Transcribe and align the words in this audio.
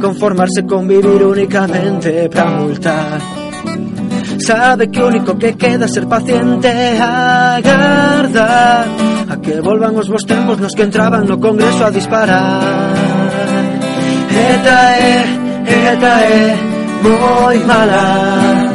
conformarse 0.00 0.64
con 0.64 0.88
vivir 0.88 1.22
únicamente 1.22 2.28
para 2.28 2.50
multar. 2.50 3.20
Sabe 4.38 4.90
que 4.90 5.02
único 5.02 5.38
que 5.38 5.56
queda 5.56 5.84
es 5.84 5.92
ser 5.92 6.06
paciente 6.08 6.68
agardar 6.98 8.86
a 9.28 9.36
que 9.36 9.60
volvan 9.60 9.96
os 9.96 10.08
vos 10.08 10.24
tempos 10.24 10.58
nos 10.58 10.72
que 10.72 10.82
entraban 10.82 11.26
no 11.26 11.38
congreso 11.38 11.84
a 11.84 11.90
disparar. 11.90 12.94
Eta 14.30 14.76
é, 14.96 15.24
eta 15.92 16.12
é 16.24 16.56
moi 17.02 17.58
mala 17.64 18.70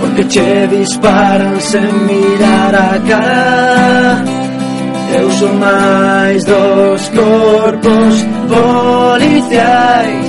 Porque 0.00 0.26
che 0.26 0.66
disparan 0.68 1.60
sen 1.60 2.06
mirar 2.06 2.74
a 2.74 2.98
cara 3.08 4.35
Eu 5.14 5.30
son 5.30 5.58
máis 5.58 6.44
dos 6.44 7.08
corpos 7.10 8.26
policiais 8.50 10.26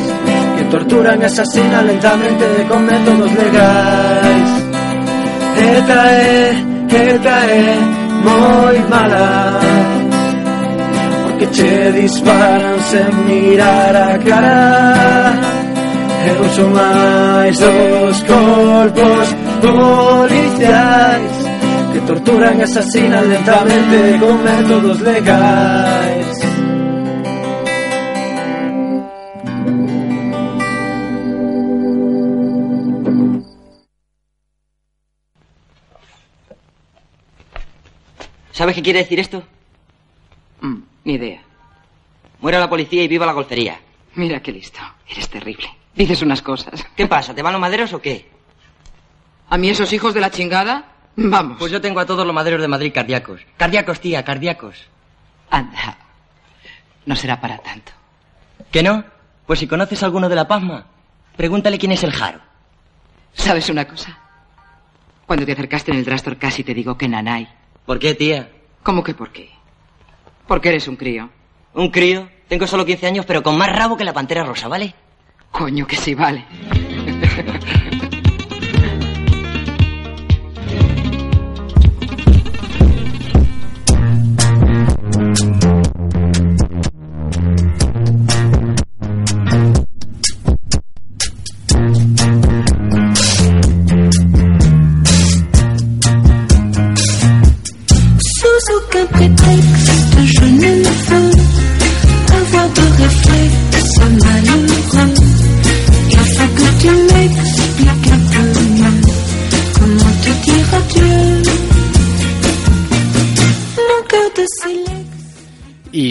Que 0.58 0.64
torturan 0.66 1.22
e 1.22 1.26
asasinan 1.26 1.88
lentamente 1.88 2.46
con 2.70 2.86
métodos 2.86 3.32
legais. 3.34 4.50
Eta 5.58 6.00
é, 6.12 6.54
eta 7.14 7.36
é 7.46 7.78
moi 8.24 8.78
mala 8.90 9.60
Porque 11.24 11.48
che 11.48 11.92
disparan 11.92 12.80
sen 12.90 13.26
mirar 13.26 13.96
a 13.96 14.18
cara. 14.20 15.34
Eu 16.30 16.44
son 16.56 16.74
máis 16.74 17.58
dos 17.60 18.24
corpos 18.24 19.28
policiais 19.62 21.37
torturan 22.08 22.60
e 22.60 22.64
asasinan 22.64 23.28
lentamente 23.30 24.18
con 24.20 24.36
métodos 24.44 24.98
legais 25.02 26.38
¿Sabes 38.52 38.74
qué 38.74 38.82
quiere 38.82 39.04
decir 39.04 39.20
esto? 39.20 39.44
Mm, 40.62 40.78
ni 41.04 41.14
idea. 41.14 41.44
Muera 42.40 42.60
la 42.60 42.68
policía 42.68 43.04
y 43.04 43.08
viva 43.08 43.24
la 43.24 43.34
golfería. 43.34 43.80
Mira 44.16 44.42
qué 44.42 44.52
listo. 44.52 44.80
Eres 45.08 45.30
terrible. 45.30 45.68
Dices 45.94 46.24
unas 46.24 46.42
cosas. 46.42 46.84
¿Qué 46.96 47.06
pasa? 47.06 47.36
¿Te 47.36 47.44
van 47.44 47.54
los 47.54 47.62
maderos 47.62 47.94
o 47.94 48.02
qué? 48.02 48.26
¿A 49.50 49.60
mí 49.60 49.70
esos 49.70 49.94
hijos 49.94 50.16
de 50.16 50.22
la 50.22 50.32
chingada? 50.32 50.97
Vamos. 51.18 51.58
Pues 51.58 51.72
yo 51.72 51.82
tengo 51.82 52.00
a 52.00 52.06
todos 52.06 52.26
los 52.26 52.34
maderos 52.34 52.62
de 52.62 52.68
Madrid 52.68 52.92
cardíacos. 52.94 53.42
Cardíacos, 53.58 54.00
tía, 54.00 54.24
cardíacos. 54.24 54.86
Anda. 55.50 55.98
No 57.06 57.16
será 57.16 57.42
para 57.42 57.58
tanto. 57.58 57.92
¿Que 58.72 58.84
no? 58.84 59.04
Pues 59.48 59.60
si 59.60 59.68
conoces 59.68 60.04
a 60.04 60.06
alguno 60.06 60.30
de 60.30 60.36
La 60.36 60.48
Pasma, 60.48 60.86
pregúntale 61.36 61.80
quién 61.80 61.92
es 61.92 62.04
el 62.04 62.12
Jaro. 62.12 62.40
¿Sabes 63.34 63.70
una 63.70 63.86
cosa? 63.88 64.18
Cuando 65.26 65.46
te 65.46 65.54
acercaste 65.54 65.92
en 65.92 65.98
el 65.98 66.06
Drastor 66.06 66.38
casi 66.38 66.64
te 66.64 66.76
digo 66.76 66.98
que 66.98 67.08
Nanay. 67.08 67.48
¿Por 67.86 67.98
qué, 67.98 68.14
tía? 68.14 68.52
¿Cómo 68.84 69.04
que 69.04 69.16
por 69.16 69.32
qué? 69.32 69.50
Porque 70.48 70.70
eres 70.70 70.88
un 70.88 70.98
crío. 70.98 71.30
¿Un 71.74 71.90
crío? 71.90 72.30
Tengo 72.48 72.68
solo 72.68 72.86
15 72.86 73.08
años, 73.08 73.26
pero 73.26 73.42
con 73.42 73.58
más 73.58 73.76
rabo 73.76 73.98
que 73.98 74.06
la 74.06 74.14
pantera 74.14 74.44
rosa, 74.44 74.68
¿vale? 74.68 74.94
Coño, 75.52 75.88
que 75.88 75.96
sí, 75.96 76.14
vale. 76.14 76.46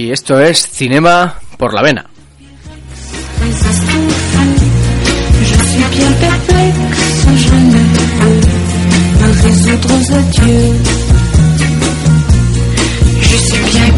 Y 0.06 0.12
esto 0.12 0.38
es 0.38 0.68
Cinema 0.70 1.34
por 1.58 1.74
la 1.74 1.82
Vena. 1.82 2.06
Je 13.20 13.36
sais 13.36 13.64
bien 13.64 13.90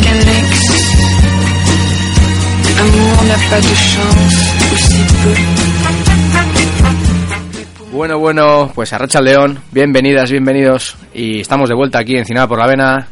amour 2.81 3.25
n'a 3.29 3.39
pas 3.51 3.61
de 3.61 3.75
chance, 3.91 4.41
ou 4.71 4.77
si 4.79 5.03
peu. 5.21 5.37
Bueno, 7.93 8.19
bueno, 8.19 8.73
pues 8.75 8.95
Arracha 8.95 9.21
León, 9.21 9.59
bienvenidas, 9.73 10.31
bienvenidos. 10.31 10.97
Y 11.13 11.41
estamos 11.41 11.69
de 11.69 11.75
vuelta 11.75 11.99
aquí 11.99 12.17
en 12.17 12.25
Cinema 12.25 12.49
por 12.49 12.59
la 12.59 12.67
Vena. 12.67 13.09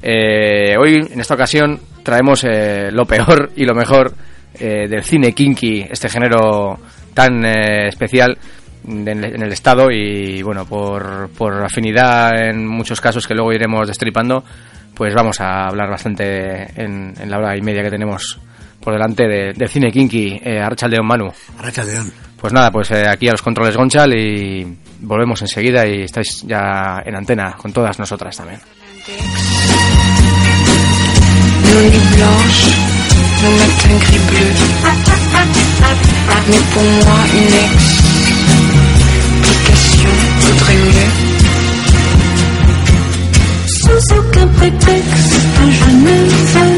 Eh, 0.00 0.76
hoy, 0.78 1.08
en 1.10 1.18
esta 1.18 1.34
ocasión, 1.34 1.80
traemos 2.06 2.44
eh, 2.44 2.88
lo 2.92 3.04
peor 3.04 3.50
y 3.56 3.64
lo 3.64 3.74
mejor 3.74 4.14
eh, 4.54 4.86
del 4.88 5.02
cine 5.02 5.32
kinky, 5.32 5.84
este 5.90 6.08
género 6.08 6.78
tan 7.12 7.44
eh, 7.44 7.88
especial 7.88 8.38
en, 8.86 9.08
en 9.08 9.42
el 9.42 9.52
Estado 9.52 9.90
y, 9.90 10.40
bueno, 10.42 10.64
por, 10.64 11.28
por 11.36 11.64
afinidad 11.64 12.30
en 12.48 12.64
muchos 12.64 13.00
casos 13.00 13.26
que 13.26 13.34
luego 13.34 13.52
iremos 13.52 13.88
destripando, 13.88 14.44
pues 14.94 15.12
vamos 15.14 15.40
a 15.40 15.66
hablar 15.66 15.90
bastante 15.90 16.80
en, 16.80 17.12
en 17.18 17.28
la 17.28 17.38
hora 17.38 17.56
y 17.56 17.60
media 17.60 17.82
que 17.82 17.90
tenemos 17.90 18.38
por 18.80 18.92
delante 18.92 19.26
de, 19.26 19.52
del 19.52 19.68
cine 19.68 19.90
kinky. 19.90 20.40
Eh, 20.44 20.60
Arracha 20.60 20.86
León, 20.86 21.06
Manu. 21.06 21.32
Arracha 21.58 21.82
León. 21.82 22.12
Pues 22.40 22.52
nada, 22.52 22.70
pues 22.70 22.88
eh, 22.92 23.02
aquí 23.08 23.26
a 23.26 23.32
los 23.32 23.42
controles 23.42 23.76
Gonchal 23.76 24.14
y 24.14 24.78
volvemos 25.00 25.42
enseguida 25.42 25.84
y 25.84 26.02
estáis 26.02 26.44
ya 26.46 27.02
en 27.04 27.16
antena 27.16 27.56
con 27.56 27.72
todas 27.72 27.98
nosotras 27.98 28.36
también. 28.36 28.60
nos 31.76 31.82
nuits 31.90 32.10
blanches, 32.16 32.68
le 33.42 33.48
matin 33.58 33.94
gris-bleu. 34.00 34.48
Mais 36.48 36.62
pour 36.72 36.82
moi, 36.82 37.20
une 37.34 37.56
explication 39.44 40.12
vaudrait 40.40 40.80
mieux. 40.86 41.12
Sans 43.66 44.02
aucun 44.16 44.46
prétexte, 44.58 45.34
je 45.78 45.88
ne 46.04 46.16
veux, 46.52 46.76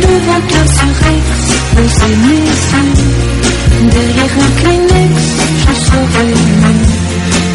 devant 0.00 0.44
un 0.60 0.66
Sarex, 0.76 1.24
on 1.78 1.86
s'amuse. 1.98 2.70
Derrière 3.92 4.34
un 4.38 4.52
Kleenex, 4.60 5.12
je 5.60 5.74
serai 5.84 6.24
même, 6.62 6.84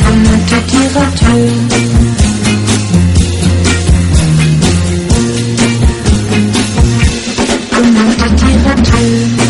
on 0.07 0.15
ne 0.15 0.35
te 0.49 0.57
dira 0.69 1.05
Dieu. 1.15 2.16
Te 8.83 9.46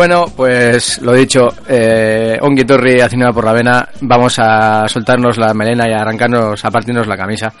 Bueno, 0.00 0.24
pues 0.34 0.98
lo 1.02 1.12
dicho, 1.12 1.46
eh, 1.68 2.38
Ongi 2.40 2.64
Torri 2.64 3.02
haciendo 3.02 3.34
por 3.34 3.44
la 3.44 3.52
vena, 3.52 3.86
vamos 4.00 4.38
a 4.38 4.88
soltarnos 4.88 5.36
la 5.36 5.52
melena 5.52 5.86
y 5.86 5.92
a 5.92 5.98
arrancarnos, 6.00 6.64
a 6.64 6.70
partirnos 6.70 7.06
la 7.06 7.18
camisa. 7.18 7.52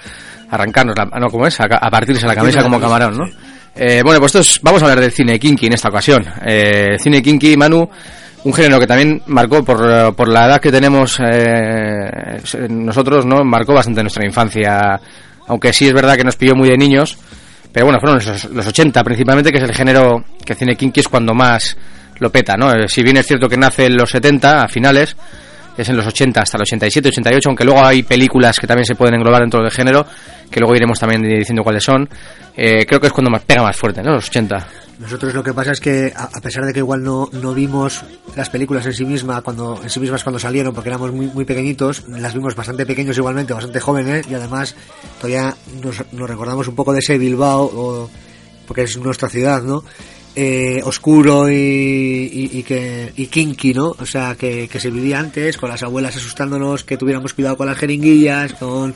Arrancarnos 0.48 0.96
la, 0.96 1.04
no, 1.20 1.26
¿cómo 1.28 1.46
es? 1.46 1.60
A, 1.60 1.64
a 1.64 1.90
partirse 1.90 2.26
la 2.26 2.34
camisa 2.34 2.62
como 2.62 2.80
camarón, 2.80 3.18
¿no? 3.18 3.24
Eh, 3.76 4.00
bueno, 4.02 4.20
pues 4.20 4.30
esto 4.34 4.38
es- 4.40 4.58
vamos 4.62 4.80
a 4.80 4.86
hablar 4.86 5.00
del 5.00 5.12
cine 5.12 5.38
kinky 5.38 5.66
en 5.66 5.74
esta 5.74 5.90
ocasión. 5.90 6.24
Eh, 6.46 6.96
cine 6.98 7.20
kinky, 7.20 7.58
Manu, 7.58 7.86
un 8.44 8.54
género 8.54 8.80
que 8.80 8.86
también 8.86 9.20
marcó 9.26 9.62
por, 9.62 10.14
por 10.14 10.26
la 10.26 10.46
edad 10.46 10.60
que 10.62 10.72
tenemos 10.72 11.18
eh, 11.22 12.40
nosotros, 12.70 13.26
¿no? 13.26 13.44
Marcó 13.44 13.74
bastante 13.74 14.00
nuestra 14.00 14.24
infancia, 14.24 14.98
aunque 15.46 15.74
sí 15.74 15.88
es 15.88 15.92
verdad 15.92 16.16
que 16.16 16.24
nos 16.24 16.36
pilló 16.36 16.54
muy 16.54 16.70
de 16.70 16.78
niños. 16.78 17.18
Pero 17.70 17.84
bueno, 17.84 18.00
fueron 18.00 18.18
los, 18.24 18.44
los 18.46 18.66
80 18.66 19.04
principalmente, 19.04 19.52
que 19.52 19.58
es 19.58 19.64
el 19.64 19.74
género 19.74 20.24
que 20.42 20.54
cine 20.54 20.74
kinky 20.74 21.00
es 21.00 21.08
cuando 21.08 21.34
más 21.34 21.76
lo 22.20 22.30
peta, 22.30 22.56
¿no? 22.56 22.72
Eh, 22.72 22.88
Si 22.88 23.02
bien 23.02 23.16
es 23.16 23.26
cierto 23.26 23.48
que 23.48 23.56
nace 23.56 23.86
en 23.86 23.96
los 23.96 24.10
70, 24.10 24.62
a 24.62 24.68
finales, 24.68 25.16
es 25.76 25.88
en 25.88 25.96
los 25.96 26.06
80 26.06 26.40
hasta 26.42 26.56
el 26.56 26.62
87, 26.62 27.08
88, 27.08 27.48
aunque 27.48 27.64
luego 27.64 27.84
hay 27.84 28.02
películas 28.02 28.58
que 28.58 28.66
también 28.66 28.84
se 28.84 28.94
pueden 28.94 29.14
englobar 29.14 29.40
dentro 29.40 29.60
del 29.62 29.70
género, 29.70 30.06
que 30.50 30.60
luego 30.60 30.74
iremos 30.76 30.98
también 30.98 31.22
diciendo 31.22 31.62
cuáles 31.62 31.82
son. 31.82 32.08
Eh, 32.56 32.84
creo 32.86 33.00
que 33.00 33.06
es 33.06 33.12
cuando 33.12 33.30
más 33.30 33.42
pega 33.42 33.62
más 33.62 33.76
fuerte, 33.76 34.02
¿no? 34.02 34.12
Los 34.12 34.28
80. 34.28 34.66
Nosotros 34.98 35.32
lo 35.32 35.42
que 35.42 35.54
pasa 35.54 35.72
es 35.72 35.80
que 35.80 36.12
a 36.14 36.40
pesar 36.42 36.66
de 36.66 36.74
que 36.74 36.80
igual 36.80 37.02
no, 37.02 37.30
no 37.32 37.54
vimos 37.54 38.04
las 38.36 38.50
películas 38.50 38.84
en 38.84 38.92
sí 38.92 39.06
misma 39.06 39.40
cuando 39.40 39.80
en 39.82 39.88
sí 39.88 39.98
mismas 39.98 40.22
cuando 40.22 40.38
salieron 40.38 40.74
porque 40.74 40.90
éramos 40.90 41.10
muy 41.10 41.26
muy 41.28 41.46
pequeñitos, 41.46 42.06
las 42.06 42.34
vimos 42.34 42.54
bastante 42.54 42.84
pequeños 42.84 43.16
igualmente, 43.16 43.54
bastante 43.54 43.80
jóvenes 43.80 44.26
y 44.30 44.34
además 44.34 44.74
todavía 45.18 45.54
nos, 45.82 46.04
nos 46.12 46.28
recordamos 46.28 46.68
un 46.68 46.74
poco 46.74 46.92
de 46.92 46.98
ese 46.98 47.16
Bilbao 47.16 48.10
porque 48.66 48.82
es 48.82 48.98
nuestra 48.98 49.30
ciudad, 49.30 49.62
¿no? 49.62 49.84
Eh, 50.36 50.80
oscuro 50.84 51.50
y, 51.50 51.54
y, 51.54 52.58
y 52.58 52.62
que 52.62 53.12
y 53.16 53.26
kinky, 53.26 53.74
¿no? 53.74 53.96
O 53.98 54.06
sea, 54.06 54.36
que, 54.36 54.68
que 54.68 54.78
se 54.78 54.90
vivía 54.90 55.18
antes 55.18 55.56
con 55.56 55.68
las 55.68 55.82
abuelas 55.82 56.16
asustándonos 56.16 56.84
que 56.84 56.96
tuviéramos 56.96 57.34
cuidado 57.34 57.56
con 57.56 57.66
las 57.66 57.76
jeringuillas, 57.76 58.52
con 58.54 58.94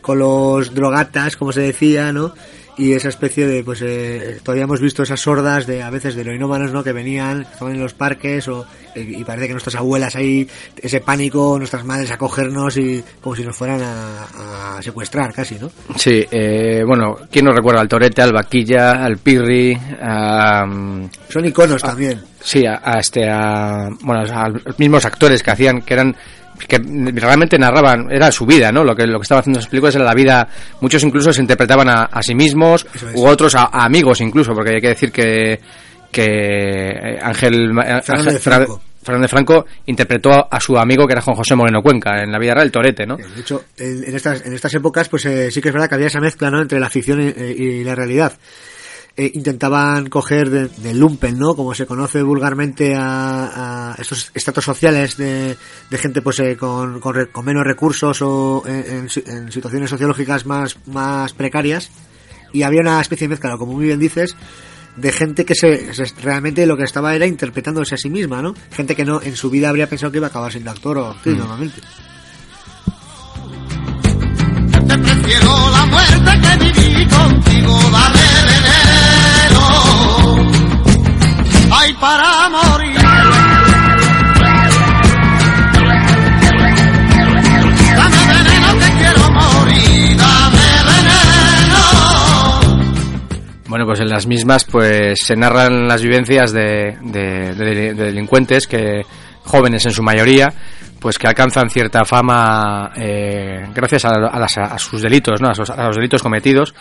con 0.00 0.18
los 0.18 0.74
drogatas, 0.74 1.36
como 1.36 1.52
se 1.52 1.60
decía, 1.60 2.12
¿no? 2.12 2.34
Y 2.78 2.94
esa 2.94 3.10
especie 3.10 3.46
de, 3.46 3.62
pues, 3.62 3.82
eh, 3.82 4.38
todavía 4.42 4.64
hemos 4.64 4.80
visto 4.80 5.02
esas 5.02 5.20
sordas 5.20 5.66
de, 5.66 5.82
a 5.82 5.90
veces, 5.90 6.14
de 6.14 6.22
heroinómanos, 6.22 6.72
¿no? 6.72 6.82
Que 6.82 6.92
venían, 6.92 7.42
estaban 7.42 7.74
en 7.74 7.80
los 7.82 7.92
parques, 7.92 8.48
o, 8.48 8.64
eh, 8.94 9.04
y 9.18 9.22
parece 9.24 9.46
que 9.48 9.52
nuestras 9.52 9.74
abuelas 9.76 10.16
ahí, 10.16 10.48
ese 10.80 11.00
pánico, 11.00 11.58
nuestras 11.58 11.84
madres 11.84 12.10
a 12.10 12.16
cogernos 12.16 12.78
y 12.78 13.04
como 13.20 13.36
si 13.36 13.44
nos 13.44 13.54
fueran 13.54 13.82
a, 13.82 14.76
a 14.78 14.82
secuestrar 14.82 15.34
casi, 15.34 15.56
¿no? 15.56 15.70
Sí, 15.96 16.24
eh, 16.30 16.82
bueno, 16.86 17.16
¿quién 17.30 17.44
nos 17.44 17.54
recuerda? 17.54 17.82
Al 17.82 17.88
Torete, 17.88 18.22
al 18.22 18.32
Vaquilla, 18.32 19.04
al 19.04 19.18
Pirri, 19.18 19.76
a... 20.00 20.64
mm, 20.66 21.10
Son 21.28 21.44
iconos 21.44 21.82
también. 21.82 22.22
Sí, 22.40 22.64
a, 22.64 22.80
a 22.82 22.98
este, 23.00 23.28
a, 23.28 23.88
bueno, 24.00 24.22
a 24.34 24.48
los 24.48 24.78
mismos 24.78 25.04
actores 25.04 25.42
que 25.42 25.50
hacían, 25.50 25.82
que 25.82 25.92
eran, 25.94 26.16
que 26.68 26.78
realmente 27.14 27.58
narraban, 27.58 28.10
era 28.10 28.30
su 28.32 28.46
vida, 28.46 28.70
¿no? 28.72 28.84
Lo 28.84 28.94
que, 28.94 29.06
lo 29.06 29.18
que 29.18 29.22
estaban 29.24 29.40
haciendo 29.40 29.58
esas 29.60 29.70
películas 29.70 29.94
era 29.94 30.04
la 30.04 30.14
vida, 30.14 30.48
muchos 30.80 31.02
incluso 31.04 31.32
se 31.32 31.40
interpretaban 31.40 31.88
a, 31.88 32.04
a 32.04 32.22
sí 32.22 32.34
mismos, 32.34 32.86
es. 32.94 33.04
u 33.14 33.26
otros 33.26 33.54
a, 33.54 33.64
a 33.72 33.84
amigos 33.84 34.20
incluso, 34.20 34.52
porque 34.54 34.74
hay 34.76 34.80
que 34.80 34.88
decir 34.88 35.10
que, 35.12 35.60
que 36.10 36.24
eh, 36.26 37.18
Ángel, 37.22 37.72
Ma- 37.72 38.00
Fernández 38.02 38.42
Franco. 38.42 38.80
Fernández 39.02 39.30
Franco 39.32 39.66
interpretó 39.86 40.46
a 40.48 40.60
su 40.60 40.78
amigo 40.78 41.08
que 41.08 41.12
era 41.14 41.22
Juan 41.22 41.36
José 41.36 41.56
Moreno 41.56 41.82
Cuenca, 41.82 42.22
en 42.22 42.30
la 42.30 42.38
vida 42.38 42.54
real, 42.54 42.66
el 42.66 42.72
Torete, 42.72 43.04
¿no? 43.04 43.16
De 43.16 43.40
hecho, 43.40 43.64
en, 43.76 44.04
en 44.04 44.14
estas, 44.14 44.46
en 44.46 44.52
estas 44.52 44.72
épocas, 44.74 45.08
pues 45.08 45.24
eh, 45.26 45.50
sí 45.50 45.60
que 45.60 45.70
es 45.70 45.74
verdad 45.74 45.88
que 45.88 45.96
había 45.96 46.06
esa 46.06 46.20
mezcla, 46.20 46.50
¿no? 46.50 46.62
Entre 46.62 46.78
la 46.78 46.88
ficción 46.88 47.20
y, 47.20 47.26
eh, 47.26 47.54
y 47.58 47.82
la 47.84 47.96
realidad. 47.96 48.32
Eh, 49.14 49.30
intentaban 49.34 50.08
coger 50.08 50.48
de- 50.48 50.68
del 50.68 50.98
lumpen, 50.98 51.38
¿no? 51.38 51.54
Como 51.54 51.74
se 51.74 51.84
conoce 51.84 52.22
vulgarmente 52.22 52.94
a, 52.96 53.92
a 53.92 53.94
estos 54.00 54.30
estratos 54.32 54.64
sociales 54.64 55.18
de, 55.18 55.54
de 55.90 55.98
gente, 55.98 56.22
pues, 56.22 56.40
eh, 56.40 56.56
con, 56.56 56.98
con, 56.98 57.28
menos 57.44 57.62
recursos 57.64 58.22
o 58.22 58.62
en, 58.66 59.06
en 59.06 59.08
en 59.26 59.52
situaciones 59.52 59.90
sociológicas 59.90 60.46
más, 60.46 60.78
más 60.86 61.34
precarias. 61.34 61.90
Y 62.54 62.62
había 62.62 62.80
una 62.80 63.02
especie 63.02 63.26
de 63.28 63.32
mezcla, 63.34 63.58
como 63.58 63.74
muy 63.74 63.84
bien 63.84 63.98
dices, 63.98 64.34
de 64.96 65.12
gente 65.12 65.44
que 65.44 65.54
se, 65.54 65.92
se- 65.92 66.14
realmente 66.22 66.64
lo 66.64 66.78
que 66.78 66.84
estaba 66.84 67.14
era 67.14 67.26
interpretándose 67.26 67.94
a 67.96 67.98
sí 67.98 68.08
misma, 68.08 68.40
¿no? 68.40 68.54
Gente 68.70 68.96
que 68.96 69.04
no 69.04 69.20
en 69.20 69.36
su 69.36 69.50
vida 69.50 69.68
habría 69.68 69.88
pensado 69.90 70.10
que 70.10 70.18
iba 70.18 70.28
a 70.28 70.30
acabar 70.30 70.50
siendo 70.52 70.70
actor 70.70 70.96
o 70.96 71.10
actriz 71.10 71.36
normalmente. 71.36 71.82
Te 74.88 74.98
prefiero 74.98 75.70
la 75.70 75.86
muerte 75.86 76.40
que 76.42 76.64
vivir 76.70 77.08
contigo, 77.08 77.78
dame 77.90 78.31
para 82.02 82.48
morir. 82.50 82.98
Dame 87.96 88.20
veneno 88.26 88.78
que 88.78 88.90
quiero 88.98 89.30
morir, 89.30 90.16
dame 90.16 90.66
veneno. 90.90 91.84
Bueno, 93.68 93.86
pues 93.86 94.00
en 94.00 94.08
las 94.08 94.26
mismas 94.26 94.64
pues 94.64 95.20
se 95.22 95.36
narran 95.36 95.86
las 95.86 96.02
vivencias 96.02 96.52
de, 96.52 96.96
de- 97.02 97.54
de- 97.54 97.94
de 97.94 98.04
delincuentes 98.04 98.66
que 98.66 99.02
jóvenes 99.44 99.86
en 99.86 99.92
su 99.92 100.02
mayoría 100.02 100.52
pues 101.00 101.18
que 101.18 101.26
alcanzan 101.26 101.68
cierta 101.68 102.04
fama 102.04 102.92
eh, 102.96 103.66
gracias 103.74 104.04
a, 104.04 104.10
a 104.10 104.38
las- 104.38 104.58
a 104.58 104.78
sus 104.78 105.02
delitos, 105.02 105.40
¿no? 105.40 105.48
a 105.48 105.86
los 105.86 105.96
delitos 105.96 106.22
cometidos. 106.22 106.74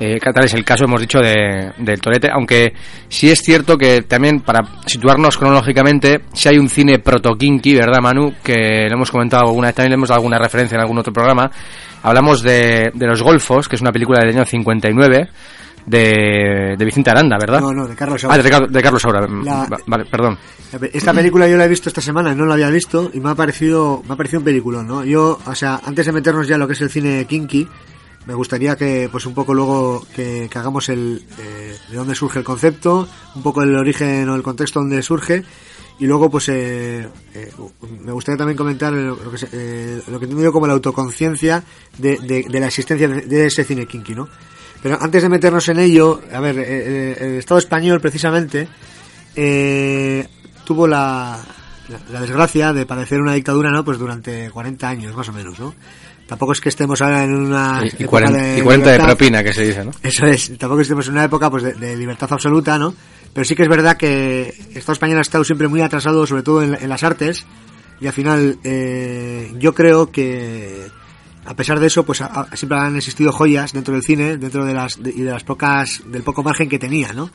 Eh, 0.00 0.18
tal 0.20 0.44
es 0.44 0.54
el 0.54 0.64
caso, 0.64 0.84
hemos 0.84 1.00
dicho, 1.00 1.20
de, 1.20 1.72
del 1.78 2.00
Torete, 2.00 2.28
aunque 2.32 2.72
sí 3.08 3.30
es 3.30 3.40
cierto 3.40 3.78
que 3.78 4.02
también 4.02 4.40
para 4.40 4.60
situarnos 4.86 5.38
cronológicamente, 5.38 6.22
si 6.32 6.48
hay 6.48 6.58
un 6.58 6.68
cine 6.68 6.98
proto-kinky, 6.98 7.74
¿verdad, 7.76 8.00
Manu? 8.02 8.34
Que 8.42 8.86
lo 8.88 8.96
hemos 8.96 9.10
comentado 9.10 9.44
alguna 9.46 9.68
vez, 9.68 9.76
también 9.76 9.90
le 9.90 9.94
hemos 9.94 10.08
dado 10.08 10.18
alguna 10.18 10.38
referencia 10.38 10.74
en 10.74 10.80
algún 10.80 10.98
otro 10.98 11.12
programa. 11.12 11.48
Hablamos 12.02 12.42
de, 12.42 12.90
de 12.92 13.06
Los 13.06 13.22
Golfos, 13.22 13.68
que 13.68 13.76
es 13.76 13.82
una 13.82 13.92
película 13.92 14.18
del 14.20 14.34
año 14.36 14.44
59, 14.44 15.28
de, 15.86 16.74
de 16.78 16.84
Vicente 16.84 17.10
Aranda, 17.10 17.36
¿verdad? 17.38 17.60
No, 17.60 17.72
no, 17.72 17.86
de 17.86 17.94
Carlos 17.94 18.24
Ah, 18.24 18.28
Saura. 18.28 18.42
de, 18.42 18.50
Carlos- 18.50 18.72
de 18.72 18.82
Carlos 18.82 19.02
Saura. 19.02 19.20
La- 19.20 19.68
Vale, 19.86 20.04
perdón. 20.10 20.38
Esta 20.92 21.12
película 21.12 21.46
yo 21.46 21.56
la 21.56 21.66
he 21.66 21.68
visto 21.68 21.88
esta 21.88 22.00
semana, 22.00 22.34
no 22.34 22.46
la 22.46 22.54
había 22.54 22.68
visto 22.68 23.10
y 23.14 23.20
me 23.20 23.30
ha 23.30 23.34
parecido, 23.34 24.02
me 24.08 24.14
ha 24.14 24.16
parecido 24.16 24.40
un 24.40 24.44
peliculón, 24.44 24.86
¿no? 24.88 25.04
Yo, 25.04 25.38
o 25.46 25.54
sea, 25.54 25.80
antes 25.84 26.06
de 26.06 26.12
meternos 26.12 26.48
ya 26.48 26.54
en 26.54 26.60
lo 26.62 26.66
que 26.66 26.72
es 26.72 26.80
el 26.80 26.90
cine 26.90 27.24
kinky, 27.26 27.68
me 28.26 28.34
gustaría 28.34 28.76
que, 28.76 29.08
pues 29.10 29.26
un 29.26 29.34
poco 29.34 29.54
luego 29.54 30.06
que, 30.14 30.48
hagamos 30.54 30.88
el, 30.88 31.24
eh, 31.38 31.76
de 31.90 31.96
dónde 31.96 32.14
surge 32.14 32.38
el 32.38 32.44
concepto, 32.44 33.08
un 33.34 33.42
poco 33.42 33.62
el 33.62 33.74
origen 33.76 34.28
o 34.28 34.34
el 34.34 34.42
contexto 34.42 34.80
donde 34.80 35.02
surge 35.02 35.44
y 35.98 36.06
luego 36.06 36.28
pues 36.30 36.48
eh, 36.48 37.08
eh, 37.34 37.52
me 38.00 38.12
gustaría 38.12 38.36
también 38.36 38.56
comentar 38.56 38.92
lo, 38.92 39.16
que, 39.16 39.46
eh, 39.52 40.02
lo 40.08 40.52
como 40.52 40.66
la 40.66 40.72
autoconciencia 40.72 41.62
de, 41.98 42.18
de, 42.18 42.60
la 42.60 42.66
existencia 42.66 43.08
de, 43.08 43.46
ese 43.46 43.64
cine 43.64 43.86
kinky, 43.86 44.14
¿no? 44.14 44.28
Pero 44.82 44.98
antes 45.00 45.22
de 45.22 45.28
meternos 45.28 45.68
en 45.68 45.78
ello, 45.78 46.20
a 46.32 46.40
ver, 46.40 46.58
eh, 46.58 47.16
el 47.18 47.38
Estado 47.38 47.58
español 47.58 48.00
precisamente 48.00 48.68
tuvo 50.64 50.86
la, 50.86 51.40
la, 51.88 52.00
la 52.12 52.20
desgracia 52.20 52.72
de 52.72 52.86
padecer 52.86 53.20
una 53.20 53.32
dictadura, 53.34 53.70
¿no? 53.70 53.84
Pues 53.84 53.98
durante 53.98 54.50
40 54.50 54.88
años, 54.88 55.16
más 55.16 55.28
o 55.28 55.32
menos, 55.32 55.58
¿no? 55.58 55.74
Tampoco 56.26 56.52
es 56.52 56.60
que 56.60 56.70
estemos 56.70 57.00
ahora 57.02 57.22
en 57.24 57.34
una 57.34 57.80
Y, 57.84 57.88
época 57.88 58.06
40, 58.08 58.58
y 58.58 58.62
40 58.62 58.68
de 58.86 58.92
libertad. 58.96 59.06
propina, 59.06 59.42
que 59.44 59.52
se 59.52 59.64
dice, 59.66 59.84
¿no? 59.84 59.90
Eso 60.02 60.26
es, 60.26 60.56
tampoco 60.58 60.80
estemos 60.80 61.06
en 61.08 61.12
una 61.14 61.24
época 61.24 61.50
pues 61.50 61.62
de, 61.62 61.74
de 61.74 61.96
libertad 61.96 62.32
absoluta, 62.32 62.78
¿no? 62.78 62.94
Pero 63.32 63.44
sí 63.44 63.54
que 63.54 63.62
es 63.64 63.68
verdad 63.68 63.96
que 63.96 64.54
Estado 64.74 64.92
español 64.92 65.18
ha 65.18 65.22
estado 65.22 65.44
siempre 65.44 65.68
muy 65.68 65.80
atrasado, 65.82 66.26
sobre 66.26 66.42
todo 66.42 66.62
en, 66.62 66.74
en 66.80 66.88
las 66.88 67.02
artes, 67.02 67.44
y 68.00 68.06
al 68.06 68.12
final 68.12 68.58
eh, 68.64 69.52
yo 69.58 69.74
creo 69.74 70.10
que 70.10 70.86
a 71.44 71.54
pesar 71.54 71.78
de 71.78 71.88
eso, 71.88 72.04
pues 72.06 72.22
a- 72.22 72.26
a- 72.50 72.56
siempre 72.56 72.78
han 72.78 72.96
existido 72.96 73.30
joyas 73.30 73.72
dentro 73.74 73.92
del 73.92 74.02
cine, 74.02 74.38
dentro 74.38 74.64
de 74.64 74.72
las 74.72 75.02
de- 75.02 75.10
y 75.10 75.20
de 75.22 75.30
las 75.30 75.44
pocas 75.44 76.00
del 76.06 76.22
poco 76.22 76.42
margen 76.42 76.70
que 76.70 76.78
tenía, 76.78 77.12
¿no? 77.12 77.30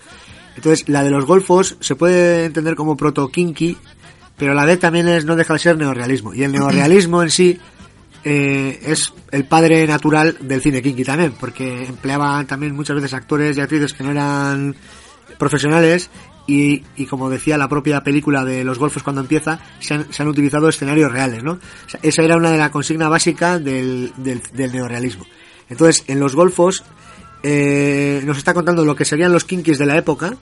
Entonces, 0.55 0.89
la 0.89 1.03
de 1.03 1.11
los 1.11 1.25
golfos 1.25 1.77
se 1.79 1.95
puede 1.95 2.45
entender 2.45 2.73
como 2.75 2.97
proto 2.97 3.27
kinky, 3.29 3.77
pero 4.35 4.53
a 4.53 4.55
la 4.55 4.65
vez 4.65 4.79
también 4.79 5.07
es 5.07 5.25
no 5.25 5.35
deja 5.35 5.53
de 5.53 5.59
ser 5.59 5.77
neorrealismo. 5.77 6.33
Y 6.33 6.41
el 6.43 6.51
neorrealismo 6.51 7.21
en 7.21 7.29
sí 7.29 7.59
eh, 8.23 8.79
es 8.83 9.13
el 9.31 9.45
padre 9.45 9.87
natural 9.87 10.37
del 10.41 10.61
cine 10.61 10.81
kinky 10.81 11.03
también, 11.03 11.33
porque 11.39 11.85
empleaban 11.85 12.47
también 12.47 12.75
muchas 12.75 12.95
veces 12.95 13.13
actores 13.13 13.57
y 13.57 13.61
actrices 13.61 13.93
que 13.93 14.03
no 14.03 14.11
eran 14.11 14.75
profesionales 15.37 16.09
y, 16.47 16.83
y 16.95 17.05
como 17.05 17.29
decía 17.29 17.57
la 17.57 17.69
propia 17.69 18.03
película 18.03 18.43
de 18.43 18.63
los 18.63 18.79
golfos 18.79 19.03
cuando 19.03 19.21
empieza, 19.21 19.59
se 19.79 19.93
han, 19.93 20.11
se 20.11 20.21
han 20.23 20.27
utilizado 20.27 20.67
escenarios 20.67 21.11
reales, 21.11 21.43
¿no? 21.43 21.59
Esa 22.01 22.23
era 22.23 22.37
una 22.37 22.51
de 22.51 22.57
la 22.57 22.71
consigna 22.71 23.07
básica 23.07 23.59
del, 23.59 24.11
del, 24.17 24.41
del 24.53 24.71
neorealismo. 24.71 25.25
Entonces, 25.69 26.03
en 26.07 26.19
los 26.19 26.35
golfos 26.35 26.83
eh, 27.43 28.21
nos 28.25 28.37
está 28.37 28.53
contando 28.53 28.83
lo 28.83 28.95
que 28.95 29.05
serían 29.05 29.31
los 29.31 29.45
kinkis 29.45 29.77
de 29.77 29.85
la 29.85 29.97
época 29.97 30.37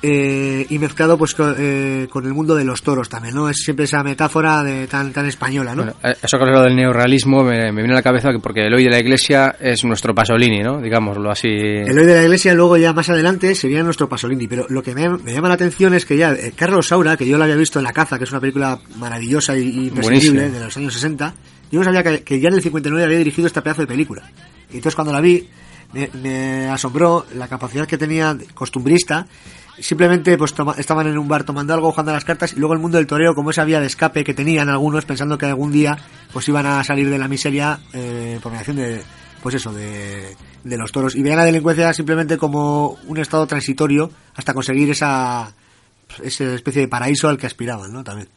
eh, 0.00 0.64
y 0.68 0.78
mezclado 0.78 1.18
pues 1.18 1.34
con, 1.34 1.54
eh, 1.58 2.06
con 2.08 2.24
el 2.24 2.32
mundo 2.32 2.54
de 2.54 2.64
los 2.64 2.82
toros 2.82 3.08
también, 3.08 3.34
¿no? 3.34 3.48
Es 3.48 3.56
siempre 3.56 3.84
esa 3.84 4.02
metáfora 4.04 4.62
de 4.62 4.86
tan 4.86 5.12
tan 5.12 5.26
española, 5.26 5.74
¿no? 5.74 5.84
Bueno, 5.84 5.98
eh, 6.04 6.14
eso 6.22 6.36
que 6.38 6.44
has 6.44 6.48
hablado 6.48 6.64
del 6.64 6.76
neorrealismo 6.76 7.42
me, 7.42 7.72
me 7.72 7.82
viene 7.82 7.92
a 7.92 7.96
la 7.96 8.02
cabeza 8.02 8.30
que 8.30 8.38
porque 8.38 8.66
el 8.66 8.74
hoy 8.74 8.84
de 8.84 8.90
la 8.90 9.00
iglesia 9.00 9.56
es 9.58 9.84
nuestro 9.84 10.14
Pasolini, 10.14 10.60
¿no? 10.60 10.80
Digámoslo 10.80 11.30
así. 11.30 11.48
El 11.48 11.98
hoy 11.98 12.06
de 12.06 12.14
la 12.14 12.22
iglesia 12.22 12.54
luego 12.54 12.76
ya 12.76 12.92
más 12.92 13.08
adelante 13.10 13.54
sería 13.54 13.82
nuestro 13.82 14.08
Pasolini, 14.08 14.46
pero 14.46 14.66
lo 14.68 14.82
que 14.82 14.94
me, 14.94 15.08
me 15.08 15.32
llama 15.32 15.48
la 15.48 15.54
atención 15.54 15.94
es 15.94 16.06
que 16.06 16.16
ya 16.16 16.32
eh, 16.32 16.52
Carlos 16.54 16.86
Saura, 16.86 17.16
que 17.16 17.26
yo 17.26 17.36
lo 17.36 17.44
había 17.44 17.56
visto 17.56 17.80
en 17.80 17.84
La 17.84 17.92
Caza, 17.92 18.18
que 18.18 18.24
es 18.24 18.30
una 18.30 18.40
película 18.40 18.78
maravillosa 18.96 19.56
y, 19.56 19.88
imprescindible 19.88 20.50
de 20.50 20.60
los 20.60 20.76
años 20.76 20.94
60, 20.94 21.34
yo 21.72 21.80
no 21.80 21.84
sabía 21.84 22.04
que, 22.04 22.22
que 22.22 22.38
ya 22.38 22.48
en 22.48 22.54
el 22.54 22.62
59 22.62 23.04
había 23.04 23.18
dirigido 23.18 23.46
esta 23.46 23.62
pedazo 23.62 23.82
de 23.82 23.88
película. 23.88 24.30
Y 24.70 24.76
entonces 24.76 24.94
cuando 24.94 25.12
la 25.12 25.20
vi 25.20 25.48
me, 25.92 26.10
me 26.22 26.66
asombró 26.66 27.26
la 27.34 27.48
capacidad 27.48 27.86
que 27.86 27.98
tenía 27.98 28.36
costumbrista. 28.54 29.26
Simplemente 29.80 30.36
pues 30.36 30.54
toma- 30.54 30.74
estaban 30.78 31.06
en 31.06 31.16
un 31.18 31.28
bar 31.28 31.44
tomando 31.44 31.72
algo, 31.72 31.90
jugando 31.92 32.10
a 32.10 32.14
las 32.14 32.24
cartas 32.24 32.52
y 32.52 32.56
luego 32.56 32.74
el 32.74 32.80
mundo 32.80 32.98
del 32.98 33.06
toreo 33.06 33.34
como 33.34 33.50
esa 33.50 33.64
vía 33.64 33.80
de 33.80 33.86
escape 33.86 34.24
que 34.24 34.34
tenían 34.34 34.68
algunos 34.68 35.04
pensando 35.04 35.38
que 35.38 35.46
algún 35.46 35.70
día 35.72 35.96
pues 36.32 36.48
iban 36.48 36.66
a 36.66 36.82
salir 36.82 37.08
de 37.08 37.18
la 37.18 37.28
miseria 37.28 37.78
eh, 37.92 38.40
por 38.42 38.50
mediación 38.52 38.76
de 38.76 39.02
pues 39.42 39.54
eso 39.54 39.72
de, 39.72 40.36
de 40.64 40.76
los 40.76 40.90
toros 40.90 41.14
y 41.14 41.22
veían 41.22 41.38
la 41.38 41.44
delincuencia 41.44 41.92
simplemente 41.92 42.36
como 42.36 42.98
un 43.06 43.18
estado 43.18 43.46
transitorio 43.46 44.10
hasta 44.34 44.52
conseguir 44.52 44.90
esa 44.90 45.52
esa 46.24 46.54
especie 46.54 46.82
de 46.82 46.88
paraíso 46.88 47.28
al 47.28 47.38
que 47.38 47.46
aspiraban, 47.46 47.92
¿no? 47.92 48.02
También. 48.02 48.28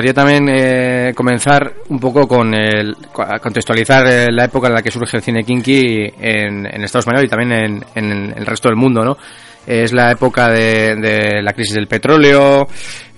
Gustaría 0.00 0.14
también 0.14 0.48
eh, 0.48 1.12
comenzar 1.14 1.74
un 1.90 2.00
poco 2.00 2.26
con 2.26 2.54
el 2.54 2.96
contextualizar 3.12 4.06
eh, 4.06 4.32
la 4.32 4.46
época 4.46 4.68
en 4.68 4.74
la 4.74 4.82
que 4.82 4.90
surge 4.90 5.18
el 5.18 5.22
cine 5.22 5.44
kinky 5.44 6.10
en, 6.18 6.66
en 6.66 6.82
Estados 6.82 7.06
Unidos 7.06 7.24
y 7.24 7.28
también 7.28 7.82
en, 7.94 8.34
el 8.34 8.46
resto 8.46 8.68
del 8.68 8.76
mundo, 8.76 9.04
¿no? 9.04 9.18
Es 9.66 9.92
la 9.92 10.10
época 10.10 10.48
de, 10.48 11.42
la 11.42 11.52
crisis 11.52 11.74
del 11.74 11.86
petróleo, 11.86 12.66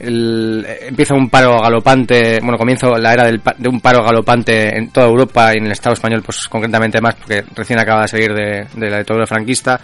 empieza 0.01 1.15
un 1.15 1.31
paro 1.31 1.61
galopante, 1.61 2.41
bueno, 2.43 2.59
comienza 2.59 2.89
la 2.99 3.12
era 3.12 3.27
del 3.27 3.41
de 3.59 3.69
un 3.69 3.81
paro 3.81 4.03
galopante 4.03 4.77
en 4.77 4.91
toda 4.91 5.07
Europa 5.07 5.55
y 5.55 5.59
en 5.59 5.67
el 5.67 5.73
Estado 5.73 5.95
español, 5.95 6.23
pues 6.25 6.49
concretamente 6.49 7.01
más, 7.01 7.15
porque 7.15 7.45
recién 7.55 7.79
acaba 7.79 8.03
de 8.03 8.09
salir 8.09 8.35
de, 8.35 8.67
de 8.75 8.91
la 8.91 8.99
dictadura 8.99 9.27
franquista 9.27 9.81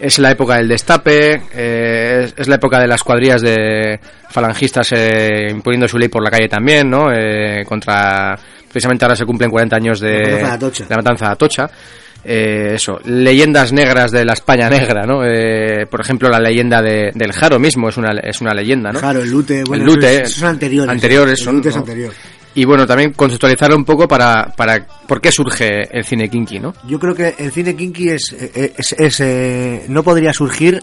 es 0.00 0.18
la 0.18 0.30
época 0.30 0.56
del 0.56 0.68
destape, 0.68 1.42
eh, 1.54 2.24
es, 2.24 2.34
es 2.36 2.48
la 2.48 2.56
época 2.56 2.80
de 2.80 2.86
las 2.86 3.02
cuadrillas 3.02 3.42
de 3.42 4.00
falangistas 4.30 4.92
eh, 4.92 5.48
imponiendo 5.50 5.86
su 5.86 5.98
ley 5.98 6.08
por 6.08 6.22
la 6.22 6.30
calle 6.30 6.48
también, 6.48 6.88
¿no? 6.88 7.12
Eh, 7.12 7.64
contra, 7.66 8.38
precisamente 8.70 9.04
ahora 9.04 9.16
se 9.16 9.26
cumplen 9.26 9.50
40 9.50 9.76
años 9.76 10.00
de, 10.00 10.40
La 10.40 10.48
matanza 10.48 10.84
de 10.84 10.90
la 10.90 10.96
matanza 10.96 11.26
de 11.26 11.32
Atocha. 11.32 11.70
Eh, 12.22 12.72
eso, 12.74 12.98
leyendas 13.04 13.72
negras 13.72 14.10
de 14.10 14.24
la 14.24 14.34
España 14.34 14.68
negra, 14.68 15.06
¿no? 15.06 15.24
Eh, 15.24 15.86
por 15.90 16.00
ejemplo, 16.00 16.28
la 16.28 16.38
leyenda 16.38 16.82
de, 16.82 17.12
del 17.14 17.32
Jaro 17.32 17.58
mismo 17.58 17.88
es 17.88 17.96
una, 17.96 18.12
es 18.22 18.40
una 18.40 18.52
leyenda, 18.52 18.92
¿no? 18.92 19.00
Claro, 19.00 19.22
el 19.22 19.30
lute, 19.30 19.64
bueno, 19.64 19.84
el 19.84 19.90
lute, 19.90 20.16
esos, 20.16 20.28
esos 20.28 20.40
son 20.40 20.48
anteriores. 20.50 20.90
Anteriores 20.90 21.38
El 21.38 21.44
son, 21.44 21.56
lute 21.56 21.68
es 21.70 21.76
¿no? 21.76 21.84
Y 22.54 22.64
bueno, 22.64 22.86
también 22.86 23.12
contextualizar 23.12 23.72
un 23.74 23.84
poco 23.84 24.08
para, 24.08 24.52
para 24.56 24.86
por 25.06 25.20
qué 25.20 25.30
surge 25.30 25.88
el 25.96 26.04
cine 26.04 26.28
kinky, 26.28 26.58
¿no? 26.58 26.74
Yo 26.86 26.98
creo 26.98 27.14
que 27.14 27.34
el 27.38 27.52
cine 27.52 27.76
kinky 27.76 28.08
es, 28.08 28.32
es, 28.32 28.92
es, 28.92 29.20
eh, 29.20 29.84
no 29.88 30.02
podría 30.02 30.32
surgir 30.32 30.82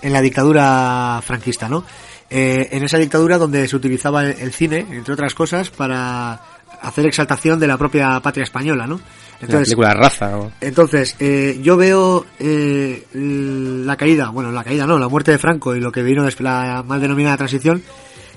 en 0.00 0.12
la 0.12 0.22
dictadura 0.22 1.20
franquista, 1.22 1.68
¿no? 1.68 1.84
Eh, 2.30 2.68
en 2.72 2.82
esa 2.82 2.98
dictadura 2.98 3.36
donde 3.36 3.68
se 3.68 3.76
utilizaba 3.76 4.24
el, 4.24 4.36
el 4.40 4.52
cine, 4.52 4.86
entre 4.90 5.12
otras 5.12 5.34
cosas, 5.34 5.70
para 5.70 6.40
hacer 6.80 7.06
exaltación 7.06 7.58
de 7.58 7.66
la 7.66 7.76
propia 7.76 8.20
patria 8.20 8.44
española, 8.44 8.86
¿no? 8.86 9.00
la 9.40 9.60
película 9.60 9.94
Raza. 9.94 10.32
Entonces, 10.60 11.16
eh, 11.18 11.58
yo 11.62 11.76
veo 11.76 12.24
eh, 12.38 13.04
la 13.12 13.96
caída, 13.96 14.30
bueno, 14.30 14.52
la 14.52 14.64
caída 14.64 14.86
no, 14.86 14.98
la 14.98 15.08
muerte 15.08 15.32
de 15.32 15.38
Franco 15.38 15.74
y 15.74 15.80
lo 15.80 15.92
que 15.92 16.02
vino 16.02 16.24
después 16.24 16.44
la 16.44 16.82
mal 16.86 17.00
denominada 17.00 17.36
transición 17.36 17.82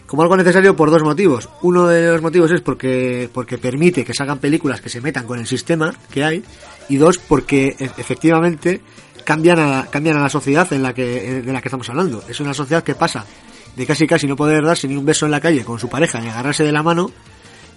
como 0.08 0.24
algo 0.24 0.36
necesario 0.38 0.76
por 0.76 0.90
dos 0.90 1.04
motivos. 1.04 1.48
Uno 1.62 1.88
de 1.88 2.08
los 2.12 2.22
motivos 2.22 2.50
es 2.52 2.62
porque, 2.62 3.30
porque 3.32 3.58
permite 3.60 4.04
que 4.04 4.14
se 4.14 4.24
hagan 4.24 4.40
películas 4.40 4.82
que 4.82 4.90
se 4.90 5.02
metan 5.02 5.26
con 5.28 5.38
el 5.38 5.46
sistema 5.46 5.94
que 6.10 6.24
hay 6.24 6.44
y 6.90 6.96
dos, 6.98 7.18
porque 7.20 7.76
e- 7.78 7.90
efectivamente 7.98 8.82
cambian 9.26 9.60
a, 9.60 9.88
cambian 9.92 10.18
a 10.18 10.22
la 10.22 10.30
sociedad 10.30 10.72
en 10.74 10.82
la 10.84 10.94
que, 10.94 11.42
de 11.42 11.54
la 11.54 11.62
que 11.62 11.68
estamos 11.68 11.90
hablando. 11.90 12.24
Es 12.30 12.40
una 12.40 12.54
sociedad 12.54 12.84
que 12.84 12.96
pasa 12.96 13.26
de 13.76 13.86
casi 13.86 14.08
casi 14.08 14.26
no 14.26 14.36
poder 14.36 14.64
darse 14.64 14.88
ni 14.88 14.96
un 14.96 15.06
beso 15.06 15.26
en 15.26 15.32
la 15.32 15.40
calle 15.42 15.64
con 15.64 15.78
su 15.80 15.88
pareja 15.90 16.20
ni 16.20 16.30
agarrarse 16.30 16.64
de 16.64 16.72
la 16.72 16.82
mano 16.82 17.12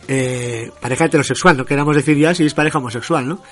eh, 0.09 0.71
pareja 0.81 1.05
heterosexual, 1.07 1.57
no 1.57 1.65
queramos 1.67 1.95
decir 1.95 2.17
ya 2.17 2.35
si 2.35 2.45
es 2.47 2.55
pareja 2.55 2.79
homosexual, 2.79 3.29
¿no? 3.29 3.43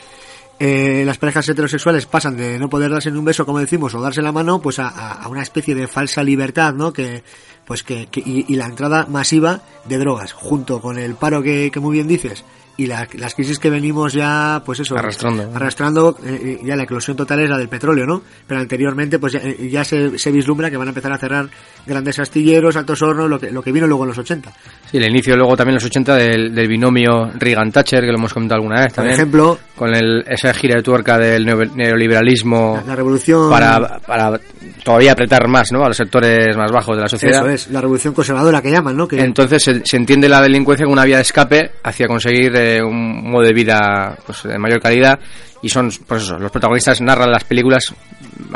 Eh, 0.60 1.04
las 1.06 1.18
parejas 1.18 1.48
heterosexuales 1.48 2.06
pasan 2.06 2.36
de 2.36 2.58
no 2.58 2.68
poder 2.68 2.90
darse 2.90 3.12
ni 3.12 3.18
un 3.18 3.24
beso, 3.24 3.46
como 3.46 3.60
decimos, 3.60 3.94
o 3.94 4.00
darse 4.00 4.22
la 4.22 4.32
mano, 4.32 4.60
pues 4.60 4.80
a- 4.80 4.88
a 4.88 5.28
una 5.28 5.42
especie 5.42 5.72
de 5.74 5.86
falsa 5.86 6.24
libertad, 6.24 6.74
¿no? 6.74 6.92
Que, 6.92 7.22
pues 7.68 7.82
que, 7.82 8.08
y, 8.14 8.46
y 8.50 8.56
la 8.56 8.64
entrada 8.64 9.06
masiva 9.10 9.60
de 9.84 9.98
drogas, 9.98 10.32
junto 10.32 10.80
con 10.80 10.98
el 10.98 11.14
paro 11.16 11.42
que, 11.42 11.70
que 11.70 11.80
muy 11.80 11.92
bien 11.92 12.08
dices, 12.08 12.42
y 12.78 12.86
la- 12.86 13.06
las 13.18 13.34
crisis 13.34 13.58
que 13.58 13.68
venimos 13.68 14.12
ya, 14.14 14.62
pues 14.64 14.80
eso, 14.80 14.96
Arrastrando. 14.96 15.50
arrastrando, 15.54 16.16
eh, 16.24 16.60
ya 16.64 16.76
la 16.76 16.84
eclosión 16.84 17.16
total 17.16 17.40
es 17.40 17.50
la 17.50 17.58
del 17.58 17.68
petróleo, 17.68 18.06
¿no? 18.06 18.22
Pero 18.46 18.60
anteriormente, 18.60 19.18
pues 19.18 19.34
ya, 19.34 19.40
eh, 19.40 19.68
ya 19.68 19.84
se, 19.84 20.16
se 20.18 20.30
vislumbra 20.30 20.70
que 20.70 20.76
van 20.76 20.86
a 20.88 20.90
empezar 20.92 21.12
a 21.12 21.18
cerrar 21.18 21.48
grandes 21.86 22.18
astilleros, 22.20 22.76
altos 22.76 23.02
hornos, 23.02 23.28
lo 23.28 23.38
que, 23.40 23.50
lo 23.50 23.60
que 23.62 23.72
vino 23.72 23.86
luego 23.86 24.04
en 24.04 24.08
los 24.10 24.18
80. 24.18 24.50
Sí, 24.90 24.96
el 24.96 25.10
inicio 25.10 25.36
luego 25.36 25.56
también 25.56 25.72
en 25.72 25.76
los 25.82 25.84
80 25.84 26.14
del, 26.16 26.54
del 26.54 26.68
binomio 26.68 27.30
Reagan-Thatcher, 27.34 28.00
que 28.00 28.12
lo 28.12 28.18
hemos 28.18 28.32
comentado 28.32 28.60
alguna 28.60 28.76
vez 28.76 28.86
Por 28.88 28.94
también. 28.94 29.14
ejemplo, 29.14 29.58
con 29.76 29.94
el, 29.94 30.24
esa 30.28 30.54
gira 30.54 30.76
de 30.76 30.82
tuerca 30.82 31.18
del 31.18 31.44
neo- 31.44 31.70
neoliberalismo 31.74 32.76
la, 32.80 32.86
la 32.92 32.96
revolución... 32.96 33.50
para, 33.50 33.98
para 33.98 34.40
todavía 34.84 35.12
apretar 35.12 35.48
más 35.48 35.72
¿no? 35.72 35.82
a 35.84 35.88
los 35.88 35.96
sectores 35.96 36.56
más 36.56 36.70
bajos 36.70 36.96
de 36.96 37.02
la 37.02 37.08
sociedad. 37.08 37.40
Eso 37.40 37.50
es, 37.50 37.70
la 37.72 37.80
revolución 37.80 38.14
conservadora 38.14 38.62
que 38.62 38.70
llaman, 38.70 38.96
¿no? 38.96 39.08
Que, 39.08 39.20
Entonces 39.20 39.62
se, 39.62 39.84
se 39.84 39.96
entiende 39.96 40.28
la 40.28 40.40
delincuencia 40.40 40.84
como 40.84 40.92
una 40.94 41.04
vía 41.04 41.16
de 41.16 41.22
escape 41.22 41.72
hacia 41.82 42.06
conseguir 42.06 42.54
eh, 42.56 42.67
un 42.82 43.30
modo 43.30 43.46
de 43.46 43.52
vida 43.52 44.16
pues, 44.26 44.42
de 44.44 44.58
mayor 44.58 44.80
calidad 44.80 45.18
y 45.62 45.68
son, 45.68 45.90
pues 46.06 46.22
eso, 46.22 46.38
los 46.38 46.50
protagonistas 46.50 47.00
narran 47.00 47.30
las 47.30 47.44
películas, 47.44 47.94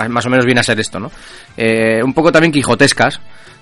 más 0.09 0.27
o 0.27 0.31
menos 0.31 0.45
viene 0.45 0.61
a 0.61 0.65
ser 0.65 0.79
esto, 0.79 1.01
¿no? 1.01 1.11
Eh, 1.57 2.03
un 2.03 2.15
poco 2.15 2.31
también 2.31 2.53
quijotescas, 2.53 3.21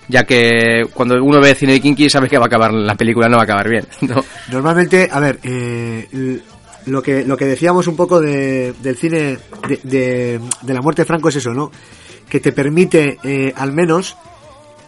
ya 0.09 0.25
que 0.25 0.83
cuando 0.93 1.15
uno 1.23 1.41
ve 1.41 1.55
cine 1.55 1.73
de 1.73 1.81
kinky 1.81 2.11
sabe 2.11 2.29
que 2.29 2.39
va 2.39 2.45
a 2.45 2.47
acabar 2.47 2.73
la 2.73 2.95
película, 2.95 3.29
no 3.29 3.37
va 3.37 3.43
a 3.43 3.45
acabar 3.45 3.69
bien, 3.69 3.87
¿no? 4.03 4.25
Normalmente, 4.51 5.09
a 5.11 5.21
ver, 5.21 5.39
eh, 5.43 6.41
lo 6.87 7.03
que 7.03 7.25
lo 7.25 7.37
que 7.37 7.47
decíamos 7.47 7.87
un 7.87 7.97
poco 7.97 8.21
de, 8.21 8.75
del 8.83 8.97
cine 8.97 9.39
de, 9.69 9.81
de, 9.83 10.41
de 10.63 10.75
la 10.75 10.81
muerte 10.81 11.03
de 11.03 11.07
Franco 11.07 11.29
es 11.29 11.37
eso, 11.37 11.53
¿no? 11.53 11.71
Que 12.29 12.41
te 12.41 12.53
permite, 12.53 13.19
eh, 13.25 13.53
al 13.57 13.73
menos, 13.73 14.17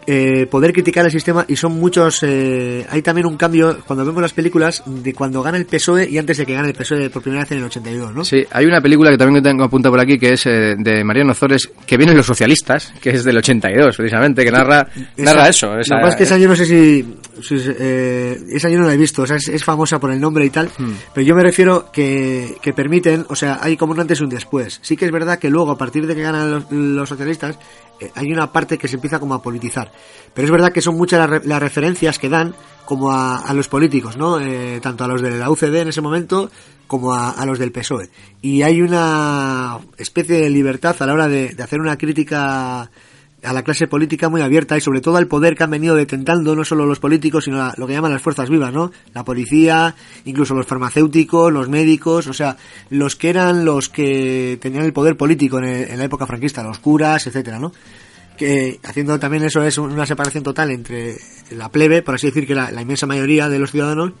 eh, 0.07 0.45
poder 0.47 0.73
criticar 0.73 1.05
el 1.05 1.11
sistema 1.11 1.45
y 1.47 1.55
son 1.55 1.73
muchos. 1.73 2.21
eh, 2.23 2.85
hay 2.89 3.01
también 3.01 3.27
un 3.27 3.37
cambio 3.37 3.79
cuando 3.85 4.05
vemos 4.05 4.21
las 4.21 4.33
películas 4.33 4.83
de 4.85 5.13
cuando 5.13 5.41
gana 5.41 5.57
el 5.57 5.65
PSOE 5.65 6.09
y 6.09 6.17
antes 6.17 6.37
de 6.37 6.45
que 6.45 6.53
gane 6.53 6.69
el 6.69 6.73
PSOE 6.75 7.09
por 7.09 7.21
primera 7.21 7.43
vez 7.43 7.51
en 7.51 7.57
el 7.59 7.63
82, 7.65 8.13
¿no? 8.13 8.25
Sí, 8.25 8.45
hay 8.51 8.65
una 8.65 8.81
película 8.81 9.09
que 9.11 9.17
también 9.17 9.43
tengo 9.43 9.63
apuntada 9.63 9.91
por 9.91 9.99
aquí 10.01 10.17
que 10.19 10.33
es 10.33 10.45
eh, 10.45 10.75
de 10.77 11.03
Mariano 11.03 11.33
Zores, 11.33 11.69
que 11.85 11.97
vienen 11.97 12.17
los 12.17 12.25
socialistas, 12.25 12.93
que 13.01 13.11
es 13.11 13.23
del 13.23 13.37
82 13.37 13.95
precisamente, 13.97 14.43
que 14.43 14.51
narra, 14.51 14.87
narra 15.17 15.47
eso. 15.49 15.77
Esa- 15.79 15.95
pasa 15.97 16.09
es 16.09 16.15
que 16.15 16.23
ese 16.23 16.33
año 16.33 16.47
no 16.49 16.55
sé 16.55 16.65
si. 16.65 17.15
si 17.41 17.55
eh, 17.79 18.37
ese 18.51 18.67
año 18.67 18.79
no 18.79 18.87
la 18.87 18.93
he 18.93 18.97
visto, 18.97 19.21
o 19.23 19.25
sea, 19.27 19.37
es, 19.37 19.47
es 19.47 19.63
famosa 19.63 19.99
por 19.99 20.11
el 20.11 20.19
nombre 20.19 20.45
y 20.45 20.49
tal. 20.49 20.69
Hmm. 20.77 20.91
Pero 21.13 21.25
yo 21.27 21.35
me 21.35 21.43
refiero 21.43 21.89
que, 21.91 22.55
que 22.61 22.73
permiten, 22.73 23.25
o 23.29 23.35
sea, 23.35 23.59
hay 23.61 23.77
como 23.77 23.93
un 23.93 23.99
antes 23.99 24.19
y 24.19 24.23
un 24.23 24.29
después. 24.29 24.79
Sí 24.81 24.97
que 24.97 25.05
es 25.05 25.11
verdad 25.11 25.39
que 25.39 25.49
luego, 25.49 25.71
a 25.71 25.77
partir 25.77 26.05
de 26.07 26.15
que 26.15 26.21
ganan 26.21 26.51
los, 26.51 26.71
los 26.71 27.07
socialistas, 27.09 27.57
eh, 27.99 28.11
hay 28.15 28.31
una 28.31 28.51
parte 28.51 28.77
que 28.77 28.87
se 28.87 28.95
empieza 28.95 29.19
como 29.19 29.33
a 29.35 29.41
politizar. 29.41 29.91
Pero 30.33 30.45
es 30.45 30.51
verdad 30.51 30.71
que 30.71 30.81
son 30.81 30.95
muchas 30.95 31.19
las, 31.19 31.29
re- 31.29 31.47
las 31.47 31.61
referencias 31.61 32.17
que 32.19 32.29
dan 32.29 32.55
como 32.85 33.11
a, 33.11 33.37
a 33.37 33.53
los 33.53 33.67
políticos, 33.67 34.17
¿no? 34.17 34.39
Eh, 34.39 34.79
tanto 34.81 35.03
a 35.03 35.07
los 35.07 35.21
de 35.21 35.31
la 35.37 35.49
UCD 35.49 35.75
en 35.75 35.87
ese 35.89 36.01
momento 36.01 36.49
como 36.87 37.13
a, 37.13 37.29
a 37.31 37.45
los 37.45 37.59
del 37.59 37.71
PSOE. 37.71 38.09
Y 38.41 38.61
hay 38.63 38.81
una 38.81 39.77
especie 39.97 40.41
de 40.41 40.49
libertad 40.49 40.95
a 40.99 41.05
la 41.05 41.13
hora 41.13 41.27
de, 41.27 41.49
de 41.49 41.63
hacer 41.63 41.79
una 41.79 41.97
crítica 41.97 42.89
a 43.45 43.51
la 43.51 43.61
clase 43.63 43.87
política 43.87 44.29
muy 44.29 44.39
abierta 44.41 44.77
y 44.77 44.81
sobre 44.81 45.01
todo 45.01 45.17
al 45.17 45.27
poder 45.27 45.55
que 45.55 45.63
han 45.65 45.71
venido 45.71 45.95
detentando 45.95 46.55
no 46.55 46.63
solo 46.63 46.85
los 46.85 46.99
políticos, 46.99 47.43
sino 47.43 47.57
la- 47.57 47.73
lo 47.77 47.85
que 47.87 47.93
llaman 47.93 48.11
las 48.13 48.21
fuerzas 48.21 48.49
vivas, 48.49 48.71
¿no? 48.73 48.91
La 49.13 49.23
policía, 49.25 49.95
incluso 50.25 50.53
los 50.53 50.65
farmacéuticos, 50.65 51.51
los 51.51 51.67
médicos, 51.69 52.27
o 52.27 52.33
sea, 52.33 52.55
los 52.89 53.15
que 53.17 53.29
eran 53.29 53.65
los 53.65 53.89
que 53.89 54.57
tenían 54.61 54.85
el 54.85 54.93
poder 54.93 55.17
político 55.17 55.57
en, 55.59 55.65
el- 55.65 55.89
en 55.89 55.97
la 55.99 56.05
época 56.05 56.25
franquista, 56.25 56.63
los 56.63 56.79
curas, 56.79 57.27
etcétera, 57.27 57.59
¿no? 57.59 57.73
Que 58.37 58.79
haciendo 58.83 59.19
también 59.19 59.43
eso 59.43 59.63
es 59.63 59.77
una 59.77 60.05
separación 60.05 60.43
total 60.43 60.71
entre 60.71 61.15
la 61.51 61.69
plebe, 61.69 62.01
por 62.01 62.15
así 62.15 62.27
decir, 62.27 62.47
que 62.47 62.55
la, 62.55 62.71
inmensa 62.81 63.05
mayoría 63.05 63.49
de 63.49 63.59
los 63.59 63.71
ciudadanos, 63.71 64.13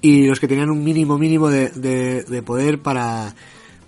y 0.00 0.26
los 0.26 0.40
que 0.40 0.48
tenían 0.48 0.70
un 0.70 0.82
mínimo 0.82 1.16
mínimo 1.18 1.48
de, 1.48 1.68
de- 1.70 2.24
de 2.24 2.42
poder 2.42 2.80
para, 2.80 3.34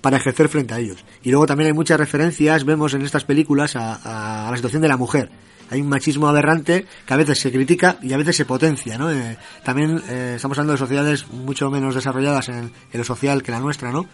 para 0.00 0.16
ejercer 0.18 0.48
frente 0.48 0.74
a 0.74 0.78
ellos. 0.78 1.04
Y 1.22 1.30
luego 1.30 1.46
también 1.46 1.68
hay 1.68 1.72
muchas 1.74 1.98
referencias, 1.98 2.64
vemos 2.64 2.94
en 2.94 3.02
estas 3.02 3.24
películas, 3.24 3.74
a, 3.76 4.46
a 4.46 4.50
la 4.50 4.56
situación 4.56 4.82
de 4.82 4.88
la 4.88 4.96
mujer. 4.96 5.30
Hay 5.70 5.80
un 5.80 5.88
machismo 5.88 6.28
aberrante 6.28 6.84
que 7.06 7.14
a 7.14 7.16
veces 7.16 7.38
se 7.40 7.50
critica 7.50 7.96
y 8.02 8.12
a 8.12 8.16
veces 8.18 8.36
se 8.36 8.44
potencia, 8.44 8.98
¿no? 8.98 9.10
Eh, 9.10 9.38
también 9.64 10.00
eh, 10.10 10.34
estamos 10.36 10.58
hablando 10.58 10.74
de 10.74 10.78
sociedades 10.78 11.26
mucho 11.28 11.70
menos 11.70 11.94
desarrolladas 11.94 12.50
en, 12.50 12.56
en 12.92 12.98
lo 12.98 13.02
social 13.02 13.42
que 13.42 13.50
la 13.50 13.60
nuestra, 13.60 13.90
¿no? 13.90 14.06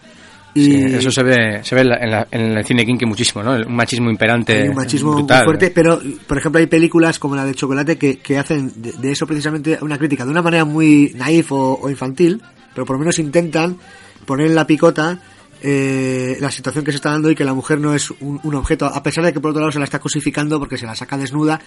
Sí, 0.53 0.75
eso 0.83 1.11
se 1.11 1.23
ve, 1.23 1.59
se 1.63 1.75
ve 1.75 1.81
en, 1.81 1.87
la- 2.11 2.27
en 2.29 2.57
el 2.57 2.65
cine 2.65 2.85
kinky 2.85 3.05
muchísimo, 3.05 3.41
¿no? 3.43 3.53
Un 3.53 3.75
machismo 3.75 4.09
imperante. 4.09 4.63
Hay 4.63 4.67
un 4.69 4.75
machismo 4.75 5.11
muy 5.13 5.21
brutal. 5.21 5.45
fuerte, 5.45 5.71
pero 5.71 6.01
por 6.27 6.37
ejemplo 6.37 6.59
hay 6.59 6.67
películas 6.67 7.19
como 7.19 7.35
la 7.35 7.45
de 7.45 7.55
Chocolate 7.55 7.97
que, 7.97 8.17
que 8.19 8.37
hacen 8.37 8.71
de, 8.81 8.91
de 8.93 9.11
eso 9.11 9.25
precisamente 9.25 9.77
una 9.81 9.97
crítica 9.97 10.25
de 10.25 10.31
una 10.31 10.41
manera 10.41 10.65
muy 10.65 11.13
naif 11.15 11.51
o, 11.53 11.79
o 11.81 11.89
infantil, 11.89 12.41
pero 12.75 12.85
por 12.85 12.95
lo 12.95 12.99
menos 12.99 13.17
intentan 13.19 13.77
poner 14.25 14.47
en 14.47 14.55
la 14.55 14.67
picota 14.67 15.19
eh, 15.63 16.37
la 16.39 16.51
situación 16.51 16.83
que 16.83 16.91
se 16.91 16.97
está 16.97 17.11
dando 17.11 17.29
y 17.31 17.35
que 17.35 17.43
la 17.45 17.53
mujer 17.53 17.79
no 17.79 17.93
es 17.93 18.11
un, 18.19 18.39
un 18.43 18.55
objeto, 18.55 18.85
a 18.87 19.03
pesar 19.03 19.23
de 19.23 19.31
que 19.31 19.39
por 19.39 19.51
otro 19.51 19.61
lado 19.61 19.71
se 19.71 19.79
la 19.79 19.85
está 19.85 19.99
cosificando 19.99 20.59
porque 20.59 20.77
se 20.77 20.85
la 20.85 20.95
saca 20.95 21.17
desnuda, 21.17 21.61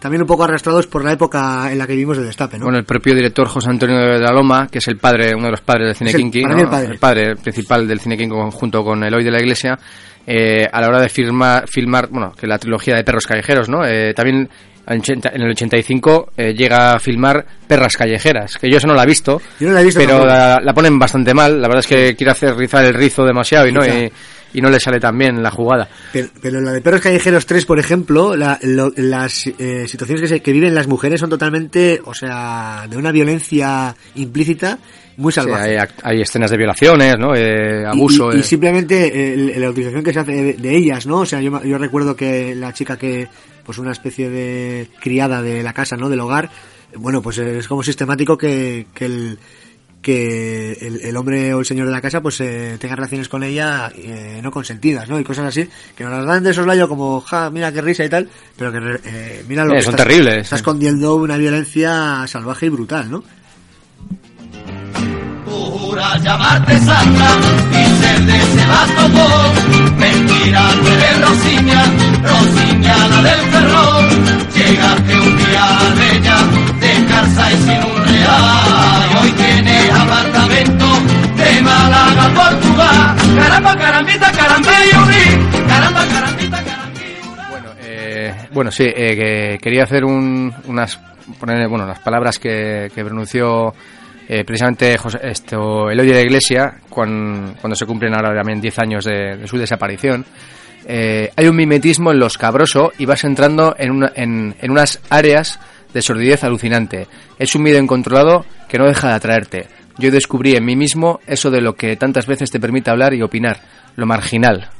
también 0.00 0.22
un 0.22 0.26
poco 0.26 0.44
arrastrados 0.44 0.86
por 0.86 1.04
la 1.04 1.12
época 1.12 1.70
en 1.70 1.78
la 1.78 1.86
que 1.86 1.92
vivimos 1.92 2.16
de 2.16 2.24
destape, 2.24 2.58
¿no? 2.58 2.64
Bueno, 2.64 2.78
el 2.78 2.84
propio 2.84 3.14
director 3.14 3.46
José 3.46 3.70
Antonio 3.70 3.96
de 3.96 4.18
la 4.18 4.32
Loma, 4.32 4.66
que 4.66 4.78
es 4.78 4.88
el 4.88 4.96
padre, 4.96 5.34
uno 5.34 5.44
de 5.44 5.50
los 5.50 5.60
padres 5.60 5.86
del 5.88 5.94
cine 5.94 6.14
kinky, 6.14 6.42
¿no? 6.42 6.58
el 6.58 6.98
padre. 6.98 7.36
principal 7.36 7.86
del 7.86 8.00
cine 8.00 8.16
kinky 8.16 8.34
junto 8.50 8.82
con 8.82 9.04
Eloy 9.04 9.22
de 9.22 9.30
la 9.30 9.38
Iglesia, 9.38 9.78
eh, 10.26 10.66
a 10.70 10.80
la 10.80 10.88
hora 10.88 11.02
de 11.02 11.08
filmar, 11.10 11.68
filmar, 11.68 12.08
bueno, 12.08 12.32
que 12.32 12.46
la 12.46 12.58
trilogía 12.58 12.96
de 12.96 13.04
Perros 13.04 13.26
Callejeros, 13.26 13.68
¿no? 13.68 13.84
Eh, 13.84 14.14
también 14.14 14.48
en 14.86 15.42
el 15.42 15.50
85 15.50 16.32
eh, 16.36 16.54
llega 16.54 16.92
a 16.92 16.98
filmar 16.98 17.44
Perras 17.66 17.96
Callejeras, 17.96 18.58
que 18.58 18.68
yo 18.68 18.78
eso 18.78 18.88
no 18.88 18.94
la 18.94 19.04
he 19.04 19.06
visto, 19.06 19.40
Yo 19.60 19.68
no 19.68 19.74
la 19.74 19.82
he 19.82 19.84
visto 19.84 20.00
pero 20.00 20.26
la, 20.26 20.58
la 20.60 20.72
ponen 20.72 20.98
bastante 20.98 21.32
mal, 21.32 21.60
la 21.60 21.68
verdad 21.68 21.80
es 21.80 21.86
que 21.86 22.16
quiere 22.16 22.32
hacer 22.32 22.56
rizar 22.56 22.84
el 22.84 22.94
rizo 22.94 23.24
demasiado 23.24 23.68
y 23.68 23.72
no, 23.72 23.86
y, 23.86 24.10
y 24.52 24.60
no 24.60 24.70
le 24.70 24.80
sale 24.80 24.98
tan 25.00 25.16
bien 25.16 25.42
la 25.42 25.50
jugada. 25.50 25.88
Pero, 26.12 26.28
pero 26.42 26.60
la 26.60 26.72
de 26.72 26.80
Perros 26.80 27.00
Callejeros 27.00 27.46
3, 27.46 27.64
por 27.66 27.78
ejemplo, 27.78 28.34
la- 28.36 28.58
lo- 28.62 28.92
las 28.96 29.46
eh, 29.46 29.86
situaciones 29.86 30.22
que, 30.22 30.28
se- 30.28 30.40
que 30.40 30.52
viven 30.52 30.74
las 30.74 30.86
mujeres 30.86 31.20
son 31.20 31.30
totalmente, 31.30 32.00
o 32.04 32.14
sea, 32.14 32.86
de 32.90 32.96
una 32.96 33.12
violencia 33.12 33.94
implícita 34.14 34.78
muy 35.16 35.32
Sí, 35.32 35.36
salvaje. 35.40 35.78
hay, 35.78 35.86
hay 36.02 36.20
escenas 36.22 36.50
de 36.50 36.56
violaciones, 36.56 37.18
¿no? 37.18 37.34
Eh, 37.36 37.84
abuso. 37.86 38.30
Y, 38.32 38.36
y- 38.36 38.38
y 38.38 38.40
eh. 38.40 38.44
simplemente 38.44 39.32
el- 39.34 39.60
la 39.60 39.70
utilización 39.70 40.02
que 40.02 40.12
se 40.12 40.18
hace 40.20 40.32
de, 40.32 40.52
de 40.54 40.76
ellas, 40.76 41.06
¿no? 41.06 41.18
O 41.20 41.26
sea, 41.26 41.40
yo, 41.40 41.62
yo 41.62 41.76
recuerdo 41.78 42.16
que 42.16 42.54
la 42.54 42.72
chica 42.72 42.96
que, 42.96 43.28
pues 43.64 43.78
una 43.78 43.92
especie 43.92 44.30
de 44.30 44.88
criada 45.00 45.42
de 45.42 45.62
la 45.62 45.72
casa, 45.74 45.96
¿no? 45.96 46.08
Del 46.08 46.20
hogar, 46.20 46.50
bueno, 46.96 47.20
pues 47.22 47.38
es 47.38 47.68
como 47.68 47.82
sistemático 47.82 48.36
que, 48.38 48.86
que 48.94 49.04
el 49.04 49.38
que 50.02 50.72
el, 50.80 51.00
el 51.02 51.16
hombre 51.16 51.52
o 51.52 51.60
el 51.60 51.66
señor 51.66 51.86
de 51.86 51.92
la 51.92 52.00
casa 52.00 52.20
pues 52.22 52.40
eh, 52.40 52.76
tenga 52.80 52.96
relaciones 52.96 53.28
con 53.28 53.42
ella 53.42 53.92
eh, 53.94 54.40
no 54.42 54.50
consentidas, 54.50 55.08
¿no? 55.08 55.20
Y 55.20 55.24
cosas 55.24 55.46
así, 55.46 55.68
que 55.96 56.04
nos 56.04 56.12
las 56.14 56.24
dan 56.26 56.42
de 56.42 56.54
soslayo 56.54 56.88
como, 56.88 57.20
ja, 57.20 57.50
mira 57.50 57.70
qué 57.72 57.82
risa 57.82 58.04
y 58.04 58.08
tal, 58.08 58.28
pero 58.56 58.72
que 58.72 58.78
eh, 59.04 59.44
mira 59.46 59.64
lo 59.64 59.72
Eh, 59.72 59.76
que 59.76 59.82
son 59.82 59.94
está- 59.94 60.04
terribles, 60.04 60.36
Está 60.38 60.56
sí. 60.56 60.60
escondiendo 60.60 61.16
una 61.16 61.36
violencia 61.36 62.24
salvaje 62.26 62.66
y 62.66 62.70
brutal, 62.70 63.10
¿no? 63.10 63.22
Jura 65.46 66.16
llamarte 66.18 66.78
santa 66.78 67.28
y 67.72 68.02
ser 68.02 68.20
de 68.24 68.66
vato 68.66 69.52
Mentira, 69.98 70.70
tú 70.80 70.86
eres 70.88 71.20
Rosiña, 71.20 71.84
Rosiña 72.22 73.08
la 73.08 73.22
del 73.22 73.40
ferrón. 73.50 74.08
Llegaste 74.54 75.20
un 75.20 75.36
día 75.36 75.78
a 75.78 75.94
Bella, 75.94 76.36
descalza 76.80 77.52
y 77.52 77.56
sin 77.56 77.89
Carambita, 83.62 84.32
carambita. 84.32 84.72
Bueno, 87.50 87.68
eh, 87.82 88.34
bueno, 88.52 88.70
sí, 88.70 88.84
eh, 88.86 89.16
que 89.16 89.58
quería 89.62 89.84
hacer 89.84 90.04
un- 90.04 90.52
unas, 90.66 90.98
poner, 91.38 91.68
bueno, 91.68 91.86
las 91.86 91.98
palabras 92.00 92.38
que, 92.38 92.90
que 92.94 93.04
pronunció 93.04 93.74
eh, 94.28 94.44
precisamente 94.44 94.96
José, 94.96 95.18
esto, 95.24 95.90
Eloy 95.90 96.06
de 96.06 96.14
la 96.14 96.20
Iglesia 96.22 96.74
cuan- 96.88 97.56
cuando 97.60 97.74
se 97.76 97.84
cumplen 97.86 98.14
ahora 98.14 98.34
también 98.34 98.60
10 98.60 98.78
años 98.78 99.04
de, 99.04 99.46
su 99.46 99.58
desaparición. 99.58 100.24
Eh, 100.86 101.30
hay 101.36 101.46
un 101.48 101.56
mimetismo 101.56 102.10
en 102.12 102.18
los 102.18 102.38
cabroso 102.38 102.92
y 102.98 103.04
vas 103.06 103.24
entrando 103.24 103.74
en, 103.78 103.90
una- 103.90 104.12
en, 104.14 104.54
en 104.60 104.70
unas 104.70 105.00
áreas 105.10 105.58
de 105.92 106.00
sordidez 106.02 106.44
alucinante. 106.44 107.08
Es 107.38 107.54
un 107.54 107.62
miedo 107.64 107.78
incontrolado 107.78 108.46
que 108.68 108.78
no 108.78 108.86
deja 108.86 109.08
de 109.08 109.14
atraerte. 109.14 109.68
Yo 109.98 110.10
descubrí 110.10 110.54
en 110.54 110.64
mí 110.64 110.76
mismo 110.76 111.20
eso 111.26 111.50
de 111.50 111.60
lo 111.60 111.74
que 111.74 111.96
tantas 111.96 112.26
veces 112.26 112.50
te 112.50 112.60
permite 112.60 112.90
hablar 112.90 113.14
y 113.14 113.22
opinar, 113.22 113.60
lo 113.96 114.06
marginal. 114.06 114.70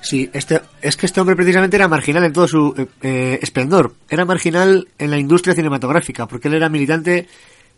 Sí, 0.00 0.28
este, 0.32 0.60
es 0.82 0.96
que 0.96 1.06
este 1.06 1.20
hombre 1.20 1.34
precisamente 1.34 1.76
era 1.76 1.88
marginal 1.88 2.24
en 2.24 2.32
todo 2.32 2.46
su 2.46 2.74
eh, 2.76 2.86
eh, 3.02 3.38
esplendor. 3.40 3.94
Era 4.08 4.24
marginal 4.24 4.86
en 4.98 5.10
la 5.10 5.18
industria 5.18 5.54
cinematográfica, 5.54 6.26
porque 6.26 6.48
él 6.48 6.54
era 6.54 6.68
militante 6.68 7.26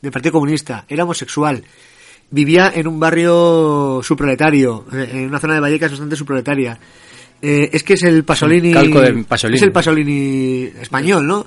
del 0.02 0.12
Partido 0.12 0.32
Comunista, 0.32 0.84
era 0.88 1.04
homosexual, 1.04 1.62
vivía 2.30 2.72
en 2.74 2.86
un 2.86 2.98
barrio 2.98 4.00
subproletario, 4.02 4.86
eh, 4.92 5.08
en 5.12 5.28
una 5.28 5.38
zona 5.38 5.54
de 5.54 5.60
Vallecas 5.60 5.92
bastante 5.92 6.16
subproletaria. 6.16 6.78
Eh, 7.40 7.70
es 7.72 7.82
que 7.82 7.94
es 7.94 8.02
el 8.02 8.24
Pasolini. 8.24 8.72
calco 8.72 9.00
de 9.00 9.24
Pasolini. 9.24 9.56
Es 9.56 9.62
el 9.62 9.72
Pasolini 9.72 10.70
español, 10.80 11.26
¿no? 11.26 11.46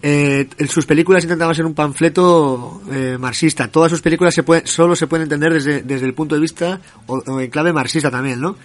Eh, 0.00 0.48
en 0.56 0.68
sus 0.68 0.86
películas 0.86 1.24
intentaba 1.24 1.54
ser 1.54 1.66
un 1.66 1.74
panfleto 1.74 2.82
eh, 2.92 3.16
marxista. 3.18 3.68
Todas 3.68 3.90
sus 3.90 4.00
películas 4.00 4.34
se 4.34 4.42
pueden, 4.42 4.66
solo 4.66 4.94
se 4.94 5.06
pueden 5.06 5.24
entender 5.24 5.52
desde, 5.52 6.06
el 6.06 6.14
punto 6.14 6.34
de 6.34 6.40
vista 6.40 6.80
o, 7.06 7.18
o 7.26 7.40
en 7.40 7.50
clave 7.50 7.72
marxista 7.72 8.10
también, 8.10 8.40
¿no? 8.40 8.56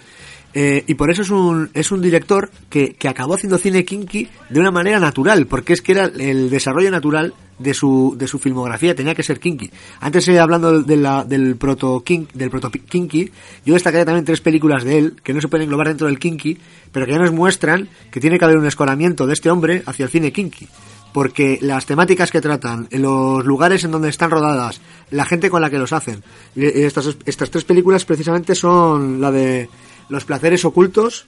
Eh, 0.56 0.84
y 0.86 0.94
por 0.94 1.10
eso 1.10 1.22
es 1.22 1.30
un, 1.30 1.68
es 1.74 1.90
un 1.90 2.00
director 2.00 2.48
que, 2.70 2.94
que 2.94 3.08
acabó 3.08 3.34
haciendo 3.34 3.58
cine 3.58 3.84
kinky 3.84 4.28
de 4.50 4.60
una 4.60 4.70
manera 4.70 5.00
natural, 5.00 5.46
porque 5.46 5.72
es 5.72 5.82
que 5.82 5.92
era 5.92 6.04
el 6.04 6.48
desarrollo 6.48 6.92
natural 6.92 7.34
de 7.58 7.74
su, 7.74 8.14
de 8.16 8.28
su 8.28 8.38
filmografía, 8.38 8.94
tenía 8.94 9.16
que 9.16 9.24
ser 9.24 9.40
kinky. 9.40 9.68
Antes 10.00 10.28
eh, 10.28 10.38
hablando 10.38 10.82
de 10.82 10.96
la, 10.96 11.24
del 11.24 11.56
proto 11.56 12.04
kink, 12.04 12.32
del 12.34 12.50
proto 12.50 12.70
kinky, 12.70 13.32
yo 13.66 13.74
destacaría 13.74 14.04
también 14.04 14.24
tres 14.24 14.40
películas 14.40 14.84
de 14.84 14.98
él 14.98 15.16
que 15.24 15.34
no 15.34 15.40
se 15.40 15.48
pueden 15.48 15.64
englobar 15.64 15.88
dentro 15.88 16.06
del 16.06 16.20
kinky, 16.20 16.56
pero 16.92 17.04
que 17.04 17.12
ya 17.12 17.18
nos 17.18 17.32
muestran 17.32 17.88
que 18.12 18.20
tiene 18.20 18.38
que 18.38 18.44
haber 18.44 18.58
un 18.58 18.66
escoramiento 18.66 19.26
de 19.26 19.32
este 19.32 19.50
hombre 19.50 19.82
hacia 19.86 20.04
el 20.04 20.10
cine 20.10 20.32
kinky. 20.32 20.68
Porque 21.14 21.58
las 21.62 21.86
temáticas 21.86 22.30
que 22.32 22.40
tratan, 22.42 22.88
los 22.90 23.44
lugares 23.46 23.84
en 23.84 23.92
donde 23.92 24.08
están 24.08 24.30
rodadas, 24.32 24.80
la 25.12 25.24
gente 25.24 25.48
con 25.48 25.62
la 25.62 25.70
que 25.70 25.78
los 25.78 25.92
hacen, 25.92 26.22
y- 26.56 26.66
estas, 26.66 27.16
estas 27.24 27.50
tres 27.50 27.64
películas 27.64 28.04
precisamente 28.04 28.54
son 28.56 29.20
la 29.20 29.30
de 29.30 29.68
Los 30.10 30.24
placeres 30.26 30.64
ocultos, 30.66 31.26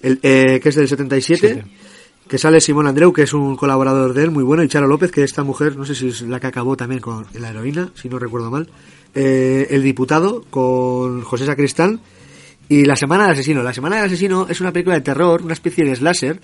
el, 0.00 0.20
eh, 0.22 0.60
que 0.62 0.68
es 0.68 0.74
del 0.76 0.86
77, 0.86 1.64
que 2.28 2.38
sale 2.38 2.60
Simón 2.60 2.86
Andreu, 2.86 3.10
que 3.12 3.22
es 3.22 3.32
un 3.32 3.56
colaborador 3.56 4.12
de 4.12 4.24
él 4.24 4.30
muy 4.30 4.44
bueno, 4.44 4.62
y 4.62 4.68
Charo 4.68 4.86
López, 4.86 5.10
que 5.10 5.24
esta 5.24 5.42
mujer, 5.42 5.76
no 5.76 5.86
sé 5.86 5.94
si 5.94 6.08
es 6.08 6.20
la 6.20 6.38
que 6.38 6.46
acabó 6.46 6.76
también 6.76 7.00
con 7.00 7.26
la 7.32 7.48
heroína, 7.48 7.88
si 7.94 8.08
no 8.10 8.18
recuerdo 8.18 8.50
mal, 8.50 8.68
eh, 9.14 9.66
El 9.70 9.82
diputado, 9.82 10.44
con 10.50 11.22
José 11.22 11.46
Sacristán, 11.46 12.00
y 12.68 12.84
La 12.84 12.94
Semana 12.94 13.22
del 13.24 13.32
Asesino. 13.32 13.62
La 13.62 13.72
Semana 13.72 13.96
del 13.96 14.04
Asesino 14.04 14.46
es 14.50 14.60
una 14.60 14.70
película 14.72 14.94
de 14.96 15.00
terror, 15.00 15.40
una 15.42 15.54
especie 15.54 15.84
de 15.86 15.96
slasher, 15.96 16.38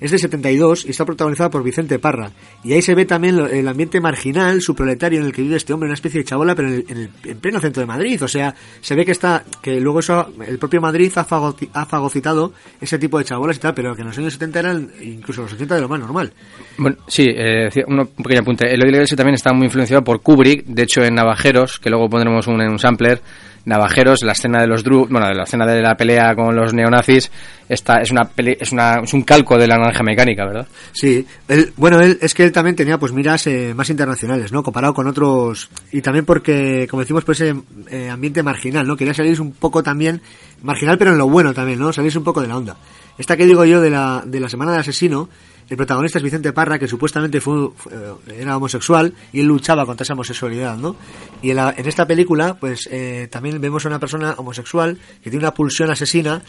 es 0.00 0.10
de 0.10 0.18
72 0.18 0.84
y 0.86 0.90
está 0.90 1.04
protagonizada 1.04 1.50
por 1.50 1.62
Vicente 1.62 1.98
Parra. 1.98 2.30
Y 2.64 2.72
ahí 2.72 2.82
se 2.82 2.94
ve 2.94 3.04
también 3.04 3.38
el 3.38 3.66
ambiente 3.68 4.00
marginal, 4.00 4.60
su 4.62 4.74
proletario 4.74 5.20
en 5.20 5.26
el 5.26 5.32
que 5.32 5.42
vive 5.42 5.56
este 5.56 5.72
hombre, 5.72 5.86
una 5.88 5.94
especie 5.94 6.20
de 6.20 6.24
chabola, 6.24 6.54
pero 6.54 6.68
en, 6.68 6.74
el- 6.74 6.84
en 6.88 6.96
el- 6.98 7.10
en 7.24 7.38
pleno 7.40 7.60
centro 7.60 7.80
de 7.80 7.86
Madrid. 7.86 8.22
O 8.22 8.28
sea, 8.28 8.54
se 8.80 8.94
ve 8.94 9.04
que 9.04 9.12
está, 9.12 9.44
que 9.62 9.80
luego 9.80 10.00
eso, 10.00 10.32
el 10.46 10.58
propio 10.58 10.80
Madrid 10.80 11.10
ha, 11.16 11.26
fagoti- 11.26 11.68
ha 11.72 11.86
fagocitado 11.86 12.52
ese 12.80 12.98
tipo 12.98 13.18
de 13.18 13.24
chabolas 13.24 13.56
y 13.56 13.60
tal, 13.60 13.74
pero 13.74 13.94
que 13.94 14.02
en 14.02 14.08
los 14.08 14.18
años 14.18 14.32
70 14.34 14.58
eran 14.60 14.90
incluso 15.02 15.42
los 15.42 15.52
80 15.52 15.74
de 15.74 15.80
lo 15.80 15.88
más 15.88 16.00
normal. 16.00 16.32
Bueno, 16.76 16.96
sí, 17.06 17.26
eh, 17.28 17.68
un 17.86 18.06
pequeño 18.06 18.40
apunte. 18.40 18.72
El 18.72 18.82
Iglesia 18.84 19.16
también 19.16 19.34
está 19.34 19.52
muy 19.52 19.66
influenciado 19.66 20.04
por 20.04 20.20
Kubrick. 20.22 20.64
De 20.64 20.82
hecho, 20.84 21.02
en 21.02 21.14
Navajeros, 21.14 21.78
que 21.78 21.90
luego 21.90 22.08
pondremos 22.08 22.46
un, 22.46 22.60
un 22.60 22.78
sampler, 22.78 23.20
navajeros, 23.68 24.22
la 24.22 24.32
escena 24.32 24.60
de 24.60 24.66
los 24.66 24.82
Dru, 24.82 25.06
bueno, 25.08 25.28
de 25.28 25.34
la 25.34 25.44
escena 25.44 25.64
de 25.66 25.80
la 25.80 25.94
pelea 25.96 26.34
con 26.34 26.56
los 26.56 26.74
neonazis, 26.74 27.30
esta 27.68 28.00
es 28.00 28.10
una 28.10 28.22
pele- 28.24 28.56
es 28.58 28.72
una 28.72 29.00
es 29.04 29.12
un 29.12 29.22
calco 29.22 29.56
de 29.58 29.66
la 29.68 29.76
naranja 29.76 30.02
mecánica, 30.02 30.44
¿verdad? 30.46 30.66
Sí, 30.92 31.24
él, 31.46 31.72
bueno, 31.76 32.00
él, 32.00 32.18
es 32.20 32.34
que 32.34 32.44
él 32.44 32.52
también 32.52 32.74
tenía 32.74 32.98
pues 32.98 33.12
miras 33.12 33.46
eh, 33.46 33.74
más 33.74 33.90
internacionales, 33.90 34.50
¿no? 34.50 34.62
Comparado 34.62 34.94
con 34.94 35.06
otros, 35.06 35.68
y 35.92 36.00
también 36.02 36.24
porque, 36.24 36.86
como 36.90 37.02
decimos, 37.02 37.24
pues 37.24 37.40
ese 37.40 37.54
eh, 37.90 38.08
ambiente 38.10 38.42
marginal, 38.42 38.86
¿no? 38.86 38.96
Quería 38.96 39.14
salirse 39.14 39.42
un 39.42 39.52
poco 39.52 39.82
también, 39.82 40.20
marginal 40.62 40.98
pero 40.98 41.12
en 41.12 41.18
lo 41.18 41.28
bueno 41.28 41.52
también, 41.54 41.78
¿no? 41.78 41.92
Salirse 41.92 42.18
un 42.18 42.24
poco 42.24 42.40
de 42.40 42.48
la 42.48 42.56
onda. 42.56 42.76
Esta 43.18 43.36
que 43.36 43.46
digo 43.46 43.64
yo 43.64 43.80
de 43.80 43.90
la, 43.90 44.22
de 44.24 44.40
la 44.40 44.48
Semana 44.48 44.70
del 44.72 44.80
Asesino, 44.80 45.28
el 45.68 45.76
protagonista 45.76 46.18
es 46.18 46.24
Vicente 46.24 46.52
Parra, 46.52 46.78
que 46.78 46.88
supuestamente 46.88 47.40
fue, 47.40 47.70
fue- 47.76 47.92
era 48.38 48.56
homosexual 48.56 49.12
y 49.32 49.40
él 49.40 49.46
luchaba 49.46 49.84
contra 49.86 50.02
esa 50.04 50.14
homosexualidad, 50.14 50.76
¿no? 50.76 50.96
Y 51.42 51.50
en, 51.50 51.56
la- 51.56 51.70
esta 51.70 52.06
película, 52.06 52.54
pues 52.54 52.88
eh, 52.90 53.28
también 53.30 53.60
vemos 53.60 53.84
a 53.84 53.88
una 53.88 53.98
persona 53.98 54.34
homosexual 54.38 54.98
que 55.22 55.30
tiene 55.30 55.44
una 55.44 55.54
pulsión 55.54 55.90
asesina 55.90 56.42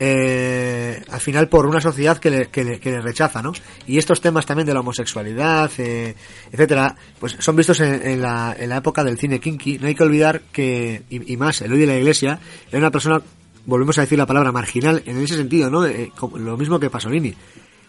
eh, 0.00 1.02
al 1.10 1.20
final 1.20 1.48
por 1.48 1.66
una 1.66 1.80
sociedad 1.80 2.18
que 2.18 2.30
le, 2.30 2.46
que 2.48 2.64
le- 2.64 2.80
que 2.80 2.90
le 2.90 3.00
rechaza, 3.00 3.42
¿no? 3.42 3.52
Y 3.86 3.98
estos 3.98 4.20
temas 4.20 4.44
también 4.46 4.66
de 4.66 4.74
la 4.74 4.80
homosexualidad, 4.80 5.70
eh, 5.78 6.14
etcétera, 6.52 6.96
pues 7.20 7.36
son 7.38 7.56
vistos 7.56 7.80
en, 7.80 8.20
la, 8.20 8.56
la 8.58 8.76
época 8.76 9.04
del 9.04 9.18
cine 9.18 9.38
kinky. 9.40 9.78
No 9.78 9.86
hay 9.86 9.94
que 9.94 10.02
olvidar 10.02 10.42
que, 10.52 11.02
y, 11.10 11.32
y 11.32 11.36
más, 11.36 11.62
Eloy 11.62 11.78
de 11.78 11.86
la 11.86 11.96
Iglesia 11.96 12.38
era 12.70 12.78
una 12.78 12.90
persona, 12.90 13.20
volvemos 13.66 13.96
a 13.98 14.02
decir 14.02 14.18
la 14.18 14.26
palabra 14.26 14.50
marginal, 14.52 15.02
en 15.06 15.18
ese 15.22 15.36
sentido, 15.36 15.70
¿no? 15.70 15.86
Eh, 15.86 16.10
lo 16.36 16.56
mismo 16.56 16.78
que 16.80 16.90
Pasolini, 16.90 17.34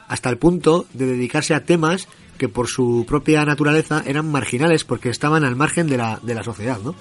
hasta 0.07 0.29
el 0.29 0.37
punto 0.37 0.85
de 0.93 1.05
dedicarse 1.05 1.53
a 1.53 1.63
temas 1.63 2.07
que 2.37 2.49
por 2.49 2.67
su 2.67 3.05
propia 3.07 3.45
naturaleza 3.45 4.03
eran 4.05 4.29
marginales 4.29 4.83
porque 4.83 5.09
estaban 5.09 5.43
al 5.43 5.55
margen 5.55 5.87
de 5.87 5.97
la, 5.97 6.19
de 6.21 6.35
la 6.35 6.43
sociedad, 6.43 6.79
¿no? 6.83 6.95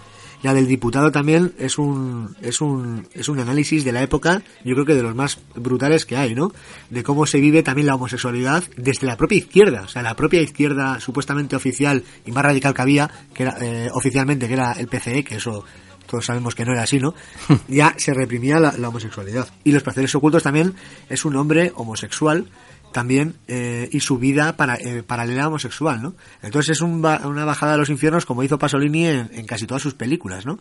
La 0.44 0.52
del 0.52 0.66
diputado 0.66 1.10
también 1.10 1.54
es 1.58 1.78
un, 1.78 2.36
es 2.42 2.60
un, 2.60 3.08
es 3.14 3.30
un 3.30 3.40
análisis 3.40 3.82
de 3.82 3.92
la 3.92 4.02
época, 4.02 4.42
yo 4.62 4.74
creo 4.74 4.84
que 4.84 4.94
de 4.94 5.02
los 5.02 5.14
más 5.14 5.38
brutales 5.54 6.04
que 6.04 6.18
hay, 6.18 6.34
¿no? 6.34 6.52
De 6.90 7.02
cómo 7.02 7.24
se 7.24 7.40
vive 7.40 7.62
también 7.62 7.86
la 7.86 7.94
homosexualidad 7.94 8.62
desde 8.76 9.06
la 9.06 9.16
propia 9.16 9.38
izquierda, 9.38 9.84
o 9.84 9.88
sea, 9.88 10.02
la 10.02 10.14
propia 10.14 10.42
izquierda 10.42 11.00
supuestamente 11.00 11.56
oficial 11.56 12.04
y 12.26 12.32
más 12.32 12.44
radical 12.44 12.74
que 12.74 12.82
había, 12.82 13.10
que 13.32 13.44
era, 13.44 13.56
eh, 13.58 13.88
oficialmente, 13.94 14.46
que 14.46 14.52
era 14.52 14.72
el 14.72 14.86
PCE, 14.86 15.24
que 15.24 15.36
eso 15.36 15.64
todos 16.06 16.26
sabemos 16.26 16.54
que 16.54 16.66
no 16.66 16.72
era 16.72 16.82
así, 16.82 16.98
¿no? 16.98 17.14
Ya 17.68 17.94
se 17.96 18.12
reprimía 18.12 18.60
la, 18.60 18.76
la 18.76 18.90
homosexualidad. 18.90 19.48
Y 19.64 19.72
los 19.72 19.82
placeres 19.82 20.14
ocultos 20.14 20.42
también 20.42 20.74
es 21.08 21.24
un 21.24 21.36
hombre 21.36 21.72
homosexual 21.74 22.50
también 22.94 23.34
eh, 23.48 23.88
y 23.90 23.98
su 23.98 24.18
vida 24.18 24.56
para, 24.56 24.76
eh, 24.76 25.02
paralela 25.02 25.48
homosexual, 25.48 26.00
¿no? 26.00 26.14
Entonces 26.42 26.76
es 26.76 26.80
un 26.80 27.04
una 27.04 27.44
bajada 27.44 27.74
a 27.74 27.76
los 27.76 27.90
infiernos 27.90 28.24
como 28.24 28.44
hizo 28.44 28.56
Pasolini 28.56 29.06
en, 29.06 29.30
en 29.32 29.46
casi 29.46 29.66
todas 29.66 29.82
sus 29.82 29.94
películas, 29.94 30.46
¿no? 30.46 30.60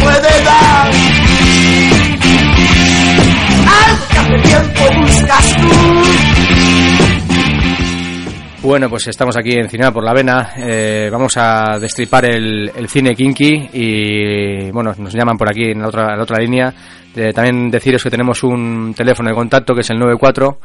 Puede 0.00 0.44
dar. 0.44 0.90
Algo 3.68 4.08
que 4.10 4.18
hace 4.18 4.38
tiempo. 4.48 4.82
Bueno, 8.62 8.88
pues 8.88 9.08
estamos 9.08 9.36
aquí 9.36 9.56
en 9.56 9.68
Cinema 9.68 9.92
por 9.92 10.04
la 10.04 10.12
Vena. 10.12 10.52
eh, 10.56 11.08
vamos 11.10 11.36
a 11.36 11.80
destripar 11.80 12.26
el, 12.26 12.70
cine 12.86 13.16
kinky 13.16 13.70
y, 13.72 14.70
bueno, 14.70 14.94
nos 14.96 15.12
llaman 15.12 15.36
por 15.36 15.50
aquí 15.50 15.72
en 15.72 15.80
la 15.80 15.88
otra, 15.88 16.16
otra 16.22 16.38
línea. 16.38 16.72
Eh, 17.14 17.32
también 17.32 17.72
deciros 17.72 18.04
que 18.04 18.10
tenemos 18.10 18.44
un 18.44 18.94
teléfono 18.96 19.30
de 19.30 19.34
contacto 19.34 19.74
que 19.74 19.80
es 19.80 19.90
el 19.90 19.98
94 19.98 20.60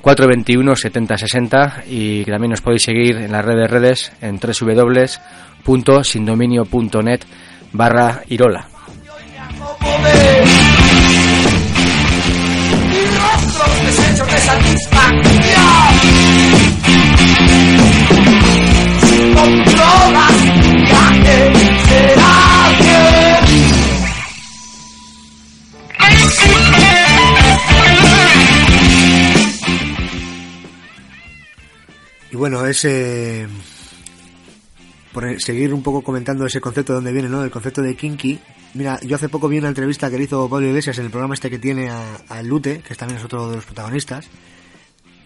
421 0.00 0.76
7060 0.76 1.84
y 1.88 2.24
que 2.24 2.32
también 2.32 2.50
nos 2.50 2.62
podéis 2.62 2.82
seguir 2.82 3.16
en 3.16 3.30
las 3.30 3.44
redes 3.44 3.70
redes 3.70 4.10
en 4.20 4.40
www.sindominio.net 4.40 7.20
barra 7.72 8.22
Irola. 8.28 8.68
Y 12.92 13.06
rostros 13.08 13.86
deshechos 13.86 14.28
por 35.16 35.40
seguir 35.40 35.72
un 35.72 35.82
poco 35.82 36.02
comentando 36.02 36.44
ese 36.44 36.60
concepto 36.60 36.92
de 36.92 36.96
dónde 36.98 37.10
viene, 37.10 37.30
¿no? 37.30 37.42
El 37.42 37.50
concepto 37.50 37.80
de 37.80 37.96
kinky. 37.96 38.38
Mira, 38.74 39.00
yo 39.00 39.16
hace 39.16 39.30
poco 39.30 39.48
vi 39.48 39.56
una 39.56 39.68
entrevista 39.68 40.10
que 40.10 40.18
le 40.18 40.24
hizo 40.24 40.46
Pablo 40.46 40.66
Iglesias 40.66 40.98
en 40.98 41.06
el 41.06 41.10
programa 41.10 41.32
este 41.32 41.48
que 41.48 41.58
tiene 41.58 41.88
a, 41.88 42.42
Lute, 42.42 42.82
que 42.86 42.94
también 42.96 43.18
es 43.18 43.24
otro 43.24 43.48
de 43.48 43.56
los 43.56 43.64
protagonistas. 43.64 44.28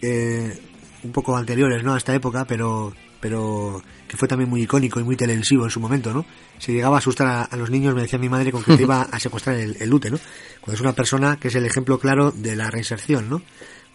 Eh, 0.01 0.57
un 1.03 1.11
poco 1.11 1.35
anteriores, 1.35 1.83
¿no? 1.83 1.93
A 1.93 1.97
esta 1.97 2.15
época, 2.15 2.45
pero 2.45 2.93
pero 3.19 3.83
que 4.07 4.15
fue 4.15 4.29
también 4.29 4.49
muy 4.49 4.61
icónico 4.61 5.01
y 5.01 5.03
muy 5.03 5.17
televisivo 5.17 5.65
en 5.65 5.69
su 5.69 5.81
momento, 5.81 6.13
¿no? 6.13 6.25
Se 6.57 6.71
llegaba 6.71 6.95
a 6.95 6.99
asustar 6.99 7.49
a, 7.51 7.57
los 7.57 7.69
niños, 7.69 7.93
me 7.93 8.03
decía 8.03 8.17
mi 8.17 8.29
madre, 8.29 8.53
con 8.53 8.63
que 8.63 8.77
te 8.77 8.83
iba 8.83 9.01
a 9.01 9.19
secuestrar 9.19 9.57
el, 9.57 9.75
el 9.77 9.89
Lute, 9.89 10.09
¿no? 10.09 10.19
Cuando 10.61 10.75
es 10.75 10.81
una 10.81 10.93
persona 10.93 11.35
que 11.35 11.49
es 11.49 11.55
el 11.55 11.65
ejemplo 11.65 11.99
claro 11.99 12.31
de 12.31 12.55
la 12.55 12.71
reinserción, 12.71 13.29
¿no? 13.29 13.41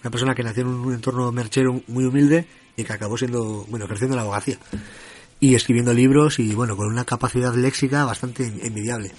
Una 0.02 0.10
persona 0.10 0.34
que 0.34 0.42
nació 0.42 0.64
en 0.64 0.68
un 0.68 0.92
entorno 0.92 1.32
merchero 1.32 1.80
muy 1.86 2.04
humilde 2.04 2.44
y 2.76 2.84
que 2.84 2.92
acabó 2.92 3.16
siendo, 3.16 3.64
bueno, 3.70 3.86
ejerciendo 3.86 4.14
la 4.14 4.22
abogacía. 4.22 4.58
Y 5.38 5.54
escribiendo 5.54 5.92
libros 5.92 6.38
y, 6.38 6.54
bueno, 6.54 6.76
con 6.76 6.86
una 6.86 7.04
capacidad 7.04 7.54
léxica 7.54 8.04
bastante 8.04 8.44
envidiable. 8.44 9.12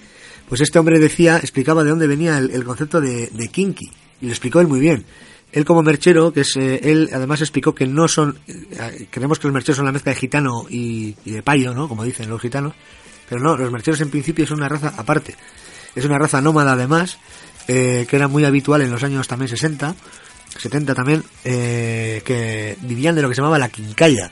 Pues 0.48 0.60
este 0.60 0.78
hombre 0.78 0.98
decía, 0.98 1.36
explicaba 1.36 1.84
de 1.84 1.90
dónde 1.90 2.06
venía 2.06 2.38
el, 2.38 2.64
concepto 2.64 3.00
de, 3.00 3.28
de 3.28 3.48
kinky. 3.48 3.90
Y 4.20 4.26
lo 4.26 4.32
explicó 4.32 4.60
él 4.60 4.66
muy 4.66 4.80
bien. 4.80 5.04
Él 5.52 5.64
como 5.64 5.82
merchero, 5.82 6.32
que 6.32 6.42
es, 6.42 6.56
eh, 6.56 6.80
él 6.82 7.08
además 7.12 7.40
explicó 7.40 7.74
que 7.74 7.86
no 7.86 8.06
son, 8.06 8.38
eh, 8.46 9.06
creemos 9.10 9.38
que 9.38 9.46
los 9.46 9.54
mercheros 9.54 9.76
son 9.76 9.86
la 9.86 9.92
mezcla 9.92 10.12
de 10.12 10.18
gitano 10.18 10.66
y, 10.68 11.14
de 11.24 11.42
payo, 11.42 11.72
¿no? 11.72 11.88
Como 11.88 12.04
dicen 12.04 12.28
los 12.28 12.40
gitanos. 12.40 12.74
Pero 13.28 13.40
no, 13.40 13.56
los 13.56 13.72
mercheros 13.72 14.00
en 14.00 14.10
principio 14.10 14.46
son 14.46 14.58
una 14.58 14.68
raza 14.68 14.92
aparte. 14.96 15.34
Es 15.94 16.04
una 16.04 16.18
raza 16.18 16.40
nómada 16.42 16.72
además, 16.72 17.18
eh, 17.66 18.06
que 18.08 18.16
era 18.16 18.28
muy 18.28 18.44
habitual 18.44 18.82
en 18.82 18.90
los 18.90 19.02
años 19.02 19.26
también 19.26 19.48
60, 19.48 19.94
70 20.58 20.94
también, 20.94 21.22
que 21.42 22.76
vivían 22.82 23.14
de 23.14 23.22
lo 23.22 23.28
que 23.28 23.34
se 23.34 23.40
llamaba 23.40 23.58
la 23.58 23.68
quincalla. 23.68 24.30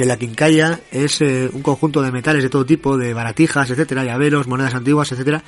Que 0.00 0.06
la 0.06 0.16
quincalla 0.16 0.80
es 0.90 1.20
eh, 1.20 1.50
un 1.52 1.60
conjunto 1.60 2.00
de 2.00 2.10
metales 2.10 2.42
de 2.42 2.48
todo 2.48 2.64
tipo, 2.64 2.96
de 2.96 3.12
baratijas, 3.12 3.68
etcétera, 3.68 4.02
llaveros, 4.02 4.46
monedas 4.46 4.74
antiguas, 4.74 5.12
etcétera. 5.12 5.44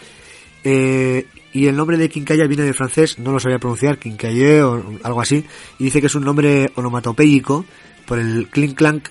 Eh, 0.62 1.25
y 1.55 1.69
el 1.69 1.75
nombre 1.75 1.97
de 1.97 2.11
quincalla 2.11 2.47
viene 2.47 2.65
del 2.65 2.75
francés, 2.75 3.19
no 3.19 3.33
lo 3.33 3.41
sabía 3.41 3.59
pronunciar, 3.59 3.97
quincaillé 3.97 4.62
o 4.62 4.99
algo 5.05 5.23
así, 5.23 5.43
y 5.79 5.85
dice 5.85 6.03
que 6.03 6.09
es 6.09 6.15
un 6.17 6.25
nombre 6.25 6.71
onomatopéyico 6.75 7.65
por 8.05 8.19
el 8.19 8.49
clink 8.51 8.77
clank, 8.77 9.09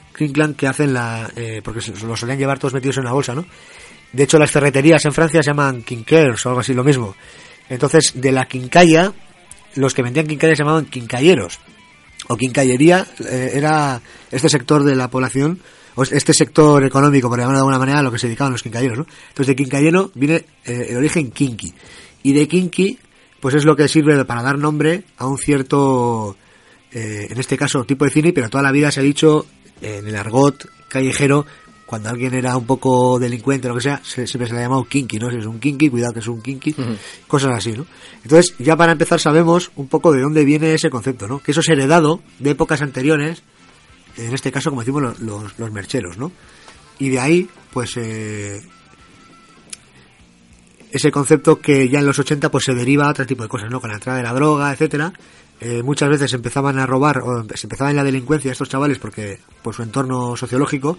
que 0.55 0.67
hacen 0.67 0.93
la, 0.93 1.31
eh, 1.35 1.61
porque 1.63 1.79
lo 2.05 2.15
solían 2.15 2.37
llevar 2.37 2.59
todos 2.59 2.75
metidos 2.75 2.97
en 2.97 3.05
una 3.05 3.13
bolsa, 3.13 3.33
¿no? 3.33 3.43
De 4.13 4.21
hecho, 4.21 4.37
las 4.37 4.51
ferreterías 4.51 5.03
en 5.05 5.11
Francia 5.11 5.41
se 5.41 5.49
llaman 5.49 5.81
quinquers 5.81 6.45
o 6.45 6.49
algo 6.49 6.61
así, 6.61 6.75
lo 6.75 6.83
mismo. 6.83 7.15
Entonces, 7.67 8.11
de 8.13 8.31
la 8.31 8.45
quincalla, 8.45 9.11
los 9.73 9.95
que 9.95 10.03
vendían 10.03 10.27
quincalla 10.27 10.55
se 10.55 10.61
llamaban 10.61 10.85
quincalleros. 10.85 11.59
O 12.27 12.37
quincallería 12.37 13.05
eh, 13.19 13.51
era 13.53 14.01
este 14.29 14.49
sector 14.49 14.83
de 14.83 14.95
la 14.95 15.09
población, 15.09 15.59
o 15.95 16.03
este 16.03 16.33
sector 16.33 16.83
económico, 16.85 17.29
por 17.29 17.39
llamarlo 17.39 17.57
de 17.57 17.61
alguna 17.61 17.79
manera, 17.79 17.99
a 17.99 18.03
lo 18.03 18.11
que 18.11 18.19
se 18.19 18.27
dedicaban 18.27 18.53
los 18.53 18.63
quincalleros, 18.63 18.99
¿no? 18.99 19.05
Entonces, 19.29 19.47
de 19.47 19.55
quincallero 19.55 20.11
viene 20.13 20.45
eh, 20.65 20.87
el 20.89 20.97
origen 20.97 21.31
kinky. 21.31 21.73
Y 22.23 22.33
de 22.33 22.47
kinky, 22.47 22.99
pues 23.39 23.55
es 23.55 23.65
lo 23.65 23.75
que 23.75 23.87
sirve 23.87 24.23
para 24.25 24.43
dar 24.43 24.57
nombre 24.57 25.03
a 25.17 25.27
un 25.27 25.37
cierto, 25.37 26.37
eh, 26.91 27.27
en 27.29 27.39
este 27.39 27.57
caso, 27.57 27.83
tipo 27.83 28.05
de 28.05 28.11
cine, 28.11 28.33
pero 28.33 28.49
toda 28.49 28.63
la 28.63 28.71
vida 28.71 28.91
se 28.91 28.99
ha 28.99 29.03
dicho 29.03 29.45
en 29.81 30.07
el 30.07 30.15
argot 30.15 30.69
callejero, 30.87 31.45
cuando 31.91 32.07
alguien 32.09 32.33
era 32.33 32.55
un 32.55 32.65
poco 32.65 33.19
delincuente 33.19 33.67
o 33.67 33.71
lo 33.71 33.75
que 33.75 33.81
sea, 33.83 33.99
se- 34.03 34.25
siempre 34.25 34.47
se 34.47 34.53
le 34.53 34.59
ha 34.61 34.63
llamado 34.63 34.85
kinky, 34.85 35.19
¿no? 35.19 35.29
Si 35.29 35.35
es 35.37 35.45
un 35.45 35.59
kinky, 35.59 35.89
cuidado 35.89 36.13
que 36.13 36.19
es 36.21 36.27
un 36.27 36.41
kinky, 36.41 36.73
cosas 37.27 37.51
así, 37.53 37.73
¿no? 37.73 37.85
Entonces, 38.23 38.55
ya 38.59 38.77
para 38.77 38.93
empezar 38.93 39.19
sabemos 39.19 39.71
un 39.75 39.87
poco 39.89 40.13
de 40.13 40.21
dónde 40.21 40.45
viene 40.45 40.73
ese 40.73 40.89
concepto, 40.89 41.27
¿no? 41.27 41.39
Que 41.39 41.51
eso 41.51 41.59
es 41.59 41.67
heredado 41.69 42.21
de 42.39 42.51
épocas 42.51 42.81
anteriores, 42.81 43.43
en 44.15 44.33
este 44.33 44.51
caso, 44.53 44.69
como 44.69 44.81
decimos, 44.81 45.01
los, 45.01 45.19
los, 45.19 45.59
los 45.59 45.71
mercheros, 45.71 46.17
¿no? 46.17 46.31
Y 46.97 47.09
de 47.09 47.19
ahí, 47.19 47.49
pues, 47.73 47.97
eh, 47.97 48.61
ese 50.91 51.11
concepto 51.11 51.59
que 51.59 51.87
ya 51.89 51.99
en 51.99 52.05
los 52.05 52.19
80 52.19 52.49
pues 52.51 52.65
se 52.65 52.73
deriva 52.73 53.05
a 53.05 53.11
otro 53.11 53.25
tipo 53.25 53.43
de 53.43 53.49
cosas, 53.49 53.69
¿no? 53.69 53.79
Con 53.79 53.89
la 53.89 53.95
entrada 53.97 54.17
de 54.17 54.23
la 54.23 54.33
droga, 54.33 54.71
etcétera. 54.71 55.13
Eh, 55.61 55.83
muchas 55.83 56.09
veces 56.09 56.33
empezaban 56.33 56.79
a 56.79 56.85
robar 56.85 57.19
o 57.19 57.45
se 57.53 57.67
empezaban 57.67 57.91
en 57.91 57.97
la 57.97 58.03
delincuencia 58.03 58.51
estos 58.51 58.67
chavales 58.69 58.97
porque 58.97 59.39
por 59.61 59.75
su 59.75 59.83
entorno 59.83 60.35
sociológico, 60.35 60.97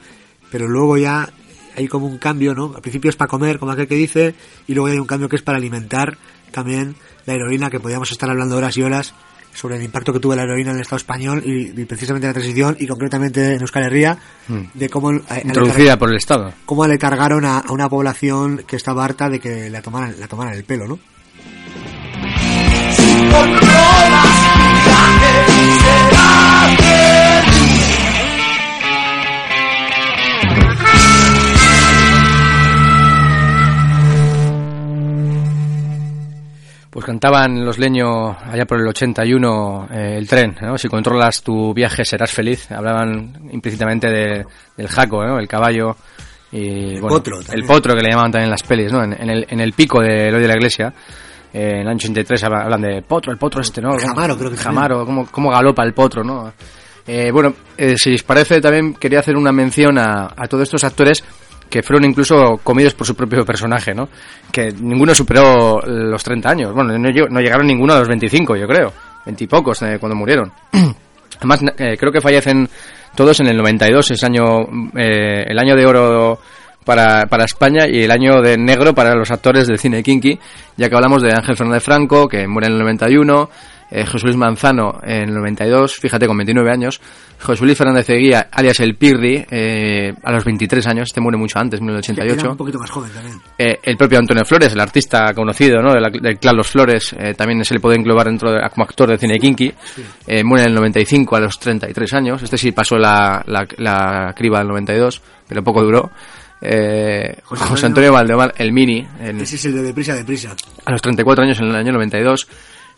pero 0.53 0.69
luego 0.69 0.99
ya 0.99 1.29
hay 1.75 1.89
como 1.89 2.07
un 2.07 2.19
cambio, 2.19 2.55
¿no? 2.55 2.73
Al 2.77 2.83
principio 2.83 3.09
es 3.09 3.17
para 3.17 3.29
comer, 3.29 3.59
como 3.59 3.73
aquel 3.73 3.89
que 3.89 3.95
dice, 3.95 4.35
y 4.69 4.75
luego 4.75 4.89
hay 4.89 4.99
un 4.99 5.07
cambio 5.07 5.29
que 5.29 5.37
es 5.37 5.43
para 5.43 5.57
alimentar 5.59 6.19
también 6.53 6.95
la 7.25 7.33
heroína, 7.33 7.71
que 7.71 7.81
podríamos 7.81 8.13
estar 8.13 8.29
hablando 8.29 8.57
horas 8.57 8.77
y 8.77 8.83
horas 8.83 9.15
sobre 9.55 9.77
el 9.77 9.83
impacto 9.83 10.13
que 10.13 10.21
tuvo 10.21 10.35
la 10.35 10.43
heroína 10.43 10.71
en 10.71 10.77
el 10.77 10.83
Estado 10.83 10.99
español 10.99 11.43
y, 11.45 11.79
y 11.79 11.85
precisamente 11.85 12.27
la 12.27 12.33
transición 12.33 12.77
y 12.79 12.87
concretamente 12.87 13.55
en 13.55 13.61
Euskal 13.61 13.85
Herria, 13.85 14.19
de 14.75 14.89
cómo 14.89 15.13
le 15.13 15.23
Introducida 15.45 15.99
por 15.99 16.11
el 16.11 16.17
Estado. 16.17 16.53
cómo 16.67 16.87
le 16.87 16.99
cargaron 16.99 17.45
a, 17.45 17.59
a 17.59 17.73
una 17.73 17.89
población 17.89 18.65
que 18.67 18.77
estaba 18.77 19.05
harta 19.05 19.29
de 19.29 19.41
que 19.41 19.71
la 19.71 19.83
tomaran, 19.83 20.15
la 20.21 20.29
tomaran 20.29 20.55
el 20.55 20.65
pelo, 20.65 20.87
¿no? 20.87 20.99
Pues 36.93 37.07
cantaban 37.07 37.65
los 37.65 37.79
leños 37.79 38.37
allá 38.45 38.67
por 38.67 38.79
el 38.79 38.87
81 38.87 39.89
eh, 39.91 40.15
el 40.19 40.29
tren, 40.29 40.55
¿no? 40.61 40.77
Si 40.77 40.89
controlas 40.89 41.43
tu 41.43 41.73
viaje 41.73 42.05
serás 42.05 42.31
feliz. 42.31 42.71
Hablaban 42.71 43.49
implícitamente 43.51 44.09
de- 44.11 44.45
del 44.77 44.89
jaco, 44.89 45.25
¿no? 45.25 45.39
El 45.39 45.49
caballo 45.49 45.97
y 46.53 46.99
bueno, 47.01 47.09
potro 47.09 47.41
el 47.51 47.65
potro 47.65 47.95
que 47.95 48.03
le 48.03 48.11
llamaban 48.11 48.31
también 48.31 48.45
en 48.49 48.51
las 48.51 48.63
pelis, 48.63 48.93
¿no? 48.93 49.03
En, 49.03 49.15
en 49.15 49.31
el, 49.31 49.47
en 49.49 49.61
el 49.61 49.73
pico 49.73 50.03
de 50.03 50.29
Eloy 50.29 50.43
de 50.43 50.49
la 50.49 50.55
Iglesia. 50.55 50.93
eh, 51.55 51.71
en 51.77 51.81
el 51.81 51.89
año 51.89 51.97
83 51.97 52.45
hablan 52.45 52.63
hablan 52.65 52.83
de 52.83 53.01
potro, 53.03 53.33
el 53.33 53.39
potro 53.39 53.63
este, 53.63 53.81
¿no? 53.81 53.95
El 53.95 54.01
Jamaro, 54.01 54.37
creo 54.37 54.51
que 54.51 54.59
Jamaro, 54.59 55.07
cómo, 55.07 55.27
cómo 55.31 55.51
galopa 55.51 55.83
el 55.85 55.95
potro, 55.95 56.23
¿no? 56.23 56.53
Eh, 57.07 57.31
bueno, 57.33 57.55
eh, 57.79 57.95
si 57.97 58.15
os 58.15 58.23
parece, 58.23 58.61
también 58.61 58.93
quería 58.95 59.21
hacer 59.21 59.35
una 59.37 59.51
mención 59.51 59.99
a, 59.99 60.27
a 60.37 60.47
todos 60.47 60.65
estos 60.65 60.85
actores 60.85 61.25
que 61.73 61.83
fueron 61.83 62.05
incluso 62.05 62.61
comidos 62.63 62.93
por 62.93 63.07
su 63.07 63.15
propio 63.17 63.47
personaje, 63.47 63.95
¿no? 63.95 64.11
Que 64.53 64.71
ninguno 64.79 65.15
superó 65.15 65.81
los 65.87 66.23
30 66.23 66.51
años. 66.51 66.75
Bueno, 66.75 66.99
no, 66.99 67.09
lleg- 67.09 67.31
no 67.31 67.41
llegaron 67.41 67.67
ninguno 67.67 67.95
a 67.95 67.99
los 68.01 68.09
25, 68.09 68.57
yo 68.57 68.67
creo. 68.67 68.93
Veintipocos 69.25 69.81
eh, 69.83 69.97
cuando 69.99 70.15
murieron. 70.15 70.53
Además, 71.39 71.61
eh, 71.79 71.97
creo 71.99 72.13
que 72.13 72.21
fallecen 72.21 72.69
todos 73.17 73.41
en 73.41 73.47
el 73.49 73.57
92, 73.57 74.11
es 74.11 74.23
año, 74.23 74.61
eh, 74.97 75.45
el 75.49 75.59
año 75.59 75.75
de 75.75 75.87
oro 75.87 76.39
para, 76.85 77.25
para 77.27 77.45
España 77.45 77.87
y 77.89 78.03
el 78.03 78.11
año 78.11 78.43
de 78.43 78.59
negro 78.59 78.95
para 78.95 79.15
los 79.15 79.31
actores 79.31 79.67
del 79.67 79.79
cine 79.79 80.03
kinky, 80.03 80.39
ya 80.77 80.89
que 80.91 80.95
hablamos 80.95 81.23
de 81.23 81.33
Ángel 81.33 81.57
Fernández 81.57 81.83
Franco, 81.85 82.29
que 82.29 82.47
muere 82.47 82.67
en 82.69 82.75
el 82.75 82.79
91, 82.81 83.49
eh, 83.95 84.07
José 84.07 84.25
Luis 84.27 84.37
Manzano 84.39 84.99
en 85.03 85.29
el 85.29 85.35
92, 85.35 85.97
fíjate, 85.97 86.27
con 86.27 86.37
29 86.39 86.71
años, 86.71 87.01
José 87.41 87.65
Luis 87.65 87.77
Fernández 87.77 88.09
Eguía, 88.09 88.49
alias 88.51 88.81
El 88.81 88.97
Pirri, 88.97 89.45
eh, 89.51 90.13
a 90.23 90.33
los 90.33 90.45
23 90.45 90.87
años, 90.87 91.09
este 91.11 91.21
muere 91.21 91.37
mucho 91.37 91.59
antes, 91.59 91.79
en 91.81 91.85
el 91.89 91.91
Era 91.97 91.99
88. 92.01 92.51
un 92.53 92.57
poquito 92.57 92.79
más 92.79 92.91
joven 92.91 93.11
también. 93.13 93.37
Eh, 93.59 93.79
el 93.83 93.97
propio 93.97 94.19
Antonio 94.19 94.45
Flores, 94.45 94.73
el 94.73 94.81
artista 94.81 95.35
conocido 95.35 95.83
¿no? 95.83 95.93
del 95.93 96.39
clan 96.39 96.57
Los 96.57 96.69
Flores, 96.69 97.15
eh, 97.19 97.35
también 97.35 97.65
se 97.65 97.75
le 97.75 97.81
puede 97.81 97.97
englobar 97.97 98.27
dentro 98.27 98.51
de, 98.51 98.61
como 98.71 98.85
actor 98.85 99.11
de 99.11 99.19
cine 99.19 99.39
kinky. 99.39 99.73
Muere 100.45 100.65
en 100.65 100.69
el 100.71 100.75
95 100.75 101.37
a 101.37 101.41
los 101.41 101.59
33 101.59 102.15
años. 102.15 102.43
Este 102.43 102.57
sí 102.57 102.73
pasó 102.73 102.97
la, 102.97 103.43
la, 103.47 103.67
la 103.77 104.33
criba 104.35 104.59
del 104.61 104.69
92, 104.69 105.21
pero 105.47 105.63
poco 105.63 105.83
duró. 105.83 106.11
Eh, 106.65 107.39
José 107.43 107.65
José, 107.65 107.87
Antonio 107.87 108.13
Valdemar, 108.13 108.55
el 108.57 108.73
Mini, 108.73 109.05
en- 109.21 109.41
Ese 109.41 109.57
es 109.57 109.65
el 109.65 109.75
de 109.75 109.83
deprisa, 109.83 110.15
deprisa. 110.15 110.55
a 110.85 110.93
los 110.93 111.03
34 111.03 111.43
años 111.45 111.59
en 111.59 111.67
el 111.67 111.75
año 111.75 111.93
92. 111.93 112.47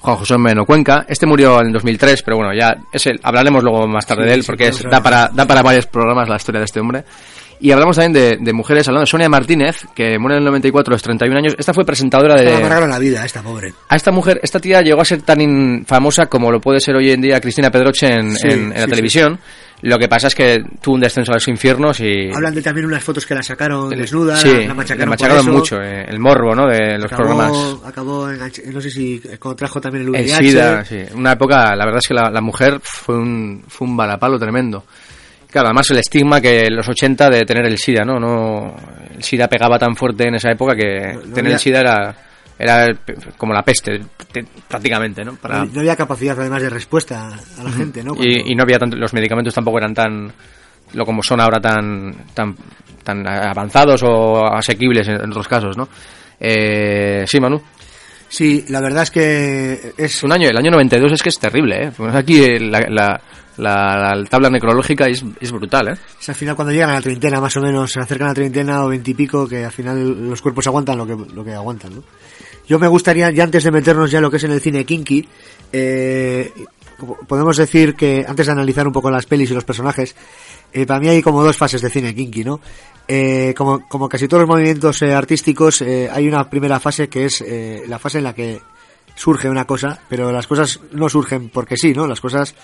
Juan 0.04 0.16
José 0.18 0.36
Meno 0.38 0.64
Cuenca. 0.66 1.06
Este 1.08 1.24
murió 1.26 1.60
en 1.60 1.68
el 1.68 1.72
2003, 1.72 2.22
pero 2.22 2.36
bueno, 2.36 2.52
ya 2.54 2.74
es 2.92 3.06
el, 3.06 3.18
hablaremos 3.22 3.62
luego 3.64 3.86
más 3.88 4.06
tarde 4.06 4.24
Sí, 4.24 4.28
de 4.28 4.34
él 4.34 4.42
sí, 4.42 4.46
porque 4.46 4.68
es- 4.68 4.82
vamos 4.82 4.86
a 4.92 4.96
da, 4.96 5.02
para, 5.02 5.28
da 5.32 5.46
para 5.46 5.62
varios 5.62 5.86
programas 5.86 6.28
la 6.28 6.36
historia 6.36 6.58
de 6.60 6.66
este 6.66 6.80
hombre. 6.80 7.04
Y 7.60 7.70
hablamos 7.70 7.96
también 7.96 8.12
de, 8.12 8.36
de 8.44 8.52
mujeres, 8.52 8.86
hablando 8.88 9.04
de 9.04 9.10
Sonia 9.10 9.28
Martínez, 9.28 9.86
que 9.94 10.18
muere 10.18 10.34
en 10.36 10.40
el 10.42 10.44
94 10.46 10.92
a 10.92 10.94
los 10.96 11.02
31 11.02 11.38
años. 11.38 11.54
Esta 11.56 11.72
fue 11.72 11.84
presentadora 11.86 12.34
de... 12.34 12.54
amargaron 12.56 12.90
la 12.90 12.98
vida 12.98 13.24
esta 13.24 13.40
pobre. 13.42 13.72
A 13.88 13.96
esta 13.96 14.10
mujer, 14.10 14.40
esta 14.42 14.58
tía 14.60 14.82
llegó 14.82 15.00
a 15.00 15.04
ser 15.06 15.22
tan 15.22 15.40
in- 15.40 15.86
famosa 15.86 16.26
como 16.26 16.50
lo 16.50 16.60
puede 16.60 16.80
ser 16.80 16.96
hoy 16.96 17.10
en 17.12 17.22
día 17.22 17.40
Cristina 17.40 17.70
Pedroche 17.70 18.12
en, 18.12 18.36
Sí, 18.36 18.48
en- 18.48 18.64
en 18.64 18.70
la 18.74 18.84
sí, 18.84 18.90
televisión. 18.90 19.38
Lo 19.86 19.98
que 19.98 20.08
pasa 20.08 20.28
es 20.28 20.34
que 20.34 20.64
tuvo 20.80 20.94
un 20.94 21.00
descenso 21.02 21.32
a 21.32 21.34
los 21.34 21.46
infiernos 21.48 22.00
y... 22.00 22.30
Hablan 22.34 22.54
de 22.54 22.62
también 22.62 22.86
unas 22.86 23.04
fotos 23.04 23.26
que 23.26 23.34
la 23.34 23.42
sacaron 23.42 23.90
desnuda, 23.90 24.36
sí, 24.36 24.48
la, 24.48 24.58
la 24.60 24.66
la 24.68 24.74
machacaron, 24.74 25.08
machacaron 25.10 25.44
por 25.44 25.50
eso. 25.54 25.58
mucho, 25.76 25.82
eh, 25.82 26.06
el 26.08 26.18
morbo, 26.18 26.54
¿no? 26.54 26.66
De 26.66 26.96
los 26.96 27.12
acabó, 27.12 27.22
programas... 27.28 27.76
acabó 27.84 28.28
no 28.72 28.80
sé 28.80 28.90
si 28.90 29.20
contrajo 29.38 29.80
también 29.80 30.06
el 30.08 30.14
El 30.14 30.22
VIH. 30.24 30.36
SIDA, 30.38 30.84
sí. 30.84 31.02
Una 31.14 31.32
época, 31.32 31.76
la 31.76 31.84
verdad 31.84 31.98
es 32.02 32.08
que 32.08 32.14
la, 32.14 32.30
la 32.30 32.40
mujer 32.40 32.80
fue 32.82 33.16
un, 33.18 33.62
fue 33.68 33.86
un 33.86 33.96
balapalo 33.96 34.38
tremendo. 34.38 34.84
Claro, 35.50 35.68
además 35.68 35.88
el 35.90 35.98
estigma 35.98 36.40
que 36.40 36.62
en 36.66 36.74
los 36.76 36.88
80 36.88 37.30
de 37.30 37.42
tener 37.44 37.66
el 37.66 37.78
SIDA, 37.78 38.04
¿no? 38.04 38.18
no 38.18 38.74
el 39.14 39.22
SIDA 39.22 39.46
pegaba 39.48 39.78
tan 39.78 39.94
fuerte 39.94 40.26
en 40.26 40.34
esa 40.36 40.50
época 40.50 40.74
que 40.74 41.12
No- 41.12 41.12
no 41.14 41.20
tener 41.34 41.38
había- 41.44 41.54
el 41.54 41.60
SIDA 41.60 41.80
era, 41.80 42.16
era 42.58 42.86
como 43.36 43.52
la 43.52 43.62
peste, 43.62 44.00
te- 44.32 44.44
prácticamente, 44.68 45.24
¿no? 45.24 45.34
Para, 45.36 45.64
No, 45.64 45.80
había 45.80 45.96
capacidad 45.96 46.38
además 46.38 46.62
de 46.62 46.70
respuesta 46.70 47.28
a 47.58 47.62
la 47.64 47.70
gente, 47.72 48.02
¿no? 48.04 48.14
Cuando- 48.14 48.32
y, 48.32 48.52
y 48.52 48.54
no 48.54 48.62
había 48.62 48.78
tanto, 48.78 48.96
los 48.96 49.12
medicamentos 49.12 49.52
tampoco 49.54 49.78
eran 49.78 49.94
tan, 49.94 50.32
lo 50.92 51.04
como 51.04 51.22
son 51.22 51.40
ahora 51.40 51.60
tan, 51.60 52.14
tan, 52.34 52.54
tan 53.02 53.26
avanzados 53.26 54.02
o 54.04 54.46
asequibles 54.46 55.08
en, 55.08 55.14
en 55.16 55.30
otros 55.30 55.48
casos, 55.48 55.76
¿no? 55.76 55.88
Eh, 56.40 57.24
sí, 57.26 57.40
Manu. 57.40 57.60
Sí, 58.28 58.64
la 58.68 58.80
verdad 58.80 59.04
es 59.04 59.10
que 59.10 59.92
es 59.96 60.22
un 60.24 60.32
año, 60.32 60.48
el 60.48 60.56
año 60.56 60.70
92 60.72 61.12
es 61.12 61.22
que 61.22 61.28
es 61.28 61.38
terrible, 61.38 61.84
¿eh? 61.86 61.92
Pues 61.96 62.14
aquí 62.14 62.42
eh, 62.42 62.58
la, 62.58 62.80
la, 62.88 63.20
la- 63.58 64.14
la 64.16 64.24
tabla 64.28 64.50
necrológica 64.50 65.06
es, 65.06 65.24
es 65.40 65.52
brutal, 65.52 65.88
¿eh? 65.88 65.94
Es 66.20 66.28
al 66.28 66.34
final 66.34 66.56
cuando 66.56 66.72
llegan 66.72 66.90
a 66.90 66.94
la 66.94 67.00
treintena, 67.00 67.40
más 67.40 67.56
o 67.56 67.60
menos, 67.60 67.92
se 67.92 68.00
acercan 68.00 68.26
a 68.26 68.30
la 68.30 68.34
treintena 68.34 68.84
o 68.84 68.88
veintipico, 68.88 69.46
que 69.46 69.64
al 69.64 69.70
final 69.72 70.28
los 70.28 70.42
cuerpos 70.42 70.66
aguantan 70.66 70.98
lo 70.98 71.06
que, 71.06 71.16
lo 71.32 71.44
que 71.44 71.52
aguantan, 71.54 71.94
¿no? 71.94 72.02
Yo 72.66 72.78
me 72.78 72.88
gustaría, 72.88 73.30
ya 73.30 73.44
antes 73.44 73.64
de 73.64 73.70
meternos 73.70 74.10
ya 74.10 74.20
lo 74.20 74.30
que 74.30 74.38
es 74.38 74.44
en 74.44 74.52
el 74.52 74.60
cine 74.60 74.84
kinky, 74.84 75.28
eh, 75.72 76.52
podemos 77.28 77.56
decir 77.56 77.94
que 77.94 78.24
antes 78.26 78.46
de 78.46 78.52
analizar 78.52 78.86
un 78.86 78.92
poco 78.92 79.10
las 79.10 79.26
pelis 79.26 79.50
y 79.50 79.54
los 79.54 79.64
personajes, 79.64 80.14
eh, 80.72 80.86
para 80.86 81.00
mí 81.00 81.08
hay 81.08 81.22
como 81.22 81.42
dos 81.42 81.56
fases 81.56 81.82
de 81.82 81.90
cine 81.90 82.14
kinky, 82.14 82.44
¿no? 82.44 82.60
Eh, 83.06 83.54
como, 83.56 83.86
como 83.86 84.08
casi 84.08 84.26
todos 84.26 84.42
los 84.42 84.48
movimientos 84.48 85.02
eh, 85.02 85.12
artísticos, 85.12 85.82
hay 85.82 86.26
una 86.26 86.48
primera 86.48 86.80
fase 86.80 87.08
que 87.08 87.26
es 87.26 87.44
la 87.86 87.98
fase 87.98 88.18
en 88.18 88.24
la 88.24 88.34
que 88.34 88.60
surge 89.14 89.48
una 89.48 89.66
cosa, 89.66 90.00
pero 90.08 90.32
las 90.32 90.46
cosas 90.46 90.80
no 90.92 91.08
surgen 91.08 91.50
porque 91.50 91.76
sí, 91.76 91.92
¿no? 91.92 92.06
Las 92.06 92.20
cosas 92.20 92.54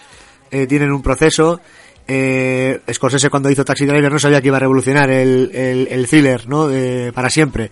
tienen 0.50 0.90
un 0.90 1.02
proceso. 1.02 1.60
Scorsese 2.92 3.30
cuando 3.30 3.50
hizo 3.50 3.64
Taxi 3.64 3.86
Driver 3.86 4.10
no 4.10 4.18
sabía 4.18 4.40
que 4.40 4.48
iba 4.48 4.56
a 4.56 4.60
revolucionar 4.60 5.10
el, 5.10 5.50
el, 5.54 5.86
el 5.88 6.08
thriller, 6.08 6.48
¿no? 6.48 6.68
Para 7.14 7.30
siempre. 7.30 7.70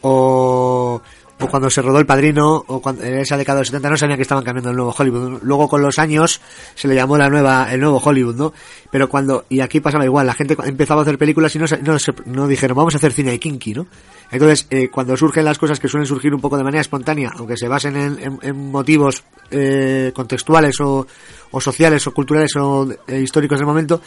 O, 0.00 1.02
cuando 1.48 1.70
se 1.70 1.82
rodó 1.82 1.98
El 1.98 2.06
Padrino, 2.06 2.64
o 2.66 2.80
cuando, 2.80 3.02
en 3.04 3.18
esa 3.18 3.36
década 3.36 3.56
de 3.56 3.60
los 3.62 3.68
70 3.68 3.90
no 3.90 3.96
sabían 3.96 4.16
que 4.16 4.22
estaban 4.22 4.44
cambiando 4.44 4.70
el 4.70 4.76
nuevo 4.76 4.94
Hollywood. 4.96 5.40
Luego 5.42 5.68
con 5.68 5.82
los 5.82 5.98
años 5.98 6.40
se 6.74 6.88
le 6.88 6.94
llamó 6.94 7.16
la 7.18 7.28
nueva, 7.28 7.68
el 7.72 7.80
nuevo 7.80 7.98
Hollywood, 7.98 8.34
¿no? 8.36 8.52
Pero 8.90 9.08
cuando, 9.08 9.44
y 9.48 9.60
aquí 9.60 9.80
pasaba 9.80 10.04
igual, 10.04 10.26
la 10.26 10.34
gente 10.34 10.56
empezaba 10.64 11.00
a 11.00 11.02
hacer 11.02 11.18
películas 11.18 11.54
y 11.56 11.58
no, 11.58 11.66
no, 11.82 11.96
no 12.26 12.46
dijeron, 12.48 12.76
vamos 12.76 12.94
a 12.94 12.98
hacer 12.98 13.12
cine 13.12 13.38
kinky, 13.38 13.74
¿no? 13.74 13.86
Entonces, 14.30 14.66
eh, 14.70 14.88
cuando 14.88 15.16
surgen 15.16 15.44
las 15.44 15.58
cosas 15.58 15.78
que 15.78 15.88
suelen 15.88 16.06
surgir 16.06 16.34
un 16.34 16.40
poco 16.40 16.56
de 16.56 16.64
manera 16.64 16.80
espontánea, 16.80 17.30
aunque 17.36 17.56
se 17.56 17.68
basen 17.68 17.96
en, 17.96 18.18
en- 18.20 18.38
en 18.42 18.70
motivos 18.70 19.22
eh, 19.50 20.10
contextuales 20.14 20.80
o, 20.80 21.06
o 21.50 21.60
sociales 21.60 22.06
o 22.06 22.12
culturales 22.14 22.56
o 22.56 22.88
eh, 23.06 23.20
históricos 23.20 23.58
del 23.58 23.66
momento, 23.66 24.00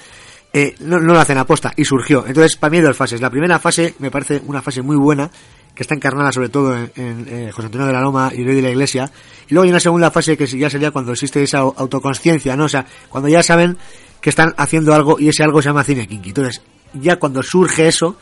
eh, 0.53 0.75
no, 0.79 0.99
no 0.99 1.13
lo 1.13 1.19
hacen 1.19 1.37
aposta 1.37 1.73
y 1.75 1.85
surgió. 1.85 2.25
Entonces, 2.25 2.55
para 2.55 2.71
mí 2.71 2.79
dos 2.81 2.95
fases. 2.97 3.21
La 3.21 3.29
primera 3.29 3.59
fase 3.59 3.93
me 3.99 4.09
parece 4.09 4.41
una 4.47 4.61
fase 4.61 4.81
muy 4.81 4.95
buena, 4.95 5.29
que 5.77 5.83
está 5.83 5.93
encarnada 5.93 6.31
sobre 6.31 6.49
todo 6.49 6.75
en, 6.75 6.91
en, 6.95 7.27
eh, 7.29 7.51
José 7.51 7.67
Antonio 7.67 7.85
de 7.85 7.93
la 7.93 8.01
Loma 8.01 8.31
y 8.35 8.43
Rey 8.43 8.55
de 8.55 8.63
la 8.63 8.71
Iglesia. 8.71 9.11
Y 9.47 9.53
luego 9.53 9.65
hay 9.65 9.69
una 9.69 9.79
segunda 9.79 10.09
fase 10.09 10.35
que 10.35 10.47
ya 10.47 10.71
sería 10.71 10.89
cuando 10.89 11.11
existe 11.11 11.43
esa 11.43 11.61
au- 11.61 11.73
autoconsciencia, 11.77 12.55
¿no? 12.57 12.63
O 12.65 12.69
sea, 12.69 12.83
cuando 13.09 13.29
ya 13.29 13.43
saben 13.43 13.77
que 14.19 14.31
están 14.31 14.55
haciendo 14.57 14.95
algo 14.95 15.19
y 15.19 15.29
ese 15.29 15.43
algo 15.43 15.61
se 15.61 15.69
llama 15.69 15.83
cine 15.83 16.07
kinky. 16.07 16.29
Entonces, 16.29 16.63
ya 16.95 17.17
cuando 17.17 17.43
surge 17.43 17.87
eso, 17.87 18.17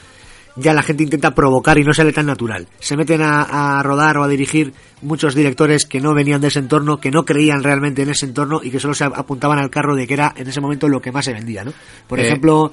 ya 0.57 0.73
la 0.73 0.83
gente 0.83 1.03
intenta 1.03 1.33
provocar 1.33 1.77
y 1.77 1.83
no 1.85 1.93
sale 1.93 2.11
tan 2.11 2.25
natural. 2.25 2.67
Se 2.79 2.97
meten 2.97 3.21
a, 3.21 3.77
a 3.79 3.83
rodar 3.83 4.17
o 4.17 4.23
a 4.23 4.27
dirigir 4.27 4.73
muchos 5.01 5.33
directores 5.35 5.85
que 5.85 6.01
no 6.01 6.13
venían 6.13 6.41
de 6.41 6.47
ese 6.49 6.59
entorno, 6.59 6.99
que 6.99 7.11
no 7.11 7.23
creían 7.23 7.63
realmente 7.63 8.01
en 8.03 8.09
ese 8.09 8.25
entorno 8.25 8.59
y 8.63 8.69
que 8.71 8.79
solo 8.81 8.93
se 8.93 9.05
apuntaban 9.05 9.59
al 9.59 9.69
carro 9.69 9.95
de 9.95 10.05
que 10.07 10.13
era 10.13 10.33
en 10.35 10.47
ese 10.47 10.59
momento 10.61 10.87
lo 10.89 11.01
que 11.01 11.11
más 11.13 11.23
se 11.25 11.33
vendía, 11.33 11.63
¿no? 11.63 11.71
Por 12.07 12.19
Eh. 12.19 12.27
ejemplo, 12.27 12.71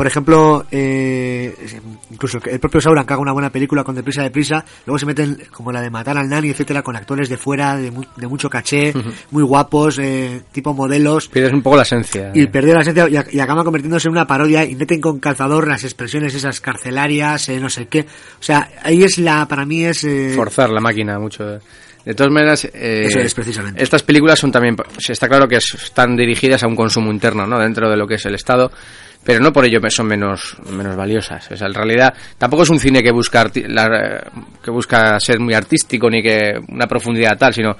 por 0.00 0.06
ejemplo, 0.06 0.64
eh, 0.70 1.54
incluso 2.10 2.40
el 2.50 2.58
propio 2.58 2.80
Sauron 2.80 3.04
que 3.04 3.12
haga 3.12 3.20
una 3.20 3.32
buena 3.32 3.50
película 3.52 3.84
con 3.84 3.94
Deprisa 3.94 4.22
Deprisa, 4.22 4.64
luego 4.86 4.98
se 4.98 5.04
meten 5.04 5.36
como 5.50 5.70
la 5.72 5.82
de 5.82 5.90
Matar 5.90 6.16
al 6.16 6.26
Nani, 6.26 6.48
etcétera, 6.48 6.80
con 6.80 6.96
actores 6.96 7.28
de 7.28 7.36
fuera, 7.36 7.76
de, 7.76 7.90
mu- 7.90 8.04
de 8.16 8.26
mucho 8.26 8.48
caché, 8.48 8.94
muy 9.30 9.42
guapos, 9.42 9.98
eh, 9.98 10.40
tipo 10.52 10.72
modelos, 10.72 11.28
Pierdes 11.28 11.52
un 11.52 11.60
poco 11.60 11.76
la 11.76 11.82
esencia. 11.82 12.30
y 12.34 12.46
perdió 12.46 12.72
la 12.72 12.80
esencia 12.80 13.08
y, 13.10 13.36
y 13.36 13.40
acaba 13.40 13.62
convirtiéndose 13.62 14.08
en 14.08 14.12
una 14.12 14.26
parodia 14.26 14.64
y 14.64 14.74
meten 14.74 15.02
con 15.02 15.20
calzador 15.20 15.68
las 15.68 15.84
expresiones 15.84 16.34
esas 16.34 16.62
carcelarias, 16.62 17.50
eh, 17.50 17.60
no 17.60 17.68
sé 17.68 17.86
qué. 17.88 18.00
O 18.00 18.42
sea, 18.42 18.70
ahí 18.82 19.02
es 19.04 19.18
la, 19.18 19.46
para 19.46 19.66
mí 19.66 19.84
es... 19.84 20.02
eh, 20.04 20.32
forzar 20.34 20.70
la 20.70 20.80
máquina 20.80 21.18
mucho. 21.18 21.44
De 22.02 22.14
todas 22.14 22.32
maneras, 22.32 22.64
eh, 22.64 23.02
Eso 23.04 23.18
es, 23.18 23.34
precisamente. 23.34 23.82
Estas 23.82 24.02
películas 24.02 24.38
son 24.38 24.50
también, 24.50 24.74
pues, 24.74 25.10
está 25.10 25.28
claro 25.28 25.46
que 25.46 25.56
es- 25.56 25.74
están 25.74 26.16
dirigidas 26.16 26.62
a 26.62 26.66
un 26.66 26.74
consumo 26.74 27.12
interno, 27.12 27.46
¿no? 27.46 27.58
Dentro 27.58 27.90
de 27.90 27.96
lo 27.98 28.06
que 28.06 28.14
es 28.14 28.24
el 28.24 28.34
Estado, 28.34 28.72
pero 29.24 29.40
no 29.40 29.52
por 29.52 29.64
ello 29.64 29.80
son 29.90 30.06
menos, 30.06 30.56
menos 30.70 30.96
valiosas. 30.96 31.50
O 31.50 31.56
sea, 31.56 31.66
en 31.66 31.74
realidad, 31.74 32.12
tampoco 32.38 32.62
es 32.62 32.70
un 32.70 32.78
cine 32.80 33.02
que 33.02 33.10
busca, 33.10 33.50
la- 33.68 34.24
que 34.62 34.70
busca 34.70 35.18
ser 35.20 35.38
muy 35.40 35.54
artístico 35.54 36.08
ni 36.10 36.22
que 36.22 36.58
una 36.68 36.86
profundidad 36.86 37.36
tal, 37.38 37.52
sino 37.54 37.76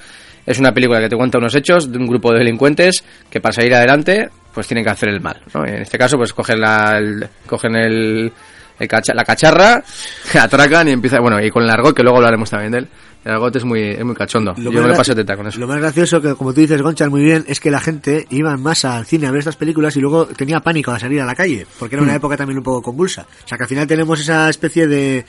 es 0.47 0.59
una 0.59 0.73
película 0.73 1.01
que 1.01 1.09
te 1.09 1.17
cuenta 1.17 1.39
unos 1.39 1.55
hechos 1.55 1.91
de 1.91 1.99
un 1.99 2.07
grupo 2.07 2.33
de 2.33 2.39
delincuentes 2.39 3.05
que 3.31 3.41
para 3.41 3.53
salir 3.53 3.75
adelante, 3.75 4.29
pues 4.53 4.67
tienen 4.67 4.85
que 4.85 4.91
hacer 4.91 5.09
el 5.11 5.21
mal, 5.21 5.41
¿no? 5.55 5.65
En 5.65 5.83
este 5.83 5.97
caso, 5.99 6.17
pues 6.17 6.33
cogen 6.33 6.61
la, 6.61 6.99
el- 6.99 7.29
cogen 7.47 7.77
el, 7.77 8.33
el 8.79 8.89
cacha- 8.89 9.15
la 9.15 9.25
cacharra, 9.25 9.83
atracan 10.41 10.89
y 10.89 10.93
empieza, 10.93 11.21
bueno, 11.21 11.41
y 11.43 11.51
con 11.51 11.63
el 11.63 11.71
argot, 11.71 11.95
que 11.97 12.03
luego 12.03 12.19
hablaremos 12.19 12.51
también 12.51 12.73
de 12.73 12.79
él. 12.79 12.89
El 13.25 13.33
argot 13.33 13.55
es 13.57 13.65
muy, 13.65 13.83
es 13.83 14.05
muy 14.05 14.15
cachondo. 14.15 14.55
Yo 14.57 14.71
Lo 14.71 14.83
me 14.83 14.95
teta 15.15 15.37
con 15.37 15.47
eso. 15.47 15.61
Lo 15.61 15.67
más 15.67 15.79
gracioso, 15.79 16.23
que 16.23 16.35
como 16.35 16.55
tú 16.55 16.61
dices, 16.63 16.81
Gonchal, 16.81 17.11
muy 17.11 17.23
bien, 17.23 17.45
es 17.49 17.61
que 17.61 17.71
la 17.71 17.81
gente 17.81 18.27
iba 18.31 18.57
más 18.57 18.85
al 18.87 19.05
cine 19.05 19.27
a 19.27 19.31
ver 19.31 19.41
estas 19.41 19.57
películas 19.57 19.95
y 19.97 20.01
luego 20.01 20.27
tenía 20.27 20.61
pánico 20.61 20.91
a 20.91 20.99
salir 20.99 21.21
a 21.21 21.27
la 21.27 21.35
calle, 21.35 21.67
porque 21.79 21.97
era 21.97 22.03
una 22.03 22.13
Hmm. 22.13 22.17
época 22.17 22.37
también 22.39 22.59
un 22.59 22.65
poco 22.65 22.81
convulsa. 22.83 23.27
O 23.45 23.49
sea, 23.49 23.59
que 23.59 23.65
al 23.65 23.69
final 23.69 23.87
tenemos 23.87 24.21
esa 24.21 24.49
especie 24.49 24.87
de, 24.87 25.27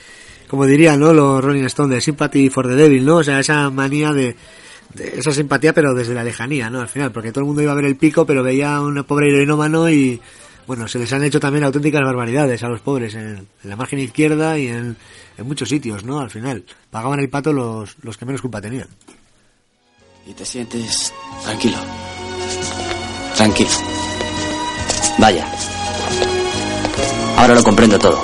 como 0.48 0.64
dirían, 0.64 1.00
¿no? 1.00 1.12
Los 1.12 1.44
Rolling 1.44 1.64
Stones, 1.64 1.94
de 1.96 2.00
sympathy 2.00 2.48
for 2.48 2.66
the 2.66 2.74
devil, 2.74 3.04
¿no? 3.04 3.16
O 3.16 3.24
sea, 3.24 3.40
esa 3.40 3.68
manía 3.68 4.12
de, 4.12 4.36
de 4.94 5.18
esa 5.18 5.32
simpatía, 5.32 5.74
pero 5.74 5.92
desde 5.92 6.14
la 6.14 6.24
lejanía, 6.24 6.70
¿no? 6.70 6.80
Al 6.80 6.88
final, 6.88 7.12
porque 7.12 7.30
todo 7.30 7.40
el 7.40 7.46
mundo 7.46 7.60
iba 7.60 7.72
a 7.72 7.76
ver 7.76 7.84
el 7.84 7.96
pico, 7.96 8.24
pero 8.24 8.42
veía 8.42 8.76
a 8.76 8.80
un 8.80 9.04
pobre 9.04 9.28
heroinómano 9.28 9.90
y, 9.90 10.18
bueno, 10.66 10.88
se 10.88 10.98
les 10.98 11.12
han 11.12 11.24
hecho 11.24 11.40
también 11.40 11.64
auténticas 11.64 12.02
barbaridades 12.04 12.62
a 12.62 12.68
los 12.68 12.80
pobres 12.80 13.14
en, 13.14 13.46
en 13.62 13.70
la 13.70 13.76
margen 13.76 13.98
izquierda 13.98 14.58
y 14.58 14.68
en, 14.68 14.96
en 15.36 15.46
muchos 15.46 15.68
sitios, 15.68 16.04
¿no? 16.04 16.20
Al 16.20 16.30
final, 16.30 16.64
pagaban 16.90 17.20
el 17.20 17.28
pato 17.28 17.52
los, 17.52 17.96
los 18.02 18.16
que 18.16 18.24
menos 18.24 18.40
culpa 18.40 18.60
tenían. 18.60 18.88
Y 20.26 20.34
te 20.34 20.44
sientes 20.44 21.12
tranquilo. 21.44 21.76
Tranquilo. 23.36 23.70
Vaya. 25.18 25.46
Ahora 27.36 27.54
lo 27.54 27.62
comprendo 27.64 27.98
todo. 27.98 28.22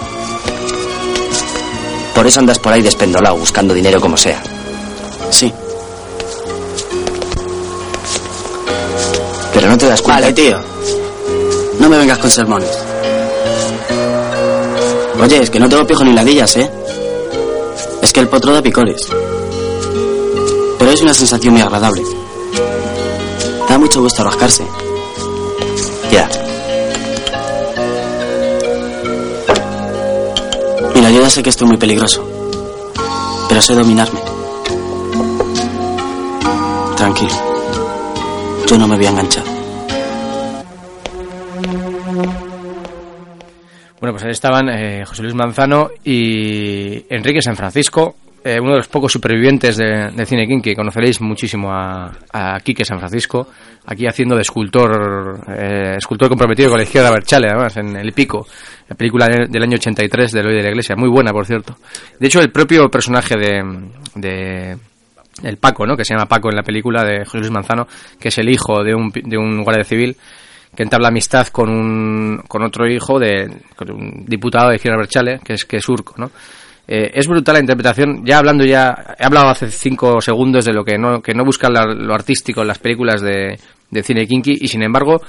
Por 2.14 2.26
eso 2.26 2.40
andas 2.40 2.58
por 2.58 2.72
ahí 2.72 2.82
despendolado, 2.82 3.36
buscando 3.36 3.74
dinero 3.74 4.00
como 4.00 4.16
sea. 4.16 4.42
Sí. 5.30 5.52
Pero 9.52 9.68
no 9.68 9.78
te 9.78 9.86
das 9.86 10.02
cuenta. 10.02 10.20
Vale, 10.20 10.32
tío. 10.32 10.60
No 11.78 11.88
me 11.88 11.98
vengas 11.98 12.18
con 12.18 12.30
sermones. 12.30 12.70
Oye, 15.20 15.42
es 15.42 15.50
que 15.50 15.58
no 15.58 15.68
tengo 15.68 15.86
pijo 15.86 16.04
ni 16.04 16.12
ladillas, 16.12 16.56
¿eh? 16.56 16.70
Es 18.02 18.12
que 18.12 18.20
el 18.20 18.28
potro 18.28 18.52
da 18.52 18.62
picores. 18.62 19.08
Pero 20.78 20.90
es 20.90 21.02
una 21.02 21.14
sensación 21.14 21.54
muy 21.54 21.62
agradable. 21.62 22.02
Da 23.68 23.78
mucho 23.78 24.00
gusto 24.00 24.22
rascarse. 24.24 24.64
Ya. 26.10 26.28
Mira, 30.94 31.10
yo 31.10 31.20
ya 31.20 31.30
sé 31.30 31.42
que 31.42 31.50
estoy 31.50 31.66
muy 31.66 31.76
peligroso. 31.76 32.26
Pero 33.48 33.60
sé 33.60 33.74
dominarme. 33.74 34.20
Tranquilo. 36.96 37.34
Yo 38.66 38.78
no 38.78 38.88
me 38.88 38.96
voy 38.96 39.06
a 39.06 39.10
enganchar. 39.10 39.47
Bueno, 44.08 44.16
pues 44.20 44.24
ahí 44.24 44.30
estaban 44.30 44.70
eh, 44.70 45.04
José 45.04 45.22
Luis 45.22 45.34
Manzano 45.34 45.90
y 46.02 47.04
Enrique 47.14 47.42
San 47.42 47.56
Francisco, 47.56 48.16
eh, 48.42 48.58
uno 48.58 48.70
de 48.70 48.76
los 48.78 48.88
pocos 48.88 49.12
supervivientes 49.12 49.76
de, 49.76 50.10
de 50.16 50.24
cine 50.24 50.46
kinky. 50.46 50.74
Conoceréis 50.74 51.20
muchísimo 51.20 51.68
a, 51.70 52.10
Quique 52.64 52.86
San 52.86 52.98
Francisco, 52.98 53.48
aquí 53.84 54.06
haciendo 54.06 54.34
de 54.34 54.40
escultor, 54.40 55.40
eh, 55.54 55.96
escultor 55.98 56.30
comprometido 56.30 56.70
con 56.70 56.78
la 56.78 56.84
izquierda 56.84 57.10
Berchale, 57.10 57.48
además, 57.50 57.76
en 57.76 57.96
El 57.96 58.12
Pico, 58.12 58.46
la 58.88 58.96
película 58.96 59.26
de- 59.28 59.46
del 59.46 59.62
año 59.62 59.74
83 59.76 60.32
de 60.32 60.40
Eloy 60.40 60.54
de 60.54 60.62
la 60.62 60.70
Iglesia, 60.70 60.96
muy 60.96 61.10
buena, 61.10 61.30
por 61.30 61.44
cierto. 61.44 61.76
De 62.18 62.28
hecho, 62.28 62.40
el 62.40 62.50
propio 62.50 62.88
personaje 62.88 63.34
de, 63.36 64.74
el 65.42 65.56
Paco, 65.58 65.86
¿no? 65.86 65.98
Que 65.98 66.06
se 66.06 66.14
llama 66.14 66.24
Paco 66.24 66.48
en 66.48 66.56
la 66.56 66.62
película 66.62 67.04
de 67.04 67.26
José 67.26 67.40
Luis 67.40 67.50
Manzano, 67.50 67.86
que 68.18 68.28
es 68.28 68.38
el 68.38 68.48
hijo 68.48 68.82
de 68.82 68.94
un, 68.94 69.10
de 69.10 69.36
un 69.36 69.62
guardia 69.62 69.84
civil 69.84 70.16
que 70.74 70.82
entabla 70.82 71.08
amistad 71.08 71.46
con 71.48 71.68
un 71.70 72.42
con 72.48 72.62
otro 72.62 72.86
hijo 72.88 73.18
de 73.18 73.50
con 73.76 73.90
un 73.90 74.24
diputado 74.26 74.70
de 74.70 74.76
Izquierda 74.76 74.98
Berchale, 74.98 75.40
que 75.44 75.54
es 75.54 75.64
que 75.64 75.78
es 75.78 75.88
Urco, 75.88 76.14
¿no? 76.18 76.30
Eh, 76.90 77.10
es 77.14 77.26
brutal 77.26 77.54
la 77.54 77.60
interpretación. 77.60 78.24
Ya 78.24 78.38
hablando 78.38 78.64
ya, 78.64 79.14
he 79.18 79.24
hablado 79.24 79.48
hace 79.50 79.70
cinco 79.70 80.20
segundos 80.22 80.64
de 80.64 80.72
lo 80.72 80.84
que 80.84 80.96
no 80.96 81.20
que 81.20 81.34
no 81.34 81.44
busca 81.44 81.68
la- 81.68 81.84
lo 81.84 82.14
artístico 82.14 82.62
en 82.62 82.68
las 82.68 82.78
películas 82.78 83.20
de, 83.20 83.58
de 83.90 84.02
cine 84.02 84.26
kinky 84.26 84.56
y 84.60 84.68
sin 84.68 84.82
embargo 84.82 85.20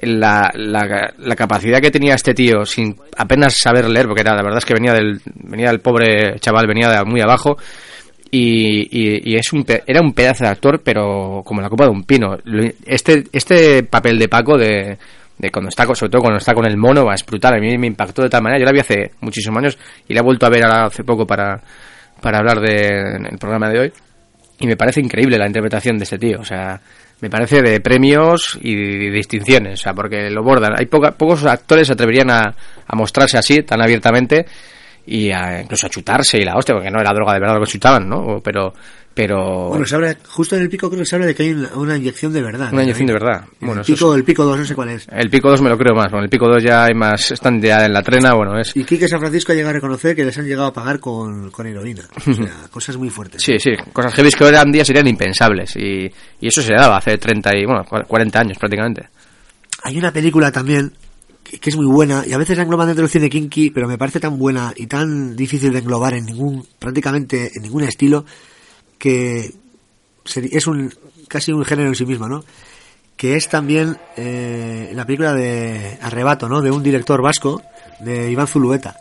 la, 0.00 0.48
la, 0.54 1.12
la 1.18 1.34
capacidad 1.36 1.80
que 1.80 1.90
tenía 1.90 2.14
este 2.14 2.34
tío 2.34 2.64
sin 2.64 2.96
apenas 3.16 3.56
saber 3.56 3.88
leer, 3.90 4.06
porque 4.06 4.20
era 4.20 4.36
la 4.36 4.42
verdad 4.42 4.58
es 4.58 4.64
que 4.64 4.74
venía 4.74 4.92
del 4.92 5.20
venía 5.34 5.70
del 5.70 5.80
pobre 5.80 6.38
chaval, 6.38 6.68
venía 6.68 6.88
de 6.88 7.04
muy 7.04 7.20
abajo 7.20 7.56
y, 8.30 8.88
y- 8.90 9.32
y 9.32 9.36
es 9.36 9.52
un 9.52 9.64
era 9.86 10.00
un 10.00 10.12
pedazo 10.12 10.44
de 10.44 10.50
actor 10.50 10.80
pero 10.82 11.42
como 11.44 11.60
la 11.60 11.68
copa 11.68 11.84
de 11.84 11.90
un 11.90 12.04
pino. 12.04 12.36
Este 12.86 13.24
este 13.32 13.82
papel 13.84 14.18
de 14.18 14.28
Paco 14.28 14.56
de, 14.58 14.98
de 15.38 15.50
cuando 15.50 15.68
está 15.68 15.84
sobre 15.94 16.10
todo 16.10 16.22
cuando 16.22 16.38
está 16.38 16.54
con 16.54 16.66
el 16.66 16.76
mono 16.76 17.04
va 17.04 17.14
es 17.14 17.24
brutal 17.24 17.54
a 17.54 17.58
mí 17.58 17.76
me 17.78 17.86
impactó 17.86 18.22
de 18.22 18.28
tal 18.30 18.42
manera. 18.42 18.60
Yo 18.60 18.66
la 18.66 18.72
vi 18.72 18.80
hace 18.80 19.10
muchísimos 19.20 19.58
años 19.58 19.78
y 20.08 20.14
la 20.14 20.20
he 20.20 20.22
vuelto 20.22 20.46
a 20.46 20.50
ver 20.50 20.64
ahora 20.64 20.86
hace 20.86 21.04
poco 21.04 21.26
para 21.26 21.60
para 22.20 22.38
hablar 22.38 22.60
del 22.60 23.38
programa 23.38 23.68
de 23.70 23.78
hoy. 23.80 23.92
Y 24.60 24.66
me 24.66 24.76
parece 24.76 25.00
increíble 25.00 25.38
la 25.38 25.46
interpretación 25.46 25.98
de 25.98 26.04
este 26.04 26.18
tío. 26.18 26.40
O 26.40 26.44
sea 26.44 26.80
me 27.20 27.30
parece 27.30 27.62
de 27.62 27.80
premios 27.80 28.58
y 28.60 28.74
de 28.74 29.10
distinciones. 29.10 29.80
O 29.80 29.82
sea 29.82 29.92
porque 29.94 30.30
lo 30.30 30.42
bordan. 30.42 30.74
Hay 30.78 30.86
pocos 30.86 31.44
actores 31.44 31.86
se 31.86 31.92
atreverían 31.94 32.30
a, 32.30 32.54
a 32.86 32.96
mostrarse 32.96 33.38
así 33.38 33.62
tan 33.62 33.80
abiertamente 33.82 34.46
y 35.10 35.30
a, 35.30 35.62
incluso 35.62 35.86
a 35.86 35.90
chutarse 35.90 36.38
y 36.38 36.44
la 36.44 36.56
hostia, 36.56 36.74
porque 36.74 36.90
no 36.90 37.00
era 37.00 37.12
droga 37.12 37.32
de 37.34 37.40
verdad 37.40 37.54
lo 37.56 37.64
que 37.64 37.70
chutaban, 37.72 38.08
¿no? 38.08 38.40
Pero, 38.44 38.72
pero 39.14 39.68
Bueno, 39.70 39.84
se 39.86 39.94
habla, 39.96 40.16
justo 40.28 40.54
en 40.54 40.62
el 40.62 40.68
pico 40.68 40.88
creo 40.88 41.00
que 41.00 41.06
se 41.06 41.16
habla 41.16 41.26
de 41.26 41.34
que 41.34 41.42
hay 41.44 41.52
una, 41.74 41.96
inyección 41.96 42.32
de 42.32 42.42
verdad. 42.42 42.72
una 42.72 42.82
inyección 42.82 43.06
de 43.08 43.12
verdad. 43.14 43.44
El 43.60 43.66
Bueno, 43.66 43.80
eso 43.82 43.92
pico, 43.94 44.12
es- 44.12 44.18
el 44.18 44.24
pico 44.24 44.44
2, 44.44 44.58
no 44.58 44.64
sé 44.64 44.74
cuál 44.74 44.90
es. 44.90 45.06
el 45.10 45.30
pico 45.30 45.50
2 45.50 45.62
me 45.62 45.70
lo 45.70 45.78
creo 45.78 45.94
más, 45.94 46.08
con 46.12 46.22
el 46.22 46.28
pico 46.28 46.46
2 46.48 46.62
ya 46.62 46.84
hay 46.84 46.94
más, 46.94 47.30
están 47.32 47.60
ya 47.60 47.84
en 47.84 47.92
la 47.92 48.02
trena, 48.02 48.34
bueno, 48.34 48.58
es... 48.60 48.76
Y 48.76 48.84
Quique 48.84 49.08
San 49.08 49.18
Francisco 49.18 49.52
ha 49.52 49.54
llegado 49.54 49.70
a 49.70 49.74
reconocer 49.74 50.14
que 50.14 50.24
les 50.24 50.36
han 50.38 50.44
llegado 50.46 50.68
a 50.68 50.72
pagar 50.72 51.00
con, 51.00 51.50
con 51.50 51.66
heroína. 51.66 52.02
O 52.26 52.32
sea, 52.34 52.46
cosas 52.70 52.96
muy 52.96 53.10
fuertes. 53.10 53.42
Sí, 53.42 53.58
sí, 53.58 53.70
cosas 53.92 54.14
heavy 54.14 54.30
que 54.30 54.44
hoy 54.44 54.54
en 54.54 54.70
día 54.72 54.84
serían 54.84 55.08
impensables 55.08 55.74
y, 55.76 56.08
y 56.40 56.46
eso 56.48 56.62
se 56.62 56.74
daba 56.74 56.98
hace 56.98 57.16
30 57.18 57.50
y, 57.56 57.64
bueno, 57.64 57.84
40 57.84 58.40
años 58.40 58.58
prácticamente. 58.58 59.08
Hay 59.84 59.96
una 59.98 60.12
película 60.12 60.52
también 60.52 60.92
que, 61.60 61.70
es 61.70 61.76
muy 61.76 61.86
buena 61.86 62.24
y 62.26 62.32
a 62.32 62.38
veces 62.38 62.56
la 62.56 62.64
engloban 62.64 62.86
dentro 62.86 63.02
del 63.02 63.10
cine 63.10 63.30
kinky, 63.30 63.70
pero 63.70 63.88
me 63.88 63.98
parece 63.98 64.20
tan 64.20 64.38
buena 64.38 64.72
y 64.76 64.86
tan 64.86 65.36
difícil 65.36 65.72
de 65.72 65.78
englobar 65.78 66.14
en 66.14 66.26
ningún, 66.26 66.66
prácticamente 66.78 67.52
en 67.54 67.62
ningún 67.62 67.84
estilo, 67.84 68.24
que 68.98 69.52
es 70.24 70.66
un 70.66 70.92
casi 71.28 71.52
un 71.52 71.64
género 71.64 71.88
en 71.88 71.94
sí 71.94 72.06
mismo, 72.06 72.28
¿no? 72.28 72.44
Que 73.16 73.36
es 73.36 73.48
también 73.48 73.96
eh, 74.16 74.92
la 74.94 75.04
película 75.04 75.34
de 75.34 75.98
Arrebato, 76.00 76.48
¿no? 76.48 76.60
De 76.60 76.70
un 76.70 76.82
director 76.82 77.20
vasco, 77.20 77.62
de 78.00 78.30
Iván 78.30 78.46
Zulueta. 78.46 78.96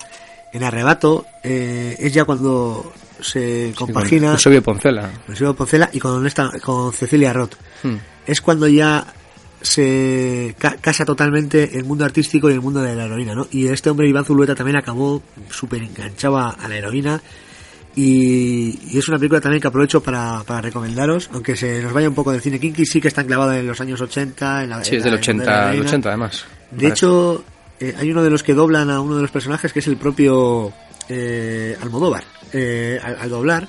En 0.54 0.64
Arrebato 0.64 1.26
eh, 1.44 1.96
es 2.00 2.14
ya 2.14 2.26
cuando 2.26 2.94
se 3.22 3.74
compagina... 3.78 4.28
Con 4.28 4.36
Eusebio 4.36 4.64
Poncela. 4.64 5.02
con 5.04 5.34
Eusebio 5.34 5.56
Poncela 5.56 5.90
y 5.94 6.00
con 6.00 6.26
esta 6.26 6.52
con 6.60 6.94
Cecilia 6.94 7.34
Roth. 7.34 7.56
Hmm. 7.84 7.98
Es 8.26 8.42
cuando 8.42 8.68
ya 8.68 9.06
se 9.62 10.56
ca- 10.60 10.78
casa 10.80 11.04
totalmente 11.06 11.78
el 11.78 11.86
mundo 11.86 12.06
artístico 12.06 12.50
y 12.50 12.54
el 12.54 12.62
mundo 12.62 12.82
de 12.82 12.96
la 12.96 13.06
heroína, 13.06 13.34
¿no? 13.36 13.48
Y 13.52 13.67
este 13.67 13.89
hombre 13.89 14.08
Iván 14.08 14.26
Zulueta 14.26 14.56
también 14.56 14.78
acabó 14.78 15.22
súper 15.50 15.82
enganchado 15.84 16.38
a, 16.38 16.56
la 16.67 16.76
heroína 16.78 17.22
y, 17.96 18.80
y 18.93 18.98
es 19.00 19.08
una 19.10 19.17
película 19.17 19.41
también 19.41 19.60
que 19.62 19.67
aprovecho 19.67 20.02
para, 20.04 20.43
para 20.46 20.62
recomendaros, 20.62 21.30
aunque 21.34 21.56
se 21.56 21.82
nos 21.82 21.93
vaya 21.93 22.08
un 22.08 22.13
poco 22.15 22.32
del 22.32 22.41
cine 22.41 22.60
kinky, 22.60 22.86
sí 22.86 23.02
que 23.02 23.08
está 23.08 23.22
enclavada 23.22 23.58
en 23.58 23.65
los 23.67 23.82
años 23.82 24.00
80, 24.00 24.63
en 24.63 24.70
la, 24.70 24.84
Sí, 24.84 24.91
en 24.91 24.98
es 24.98 25.04
del 25.04 25.13
la- 25.13 25.20
en 25.20 25.38
la 25.38 25.43
80, 25.43 25.43
del 25.56 25.63
heroína. 25.74 25.88
80 25.89 26.10
además. 26.10 26.46
De 26.72 26.88
hecho, 26.88 27.43
eh, 27.80 27.96
hay 27.98 28.12
uno 28.12 28.24
de 28.24 28.30
los 28.30 28.43
que 28.43 28.54
doblan 28.54 28.89
a 28.91 29.02
uno 29.02 29.15
de 29.15 29.22
los 29.24 29.32
personajes 29.32 29.74
que 29.74 29.80
es 29.80 29.88
el 29.88 29.98
propio 29.98 30.72
eh, 31.10 31.76
Almodóvar. 31.82 32.24
Eh, 32.54 33.00
al, 33.04 33.15
al 33.20 33.30
doblar, 33.30 33.67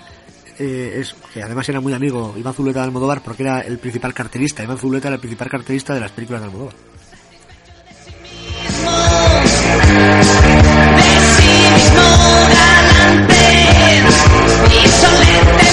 eh, 0.59 1.01
es 1.01 1.15
que 1.33 1.43
además 1.43 1.69
era 1.69 1.81
muy 1.81 1.93
amigo 1.93 2.35
Iván 2.37 2.55
Zuleta 2.55 2.81
de 2.81 2.87
Almodóvar 2.87 3.23
porque 3.23 3.43
era 3.45 3.61
el 3.61 3.79
principal 3.79 4.13
cartelista. 4.15 4.63
Iván 4.63 4.79
Zuleta 4.79 5.09
era 5.09 5.15
el 5.15 5.21
principal 5.21 5.49
cartelista 5.49 5.95
de 5.95 6.01
las 6.01 6.13
películas 6.13 6.43
de 6.43 6.47
Almodóvar. 6.47 6.75
Insolente 14.85 15.69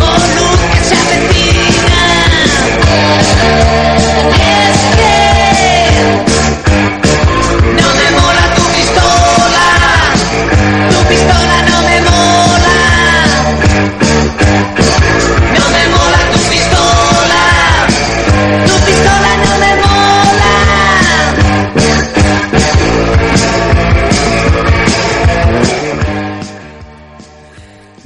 Oh, 0.00 0.18
luz 0.36 0.60
que 0.72 0.84
se. 0.84 1.02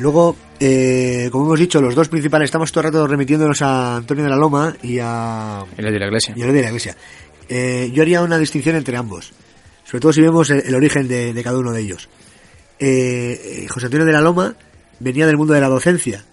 Luego, 0.06 0.36
eh, 0.60 1.28
como 1.32 1.46
hemos 1.46 1.58
dicho, 1.58 1.80
los 1.82 1.96
dos 1.96 2.08
principales 2.08 2.44
estamos 2.46 2.70
todo 2.70 2.82
el 2.82 2.92
rato 2.92 3.08
remitiéndonos 3.08 3.60
a 3.60 3.96
Antonio 3.96 4.22
de 4.22 4.30
la 4.30 4.36
Loma 4.36 4.72
y 4.80 5.00
a, 5.02 5.64
El 5.76 5.84
de 5.84 5.98
la 5.98 6.06
iglesia. 6.06 6.32
y 6.36 6.42
Ley 6.44 6.52
de 6.52 6.62
la 6.62 6.68
Iglesia. 6.68 6.96
Eh, 7.48 7.90
yo 7.92 8.02
haría 8.02 8.22
una 8.22 8.38
distinción 8.38 8.76
entre 8.76 8.96
ambos, 8.96 9.32
sobre 9.84 10.00
todo 10.00 10.12
si 10.12 10.20
vemos 10.20 10.48
el, 10.50 10.60
el 10.64 10.76
origen 10.76 11.08
de, 11.08 11.34
de 11.34 11.42
cada 11.42 11.58
uno 11.58 11.72
de 11.72 11.80
ellos. 11.80 12.08
Eh, 12.78 13.64
eh, 13.64 13.66
José 13.68 13.86
Antonio 13.86 14.06
de 14.06 14.12
la 14.12 14.20
Loma 14.20 14.54
venía 15.00 15.26
del 15.26 15.38
mundo 15.38 15.54
de 15.54 15.60
la 15.60 15.68
docencia 15.68 16.24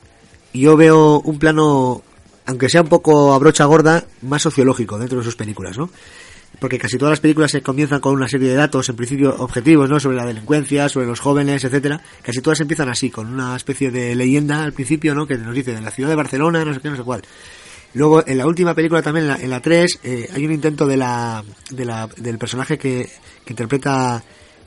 y 0.51 0.61
yo 0.61 0.77
veo 0.77 1.19
un 1.21 1.39
plano, 1.39 2.03
aunque 2.45 2.69
sea 2.69 2.83
un 2.83 2.89
poco 2.89 3.33
a 3.33 3.39
brocha 3.39 3.65
gorda, 3.65 4.05
más 4.21 4.43
sociológico 4.43 4.99
dentro 4.99 5.17
de 5.17 5.23
sus 5.23 5.35
películas, 5.35 5.79
¿no? 5.79 5.89
Porque 6.59 6.77
casi 6.77 6.97
todas 6.97 7.13
las 7.13 7.19
películas 7.19 7.51
se 7.51 7.61
comienzan 7.61 7.99
con 7.99 8.13
una 8.13 8.27
serie 8.27 8.49
de 8.49 8.55
datos, 8.55 8.87
en 8.87 8.95
principio 8.95 9.35
objetivos, 9.37 9.89
¿no? 9.89 9.99
Sobre 9.99 10.17
la 10.17 10.25
delincuencia, 10.25 10.87
sobre 10.87 11.07
los 11.07 11.19
jóvenes, 11.19 11.63
etcétera. 11.63 12.01
Casi 12.21 12.41
todas 12.41 12.61
empiezan 12.61 12.89
así, 12.89 13.09
con 13.09 13.27
una 13.27 13.55
especie 13.55 13.91
de 13.91 14.15
leyenda 14.15 14.63
al 14.63 14.73
principio, 14.73 15.13
¿no? 15.15 15.27
Que 15.27 15.37
nos 15.37 15.53
dice, 15.53 15.73
en 15.73 15.83
la 15.83 15.91
ciudad 15.91 16.09
de 16.09 16.15
Barcelona, 16.15 16.63
no 16.63 16.73
sé 16.73 16.79
qué, 16.79 16.89
no 16.89 16.95
sé 16.95 17.03
cuál. 17.03 17.23
Luego, 17.95 18.25
en 18.25 18.37
la 18.37 18.47
última 18.47 18.73
película 18.73 19.01
también, 19.01 19.29
en 19.29 19.49
la 19.49 19.61
3, 19.61 19.99
eh, 20.03 20.29
hay 20.33 20.45
un 20.45 20.51
intento 20.51 20.87
de 20.87 20.97
la, 20.97 21.43
de 21.69 21.85
la, 21.85 22.07
del 22.17 22.37
personaje 22.37 22.77
que, 22.77 23.09
que 23.45 23.53
interpreta 23.53 24.23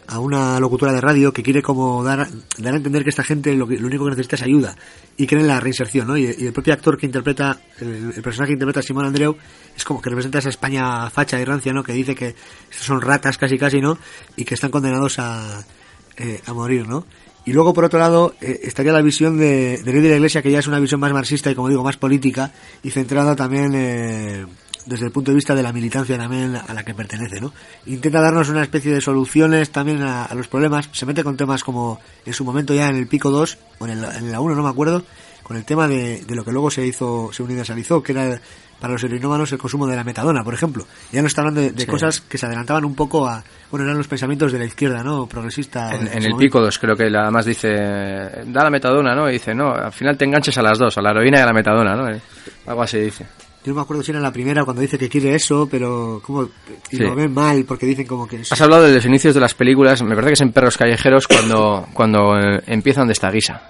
a 0.09 0.19
una 0.21 0.59
locutora 0.61 0.93
de 0.93 1.01
radio 1.01 1.33
que 1.33 1.43
quiere 1.43 1.63
como 1.63 2.03
dar, 2.05 2.29
dar 2.59 2.75
a 2.75 2.77
entender 2.77 3.03
que 3.03 3.11
esta 3.11 3.25
gente 3.25 3.55
lo, 3.55 3.67
que- 3.67 3.79
lo 3.79 3.87
único 3.87 4.05
que 4.05 4.11
necesita 4.11 4.37
es 4.37 4.43
ayuda 4.43 4.77
y 5.17 5.27
cree 5.27 5.41
en 5.41 5.49
la 5.49 5.59
reinserción, 5.61 6.07
¿no? 6.07 6.17
Y, 6.17 6.27
el 6.27 6.53
propio 6.53 6.73
actor 6.75 6.97
que 6.97 7.07
interpreta, 7.07 7.59
el, 7.81 8.13
personaje 8.23 8.51
que 8.51 8.53
interpreta 8.55 8.81
a 8.81 8.83
Simón 8.83 9.05
Andreu 9.05 9.37
es 9.77 9.85
como 9.85 10.01
que 10.01 10.11
representa 10.11 10.39
esa 10.39 10.49
España 10.51 11.09
facha 11.11 11.41
y 11.41 11.45
rancia, 11.45 11.73
¿no? 11.73 11.83
Que 11.83 11.93
dice 11.93 12.15
que 12.15 12.35
son 12.71 13.01
ratas 13.01 13.37
casi 13.39 13.59
casi, 13.59 13.81
¿no? 13.81 13.99
Y 14.37 14.45
que 14.45 14.55
están 14.55 14.71
condenados 14.71 15.19
a, 15.19 15.65
eh, 16.17 16.41
a 16.47 16.53
morir, 16.53 16.87
¿no? 16.89 17.05
Y 17.45 17.53
luego, 17.53 17.73
por 17.73 17.85
otro 17.85 18.01
lado, 18.01 18.35
eh, 18.41 18.61
estaría 18.65 18.93
la 18.93 19.03
visión 19.03 19.39
de, 19.39 19.79
de 19.79 19.93
la 20.11 20.17
Iglesia, 20.17 20.43
que 20.43 20.51
ya 20.51 20.59
es 20.59 20.67
una 20.67 20.81
visión 20.81 20.99
más 21.01 21.13
marxista 21.13 21.49
y, 21.49 21.55
como 21.55 21.69
digo, 21.69 21.85
más 21.85 21.97
política 21.97 22.53
y 22.83 22.91
centrada 22.91 23.37
también 23.37 23.71
eh, 23.75 24.45
desde 24.87 25.07
el 25.07 25.13
punto 25.13 25.31
de 25.33 25.35
vista 25.35 25.55
de 25.55 25.63
la 25.63 25.73
militancia 25.73 26.17
también 26.17 26.57
a 26.57 26.73
la 26.73 26.85
que 26.85 26.95
pertenece, 26.95 27.41
¿no? 27.41 27.53
Intenta 27.87 28.21
darnos 28.21 28.49
una 28.49 28.63
especie 28.63 28.93
de 28.95 29.01
soluciones 29.01 29.71
también 29.71 30.03
a, 30.03 30.25
a 30.25 30.35
los 30.35 30.49
problemas. 30.49 30.89
Se 30.93 31.05
mete 31.07 31.23
con 31.25 31.37
temas 31.37 31.63
como 31.65 32.01
en 32.25 32.33
su 32.33 32.45
momento 32.45 32.73
ya 32.73 32.89
en 32.89 32.97
el 32.97 33.07
Pico 33.09 33.31
2 33.31 33.59
o 33.81 33.87
en, 33.87 33.91
el, 33.99 34.05
en 34.05 34.33
la 34.33 34.41
1, 34.41 34.55
no 34.55 34.63
me 34.63 34.69
acuerdo, 34.71 35.05
con 35.43 35.57
el 35.57 35.65
tema 35.65 35.87
de, 35.89 36.23
de 36.25 36.35
lo 36.35 36.45
que 36.45 36.53
luego 36.53 36.71
se 36.71 36.87
hizo, 36.87 37.31
se 37.33 37.43
universalizó, 37.43 38.03
que 38.03 38.13
era 38.13 38.41
para 38.81 38.93
los 38.93 39.03
heroinómanos 39.05 39.51
el 39.53 39.59
consumo 39.59 39.87
de 39.87 39.97
la 39.97 40.05
metadona, 40.05 40.45
por 40.45 40.53
ejemplo. 40.53 40.87
Ya 41.11 41.21
no 41.23 41.29
está 41.29 41.41
hablando 41.41 41.63
de, 41.63 41.71
de 41.73 41.81
Sí. 41.83 41.87
cosas 41.87 42.21
que 42.21 42.37
se 42.37 42.45
adelantaban 42.47 42.85
un 42.85 42.95
poco 42.95 43.27
a, 43.27 43.43
bueno, 43.71 43.85
eran 43.87 43.97
los 43.97 44.07
pensamientos 44.07 44.53
de 44.53 44.59
la 44.59 44.67
izquierda, 44.67 45.03
¿no? 45.03 45.27
Progresista. 45.27 45.95
En, 45.95 46.03
en 46.03 46.07
su 46.09 46.13
el 46.19 46.23
momento. 46.33 46.39
pico 46.39 46.61
2 46.61 46.79
creo 46.79 46.95
que 46.95 47.09
la- 47.09 47.23
además 47.23 47.47
dice, 47.47 47.69
da 47.71 48.65
la 48.65 48.71
metadona, 48.71 49.15
¿no? 49.15 49.29
Y 49.31 49.35
dice, 49.35 49.55
no, 49.55 49.71
al 49.73 49.93
final 49.93 50.17
te 50.19 50.27
enganches 50.27 50.59
a 50.59 50.63
las 50.63 50.79
dos, 50.79 50.97
a 50.99 51.01
la 51.03 51.11
heroína 51.13 51.39
y 51.39 51.43
a 51.43 51.47
la 51.47 51.53
metadona, 51.53 51.97
¿no? 51.97 52.09
Eh, 52.11 52.21
Algo 52.67 52.83
así 52.83 52.99
dice. 52.99 53.25
Yo 53.67 53.73
no 53.73 53.77
me 53.79 53.83
acuerdo 53.83 54.05
si 54.05 54.13
era 54.13 54.21
la 54.21 54.33
primera 54.33 54.65
cuando 54.65 54.81
dice 54.81 54.97
que 54.97 55.09
quiere 55.09 55.35
eso, 55.35 55.67
pero 55.69 56.23
como 56.25 56.45
y 56.45 56.97
Sí. 56.97 56.99
lo 57.03 57.17
ven 57.17 57.35
mal 57.35 57.65
porque 57.67 57.85
dicen 57.85 58.07
como 58.07 58.29
que 58.29 58.37
es- 58.43 58.53
Has 58.53 58.61
hablado 58.61 58.85
de 58.85 58.95
los 58.95 59.05
inicios 59.05 59.35
de 59.35 59.41
las 59.41 59.55
películas, 59.55 60.01
me 60.05 60.11
parece 60.15 60.29
que 60.29 60.35
es 60.35 60.41
en 60.43 60.53
Perros 60.53 60.77
Callejeros 60.79 61.27
cuando, 61.27 61.85
cuando 61.93 62.39
eh, 62.39 62.63
empiezan 62.69 63.09
de 63.09 63.13
esta 63.15 63.29
guisa. 63.33 63.61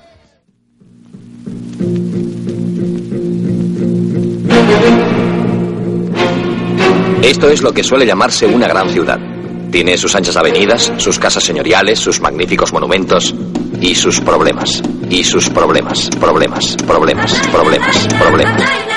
Esto 7.23 7.49
es 7.51 7.63
lo 7.63 7.73
que 7.73 7.83
suele 7.83 8.07
llamarse 8.07 8.47
una 8.47 8.69
gran 8.69 8.89
ciudad. 8.91 9.19
Tiene 9.71 9.99
sus 9.99 10.15
anchas 10.15 10.37
avenidas, 10.37 10.93
sus 10.99 11.19
casas 11.19 11.43
señoriales, 11.43 11.99
sus 11.99 12.21
magníficos 12.21 12.73
monumentos 12.73 13.35
y 13.81 13.95
sus 13.95 14.21
problemas. 14.21 14.81
Y 15.11 15.25
sus 15.25 15.49
problemas, 15.51 16.09
problemas, 16.21 16.77
problemas, 16.87 17.41
problemas, 17.53 18.09
problemas. 18.19 18.96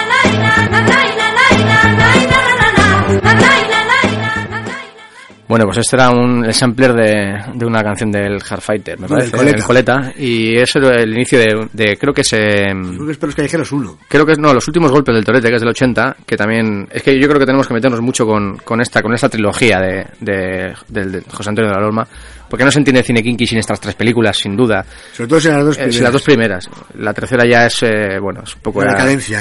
Bueno, 5.48 5.66
pues 5.66 5.80
este 5.80 5.96
era 5.96 6.12
un 6.12 6.46
el 6.46 6.54
sampler 6.54 6.94
de, 6.94 7.36
de 7.56 7.66
una 7.66 7.82
canción 7.82 8.12
del 8.12 8.40
Hardfighter, 8.40 9.00
me 9.00 9.08
parece, 9.08 9.32
del 9.32 9.36
Coleta. 9.40 9.58
el 9.58 9.64
Coleta, 9.64 10.14
y 10.16 10.56
eso 10.56 10.78
era 10.78 11.02
el 11.02 11.12
inicio 11.12 11.40
de, 11.40 11.68
de- 11.74 11.98
creo 11.98 12.14
que 12.14 12.24
se... 12.24 12.38
Creo 12.68 13.06
que 13.08 13.12
es 13.14 13.18
Perros 13.18 13.34
Callejeros 13.36 13.72
uno. 13.72 13.98
Creo 14.08 14.28
que 14.28 14.34
es, 14.34 14.38
no, 14.38 14.54
los 14.54 14.68
últimos 14.68 14.92
golpes 14.92 15.16
del 15.16 15.26
Torete, 15.26 15.50
que 15.50 15.56
es 15.56 15.62
del 15.62 15.72
80, 15.72 16.18
que 16.24 16.38
también, 16.38 16.88
es 16.92 17.02
que 17.02 17.20
yo 17.20 17.28
creo 17.28 17.40
que 17.40 17.48
tenemos 17.48 17.68
que 17.68 17.74
meternos 17.74 18.00
mucho 18.00 18.28
con, 18.28 18.58
con 18.58 18.80
esta, 18.80 19.02
con 19.02 19.12
esta 19.16 19.28
trilogía 19.28 19.80
de, 19.80 20.06
de, 20.20 20.76
de 20.88 21.22
José 21.32 21.50
Antonio 21.50 21.72
de 21.72 21.76
la 21.76 21.82
Lorma, 21.82 22.08
porque 22.50 22.66
no 22.66 22.72
se 22.72 22.80
entiende 22.80 23.04
cine 23.04 23.22
kinky 23.24 23.46
sin 23.48 23.60
estas 23.60 23.80
tres 23.80 23.96
películas, 23.96 24.38
sin 24.38 24.56
duda. 24.56 24.86
Sobre 25.14 25.28
todo 25.30 25.40
si 25.40 25.48
las 25.50 25.64
dos 25.64 25.76
Eh, 25.76 25.80
primeras. 25.80 25.96
sin 25.96 26.04
las 26.04 26.14
dos 26.14 26.24
primeras. 26.24 26.70
La 26.96 27.14
tercera 27.14 27.46
ya 27.46 27.66
es, 27.68 27.84
eh, 27.84 28.20
bueno, 28.20 28.42
es 28.44 28.56
un 28.56 28.62
poco... 28.62 28.84
Ya, 28.84 28.90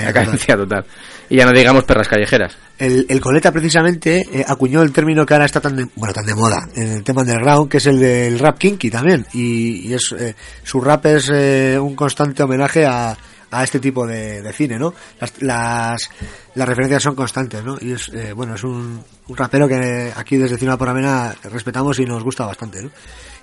decadencia 0.06 0.56
total. 0.56 0.84
Y 1.30 1.36
ya 1.36 1.44
no 1.46 1.52
digamos 1.52 1.84
perras 1.84 2.08
callejeras. 2.08 2.56
El, 2.78 3.04
el 3.08 3.20
Coleta 3.20 3.52
precisamente 3.52 4.24
eh, 4.32 4.44
acuñó 4.46 4.82
el 4.82 4.92
término 4.92 5.26
que 5.26 5.34
ahora 5.34 5.46
está 5.46 5.60
tan 5.60 5.76
de, 5.76 5.86
bueno, 5.96 6.14
tan 6.14 6.24
de 6.24 6.34
moda 6.34 6.68
en 6.74 6.92
el 6.92 7.02
tema 7.04 7.20
underground, 7.22 7.68
que 7.70 7.78
es 7.78 7.86
el 7.86 7.98
del 7.98 8.38
rap 8.38 8.56
kinky 8.58 8.88
también. 8.90 9.26
Y, 9.34 9.88
y 9.88 9.94
es, 9.94 10.14
eh, 10.18 10.34
su 10.62 10.80
rap 10.80 11.04
es 11.06 11.28
eh, 11.32 11.78
un 11.78 11.94
constante 11.94 12.42
homenaje 12.42 12.86
a, 12.86 13.16
a 13.50 13.64
este 13.64 13.80
tipo 13.80 14.06
de, 14.06 14.42
de 14.42 14.52
cine, 14.52 14.78
¿no? 14.78 14.94
Las, 15.20 15.42
las, 15.42 16.10
las 16.54 16.68
referencias 16.68 17.02
son 17.02 17.14
constantes, 17.14 17.64
¿no? 17.64 17.76
Y 17.80 17.92
es, 17.92 18.08
eh, 18.10 18.32
bueno, 18.32 18.54
es 18.54 18.64
un, 18.64 19.02
un 19.28 19.36
rapero 19.36 19.68
que 19.68 20.12
aquí 20.14 20.36
desde 20.36 20.58
Cinema 20.58 20.76
por 20.76 20.88
Amena 20.88 21.34
respetamos 21.44 21.98
y 21.98 22.04
nos 22.04 22.22
gusta 22.22 22.46
bastante, 22.46 22.82
¿no? 22.82 22.90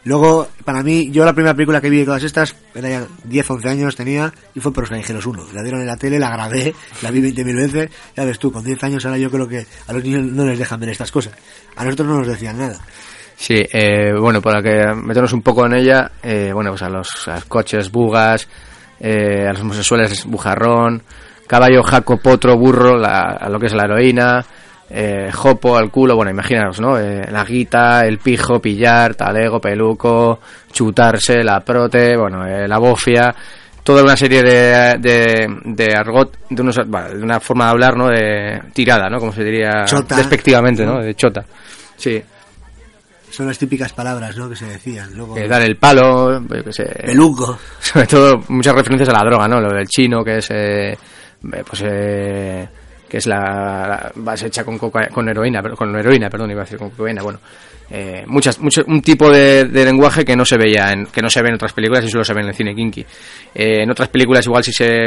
Luego, 0.05 0.47
para 0.63 0.83
mí, 0.83 1.09
yo 1.09 1.25
la 1.25 1.33
primera 1.33 1.55
película 1.55 1.81
que 1.81 1.89
vi 1.89 1.97
de 1.97 2.05
todas 2.05 2.21
estas, 2.21 2.55
era 2.75 2.89
ya 2.89 3.07
10, 3.23 3.49
11 3.49 3.69
años 3.69 3.95
tenía, 3.95 4.31
y 4.53 4.59
fue 4.59 4.71
Perros 4.71 4.91
Callejeros 4.91 5.25
1. 5.25 5.47
La 5.51 5.63
dieron 5.63 5.81
en 5.81 5.87
la 5.87 5.97
tele, 5.97 6.19
la 6.19 6.29
grabé, 6.29 6.75
la 7.01 7.09
vi 7.09 7.21
20.000 7.21 7.55
veces, 7.55 7.89
ya 8.15 8.23
ves 8.23 8.37
tú, 8.37 8.51
con 8.51 8.63
10 8.63 8.83
años 8.83 9.03
ahora 9.03 9.17
yo 9.17 9.31
creo 9.31 9.47
que 9.47 9.65
a 9.87 9.93
los 9.93 10.03
niños 10.03 10.21
no 10.25 10.45
les 10.45 10.59
dejan 10.59 10.79
ver 10.79 10.89
estas 10.89 11.11
cosas. 11.11 11.33
A 11.75 11.83
nosotros 11.83 12.07
no 12.07 12.19
nos 12.19 12.27
decían 12.27 12.59
nada. 12.59 12.79
Sí, 13.35 13.65
eh, 13.73 14.13
bueno, 14.19 14.41
para 14.41 14.61
que 14.61 14.93
meternos 14.95 15.33
un 15.33 15.41
poco 15.41 15.65
en 15.65 15.73
ella, 15.73 16.11
eh, 16.21 16.51
bueno, 16.53 16.69
pues 16.69 16.81
los, 16.83 17.27
a 17.27 17.35
los 17.35 17.45
coches, 17.45 17.91
bugas, 17.91 18.47
eh, 18.99 19.45
a 19.47 19.53
los 19.53 19.61
homosexuales, 19.61 20.25
bujarrón, 20.25 21.01
caballo, 21.47 21.83
jaco, 21.83 22.17
potro, 22.17 22.57
burro, 22.57 22.97
la- 22.97 23.37
a 23.39 23.49
lo 23.49 23.59
que 23.59 23.67
es 23.67 23.73
la 23.73 23.83
heroína, 23.85 24.43
eh, 24.89 25.29
jopo, 25.33 25.77
al 25.77 25.89
culo, 25.89 26.15
bueno, 26.15 26.31
imaginaros, 26.31 26.79
¿no? 26.79 26.97
Eh, 26.99 27.25
la 27.31 27.43
guita, 27.43 28.05
el 28.05 28.19
pijo, 28.19 28.59
pillar, 28.59 29.15
talego, 29.15 29.59
peluco, 29.59 30.39
chutarse, 30.71 31.43
la 31.43 31.59
prote, 31.61 32.15
bueno, 32.17 32.45
eh, 32.45 32.67
la 32.67 32.77
bofia, 32.77 33.33
toda 33.83 34.03
una 34.03 34.15
serie 34.15 34.41
de, 34.43 34.95
de, 34.99 35.47
de 35.65 35.93
argot, 35.95 36.37
de, 36.49 36.61
unos, 36.61 36.79
bueno, 36.87 37.09
de 37.09 37.23
una 37.23 37.39
forma 37.39 37.65
de 37.65 37.71
hablar, 37.71 37.97
¿no? 37.97 38.07
De 38.09 38.61
tirada, 38.73 39.09
¿no? 39.09 39.19
Como 39.19 39.31
se 39.31 39.43
diría 39.43 39.85
Chota. 39.85 40.15
despectivamente, 40.17 40.85
¿no? 40.85 40.99
De 41.01 41.13
chota. 41.15 41.43
Sí, 41.97 42.21
Son 43.29 43.47
las 43.47 43.57
típicas 43.57 43.91
palabras, 43.93 44.37
¿no? 44.37 44.49
Que 44.49 44.55
se 44.55 44.65
decían. 44.65 45.11
Luego, 45.15 45.35
que 45.35 45.47
dar 45.47 45.61
el 45.61 45.77
palo, 45.77 46.41
yo 46.41 46.63
qué 46.63 46.73
sé, 46.73 46.85
peluco. 47.05 47.57
sobre 47.79 48.07
todo 48.07 48.43
muchas 48.49 48.75
referencias 48.75 49.09
a 49.09 49.13
la 49.13 49.29
droga, 49.29 49.47
¿no? 49.47 49.59
Lo 49.59 49.73
del 49.73 49.87
chino, 49.87 50.23
que 50.23 50.37
es, 50.37 50.49
eh, 50.51 50.91
eh, 50.91 51.63
pues, 51.67 51.83
eh, 51.85 52.67
que 53.09 53.17
es 53.17 53.27
la, 53.27 53.37
la 53.87 54.11
base 54.15 54.47
hecha 54.47 54.63
con 54.63 54.77
coca, 54.77 55.07
con 55.07 55.27
heroína, 55.27 55.61
pero 55.61 55.75
con 55.75 55.95
heroína, 55.95 56.29
perdón, 56.29 56.51
iba 56.51 56.61
a 56.61 56.65
decir 56.65 56.79
con 56.79 56.89
cocaína, 56.91 57.21
bueno, 57.21 57.39
eh, 57.89 58.23
muchas, 58.27 58.59
mucho, 58.59 58.83
un 58.87 59.01
tipo 59.01 59.29
de, 59.29 59.65
de 59.65 59.85
lenguaje 59.85 60.25
que 60.25 60.35
no 60.35 60.45
se 60.45 60.57
veía, 60.57 60.91
en, 60.91 61.05
que 61.07 61.21
no 61.21 61.29
se 61.29 61.41
ve 61.41 61.49
en 61.49 61.55
otras 61.55 61.73
películas 61.73 62.03
y 62.05 62.09
solo 62.09 62.23
se 62.23 62.33
ve 62.33 62.41
en 62.41 62.47
el 62.47 62.55
cine 62.55 62.75
kinky. 62.75 63.01
Eh, 63.53 63.83
en 63.83 63.91
otras 63.91 64.09
películas 64.09 64.45
igual 64.45 64.63
sí 64.63 64.71
se, 64.71 65.05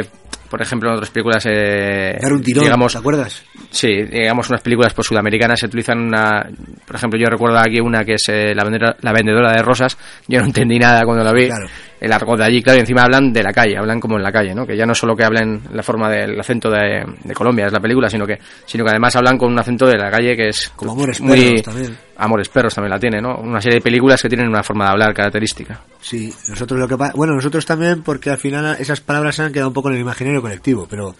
por 0.49 0.61
ejemplo, 0.61 0.89
en 0.89 0.95
otras 0.95 1.09
películas... 1.11 1.45
Eh, 1.45 2.17
Dar 2.19 2.33
un 2.33 2.41
tirón, 2.41 2.63
digamos, 2.63 2.91
¿te 2.91 2.97
acuerdas? 2.97 3.43
Sí, 3.69 4.03
digamos 4.03 4.49
unas 4.49 4.61
películas 4.61 4.93
pues 4.93 5.07
sudamericanas 5.07 5.59
se 5.59 5.67
utilizan 5.67 5.99
una... 5.99 6.49
Por 6.85 6.95
ejemplo, 6.95 7.19
yo 7.19 7.27
recuerdo 7.29 7.57
aquí 7.59 7.79
una 7.79 8.03
que 8.03 8.13
es 8.13 8.23
eh, 8.29 8.53
la, 8.55 8.63
vendedora, 8.63 8.95
la 9.01 9.13
vendedora 9.13 9.51
de 9.53 9.61
rosas. 9.61 9.97
Yo 10.27 10.39
no 10.39 10.47
entendí 10.47 10.79
nada 10.79 11.03
cuando 11.05 11.23
la 11.23 11.33
vi. 11.33 11.47
Claro. 11.47 11.67
El 11.99 12.13
argot 12.13 12.37
de 12.37 12.45
allí, 12.45 12.61
claro, 12.63 12.77
y 12.77 12.81
encima 12.81 13.01
hablan 13.03 13.33
de 13.33 13.43
la 13.43 13.51
calle, 13.51 13.77
hablan 13.77 13.99
como 13.99 14.15
en 14.17 14.23
la 14.23 14.31
calle, 14.31 14.55
¿no? 14.55 14.65
Que 14.65 14.77
ya 14.77 14.85
no 14.85 14.95
solo 14.95 15.15
que 15.15 15.25
hablen 15.25 15.61
la 15.73 15.83
forma 15.83 16.09
del 16.09 16.39
acento 16.39 16.69
de, 16.69 17.03
de 17.23 17.33
Colombia, 17.33 17.65
es 17.67 17.73
la 17.73 17.79
película, 17.81 18.09
sino 18.09 18.25
que 18.25 18.39
sino 18.65 18.85
que 18.85 18.91
además 18.91 19.15
hablan 19.17 19.37
con 19.37 19.51
un 19.51 19.59
acento 19.59 19.85
de 19.85 19.97
la 19.97 20.09
calle 20.09 20.35
que 20.37 20.47
es 20.49 20.69
Como 20.75 20.93
Amores 20.93 21.19
muy... 21.19 21.37
Perros 21.39 21.61
también. 21.63 21.97
Amores 22.17 22.49
Perros 22.49 22.73
también 22.75 22.91
la 22.91 22.99
tiene, 22.99 23.21
¿no? 23.21 23.35
Una 23.37 23.59
serie 23.59 23.79
de 23.79 23.81
películas 23.81 24.21
que 24.21 24.29
tienen 24.29 24.47
una 24.47 24.63
forma 24.63 24.85
de 24.85 24.91
hablar 24.91 25.13
característica. 25.13 25.81
Sí, 25.99 26.33
nosotros 26.47 26.79
lo 26.79 26.87
que 26.87 26.95
bueno, 27.15 27.33
nosotros 27.35 27.65
también 27.65 28.01
porque 28.01 28.29
al 28.29 28.37
final 28.37 28.77
esas 28.79 29.01
palabras 29.01 29.35
se 29.35 29.43
han 29.43 29.51
quedado 29.51 29.67
un 29.67 29.73
poco 29.73 29.89
en 29.89 29.95
el 29.95 30.01
imaginario 30.01 30.41
colectivo, 30.41 30.87
pero 30.89 31.13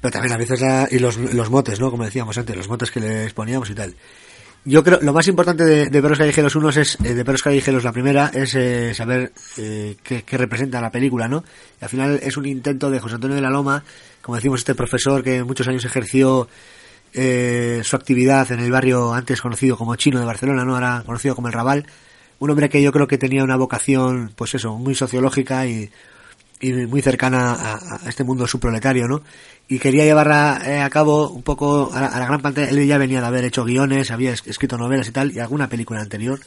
pero 0.00 0.12
también 0.12 0.34
a 0.34 0.36
veces 0.36 0.60
la- 0.60 0.86
y 0.90 0.98
los, 0.98 1.16
los 1.16 1.48
motes, 1.48 1.80
¿no? 1.80 1.90
Como 1.90 2.04
decíamos 2.04 2.36
antes, 2.36 2.54
los 2.54 2.68
motes 2.68 2.90
que 2.90 3.00
les 3.00 3.32
poníamos 3.32 3.70
y 3.70 3.74
tal. 3.74 3.94
Yo 4.66 4.82
creo 4.82 4.98
lo 5.02 5.12
más 5.12 5.28
importante 5.28 5.64
de, 5.64 5.90
de 5.90 6.02
Perros 6.02 6.18
Callejeros 6.18 6.56
unos 6.56 6.76
es 6.78 6.98
eh, 7.04 7.14
de 7.14 7.24
Perros 7.24 7.42
Callejeros 7.42 7.84
la 7.84 7.92
primera 7.92 8.30
es 8.32 8.54
eh, 8.54 8.94
saber 8.94 9.32
eh, 9.58 9.96
qué, 10.02 10.22
qué 10.22 10.38
representa 10.38 10.80
la 10.80 10.90
película, 10.90 11.28
¿no? 11.28 11.44
Y 11.80 11.84
al 11.84 11.90
final 11.90 12.20
es 12.22 12.36
un 12.38 12.46
intento 12.46 12.90
de 12.90 12.98
José 12.98 13.16
Antonio 13.16 13.36
de 13.36 13.42
la 13.42 13.50
Loma, 13.50 13.84
como 14.22 14.36
decimos 14.36 14.60
este 14.60 14.74
profesor 14.74 15.22
que 15.22 15.44
muchos 15.44 15.68
años 15.68 15.84
ejerció 15.84 16.48
eh, 17.16 17.82
su 17.84 17.94
actividad 17.94 18.50
en 18.50 18.58
el 18.58 18.72
barrio 18.72 19.14
antes 19.14 19.40
conocido 19.40 19.76
como 19.76 19.94
Chino 19.94 20.18
de 20.18 20.26
Barcelona, 20.26 20.64
no 20.64 20.74
ahora 20.74 21.04
conocido 21.06 21.36
como 21.36 21.46
el 21.46 21.52
Raval, 21.52 21.86
un 22.40 22.50
hombre 22.50 22.68
que 22.68 22.82
yo 22.82 22.90
creo 22.90 23.06
que 23.06 23.18
tenía 23.18 23.44
una 23.44 23.56
vocación, 23.56 24.32
pues 24.34 24.54
eso, 24.54 24.76
muy 24.78 24.96
sociológica 24.96 25.64
y, 25.66 25.90
y 26.64 26.86
muy 26.86 27.02
cercana 27.02 27.52
a, 27.52 28.08
este 28.08 28.24
mundo 28.24 28.46
subproletario, 28.46 29.06
¿no? 29.06 29.22
Y 29.68 29.78
quería 29.78 30.04
llevar 30.04 30.30
a, 30.30 30.60
eh, 30.64 30.80
a 30.80 30.90
cabo 30.90 31.28
un 31.28 31.42
poco 31.42 31.90
a 31.92 32.00
la, 32.00 32.26
gran 32.26 32.40
pantalla. 32.40 32.68
Él 32.68 32.86
ya 32.86 32.98
venía 32.98 33.20
de 33.20 33.26
haber 33.26 33.44
hecho 33.44 33.64
guiones, 33.64 34.10
había 34.10 34.32
es- 34.32 34.46
escrito 34.46 34.78
novelas 34.78 35.08
y 35.08 35.12
tal, 35.12 35.32
y 35.32 35.40
alguna 35.40 35.68
película 35.68 36.00
anterior, 36.00 36.40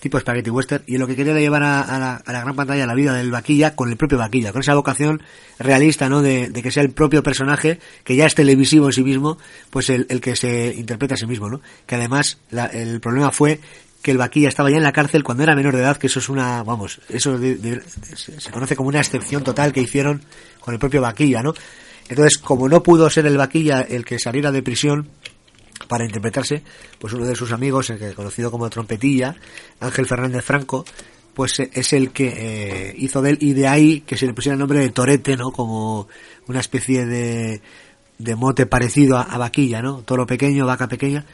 tipo 0.00 0.18
Spaghetti 0.20 0.50
Western, 0.50 0.82
y 0.86 0.98
lo 0.98 1.06
que 1.06 1.16
quería 1.16 1.32
era 1.32 1.40
llevar 1.40 1.62
a, 1.62 2.22
la, 2.26 2.40
gran 2.40 2.54
pantalla 2.54 2.86
la 2.86 2.94
vida 2.94 3.14
del 3.14 3.30
vaquilla 3.30 3.74
con 3.74 3.88
el 3.88 3.96
propio 3.96 4.18
vaquilla, 4.18 4.52
con 4.52 4.60
esa 4.60 4.74
vocación 4.74 5.22
realista, 5.58 6.08
¿no? 6.08 6.22
De, 6.22 6.48
de 6.48 6.62
que 6.62 6.70
sea 6.70 6.82
el 6.82 6.90
propio 6.90 7.22
personaje, 7.22 7.78
que 8.04 8.16
ya 8.16 8.26
es 8.26 8.34
televisivo 8.34 8.86
en 8.86 8.92
sí 8.92 9.02
mismo, 9.02 9.38
pues 9.70 9.90
el, 9.90 10.06
el 10.10 10.20
que 10.20 10.36
se 10.36 10.74
interpreta 10.76 11.14
a 11.14 11.18
sí 11.18 11.26
mismo, 11.26 11.48
¿no? 11.48 11.60
Que 11.86 11.94
además 11.94 12.38
el 12.72 13.00
problema 13.00 13.30
fue 13.30 13.60
que 14.06 14.12
el 14.12 14.18
vaquilla 14.18 14.46
estaba 14.48 14.70
ya 14.70 14.76
en 14.76 14.84
la 14.84 14.92
cárcel 14.92 15.24
cuando 15.24 15.42
era 15.42 15.56
menor 15.56 15.74
de 15.74 15.82
edad, 15.82 15.96
que 15.96 16.06
eso 16.06 16.20
es 16.20 16.28
una, 16.28 16.62
vamos, 16.62 17.00
eso 17.08 17.36
de- 17.36 17.82
se 18.14 18.52
conoce 18.52 18.76
como 18.76 18.88
una 18.88 19.00
excepción 19.00 19.42
total 19.42 19.72
que 19.72 19.80
hicieron 19.80 20.22
con 20.60 20.72
el 20.74 20.78
propio 20.78 21.00
vaquilla, 21.02 21.42
¿no? 21.42 21.54
Entonces, 22.08 22.38
como 22.38 22.68
no 22.68 22.84
pudo 22.84 23.10
ser 23.10 23.26
el 23.26 23.36
vaquilla 23.36 23.80
el 23.80 24.04
que 24.04 24.20
saliera 24.20 24.52
de 24.52 24.62
prisión 24.62 25.08
para 25.88 26.04
interpretarse, 26.04 26.62
pues 27.00 27.14
uno 27.14 27.26
de 27.26 27.34
sus 27.34 27.50
amigos, 27.50 27.90
el 27.90 27.98
que 27.98 28.14
conocido 28.14 28.52
como 28.52 28.70
Trompetilla, 28.70 29.34
Ángel 29.80 30.06
Fernández 30.06 30.44
Franco, 30.44 30.84
pues 31.34 31.58
eh, 31.58 31.68
es 31.72 31.92
el 31.92 32.12
que 32.12 32.28
eh, 32.90 32.94
hizo 32.96 33.20
de 33.22 33.30
él 33.30 33.38
y 33.40 33.54
de 33.54 33.66
ahí 33.66 34.02
que 34.02 34.16
se 34.16 34.26
le 34.26 34.34
pusiera 34.34 34.54
el 34.54 34.60
nombre 34.60 34.78
de 34.78 34.90
Torete, 34.90 35.36
¿no? 35.36 35.50
Como 35.50 36.06
una 36.46 36.60
especie 36.60 37.06
de, 37.06 37.60
de 38.18 38.36
mote 38.36 38.66
parecido 38.66 39.16
a, 39.18 39.22
a 39.22 39.36
vaquilla, 39.36 39.82
¿no? 39.82 40.02
Toro 40.02 40.26
pequeño, 40.28 40.64
vaca 40.64 40.86
pequeña. 40.86 41.24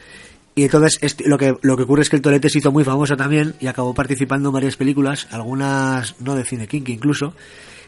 Y 0.55 0.63
entonces 0.65 0.99
este- 1.01 1.27
lo 1.27 1.37
que 1.37 1.53
lo 1.61 1.75
que 1.77 1.83
ocurre 1.83 2.03
es 2.03 2.09
que 2.09 2.15
el 2.15 2.21
Torete 2.21 2.49
se 2.49 2.59
hizo 2.59 2.71
muy 2.71 2.83
famoso 2.83 3.15
también 3.17 3.55
y 3.59 3.67
acabó 3.67 3.93
participando 3.93 4.49
en 4.49 4.53
varias 4.53 4.75
películas, 4.77 5.27
algunas 5.31 6.15
no 6.21 6.35
de 6.35 6.45
cine 6.45 6.67
kinky 6.67 6.93
incluso, 6.93 7.33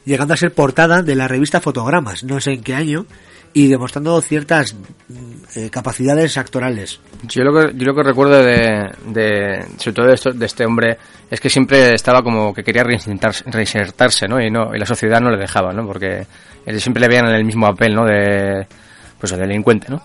llegando 0.03 0.34
a 0.34 0.38
ser 0.38 0.51
portada 0.53 1.01
de 1.03 1.16
la 1.16 1.28
revista 1.28 1.61
Fotogramas, 1.61 2.24
no 2.24 2.39
sé 2.39 2.53
en 2.53 2.63
qué 2.63 2.74
año, 2.74 3.05
y 3.53 3.68
demostrando 3.68 4.20
ciertas 4.22 4.74
mm, 4.74 5.16
eh, 5.59 5.70
capacidades 5.70 6.38
actorales. 6.38 6.99
Yo 7.28 7.43
lo 7.43 7.53
que, 7.53 7.74
yo 7.78 7.86
lo 7.86 7.93
que 7.95 8.03
recuerdo 8.03 8.43
de, 8.43 8.91
de 9.07 9.66
sobre 9.78 9.93
todo 9.93 10.07
de, 10.07 10.13
esto- 10.16 10.32
de 10.34 10.45
este 10.47 10.66
hombre 10.66 10.97
es 11.30 11.39
que 11.39 11.49
siempre 11.51 11.93
estaba 11.93 12.24
como 12.24 12.51
que 12.53 12.63
quería 12.63 12.84
reinsertarse, 12.84 14.28
¿no? 14.28 14.41
Y 14.41 14.49
no 14.49 14.74
y 14.76 14.80
la 14.80 14.86
sociedad 14.86 15.22
no 15.22 15.30
le 15.30 15.38
dejaba, 15.38 15.72
¿no? 15.72 15.86
Porque 15.86 16.26
él 16.66 16.82
siempre 16.82 17.01
le 17.01 17.07
veían 17.07 17.28
en 17.28 17.36
el 17.36 17.45
mismo 17.45 17.68
papel, 17.68 17.93
¿no? 17.95 18.05
De 18.05 18.66
pues 19.20 19.32
el 19.32 19.39
delincuente, 19.39 19.88
¿no? 19.89 20.01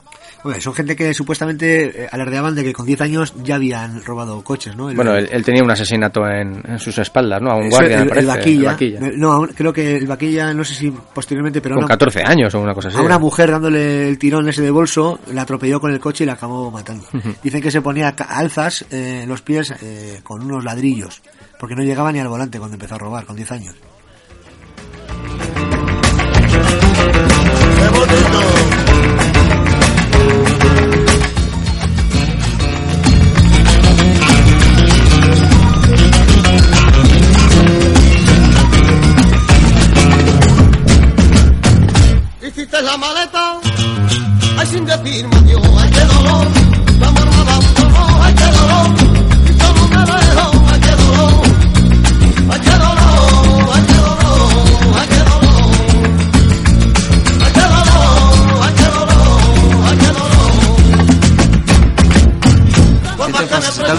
Son 0.60 0.72
gente 0.74 0.96
que 0.96 1.12
supuestamente 1.12 2.04
eh, 2.04 2.08
alardeaban 2.10 2.54
de 2.54 2.64
que 2.64 2.72
con 2.72 2.86
10 2.86 3.00
años 3.02 3.34
ya 3.42 3.56
habían 3.56 4.02
robado 4.04 4.42
coches, 4.42 4.74
¿no? 4.74 4.88
El- 4.88 4.96
Bueno, 4.96 5.14
él, 5.14 5.28
él 5.30 5.44
tenía 5.44 5.62
un 5.62 5.70
asesinato 5.70 6.26
en, 6.26 6.62
en 6.66 6.78
sus 6.78 6.96
espaldas, 6.98 7.40
¿no? 7.42 7.50
A 7.50 7.56
un 7.56 7.64
eso, 7.66 7.76
guardia, 7.76 7.96
me 7.96 8.02
el, 8.02 8.02
el 8.02 8.08
parece, 8.08 8.26
vaquilla. 8.26 8.60
el 8.60 8.66
vaquilla. 8.74 9.00
No, 9.16 9.46
creo 9.54 9.72
que 9.72 9.96
el 9.96 10.06
vaquilla, 10.06 10.54
no 10.54 10.64
sé 10.64 10.74
si 10.74 10.90
posteriormente, 10.90 11.60
pero 11.60 11.74
Con 11.74 11.84
una, 11.84 11.88
14 11.94 12.22
años 12.24 12.54
o 12.54 12.60
una 12.60 12.72
cosa 12.74 12.88
así. 12.88 12.96
a 12.96 13.02
una 13.02 13.18
mujer 13.18 13.50
dándole 13.50 14.08
el 14.08 14.18
tirón 14.18 14.48
ese 14.48 14.62
de 14.62 14.70
bolso, 14.70 15.20
la 15.32 15.42
atropelló 15.42 15.78
con 15.80 15.92
el 15.92 16.00
coche 16.00 16.24
y 16.24 16.26
la 16.26 16.32
acabó 16.34 16.70
matando. 16.70 17.04
Dicen 17.42 17.60
que 17.60 17.70
se 17.70 17.82
ponía 17.82 18.08
alzas 18.28 18.84
eh, 18.90 19.20
en 19.24 19.28
los 19.28 19.42
pies 19.42 19.74
eh, 19.82 20.20
con 20.22 20.42
unos 20.42 20.64
ladrillos, 20.64 21.20
porque 21.58 21.74
no 21.74 21.82
llegaba 21.82 22.12
ni 22.12 22.18
al 22.18 22.28
volante 22.28 22.58
cuando 22.58 22.76
empezó 22.76 22.94
a 22.94 22.98
robar, 22.98 23.26
con 23.26 23.36
10 23.36 23.52
años. 23.52 23.74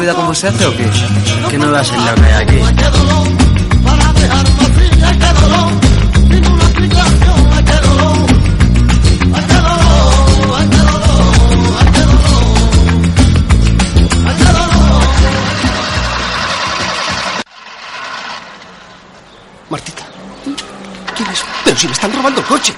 Olvidado 0.02 0.22
cómo 0.22 0.34
se 0.34 0.48
hace 0.48 0.66
o 0.66 0.76
qué? 0.76 0.90
Que 1.48 1.58
no 1.60 1.70
das 1.70 1.92
en 1.92 2.04
lo 2.04 2.16
que 2.16 2.26
hay 2.26 2.44
aquí. 2.44 2.60
Martita. 19.70 20.04
¿Quién 21.16 21.30
es? 21.30 21.46
Pero 21.64 21.78
si 21.78 21.86
le 21.86 21.94
están 21.94 22.12
robando 22.12 22.42
el 22.42 22.48
coche. 22.48 22.74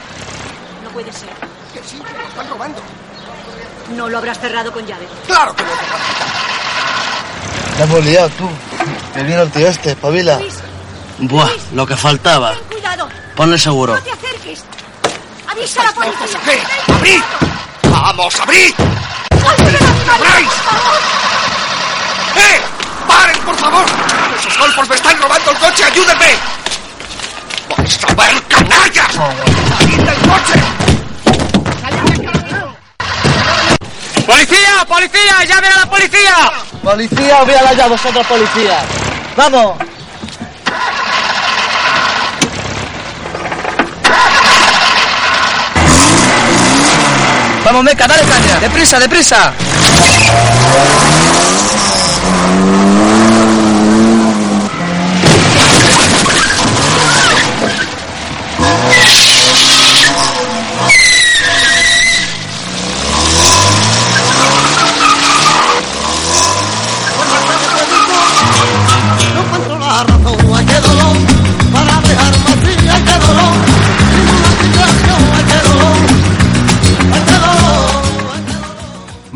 No 0.83 0.89
puede 0.89 1.11
ser. 1.13 1.29
Que 1.73 1.79
sí, 1.87 2.01
que 2.05 2.17
lo 2.17 2.27
están 2.27 2.49
robando. 2.49 2.81
No 3.95 4.09
lo 4.09 4.17
habrás 4.17 4.39
cerrado 4.39 4.73
con 4.73 4.85
llave. 4.85 5.07
Claro 5.25 5.55
que 5.55 5.63
no. 5.63 6.32
La 7.77 7.83
hemos 7.85 8.05
liado 8.05 8.29
tú. 8.29 8.49
Que 9.13 9.23
vino 9.23 9.41
el 9.41 9.51
tío 9.51 9.67
este, 9.67 9.91
espabila. 9.91 10.39
Buah, 11.19 11.49
lo 11.73 11.85
que 11.85 11.95
faltaba. 11.95 12.55
Cuidado. 12.69 13.07
Ponle 13.35 13.57
seguro. 13.57 13.95
No 13.95 14.01
te 14.01 14.11
acerques. 14.11 14.63
Avisa 15.47 15.81
a 15.81 15.85
la 15.85 15.93
policía. 15.93 16.39
¿Qué? 16.45 16.61
¡Abrid! 16.93 17.21
¡Vamos, 17.89 18.39
abrid! 18.39 18.73
¡Abráis! 20.11 20.49
¡Eh! 22.35 22.61
¡Paren, 23.07 23.39
por 23.41 23.55
favor! 23.55 23.85
¡Esos 24.39 24.57
golfos 24.57 24.89
me 24.89 24.95
están 24.95 25.21
robando 25.21 25.51
el 25.51 25.57
coche! 25.57 25.83
¡Ayúdenme! 25.85 26.33
¡Vais 27.77 27.99
a 28.03 28.13
ver, 28.13 28.43
canallas! 28.47 29.13
¡Salid 29.13 29.97
del 29.97 30.15
coche! 30.29 30.59
¡Policía! 34.25 34.85
¡Policía! 34.87 35.45
¡Llamen 35.45 35.71
a 35.71 35.79
la 35.79 35.89
policía! 35.89 36.51
Policía, 36.83 37.41
os 37.41 37.77
ya 37.77 37.87
vosotros, 37.87 38.27
policía. 38.27 38.79
¡Vamos! 39.37 39.77
¡Vamos, 47.63 47.83
Meca, 47.85 48.05
dale 48.05 48.23
caña! 48.23 48.59
¡Deprisa, 48.59 48.99
deprisa! 48.99 49.53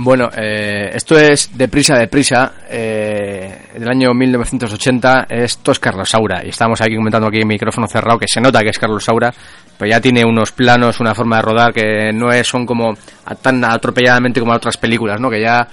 Bueno, 0.07 0.29
eh, 0.37 0.89
esto 0.93 1.19
es 1.19 1.49
Deprisa, 1.57 1.97
Deprisa, 1.97 2.53
eh, 2.69 3.57
del 3.77 3.89
año 3.89 4.13
1980. 4.13 5.25
Esto 5.29 5.73
es 5.73 5.79
Carlos 5.79 6.09
Saura. 6.09 6.45
Y 6.45 6.47
estamos 6.47 6.79
aquí 6.79 6.95
comentando 6.95 7.27
aquí 7.27 7.41
en 7.41 7.47
micrófono 7.49 7.89
cerrado 7.89 8.17
que 8.17 8.25
se 8.25 8.39
nota 8.39 8.61
que 8.61 8.69
es 8.69 8.79
Carlos 8.79 9.03
Saura. 9.03 9.33
Pero 9.77 9.91
ya 9.91 9.99
tiene 9.99 10.23
unos 10.23 10.53
planos, 10.53 11.01
una 11.01 11.13
forma 11.13 11.35
de 11.35 11.41
rodar 11.41 11.73
que 11.73 12.13
no 12.13 12.31
es, 12.31 12.47
son 12.47 12.65
como 12.65 12.93
a- 13.25 13.35
tan 13.35 13.61
atropelladamente 13.65 14.39
como 14.39 14.53
otras 14.53 14.77
películas, 14.77 15.19
¿no? 15.19 15.29
Que 15.29 15.41
ya 15.41 15.67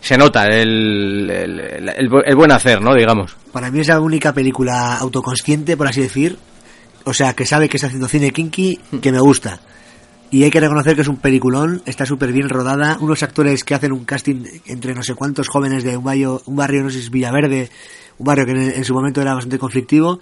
se 0.00 0.16
nota 0.16 0.46
el, 0.46 1.28
el, 1.30 1.60
el- 1.60 1.88
el 1.90 2.10
bu- 2.10 2.22
el 2.24 2.36
buen 2.36 2.52
hacer, 2.52 2.80
¿no? 2.80 2.94
Digamos. 2.94 3.36
Para 3.52 3.70
mí 3.70 3.80
es 3.80 3.88
la 3.88 4.00
única 4.00 4.32
película 4.32 4.96
autoconsciente, 4.96 5.76
por 5.76 5.88
así 5.88 6.00
decir. 6.00 6.38
O 7.04 7.12
sea, 7.12 7.34
que 7.34 7.44
sabe 7.44 7.68
que 7.68 7.76
está 7.76 7.88
haciendo 7.88 8.08
cine 8.08 8.30
kinky, 8.30 8.80
que 9.02 9.12
me 9.12 9.20
gusta. 9.20 9.60
Y 10.30 10.42
hay 10.42 10.50
que 10.50 10.60
reconocer 10.60 10.96
que 10.96 11.02
es 11.02 11.08
un 11.08 11.18
peliculón, 11.18 11.82
está 11.86 12.06
súper 12.06 12.32
bien 12.32 12.48
rodada. 12.48 12.98
Unos 13.00 13.22
actores 13.22 13.62
que 13.62 13.74
hacen 13.74 13.92
un 13.92 14.04
casting 14.04 14.44
entre 14.66 14.94
no 14.94 15.02
sé 15.02 15.14
cuántos 15.14 15.48
jóvenes 15.48 15.84
de 15.84 15.96
un 15.96 16.04
barrio, 16.04 16.42
un 16.46 16.56
barrio 16.56 16.82
no 16.82 16.90
sé 16.90 16.98
si 16.98 17.04
es 17.04 17.10
Villaverde, 17.10 17.70
un 18.18 18.26
barrio 18.26 18.44
que 18.44 18.52
en, 18.52 18.84
su 18.84 18.94
momento 18.94 19.22
era 19.22 19.34
bastante 19.34 19.58
conflictivo. 19.58 20.18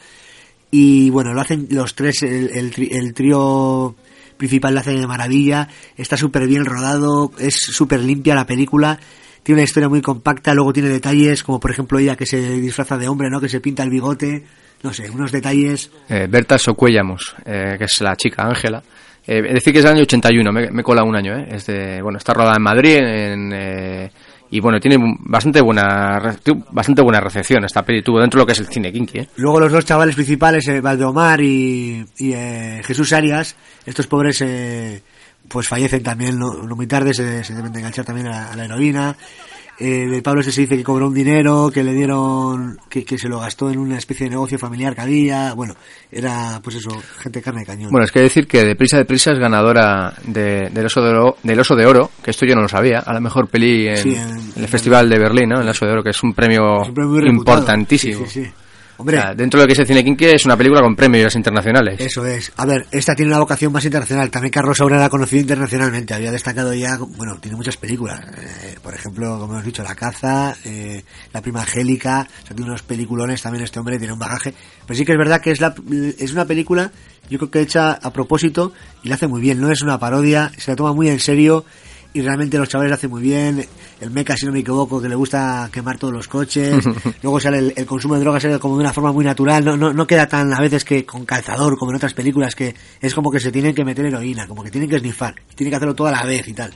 Y 0.71 1.09
bueno, 1.11 1.33
lo 1.33 1.41
hacen 1.41 1.67
los 1.71 1.95
tres, 1.95 2.23
el, 2.23 2.51
el, 2.51 2.89
el 2.91 3.15
trío 3.15 3.95
principal 4.37 4.75
lo 4.75 4.81
hace 4.81 4.93
de 4.93 5.07
maravilla. 5.07 5.69
Está 5.97 6.17
súper 6.17 6.47
bien 6.47 6.65
rodado, 6.65 7.33
es 7.39 7.55
súper 7.55 8.01
limpia 8.01 8.35
la 8.35 8.47
película. 8.47 8.99
Tiene 9.43 9.61
una 9.61 9.65
historia 9.65 9.89
muy 9.89 10.03
compacta, 10.03 10.55
luego 10.55 10.73
tiene 10.73 10.89
detalles, 10.89 11.43
como 11.43 11.59
por 11.59 11.71
ejemplo 11.71 11.99
ella 11.99 12.17
que 12.17 12.27
se 12.27 12.39
disfraza 12.61 12.97
de 12.97 13.09
hombre, 13.09 13.29
¿no? 13.31 13.41
Que 13.41 13.49
se 13.49 13.61
pinta 13.61 13.83
el 13.83 13.91
bigote. 13.91 14.45
No 14.83 14.93
sé, 14.93 15.09
unos 15.11 15.31
detalles 15.31 15.91
Eh, 16.09 16.27
Berta 16.29 16.59
Socuellamos, 16.59 17.37
eh, 17.45 17.77
que 17.79 17.85
es 17.85 18.01
la 18.01 18.17
chica 18.17 18.43
Ángela. 18.43 18.83
Eh, 19.27 19.43
decir, 19.43 19.73
que 19.73 19.79
es 19.79 19.85
del 19.85 19.95
año 19.95 20.03
81, 20.03 20.53
me, 20.53 20.71
me 20.71 20.83
cola 20.83 21.05
un 21.05 21.15
año, 21.15 21.37
¿eh? 21.39 21.47
Es 21.51 21.67
bueno, 22.03 22.19
está 22.19 22.35
rodada 22.35 22.57
en 22.57 22.63
Madrid 22.63 22.97
en, 22.97 23.53
eh, 23.53 24.11
y 24.53 24.61
bueno, 24.61 24.79
tiene 24.79 24.99
bastante 25.21 25.63
buena 25.63 26.37
bastante 26.73 27.01
buena 27.01 27.21
recepción 27.21 27.65
esta 27.65 27.83
peli, 27.83 28.03
tuvo 28.03 28.21
dentro 28.21 28.39
de 28.39 28.43
lo 28.43 28.47
que 28.47 28.53
es 28.53 28.59
el 28.59 28.67
cine 28.67 28.93
kinky, 28.93 29.21
¿eh? 29.21 29.29
Luego 29.37 29.59
los 29.59 29.73
dos 29.73 29.87
chavales 29.87 30.15
principales, 30.15 30.69
eh, 30.69 30.83
Valdeomar 30.83 31.41
y, 31.41 32.05
eh, 32.21 32.83
Jesús 32.85 33.15
Arias, 33.15 33.57
estos 33.87 34.07
pobres 34.07 34.43
eh, 34.43 35.01
pues 35.49 35.69
fallecen 35.69 36.03
también, 36.03 36.39
no, 36.39 36.53
muy 36.77 36.87
tarde, 36.87 37.15
se, 37.15 37.43
se 37.43 37.55
deben 37.55 37.73
de 37.73 37.79
enganchar 37.79 38.05
también 38.05 38.27
a, 38.27 38.53
a 38.53 38.57
la 38.57 38.67
heroína. 38.67 39.17
Eh, 39.79 40.07
de 40.07 40.23
Pablo 40.23 40.43
se 40.43 40.61
dice 40.61 40.77
que 40.77 40.85
cobró 40.85 41.09
un 41.09 41.15
dinero, 41.15 41.71
que 41.73 41.83
le 41.83 41.93
dieron, 41.93 42.79
que, 42.89 43.05
que 43.05 43.19
se 43.19 43.29
lo 43.29 43.41
gastó 43.41 43.69
en 43.71 43.79
una 43.79 43.99
especie 43.99 44.25
de 44.27 44.31
negocio 44.31 44.59
familiar 44.59 44.95
que 44.95 45.01
había. 45.01 45.55
Bueno, 45.55 45.75
era 46.11 46.61
pues 46.63 46.77
eso, 46.77 46.91
gente 47.19 47.43
carne 47.43 47.61
de 47.61 47.67
cañón. 47.67 47.91
Bueno, 47.91 48.05
es 48.05 48.13
que 48.13 48.21
decir 48.21 48.47
que 48.47 48.65
Deprisa 48.65 48.99
Deprisa 48.99 49.33
es 49.33 49.39
ganadora 49.41 50.13
de- 50.25 50.69
del, 50.71 50.87
oso 50.87 51.03
de 51.03 51.11
oro, 51.11 51.37
del 51.43 51.59
Oso 51.59 51.75
de 51.75 51.87
Oro, 51.87 52.11
que 52.23 52.31
esto 52.31 52.47
yo 52.47 52.55
no 52.55 52.63
lo 52.63 52.69
sabía, 52.69 53.01
a 53.01 53.13
la 53.13 53.21
mejor 53.21 53.49
peli 53.49 53.89
en, 53.89 53.97
Sí, 53.97 54.15
en- 54.15 54.53
en 54.57 54.63
el 54.63 54.69
Festival 54.69 55.09
de 55.09 55.19
Berlín, 55.19 55.49
¿no? 55.49 55.61
El 55.61 55.69
Oso 55.69 55.85
de 55.87 55.93
Oro, 55.93 56.03
que 56.05 56.11
es 56.11 56.23
un 56.23 56.33
premio, 56.35 56.83
Es 56.83 56.89
un 56.89 56.95
premio 56.95 57.11
muy 57.13 57.21
reputado. 57.23 57.59
importantísimo. 57.59 58.27
Sí. 58.27 58.45
Hombre, 58.99 59.19
O 59.19 59.21
sea, 59.21 59.35
dentro 59.35 59.59
de 59.59 59.65
lo 59.65 59.67
que 59.67 59.73
es 59.73 59.79
el 59.79 59.87
cine 59.87 60.05
kinky 60.05 60.27
es 60.27 60.45
una 60.45 60.57
película 60.57 60.81
con 60.81 60.95
premios 60.95 61.35
internacionales. 61.35 62.01
Eso 62.01 62.25
es. 62.27 62.53
A 62.57 62.67
ver, 62.67 62.87
esta 62.91 63.15
tiene 63.15 63.31
una 63.31 63.41
vocación 63.41 63.73
más 63.73 63.85
internacional. 63.85 64.31
También 64.31 64.53
Carlos 64.53 64.77
Saura 64.77 64.99
la 64.99 65.07
ha 65.07 65.11
conocido 65.11 65.41
internacionalmente. 65.41 66.15
Había 66.15 66.31
destacado 66.31 66.73
ya, 66.75 66.99
bueno, 66.99 67.39
tiene 67.41 67.57
muchas 67.57 67.77
películas. 67.77 68.21
Eh, 68.39 68.77
por 68.83 68.95
ejemplo, 68.95 69.39
como 69.39 69.55
hemos 69.55 69.65
dicho, 69.65 69.83
La 69.83 69.95
Caza, 69.95 70.55
eh, 70.65 71.03
La 71.33 71.41
Prima 71.41 71.61
Angélica. 71.61 72.29
O 72.43 72.47
sea, 72.47 72.55
tiene 72.55 72.71
unos 72.71 72.83
peliculones 72.83 73.43
también 73.43 73.65
este 73.65 73.79
hombre, 73.81 73.99
tiene 73.99 74.13
un 74.13 74.19
bagaje. 74.19 74.55
Pero 74.87 74.97
sí 74.97 75.05
que 75.05 75.13
es 75.13 75.19
verdad 75.19 75.41
que 75.41 75.51
es, 75.51 75.61
la, 75.61 75.75
es 76.19 76.33
una 76.33 76.45
película, 76.45 76.93
yo 77.29 77.39
creo 77.39 77.51
que 77.51 77.61
hecha 77.61 77.93
a 77.93 78.13
propósito 78.13 78.73
y 79.03 79.09
la 79.09 79.15
hace 79.15 79.27
muy 79.27 79.41
bien. 79.41 79.61
No 79.61 79.71
es 79.71 79.83
una 79.83 79.99
parodia, 79.99 80.53
se 80.59 80.71
la 80.71 80.77
toma 80.77 80.93
muy 80.93 81.09
en 81.09 81.19
serio 81.19 81.65
y 82.15 82.21
realmente 82.21 82.59
los 82.59 82.69
chavales 82.69 82.91
lo 82.91 82.95
hacen 82.95 83.11
muy 83.11 83.23
bien. 83.23 83.67
El 84.03 84.11
meca, 84.11 84.37
si 84.37 84.47
no 84.47 84.53
me 84.53 84.59
equivoco, 84.59 85.01
que 85.01 85.09
le 85.09 85.15
gusta 85.15 85.71
quemar 85.73 85.97
todos 85.97 86.13
los 86.13 86.27
coches. 86.27 86.85
Luego 87.23 87.39
sale 87.39 87.59
el, 87.59 87.73
el 87.77 87.87
consumo 87.87 88.15
de 88.15 88.21
drogas 88.21 88.43
sale 88.43 88.59
como 88.59 88.75
de 88.75 88.81
una 88.81 88.93
forma 88.93 89.13
muy 89.13 89.25
natural. 89.25 89.65
No, 89.65 89.77
no, 89.77 89.93
no 89.93 90.07
queda 90.09 90.27
tan 90.27 90.53
a 90.53 90.61
veces 90.61 90.85
que 90.85 91.07
con 91.07 91.25
calzador 91.25 91.79
como 91.79 91.93
en 91.93 91.99
otras 91.99 92.13
películas 92.13 92.57
que 92.57 92.75
es 93.01 93.15
como 93.15 93.31
que 93.31 93.39
se 93.39 93.53
tienen 93.53 93.77
que 93.77 93.85
meter 93.85 94.07
heroína, 94.07 94.49
como 94.49 94.65
que 94.65 94.73
tienen 94.73 94.91
que 94.91 94.99
snifar. 94.99 95.37
Tienen 95.55 95.71
que 95.71 95.77
hacerlo 95.77 95.95
toda 95.95 96.11
la 96.11 96.25
vez 96.25 96.49
y 96.49 96.53
tal. 96.53 96.75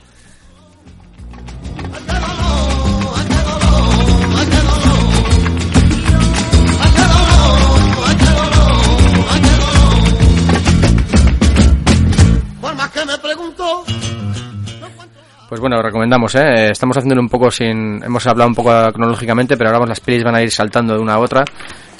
Por 12.61 12.75
más 12.75 12.91
que 12.91 13.05
me 13.05 13.17
pregunto, 13.17 13.83
Pues 15.49 15.61
bueno, 15.61 15.81
recomendamos, 15.81 16.35
¿eh? 16.35 16.71
Estamos 16.71 16.97
haciéndolo 16.97 17.21
un 17.21 17.29
poco 17.29 17.49
sin... 17.49 18.03
Hemos 18.03 18.27
hablado 18.27 18.49
un 18.49 18.55
poco 18.55 18.69
cronológicamente, 18.91 19.55
pero 19.55 19.69
ahora 19.69 19.85
las 19.85 20.01
pelis 20.01 20.23
van 20.23 20.35
a 20.35 20.43
ir 20.43 20.51
saltando 20.51 20.93
de 20.93 20.99
una 20.99 21.13
a 21.13 21.19
otra. 21.19 21.45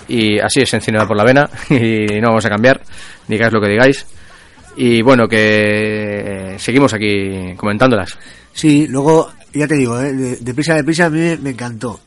Y 0.09 0.37
así 0.37 0.61
es 0.61 0.73
encima 0.73 1.07
por 1.07 1.15
la 1.15 1.23
vena. 1.23 1.49
Y 1.69 2.19
no 2.19 2.29
vamos 2.29 2.45
a 2.45 2.49
cambiar. 2.49 2.81
Digáis 3.25 3.53
lo 3.53 3.61
que 3.61 3.69
digáis. 3.69 4.05
Y 4.75 5.01
bueno, 5.01 5.27
que 5.29 6.55
seguimos 6.59 6.93
aquí 6.93 7.55
comentándolas. 7.55 8.17
Sí, 8.53 8.85
luego, 8.87 9.31
ya 9.53 9.67
te 9.67 9.75
digo, 9.75 9.99
¿eh? 10.01 10.11
de, 10.11 10.35
de 10.35 10.53
prisa 10.53 10.75
de 10.75 10.83
prisa 10.83 11.05
a 11.05 11.09
mí 11.09 11.19
me, 11.19 11.37
me 11.37 11.49
encantó. 11.51 12.01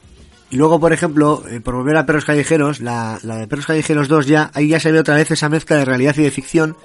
Y 0.50 0.56
luego, 0.56 0.78
por 0.78 0.92
ejemplo, 0.92 1.42
eh, 1.48 1.60
por 1.60 1.74
volver 1.74 1.96
a 1.96 2.04
Perros 2.04 2.24
Callejeros, 2.24 2.80
la, 2.80 3.18
la 3.22 3.36
de 3.36 3.46
Perros 3.46 3.66
Callejeros 3.66 4.08
2 4.08 4.26
ya, 4.26 4.50
ahí 4.52 4.68
ya 4.68 4.80
se 4.80 4.92
ve 4.92 4.98
otra 4.98 5.16
vez 5.16 5.30
esa 5.30 5.48
mezcla 5.48 5.76
de 5.76 5.84
realidad 5.84 6.14
y 6.18 6.22
de 6.22 6.30
ficción, 6.30 6.76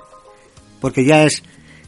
porque 0.80 1.04
ya 1.04 1.24
es, 1.24 1.44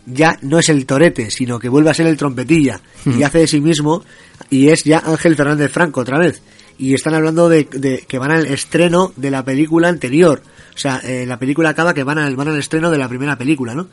ya 0.07 0.37
no 0.41 0.57
es 0.57 0.69
el 0.69 0.85
torete, 0.85 1.29
sino 1.29 1.59
que 1.59 1.69
vuelve 1.69 1.89
a 1.89 1.93
ser 1.93 2.07
el 2.07 2.17
trompetilla, 2.17 2.79
y 3.05 3.23
hace 3.23 3.39
de 3.39 3.47
sí 3.47 3.61
mismo, 3.61 4.03
y 4.49 4.69
es 4.69 4.83
ya 4.83 5.03
Ángel 5.05 5.35
Fernández 5.35 5.71
Franco 5.71 6.01
otra 6.01 6.17
vez. 6.17 6.41
Y 6.79 6.93
están 6.93 7.13
hablando 7.13 7.49
de, 7.49 7.67
de 7.71 8.05
que 8.07 8.19
van 8.19 8.31
al 8.31 8.45
estreno 8.45 9.11
de 9.15 9.31
la 9.31 9.43
película 9.43 9.89
anterior. 9.89 10.41
O 10.75 10.77
sea, 10.77 11.01
eh, 11.03 11.25
la 11.25 11.37
película 11.37 11.69
acaba 11.69 11.93
que 11.93 12.03
van 12.03 12.19
al, 12.19 12.35
van 12.35 12.49
al 12.49 12.59
estreno 12.59 12.91
de 12.91 12.99
la 12.99 13.09
primera 13.09 13.35
película, 13.35 13.73
¿no? 13.73 13.87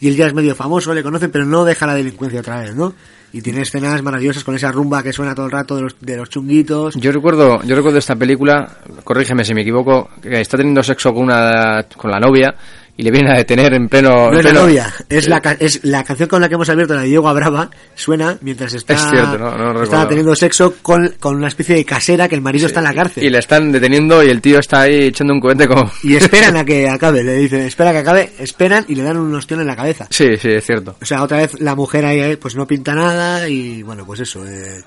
Y 0.00 0.08
él 0.08 0.16
ya 0.16 0.26
es 0.26 0.34
medio 0.34 0.54
famoso, 0.56 0.92
le 0.92 1.02
conocen, 1.02 1.30
pero 1.30 1.46
no 1.46 1.64
deja 1.64 1.86
la 1.86 1.94
delincuencia 1.94 2.40
otra 2.40 2.60
vez, 2.60 2.74
¿no? 2.74 2.92
Y 3.32 3.40
tiene 3.40 3.62
escenas 3.62 4.02
maravillosas 4.02 4.44
con 4.44 4.54
esa 4.54 4.70
rumba 4.70 5.02
que 5.02 5.12
suena 5.12 5.34
todo 5.34 5.46
el 5.46 5.52
rato 5.52 5.76
de 5.76 5.82
los, 5.82 5.96
de 6.00 6.16
los 6.16 6.28
chunguitos. 6.28 6.96
Yo 6.96 7.12
recuerdo, 7.12 7.62
yo 7.62 7.74
recuerdo 7.74 7.98
esta 7.98 8.16
película, 8.16 8.78
corrígeme 9.04 9.44
si 9.44 9.54
me 9.54 9.62
equivoco, 9.62 10.10
que 10.20 10.40
está 10.40 10.56
teniendo 10.56 10.82
sexo 10.82 11.12
con 11.12 11.24
una 11.24 11.86
con 11.96 12.10
la 12.10 12.18
novia 12.18 12.54
y 12.96 13.02
le 13.02 13.10
viene 13.10 13.32
a 13.32 13.36
detener 13.38 13.74
en 13.74 13.88
pleno... 13.88 14.30
No 14.30 14.32
en 14.34 14.38
es 14.38 14.44
la 14.44 14.50
pleno- 14.52 14.60
novia, 14.66 14.94
es 15.08 15.28
la, 15.28 15.40
ca- 15.40 15.56
es 15.58 15.80
la 15.84 16.04
canción 16.04 16.28
con 16.28 16.40
la 16.40 16.48
que 16.48 16.54
hemos 16.54 16.68
abierto, 16.68 16.94
la 16.94 17.00
de 17.02 17.08
Diego 17.08 17.34
Brava, 17.34 17.68
suena 17.96 18.38
mientras 18.40 18.72
está, 18.74 18.94
Es 18.94 19.00
cierto, 19.10 19.36
no- 19.38 19.72
no 19.72 19.82
está 19.82 20.06
teniendo 20.06 20.34
sexo 20.36 20.74
con, 20.80 21.14
con 21.18 21.34
una 21.36 21.48
especie 21.48 21.74
de 21.74 21.84
casera 21.84 22.28
que 22.28 22.36
el 22.36 22.40
marido 22.40 22.66
está 22.66 22.80
en 22.80 22.84
la 22.84 22.94
cárcel. 22.94 23.24
Y 23.24 23.30
le 23.30 23.38
están 23.38 23.72
deteniendo 23.72 24.22
y 24.22 24.28
el 24.30 24.40
tío 24.40 24.60
está 24.60 24.82
ahí 24.82 25.06
echando 25.06 25.32
un 25.34 25.40
cohete 25.40 25.66
como... 25.66 25.90
Y 26.04 26.14
esperan 26.16 26.56
a 26.56 26.64
que 26.64 26.88
acabe, 26.88 27.24
le 27.24 27.34
dicen, 27.34 27.62
espera 27.62 27.90
que 27.92 27.98
acabe, 27.98 28.30
esperan 28.38 28.84
y 28.88 28.94
le 28.94 29.02
dan 29.02 29.16
un 29.16 29.34
ostión 29.34 29.60
en 29.60 29.66
la 29.66 29.74
cabeza. 29.76 30.06
Sí, 30.10 30.36
sí, 30.40 30.50
es 30.50 30.64
cierto. 30.64 30.96
O 31.02 31.04
sea, 31.04 31.22
otra 31.24 31.38
vez 31.38 31.60
la 31.60 31.74
mujer 31.74 32.04
ahí 32.04 32.20
eh, 32.20 32.36
pues 32.36 32.54
no 32.54 32.66
pinta 32.66 32.94
nada 32.94 33.48
y 33.48 33.82
bueno, 33.82 34.06
pues 34.06 34.20
eso. 34.20 34.46
eh. 34.46 34.82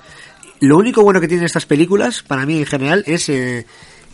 Lo 0.61 0.77
único 0.77 1.03
bueno 1.03 1.19
que 1.21 1.27
tienen 1.27 1.45
estas 1.45 1.65
películas, 1.65 2.23
para 2.23 2.45
mí 2.45 2.57
en 2.59 2.65
general, 2.65 3.03
es 3.05 3.29
eh, 3.29 3.65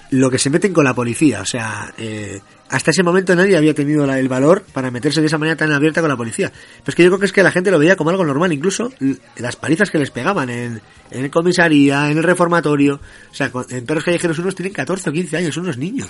lo 0.09 0.29
que 0.29 0.37
se 0.39 0.49
meten 0.49 0.73
con 0.73 0.83
la 0.83 0.93
policía. 0.93 1.41
O 1.41 1.45
sea, 1.45 1.93
eh, 1.97 2.41
hasta 2.69 2.91
ese 2.91 3.03
momento 3.03 3.35
nadie 3.35 3.57
había 3.57 3.73
tenido 3.73 4.11
el 4.11 4.27
valor 4.27 4.63
para 4.73 4.89
meterse 4.91 5.21
de 5.21 5.27
esa 5.27 5.37
manera 5.37 5.55
tan 5.55 5.71
abierta 5.71 6.01
con 6.01 6.09
la 6.09 6.17
policía. 6.17 6.51
Pero 6.51 6.83
es 6.87 6.95
que 6.95 7.03
yo 7.03 7.09
creo 7.09 7.19
que 7.19 7.25
es 7.25 7.31
que 7.31 7.43
la 7.43 7.51
gente 7.51 7.71
lo 7.71 7.79
veía 7.79 7.95
como 7.95 8.09
algo 8.09 8.25
normal, 8.25 8.51
incluso 8.51 8.91
las 9.37 9.55
palizas 9.55 9.91
que 9.91 9.99
les 9.99 10.11
pegaban 10.11 10.49
en, 10.49 10.81
en 11.11 11.23
el 11.23 11.29
comisaría, 11.29 12.09
en 12.09 12.17
el 12.17 12.23
reformatorio. 12.23 12.99
O 13.31 13.35
sea, 13.35 13.51
en 13.69 13.85
Perros 13.85 14.03
Callejeros 14.03 14.39
unos 14.39 14.55
tienen 14.55 14.73
14 14.73 15.09
o 15.09 15.13
15 15.13 15.37
años, 15.37 15.57
unos 15.57 15.77
niños. 15.77 16.09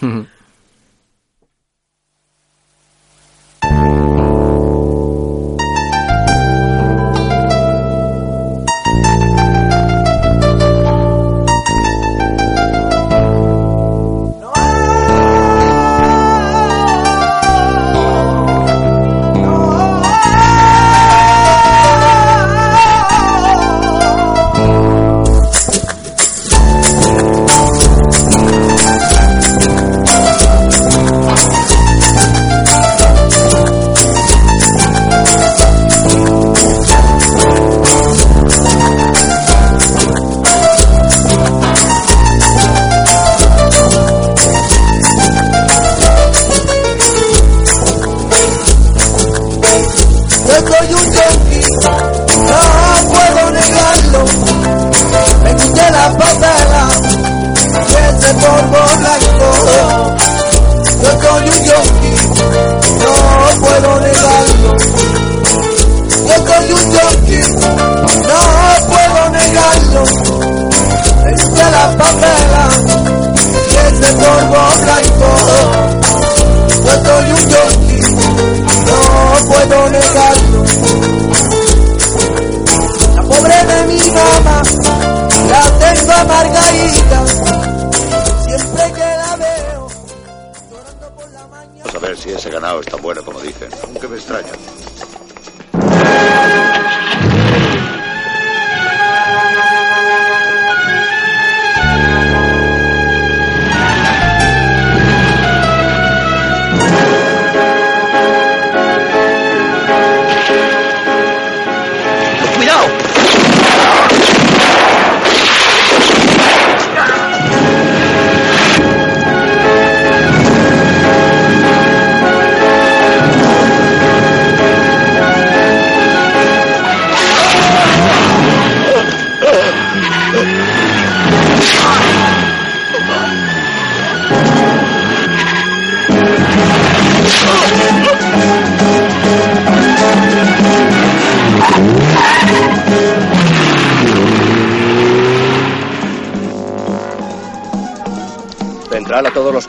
Dicen, 93.43 93.69
aunque 93.83 94.07
me 94.07 94.15
extraña. 94.15 94.51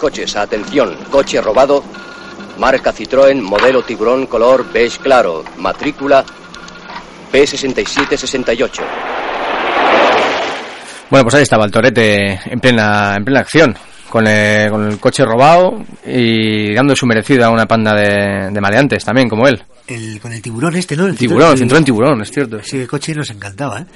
Coches. 0.04 0.36
Atención, 0.36 0.94
coche 1.10 1.40
robado. 1.40 1.82
Marca 2.58 2.92
Citroën, 2.92 3.40
modelo 3.40 3.82
tiburón, 3.82 4.26
color 4.26 4.70
beige 4.70 4.98
claro. 4.98 5.42
Matrícula 5.56 6.22
P6768. 7.32 8.82
Bueno, 11.10 11.22
pues 11.24 11.34
ahí 11.36 11.42
estaba 11.42 11.64
el 11.64 11.70
Torete 11.70 12.38
en 12.44 12.60
plena, 12.60 13.14
en 13.16 13.24
plena 13.24 13.40
acción, 13.40 13.74
con 14.10 14.26
el, 14.26 14.70
con 14.70 14.90
el 14.90 14.98
coche 15.00 15.24
robado 15.24 15.82
y 16.06 16.74
dando 16.74 16.94
su 16.94 17.06
merecido 17.06 17.46
a 17.46 17.50
una 17.50 17.64
panda 17.66 17.94
de, 17.94 18.50
de 18.52 18.60
maleantes 18.60 19.02
también, 19.04 19.28
como 19.28 19.46
él. 19.48 19.62
El, 19.86 20.20
con 20.20 20.32
el 20.32 20.42
tiburón 20.42 20.76
este, 20.76 20.96
¿no? 20.96 21.06
El 21.06 21.16
Tiburón, 21.16 21.52
el- 21.52 21.58
centró 21.58 21.78
en 21.78 21.84
tiburón, 21.84 22.20
es 22.22 22.30
cierto. 22.30 22.58
Sí, 22.62 22.78
el 22.78 22.88
coche 22.88 23.14
nos 23.14 23.30
encantaba, 23.30 23.80
¿eh? 23.80 23.86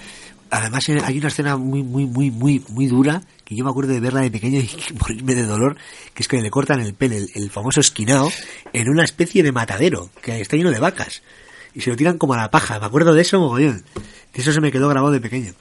Además 0.50 0.88
eh, 0.88 0.98
hay 1.04 1.18
una 1.18 1.28
escena 1.28 1.56
muy, 1.58 1.82
muy, 1.82 2.06
muy, 2.06 2.30
muy, 2.30 2.62
muy 2.70 2.86
dura 2.86 3.20
que 3.48 3.56
yo 3.56 3.64
me 3.64 3.70
acuerdo 3.70 3.94
de 3.94 4.00
verla 4.00 4.20
de 4.20 4.30
pequeño 4.30 4.60
y 4.60 4.70
morirme 5.00 5.34
de 5.34 5.46
dolor, 5.46 5.78
que 6.12 6.22
es 6.22 6.28
que 6.28 6.38
le 6.42 6.50
cortan 6.50 6.80
el 6.80 6.92
pelo, 6.92 7.16
el, 7.16 7.30
el 7.34 7.50
famoso 7.50 7.80
esquinao, 7.80 8.30
en 8.74 8.90
una 8.90 9.04
especie 9.04 9.42
de 9.42 9.52
matadero 9.52 10.10
que 10.20 10.38
está 10.38 10.58
lleno 10.58 10.70
de 10.70 10.78
vacas 10.78 11.22
y 11.74 11.80
se 11.80 11.88
lo 11.88 11.96
tiran 11.96 12.18
como 12.18 12.34
a 12.34 12.36
la 12.36 12.50
paja. 12.50 12.78
Me 12.78 12.84
acuerdo 12.84 13.14
de 13.14 13.22
eso 13.22 13.40
mogollón. 13.40 13.84
Eso 14.34 14.52
se 14.52 14.60
me 14.60 14.70
quedó 14.70 14.88
grabado 14.88 15.12
de 15.12 15.20
pequeño. 15.20 15.54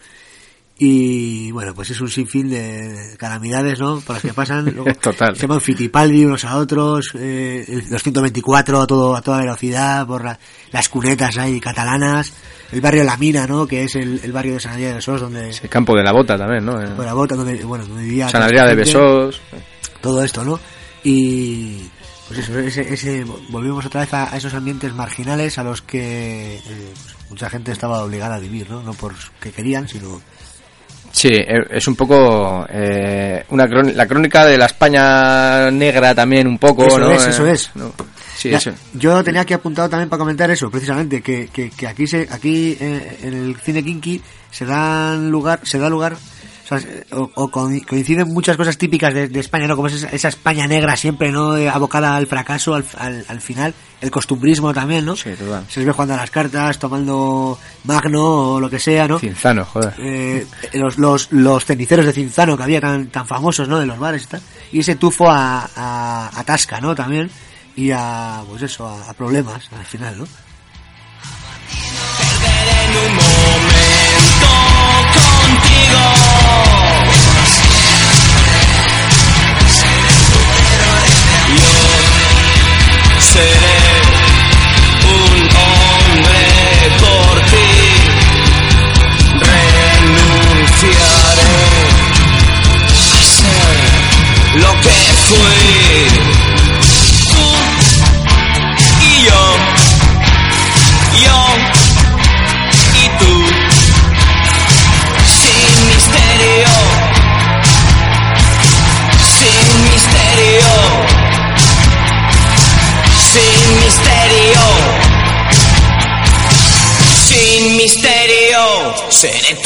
Y 0.80 1.52
bueno, 1.52 1.74
pues 1.74 1.90
es 1.90 2.00
un 2.02 2.10
sinfín 2.10 2.50
de 2.50 3.16
calamidades, 3.18 3.80
¿no? 3.80 4.00
Por 4.02 4.16
las 4.18 4.22
que 4.22 4.34
pasan. 4.34 4.66
Luego 4.76 4.94
Total. 5.02 5.36
Se 5.36 5.42
llaman 5.44 5.60
fitipaldi 5.60 6.26
unos 6.26 6.46
a 6.46 6.58
otros, 6.58 7.14
eh, 7.16 7.66
el 7.68 7.90
224 7.90 8.82
a, 8.82 8.86
todo, 8.86 9.16
a 9.16 9.22
toda 9.22 9.40
velocidad, 9.40 10.06
por 10.06 10.24
la- 10.24 10.38
las 10.72 10.88
cunetas 10.90 11.36
ahí 11.40 11.60
catalanas, 11.60 12.32
el 12.72 12.82
barrio 12.82 13.04
La 13.04 13.18
Mina, 13.18 13.48
¿no? 13.48 13.66
Que 13.66 13.86
es 13.86 13.96
el, 13.96 14.20
el 14.24 14.32
barrio 14.32 14.54
de 14.54 14.60
San 14.60 14.74
Adrià 14.74 14.90
de 14.90 14.94
Besós, 14.96 15.20
donde... 15.22 15.50
El 15.50 15.70
campo 15.70 15.96
de 15.96 16.04
la 16.04 16.12
bota 16.12 16.38
también, 16.38 16.64
¿no? 16.64 16.74
Por 16.96 17.06
la 17.06 17.14
bota, 17.16 17.36
donde, 17.36 17.64
bueno, 17.64 17.86
donde 17.88 18.04
vivía... 18.04 18.30
San 18.30 18.44
Adrià 18.44 18.68
de 18.68 18.76
Besós. 18.76 19.42
Todo 20.02 20.24
esto, 20.24 20.44
¿no? 20.46 20.60
Y... 21.04 21.90
Pues 22.28 22.40
eso, 22.42 22.60
ese, 22.60 22.94
ese, 22.94 23.24
volvimos 23.50 23.86
otra 23.86 24.02
vez 24.02 24.14
a, 24.14 24.34
a 24.34 24.36
esos 24.38 24.54
ambientes 24.54 24.94
marginales 24.94 25.58
a 25.58 25.64
los 25.64 25.82
que 25.82 26.58
eh, 26.58 26.62
pues, 26.66 27.30
mucha 27.30 27.50
gente 27.50 27.72
estaba 27.72 28.04
obligada 28.04 28.36
a 28.36 28.40
vivir, 28.40 28.70
¿no? 28.70 28.84
No 28.84 28.94
porque 28.94 29.52
querían, 29.56 29.88
sino 29.88 30.22
Sí, 31.18 31.30
eh, 31.30 31.66
es 31.72 31.88
un 31.88 31.96
poco 31.96 32.66
eh, 32.70 33.44
una 33.50 33.66
crón- 33.66 33.94
la 33.96 34.06
crónica 34.06 34.46
de 34.46 34.58
la 34.58 34.68
España 34.68 35.72
negra 35.72 36.14
también 36.14 36.46
un 36.48 36.58
poco, 36.60 36.86
Eso 36.86 37.00
¿no? 37.00 37.12
es, 37.12 37.26
Eh, 37.26 37.30
eso 37.32 37.48
es. 37.48 37.72
no. 37.76 37.92
Sí, 38.38 38.52
Ya, 38.52 38.58
eso. 38.58 38.72
Yo 38.94 39.24
tenía 39.24 39.42
aquí 39.42 39.56
apuntado 39.56 39.90
también 39.90 40.10
para 40.10 40.20
comentar 40.20 40.52
eso, 40.52 40.70
precisamente, 40.70 41.22
que, 41.24 41.48
que, 41.48 41.72
que 41.72 41.88
aquí 41.88 42.06
se, 42.06 42.28
aquí 42.30 42.78
eh, 42.80 43.18
en 43.24 43.34
el 43.34 43.56
cine 43.58 43.84
kinky 43.84 44.22
se 44.52 44.64
dan 44.66 45.32
lugar, 45.32 45.62
se 45.64 45.80
da 45.80 45.90
lugar, 45.90 46.16
o, 46.68 46.70
sea, 46.70 46.80
se- 46.80 47.06
o- 47.16 47.32
o 47.36 47.50
co- 47.50 47.70
coinciden 47.88 48.28
muchas 48.34 48.58
cosas 48.58 48.78
típicas 48.78 49.14
de, 49.14 49.30
de 49.30 49.40
España, 49.40 49.68
¿no? 49.68 49.76
Como 49.78 49.88
es 49.88 49.94
esa, 49.94 50.10
esa 50.10 50.28
España 50.28 50.68
negra 50.68 50.98
siempre, 50.98 51.32
¿no? 51.32 51.56
Eh, 51.56 51.70
abocada 51.70 52.16
al 52.16 52.28
fracaso 52.28 52.76
al, 52.76 52.84
al, 52.98 53.26
al 53.30 53.40
final, 53.42 53.74
el 54.02 54.12
costumbrismo 54.12 54.74
también, 54.74 55.06
¿no? 55.06 55.16
Sí, 55.16 55.30
total. 55.38 55.66
Se 55.70 55.80
les 55.80 55.88
ve 55.88 55.94
jugando 55.94 56.14
a 56.16 56.18
las 56.18 56.30
cartas, 56.30 56.78
tomando 56.78 57.58
magno 57.86 58.54
o 58.56 58.60
lo 58.60 58.70
que 58.70 58.80
sea, 58.80 59.08
¿no? 59.08 59.18
Cinzano, 59.20 59.64
joder. 59.66 59.94
eh, 59.98 60.46
los, 60.74 60.98
los, 60.98 61.32
los 61.32 61.64
ceniceros 61.66 62.06
de 62.06 62.12
Cinzano 62.14 62.58
que 62.58 62.64
había 62.64 62.82
tan, 62.82 63.08
tan 63.08 63.26
famosos, 63.26 63.68
¿no? 63.70 63.80
De 63.80 63.86
los 63.86 63.98
bares 63.98 64.24
y 64.24 64.28
tal. 64.28 64.42
Y 64.74 64.80
ese 64.80 64.96
tufo 64.96 65.30
a, 65.30 65.70
a, 65.76 66.32
a 66.38 66.44
Tasca, 66.44 66.82
¿no? 66.82 66.94
También. 66.94 67.30
Y 67.78 67.92
a, 67.92 68.42
pues 68.50 68.64
eso, 68.64 68.88
a, 68.88 69.10
a 69.10 69.14
problemas 69.14 69.70
al 69.72 69.86
final, 69.86 70.18
¿no? 70.18 70.26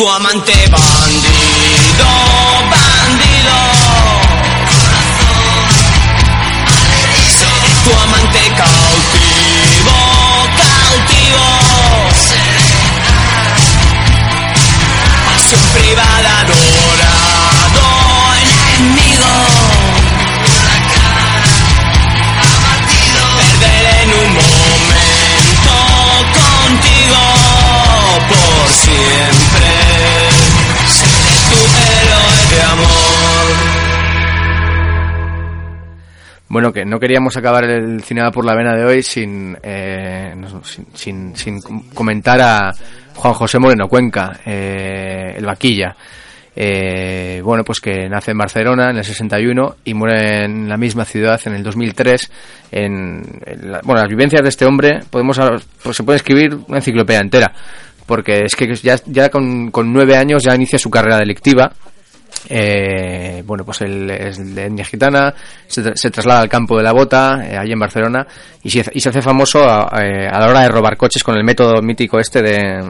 tuo 0.02 0.10
amante 0.10 0.52
bandi. 0.68 1.31
Que 36.72 36.86
no 36.86 37.00
queríamos 37.00 37.36
acabar 37.38 37.64
el 37.66 38.02
Cinema 38.04 38.32
por 38.32 38.46
la 38.46 38.56
Vena 38.56 38.76
de 38.76 38.84
hoy 38.86 39.04
sin, 39.04 39.58
eh, 39.64 40.34
sin, 40.64 40.86
sin, 40.94 41.36
sin 41.36 41.62
com- 41.62 41.84
comentar 41.94 42.40
a 42.42 42.72
Juan 43.16 43.34
José 43.34 43.60
Moreno 43.60 43.88
Cuenca, 43.88 44.40
eh, 44.46 45.34
el 45.38 45.46
vaquilla. 45.46 45.96
eh, 46.56 47.42
bueno, 47.44 47.64
pues 47.64 47.80
que 47.80 48.10
nace 48.10 48.32
en 48.32 48.38
Barcelona 48.38 48.90
en 48.90 48.98
el 48.98 49.06
61 49.06 49.78
y 49.86 49.94
muere 49.94 50.44
en 50.46 50.68
la 50.68 50.76
misma 50.78 51.06
ciudad 51.06 51.40
en 51.46 51.54
el 51.56 51.64
2003. 51.64 52.30
En, 52.72 53.22
en 53.46 53.72
la- 53.72 53.80
bueno, 53.84 54.02
las 54.02 54.10
vivencias 54.10 54.42
de 54.44 54.50
este 54.50 54.66
hombre 54.66 55.00
podemos, 55.10 55.40
pues 55.82 55.96
se 55.98 56.04
puede 56.04 56.18
escribir 56.18 56.56
una 56.68 56.78
enciclopedia 56.80 57.22
entera, 57.22 57.54
porque 58.06 58.42
es 58.46 58.56
que 58.56 58.74
ya, 58.76 58.98
ya 59.06 59.30
con, 59.30 59.72
con 59.72 59.92
nueve 59.94 60.18
años 60.18 60.44
ya 60.44 60.54
inicia 60.56 60.78
su 60.78 60.90
carrera 60.90 61.18
delictiva. 61.18 61.72
Eh, 62.50 63.44
bueno, 63.46 63.64
pues 63.64 63.82
él 63.82 64.10
es 64.10 64.56
de 64.56 64.66
etnia 64.66 64.84
gitana, 64.86 65.34
se, 65.68 65.84
tra- 65.84 65.96
se 65.96 66.10
traslada 66.12 66.42
al 66.42 66.50
campo 66.50 66.78
de 66.78 66.84
la 66.84 66.92
bota, 66.92 67.42
eh, 67.48 67.58
allí 67.58 67.72
en 67.74 67.80
Barcelona, 67.80 68.26
y 68.64 68.70
se, 68.70 68.84
y 68.94 69.00
se 69.00 69.10
hace 69.10 69.22
famoso 69.22 69.64
a, 69.64 69.90
eh, 70.04 70.28
a 70.28 70.40
la 70.40 70.48
hora 70.50 70.62
de 70.62 70.70
robar 70.70 70.98
coches 70.98 71.24
con 71.24 71.36
el 71.38 71.44
método 71.44 71.82
mítico 71.82 72.20
este 72.20 72.42
de, 72.42 72.84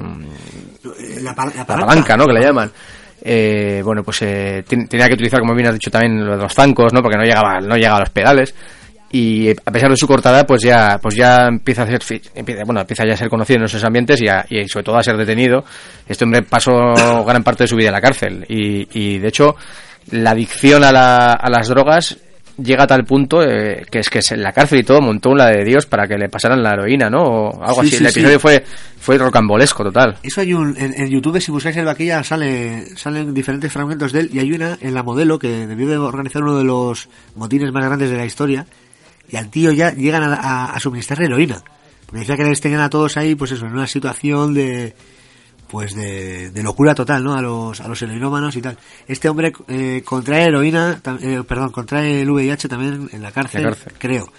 La, 1.21 1.35
pa- 1.35 1.45
la 1.45 1.53
la 1.57 1.65
palanca. 1.65 2.17
¿no? 2.17 2.25
Que 2.25 2.33
le 2.33 2.41
llaman. 2.41 2.71
Eh, 3.23 3.81
bueno, 3.85 4.03
pues 4.03 4.21
eh, 4.23 4.63
ten- 4.67 4.87
tenía 4.87 5.07
que 5.07 5.13
utilizar, 5.13 5.39
como 5.39 5.53
bien 5.53 5.67
has 5.67 5.73
dicho 5.73 5.91
también, 5.91 6.25
los 6.25 6.53
zancos, 6.53 6.91
¿no? 6.93 7.01
Porque 7.03 7.17
no 7.17 7.23
llegaba, 7.23 7.59
no 7.59 7.75
llegaba 7.75 7.97
a 7.97 8.01
los 8.01 8.09
pedales. 8.09 8.55
Y 9.11 9.49
eh, 9.49 9.55
a 9.65 9.71
pesar 9.71 9.89
de 9.89 9.97
su 9.97 10.07
corta 10.07 10.31
edad, 10.31 10.45
pues 10.47 10.61
ya, 10.63 10.97
pues 11.01 11.15
ya 11.15 11.47
empieza 11.47 11.83
a 11.83 11.87
ser, 11.87 12.21
empieza, 12.33 12.63
bueno, 12.65 12.81
empieza 12.81 13.05
ya 13.05 13.13
a 13.13 13.17
ser 13.17 13.29
conocido 13.29 13.59
en 13.59 13.65
esos 13.65 13.83
ambientes 13.83 14.21
y, 14.21 14.27
a- 14.27 14.45
y 14.49 14.67
sobre 14.67 14.83
todo 14.85 14.97
a 14.97 15.03
ser 15.03 15.17
detenido. 15.17 15.63
Este 16.07 16.23
hombre 16.23 16.43
pasó 16.43 16.71
gran 17.25 17.43
parte 17.43 17.65
de 17.65 17.67
su 17.67 17.75
vida 17.75 17.87
en 17.89 17.93
la 17.93 18.01
cárcel. 18.01 18.45
Y, 18.47 18.87
y 18.97 19.19
de 19.19 19.27
hecho, 19.27 19.55
la 20.11 20.31
adicción 20.31 20.83
a, 20.83 20.91
la- 20.91 21.33
a 21.33 21.49
las 21.49 21.67
drogas 21.67 22.17
llega 22.61 22.83
a 22.83 22.87
tal 22.87 23.05
punto 23.05 23.41
eh, 23.41 23.83
que 23.89 23.99
es 23.99 24.09
que 24.09 24.19
en 24.29 24.43
la 24.43 24.51
cárcel 24.51 24.79
y 24.79 24.83
todo 24.83 25.01
montó 25.01 25.29
una 25.29 25.47
de 25.47 25.63
Dios 25.63 25.85
para 25.87 26.05
que 26.07 26.15
le 26.17 26.29
pasaran 26.29 26.61
la 26.61 26.73
heroína, 26.73 27.09
¿no? 27.09 27.23
O 27.23 27.63
algo 27.63 27.81
Sí, 27.81 27.87
así. 27.87 27.89
sí, 27.97 28.03
el 28.03 28.09
episodio 28.09 28.35
sí. 28.37 28.39
fue, 28.39 28.63
fue 28.99 29.17
rocambolesco 29.17 29.83
total. 29.83 30.17
Eso 30.21 30.41
hay 30.41 30.53
un, 30.53 30.77
en, 30.77 30.93
en 30.95 31.09
YouTube, 31.09 31.39
si 31.41 31.51
buscáis 31.51 31.75
el 31.77 31.85
vaquilla, 31.85 32.23
sale, 32.23 32.85
salen 32.97 33.33
diferentes 33.33 33.71
fragmentos 33.71 34.11
de 34.11 34.19
él 34.21 34.29
y 34.31 34.39
hay 34.39 34.51
una 34.51 34.77
en 34.79 34.93
la 34.93 35.01
modelo 35.01 35.39
que 35.39 35.65
debió 35.65 35.87
de 35.89 35.97
organizar 35.97 36.43
uno 36.43 36.57
de 36.57 36.63
los 36.65 37.09
motines 37.35 37.71
más 37.71 37.83
grandes 37.85 38.09
de 38.11 38.17
la 38.17 38.25
historia 38.25 38.65
y 39.31 39.37
al 39.37 39.49
tío 39.49 39.71
ya 39.71 39.93
llegan 39.93 40.23
a, 40.23 40.35
a, 40.35 40.65
a 40.73 40.79
suministrarle 40.79 41.25
heroína. 41.25 41.63
Porque 42.05 42.19
decía 42.19 42.35
que 42.35 42.43
les 42.43 42.59
tenían 42.59 42.81
a 42.81 42.89
todos 42.89 43.15
ahí, 43.17 43.35
pues 43.35 43.51
eso, 43.51 43.65
en 43.65 43.71
una 43.71 43.87
situación 43.87 44.53
de, 44.53 44.93
pues 45.69 45.95
de, 45.95 46.51
de 46.51 46.63
locura 46.63 46.93
total, 46.93 47.23
¿no? 47.23 47.33
A 47.33 47.41
los, 47.41 47.79
a 47.79 47.87
los 47.87 48.01
heroinómanos 48.01 48.55
y 48.57 48.61
tal. 48.61 48.77
Este 49.07 49.29
hombre 49.29 49.53
eh, 49.69 50.01
contrae 50.03 50.43
heroína, 50.43 51.01
eh, 51.21 51.43
perdón, 51.47 51.71
contrae 51.71 52.21
el 52.21 52.29
VIH 52.29 52.67
también 52.67 53.09
en 53.13 53.21
la 53.21 53.31
cárcel, 53.31 53.63
la 53.63 53.69
cárcel. 53.69 53.93
creo. 53.97 54.31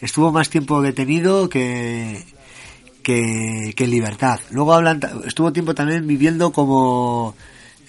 Estuvo 0.00 0.32
más 0.32 0.50
tiempo 0.50 0.82
detenido 0.82 1.48
que, 1.48 2.24
que, 3.04 3.72
que 3.76 3.84
en 3.84 3.90
libertad. 3.90 4.40
Luego 4.50 4.74
hablan, 4.74 5.00
estuvo 5.24 5.52
tiempo 5.52 5.74
también 5.74 6.06
viviendo 6.08 6.50
como 6.50 7.36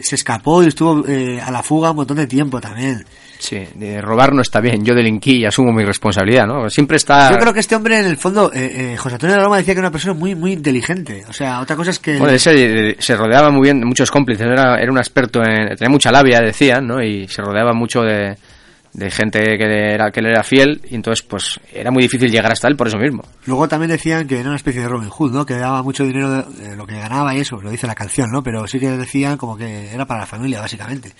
se 0.01 0.15
escapó 0.15 0.63
y 0.63 0.67
estuvo 0.67 1.07
eh, 1.07 1.39
a 1.41 1.51
la 1.51 1.63
fuga 1.63 1.91
un 1.91 1.97
montón 1.97 2.17
de 2.17 2.27
tiempo 2.27 2.59
también. 2.59 3.05
Sí, 3.39 3.67
de 3.73 4.01
robar 4.01 4.33
no 4.33 4.41
está 4.43 4.61
bien. 4.61 4.85
Yo 4.85 4.93
delinquí 4.93 5.37
y 5.37 5.45
asumo 5.45 5.71
mi 5.71 5.83
responsabilidad, 5.83 6.45
¿no? 6.45 6.69
Siempre 6.69 6.97
está. 6.97 7.31
Yo 7.31 7.39
creo 7.39 7.53
que 7.53 7.59
este 7.59 7.75
hombre 7.75 7.99
en 7.99 8.05
el 8.05 8.17
fondo, 8.17 8.51
eh, 8.53 8.93
eh, 8.93 8.97
José 8.97 9.15
Antonio 9.15 9.35
de 9.35 9.43
Roma 9.43 9.57
decía 9.57 9.73
que 9.73 9.79
era 9.79 9.87
una 9.87 9.91
persona 9.91 10.13
muy 10.13 10.35
muy 10.35 10.53
inteligente. 10.53 11.23
O 11.27 11.33
sea, 11.33 11.59
otra 11.59 11.75
cosa 11.75 11.89
es 11.89 11.97
que 11.97 12.19
Bueno, 12.19 12.33
él 12.33 12.39
se, 12.39 12.95
se 12.99 13.15
rodeaba 13.15 13.49
muy 13.49 13.63
bien 13.63 13.79
de 13.79 13.85
muchos 13.85 14.11
cómplices. 14.11 14.45
Era, 14.45 14.79
era 14.79 14.91
un 14.91 14.99
experto 14.99 15.41
en. 15.43 15.75
Tenía 15.75 15.89
mucha 15.89 16.11
labia, 16.11 16.39
decían, 16.39 16.85
¿no? 16.85 17.01
Y 17.01 17.27
se 17.27 17.41
rodeaba 17.41 17.73
mucho 17.73 18.01
de, 18.03 18.37
de 18.93 19.09
gente 19.09 19.39
que 19.57 19.65
le, 19.65 19.93
era, 19.93 20.11
que 20.11 20.21
le 20.21 20.29
era 20.29 20.43
fiel. 20.43 20.81
Y 20.89 20.95
entonces, 20.95 21.23
pues, 21.23 21.59
era 21.73 21.91
muy 21.91 22.03
difícil 22.03 22.29
llegar 22.29 22.51
hasta 22.51 22.67
él 22.67 22.75
por 22.75 22.87
eso 22.87 22.97
mismo. 22.97 23.23
Luego 23.45 23.67
también 23.67 23.91
decían 23.91 24.27
que 24.27 24.39
era 24.39 24.49
una 24.49 24.57
especie 24.57 24.81
de 24.81 24.87
Robin 24.89 25.09
Hood, 25.09 25.31
¿no? 25.31 25.45
Que 25.45 25.55
daba 25.55 25.81
mucho 25.83 26.03
dinero 26.05 26.43
de, 26.43 26.75
lo 26.75 26.85
que 26.85 26.99
ganaba 26.99 27.33
y 27.35 27.39
eso, 27.39 27.61
lo 27.61 27.69
dice 27.71 27.87
la 27.87 27.95
canción, 27.95 28.29
¿no? 28.31 28.43
Pero 28.43 28.67
sí 28.67 28.79
que 28.79 28.89
decían 28.91 29.37
como 29.37 29.55
que 29.57 29.91
era 29.93 30.05
para 30.05 30.21
la 30.21 30.25
familia, 30.27 30.59
básicamente. 30.59 31.13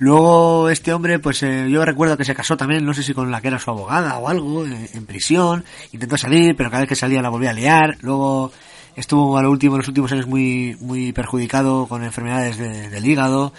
Luego 0.00 0.70
este 0.70 0.92
hombre, 0.92 1.18
pues 1.18 1.42
eh, 1.42 1.66
yo 1.68 1.84
recuerdo 1.84 2.16
que 2.16 2.24
se 2.24 2.34
casó 2.34 2.56
también, 2.56 2.84
no 2.84 2.94
sé 2.94 3.02
si 3.02 3.14
con 3.14 3.30
la 3.32 3.40
que 3.40 3.48
era 3.48 3.58
su 3.58 3.70
abogada 3.70 4.16
o 4.18 4.28
algo, 4.28 4.64
en 4.64 5.06
prisión. 5.06 5.64
Intentó 5.92 6.16
salir, 6.16 6.54
pero 6.56 6.70
cada 6.70 6.82
vez 6.82 6.88
que 6.88 6.94
salía 6.96 7.20
la 7.20 7.28
volvía 7.30 7.50
a 7.50 7.54
liar. 7.54 7.96
Luego 8.02 8.52
estuvo 8.94 9.36
a 9.36 9.42
lo 9.42 9.50
último, 9.50 9.74
en 9.74 9.78
los 9.78 9.88
últimos 9.88 10.12
años 10.12 10.28
muy, 10.28 10.76
muy 10.80 11.12
perjudicado 11.12 11.86
con 11.88 12.04
enfermedades 12.04 12.58
de- 12.58 12.90
del 12.90 13.06
hígado. 13.06 13.52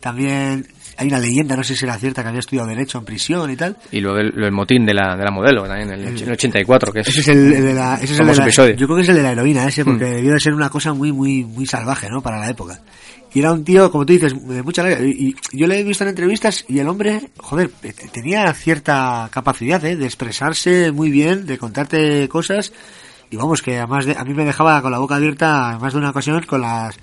También 0.00 0.66
hay 1.00 1.08
una 1.08 1.18
leyenda, 1.18 1.56
no 1.56 1.64
sé 1.64 1.74
si 1.74 1.84
era 1.84 1.96
cierta, 1.98 2.22
que 2.22 2.28
había 2.28 2.40
estudiado 2.40 2.68
Derecho 2.68 2.98
en 2.98 3.04
prisión 3.04 3.50
y 3.50 3.56
tal. 3.56 3.76
Y 3.90 4.00
luego 4.00 4.18
el, 4.18 4.32
el 4.44 4.52
motín 4.52 4.86
de 4.86 4.94
la, 4.94 5.16
de 5.16 5.24
la 5.24 5.30
modelo, 5.30 5.64
también, 5.66 5.90
el, 5.92 6.06
el 6.22 6.30
84, 6.32 6.92
que 6.92 7.00
es. 7.00 7.08
Ese 7.08 7.20
es 7.20 7.28
el, 7.28 7.52
el 7.52 7.64
de 7.64 7.74
la, 7.74 7.94
ese 7.94 8.12
es 8.14 8.20
el 8.20 8.26
de 8.26 8.34
la- 8.36 8.42
episodio. 8.44 8.74
yo 8.76 8.86
creo 8.86 8.96
que 8.96 9.02
es 9.02 9.08
el 9.08 9.16
de 9.16 9.22
la 9.22 9.32
heroína 9.32 9.66
ese, 9.66 9.84
porque 9.84 10.04
Hmm. 10.04 10.14
debió 10.16 10.32
de 10.34 10.40
ser 10.40 10.54
una 10.54 10.70
cosa 10.70 10.92
muy, 10.92 11.10
muy, 11.12 11.42
muy 11.44 11.66
salvaje, 11.66 12.08
¿no? 12.08 12.20
Para 12.20 12.38
la 12.38 12.48
época. 12.50 12.80
Y 13.32 13.38
era 13.38 13.52
un 13.52 13.64
tío, 13.64 13.90
como 13.92 14.04
tú 14.04 14.12
dices, 14.12 14.34
de 14.48 14.62
mucha 14.62 14.84
y 15.00 15.34
yo 15.52 15.66
le 15.68 15.78
he 15.78 15.84
visto 15.84 16.02
en 16.04 16.10
entrevistas 16.10 16.64
y 16.68 16.80
el 16.80 16.88
hombre, 16.88 17.30
joder, 17.38 17.70
eh, 17.84 17.92
tenía 18.12 18.52
cierta 18.54 19.28
capacidad, 19.32 19.84
¿eh? 19.84 19.94
De 19.96 20.04
expresarse 20.04 20.90
muy 20.92 21.10
bien, 21.10 21.46
de 21.46 21.56
contarte 21.56 22.28
cosas. 22.28 22.72
Y 23.30 23.36
vamos, 23.36 23.62
que 23.62 23.78
además 23.78 24.04
de, 24.06 24.16
a 24.18 24.24
mí 24.24 24.34
me 24.34 24.44
dejaba 24.44 24.82
con 24.82 24.90
la 24.90 24.98
boca 24.98 25.14
abierta 25.14 25.78
más 25.80 25.92
de 25.92 25.98
una 26.00 26.10
ocasión 26.10 26.42
con 26.42 26.60
las... 26.62 26.96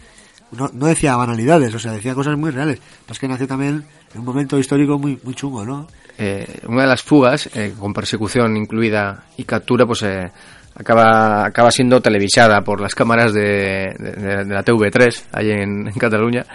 No, 0.51 0.69
no 0.73 0.87
decía 0.87 1.15
banalidades, 1.15 1.73
o 1.75 1.79
sea, 1.79 1.91
decía 1.91 2.13
cosas 2.15 2.37
muy 2.37 2.51
reales. 2.51 2.79
Es 3.09 3.19
que 3.19 3.27
nació 3.27 3.47
también 3.47 3.83
en 4.13 4.19
un 4.19 4.25
momento 4.25 4.57
histórico 4.57 4.97
muy, 4.97 5.19
muy 5.23 5.33
chungo, 5.35 5.65
¿no? 5.65 5.87
eh, 6.17 6.61
una 6.67 6.81
de 6.83 6.87
las 6.87 7.03
fugas, 7.03 7.47
eh, 7.53 7.73
con 7.79 7.93
persecución 7.93 8.57
incluida 8.57 9.25
y 9.37 9.43
captura, 9.43 9.85
pues 9.85 10.01
eh, 10.03 10.31
acaba, 10.75 11.45
acaba 11.45 11.69
siendo 11.69 12.01
televisada 12.01 12.61
por 12.61 12.81
las 12.81 12.95
cámaras 12.95 13.33
de, 13.33 13.93
de- 13.99 14.45
la 14.45 14.63
TV3, 14.65 15.23
allí 15.33 15.51
en, 15.51 15.87
en 15.87 15.93
Cataluña. 15.93 16.45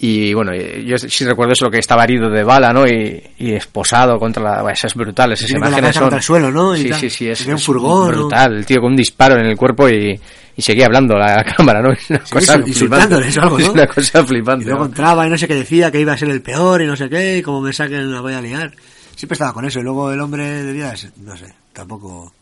Y 0.00 0.32
bueno, 0.34 0.52
eh, 0.52 0.84
yo 0.84 0.96
sí 0.98 1.24
recuerdo 1.24 1.54
eso, 1.54 1.70
que 1.70 1.78
estaba 1.78 2.04
herido 2.04 2.28
de 2.30 2.44
bala, 2.44 2.72
¿no? 2.72 2.86
Y, 2.86 3.20
y 3.38 3.52
esposado 3.54 4.18
contra 4.18 4.42
la... 4.42 4.62
bueno, 4.62 4.74
esas 4.74 4.94
brutales, 4.94 5.40
esas 5.40 5.52
la 5.60 5.68
imágenes 5.68 5.94
son... 5.94 6.02
contra 6.02 6.18
el 6.18 6.22
suelo, 6.22 6.50
¿no? 6.52 6.76
Y 6.76 6.82
sí, 6.82 6.92
sí, 6.92 7.10
sí, 7.10 7.28
es, 7.28 7.46
un 7.46 7.54
es 7.54 7.64
furgón, 7.64 8.12
¿no? 8.12 8.18
brutal. 8.18 8.58
El 8.58 8.66
tío 8.66 8.80
con 8.80 8.90
un 8.92 8.96
disparo 8.96 9.36
en 9.36 9.46
el 9.46 9.56
cuerpo 9.56 9.88
y, 9.88 10.20
y 10.58 10.62
seguía 10.62 10.86
hablando 10.86 11.14
a 11.14 11.20
la 11.36 11.44
cámara, 11.56 11.80
¿no? 11.80 11.92
Es 11.92 12.10
una 12.10 12.26
Sí, 12.26 12.32
cosa 12.34 12.56
insul- 12.58 12.66
insultándoles 12.68 13.36
o 13.38 13.42
algo. 13.42 13.58
¿no? 13.58 13.64
Es 13.64 13.68
una 13.74 13.86
cosa 13.86 14.24
flipante. 14.26 14.64
Y 14.64 14.66
luego 14.66 14.80
¿no? 14.80 14.86
entraba 14.86 15.24
y 15.26 15.30
no 15.30 15.38
sé 15.38 15.46
qué 15.46 15.54
decía, 15.54 15.90
que 15.92 16.00
iba 16.00 16.12
a 16.12 16.18
ser 16.18 16.28
el 16.30 16.42
peor 16.42 16.82
y 16.82 16.86
no 16.86 16.96
sé 16.96 17.08
qué, 17.08 17.38
y 17.38 17.42
como 17.42 17.60
me 17.60 17.72
saquen 17.72 18.12
la 18.12 18.20
voy 18.20 18.34
a 18.34 18.40
liar. 18.40 18.72
Siempre 19.14 19.34
estaba 19.34 19.52
con 19.54 19.64
eso, 19.64 19.78
y 19.80 19.84
luego 19.84 20.12
el 20.12 20.20
hombre 20.20 20.44
de 20.64 20.96
ser- 20.96 21.12
no 21.22 21.36
sé, 21.36 21.54
tampoco... 21.72 22.32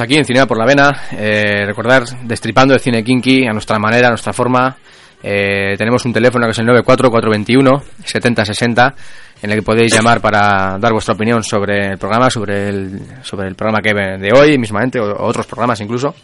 aquí 0.00 0.16
en 0.16 0.24
Cinema 0.24 0.46
por 0.46 0.58
la 0.58 0.66
Vena. 0.66 0.90
Eh, 1.12 1.62
recordar, 1.66 2.02
destripando 2.22 2.74
el 2.74 2.80
cine 2.80 3.04
kinky 3.04 3.46
a 3.46 3.52
nuestra 3.52 3.78
manera, 3.78 4.08
a 4.08 4.10
nuestra 4.10 4.32
forma. 4.32 4.76
Eh, 5.22 5.76
tenemos 5.78 6.04
un 6.04 6.12
teléfono 6.12 6.46
que 6.46 6.52
es 6.52 6.58
el 6.58 6.66
94421-7060 6.66 8.94
en 9.42 9.50
el 9.50 9.56
que 9.56 9.62
podéis 9.62 9.94
llamar 9.94 10.20
para 10.20 10.76
dar 10.78 10.92
vuestra 10.92 11.14
opinión 11.14 11.44
sobre 11.44 11.92
el 11.92 11.98
programa, 11.98 12.28
sobre 12.28 12.68
el, 12.68 13.00
sobre 13.22 13.48
el 13.48 13.54
programa 13.54 13.80
que 13.80 13.92
de 13.92 14.32
hoy 14.32 14.58
mismamente, 14.58 15.00
o, 15.00 15.24
otros 15.24 15.46
programas 15.46 15.80
incluso. 15.80 16.14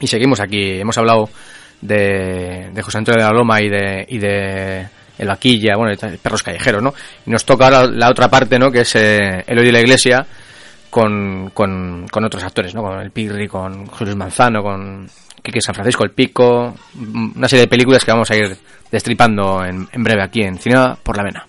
Y 0.00 0.06
seguimos 0.06 0.40
aquí. 0.40 0.80
Hemos 0.80 0.98
hablado 0.98 1.30
de, 1.80 2.68
de 2.72 2.82
José 2.82 2.98
Antonio 2.98 3.22
de 3.22 3.28
la 3.30 3.36
Loma 3.36 3.60
y 3.60 3.68
de, 3.68 4.04
y 4.08 4.18
de 4.18 4.88
El 5.18 5.28
Vaquilla, 5.28 5.76
bueno, 5.76 5.92
y 5.92 5.96
Perros 6.16 6.42
Callejeros, 6.42 6.82
¿no? 6.82 6.92
Y 7.26 7.30
nos 7.30 7.44
toca 7.44 7.66
ahora 7.66 7.86
la 7.86 8.08
otra 8.10 8.28
parte, 8.28 8.58
¿no? 8.58 8.70
Que 8.70 8.80
es 8.80 8.96
eh, 8.96 9.44
Eloy 9.46 9.66
de 9.66 9.72
la 9.72 9.80
Iglesia 9.80 10.26
con, 10.92 11.50
con, 11.54 12.06
con 12.10 12.22
otros 12.22 12.44
actores, 12.44 12.74
¿no? 12.74 12.82
Con 12.82 13.00
el 13.00 13.10
Pirri, 13.10 13.48
con 13.48 13.88
Luis 13.98 14.14
Manzano, 14.14 14.62
con 14.62 15.08
Quique 15.42 15.62
San 15.62 15.74
Francisco, 15.74 16.04
El 16.04 16.10
Pico, 16.10 16.74
una 17.34 17.48
serie 17.48 17.62
de 17.62 17.68
películas 17.68 18.04
que 18.04 18.10
vamos 18.10 18.30
a 18.30 18.36
ir 18.36 18.54
destripando 18.90 19.64
en, 19.64 19.88
en 19.90 20.04
breve 20.04 20.22
aquí 20.22 20.42
en 20.42 20.58
Cine 20.58 20.96
por 21.02 21.16
la 21.16 21.22
Vena. 21.22 21.46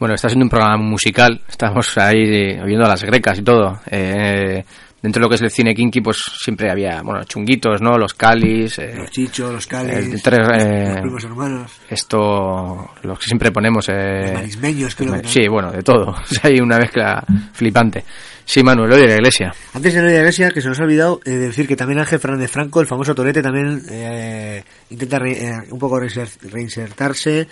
Bueno, 0.00 0.14
está 0.14 0.28
siendo 0.28 0.44
un 0.46 0.50
programa 0.50 0.78
musical, 0.82 1.40
estamos 1.48 1.96
ahí 1.98 2.58
oyendo 2.58 2.86
a 2.86 2.88
las 2.88 3.04
grecas 3.04 3.38
y 3.38 3.42
todo. 3.42 3.78
Eh, 3.90 4.64
dentro 5.02 5.20
de 5.20 5.24
lo 5.24 5.28
que 5.28 5.34
es 5.34 5.42
el 5.42 5.50
cine 5.50 5.74
kinky, 5.74 6.00
pues 6.00 6.16
siempre 6.42 6.70
había, 6.70 7.02
bueno, 7.02 7.22
chunguitos, 7.24 7.82
¿no? 7.82 7.98
Los 7.98 8.14
calis. 8.14 8.78
eh, 8.78 8.94
Los 8.96 9.10
chichos, 9.10 9.52
los 9.52 9.66
eh, 9.66 9.68
cales, 9.68 10.22
tres, 10.22 10.48
eh, 10.58 10.88
los 10.94 11.00
primos 11.02 11.24
hermanos. 11.24 11.72
Esto, 11.90 12.90
los 13.02 13.18
que 13.18 13.26
siempre 13.26 13.52
ponemos. 13.52 13.90
Eh, 13.90 14.22
Los 14.22 14.32
marismeños, 14.32 14.94
creo 14.96 15.20
que 15.20 15.28
Sí, 15.28 15.46
bueno, 15.48 15.70
de 15.70 15.82
todo. 15.82 16.12
O 16.12 16.24
sea, 16.24 16.50
hay 16.50 16.60
una 16.60 16.78
mezcla 16.78 17.22
flipante. 17.52 18.02
Sí, 18.42 18.62
Manuel, 18.64 18.90
hoy 18.92 19.02
de 19.02 19.06
la 19.06 19.14
iglesia. 19.14 19.52
Antes 19.74 19.94
de 19.94 20.02
la 20.02 20.12
iglesia, 20.16 20.50
que 20.50 20.60
se 20.62 20.68
nos 20.68 20.80
ha 20.80 20.82
olvidado 20.82 21.20
eh, 21.24 21.30
decir 21.30 21.68
que 21.68 21.76
también 21.76 22.00
Ángel 22.00 22.18
Fernández 22.18 22.50
Franco, 22.50 22.80
el 22.80 22.86
famoso 22.88 23.14
Torete, 23.14 23.42
también 23.42 23.80
eh, 23.90 24.64
intenta 24.88 25.18
re- 25.20 25.46
eh, 25.46 25.52
un 25.70 25.78
poco 25.78 26.00
reinser- 26.00 26.40
reinsertarse 26.50 27.46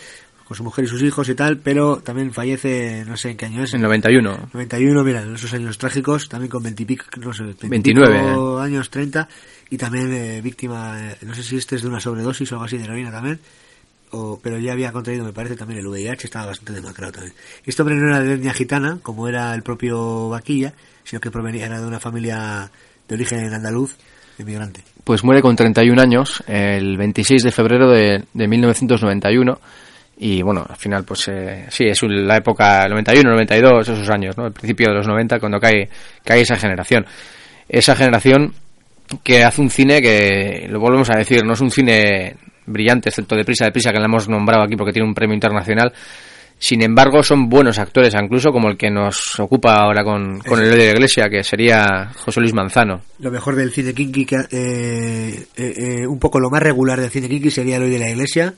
con 0.49 0.57
su 0.57 0.65
mujer 0.65 0.87
y 0.87 0.89
sus 0.89 1.03
hijos 1.03 1.29
y 1.29 1.35
tal, 1.35 1.59
pero 1.59 1.99
también 1.99 2.33
fallece, 2.33 3.05
no 3.07 3.19
sé 3.19 3.33
en 3.33 3.37
qué 3.37 3.45
año 3.45 3.65
es. 3.65 3.75
En 3.75 3.83
91. 3.83 4.49
91, 4.55 5.05
mira, 5.05 5.21
en 5.21 5.35
esos 5.35 5.53
años 5.53 5.77
trágicos, 5.77 6.27
también 6.27 6.51
con 6.51 6.63
20 6.63 6.85
y 6.85 6.87
pico, 6.87 7.05
no 7.19 7.35
sé, 7.35 7.43
20 7.43 7.67
y 7.67 7.69
29, 7.69 8.19
pico 8.19 8.59
años, 8.59 8.89
30, 8.89 9.29
y 9.69 9.77
también 9.77 10.11
eh, 10.11 10.41
víctima, 10.41 10.97
eh, 10.99 11.19
no 11.21 11.35
sé 11.35 11.43
si 11.43 11.59
este 11.59 11.77
es 11.77 11.83
de 11.83 11.89
una 11.89 12.01
sobredosis 12.01 12.51
o 12.51 12.55
algo 12.55 12.65
así 12.65 12.79
de 12.79 12.85
heroína 12.85 13.11
también, 13.11 13.39
o, 14.13 14.41
pero 14.43 14.59
ya 14.59 14.73
había 14.73 14.91
contraído, 14.91 15.23
me 15.23 15.35
parece, 15.35 15.55
también 15.55 15.81
el 15.81 15.87
VIH, 15.87 16.29
estaba 16.29 16.47
bastante 16.47 16.73
demacrado 16.73 17.13
también. 17.13 17.35
Este 17.67 17.83
hombre 17.83 17.97
no 17.97 18.09
era 18.09 18.21
de 18.21 18.33
etnia 18.33 18.55
gitana, 18.55 19.01
como 19.03 19.29
era 19.29 19.53
el 19.55 19.63
propio 19.63 20.31
Vaquilla, 20.31 20.73
sino 21.05 21.21
que 21.21 21.31
provenía, 21.31 21.67
era 21.67 21.79
de 21.79 21.87
una 21.87 22.01
familia 22.01 22.71
de 23.07 23.15
origen 23.15 23.53
andaluz, 23.53 23.97
inmigrante. 24.39 24.83
Pues 25.05 25.23
muere 25.23 25.43
con 25.43 25.55
31 25.55 26.01
años, 26.01 26.43
el 26.47 26.97
26 26.97 27.43
de 27.43 27.53
febrero 27.53 27.91
de, 27.91 28.25
de 28.33 28.49
1991. 28.49 29.61
Y 30.21 30.43
bueno, 30.43 30.67
al 30.69 30.77
final, 30.77 31.05
pues 31.05 31.29
eh, 31.29 31.67
sí, 31.71 31.85
es 31.85 32.03
un- 32.03 32.27
la 32.27 32.37
época 32.39 32.87
91, 32.89 33.31
92, 33.31 33.89
esos 33.89 34.11
años, 34.11 34.37
¿no? 34.37 34.47
El 34.47 34.53
principio 34.53 34.89
de 34.89 34.95
los 34.97 35.07
90, 35.07 35.39
cuando 35.39 35.59
cae, 35.61 35.89
cae 36.25 36.41
esa 36.41 36.57
generación. 36.57 37.07
Esa 37.69 37.95
generación 37.95 38.53
que 39.23 39.45
hace 39.45 39.61
un 39.61 39.71
cine 39.71 40.03
que, 40.03 40.67
lo 40.69 40.81
volvemos 40.81 41.09
a 41.11 41.17
decir, 41.19 41.45
no 41.45 41.53
es 41.53 41.61
un 41.61 41.71
cine 41.71 42.37
brillante, 42.67 43.09
excepto 43.11 43.37
de 43.37 43.45
Prisa 43.45 43.65
de 43.67 43.73
Prisa, 43.73 43.93
que 43.93 43.99
la 43.99 44.07
hemos 44.07 44.29
nombrado 44.29 44.65
aquí 44.65 44.77
porque 44.77 44.93
tiene 44.93 45.07
un 45.09 45.15
premio 45.15 45.35
internacional. 45.35 45.93
Sin 46.59 46.83
embargo, 46.83 47.23
son 47.23 47.49
buenos 47.49 47.79
actores, 47.79 48.13
incluso 48.21 48.51
como 48.51 48.69
el 48.69 48.77
que 48.77 48.91
nos 48.91 49.39
ocupa 49.39 49.77
ahora 49.77 50.03
con, 50.03 50.41
con 50.41 50.61
el 50.61 50.69
de 50.71 50.77
la 50.77 50.91
iglesia, 50.91 51.29
que 51.31 51.45
sería 51.45 52.11
José 52.17 52.41
Luis 52.41 52.53
Manzano. 52.53 53.03
Lo 53.21 53.31
mejor 53.31 53.55
del 53.55 53.71
cine 53.71 53.95
kinky, 53.95 54.27
que, 54.27 54.37
eh, 54.51 55.47
eh, 55.57 55.75
eh, 56.01 56.07
un 56.07 56.19
poco 56.19 56.41
lo 56.41 56.51
más 56.51 56.61
regular 56.61 57.01
del 57.01 57.11
cine 57.11 57.29
kinky 57.29 57.51
sería 57.53 57.77
el 57.77 57.85
hoy 57.85 57.91
de 57.91 57.99
la 58.01 58.11
iglesia. 58.11 58.55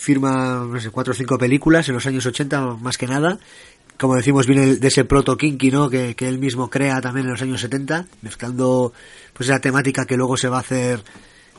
Firma, 0.00 0.66
no 0.66 0.80
sé, 0.80 0.88
cuatro 0.88 1.12
o 1.12 1.14
cinco 1.14 1.36
películas 1.36 1.86
en 1.88 1.94
los 1.94 2.06
años 2.06 2.24
80, 2.24 2.76
más 2.80 2.96
que 2.96 3.06
nada. 3.06 3.38
Como 3.98 4.16
decimos, 4.16 4.46
viene 4.46 4.76
de 4.76 4.88
ese 4.88 5.04
proto 5.04 5.36
kinky, 5.36 5.70
¿no? 5.70 5.90
Que, 5.90 6.16
que 6.16 6.26
él 6.26 6.38
mismo 6.38 6.70
crea 6.70 7.02
también 7.02 7.26
en 7.26 7.32
los 7.32 7.42
años 7.42 7.60
70, 7.60 8.06
mezclando 8.22 8.94
pues 9.34 9.50
esa 9.50 9.60
temática 9.60 10.06
que 10.06 10.16
luego 10.16 10.38
se 10.38 10.48
va 10.48 10.56
a 10.56 10.60
hacer 10.60 11.04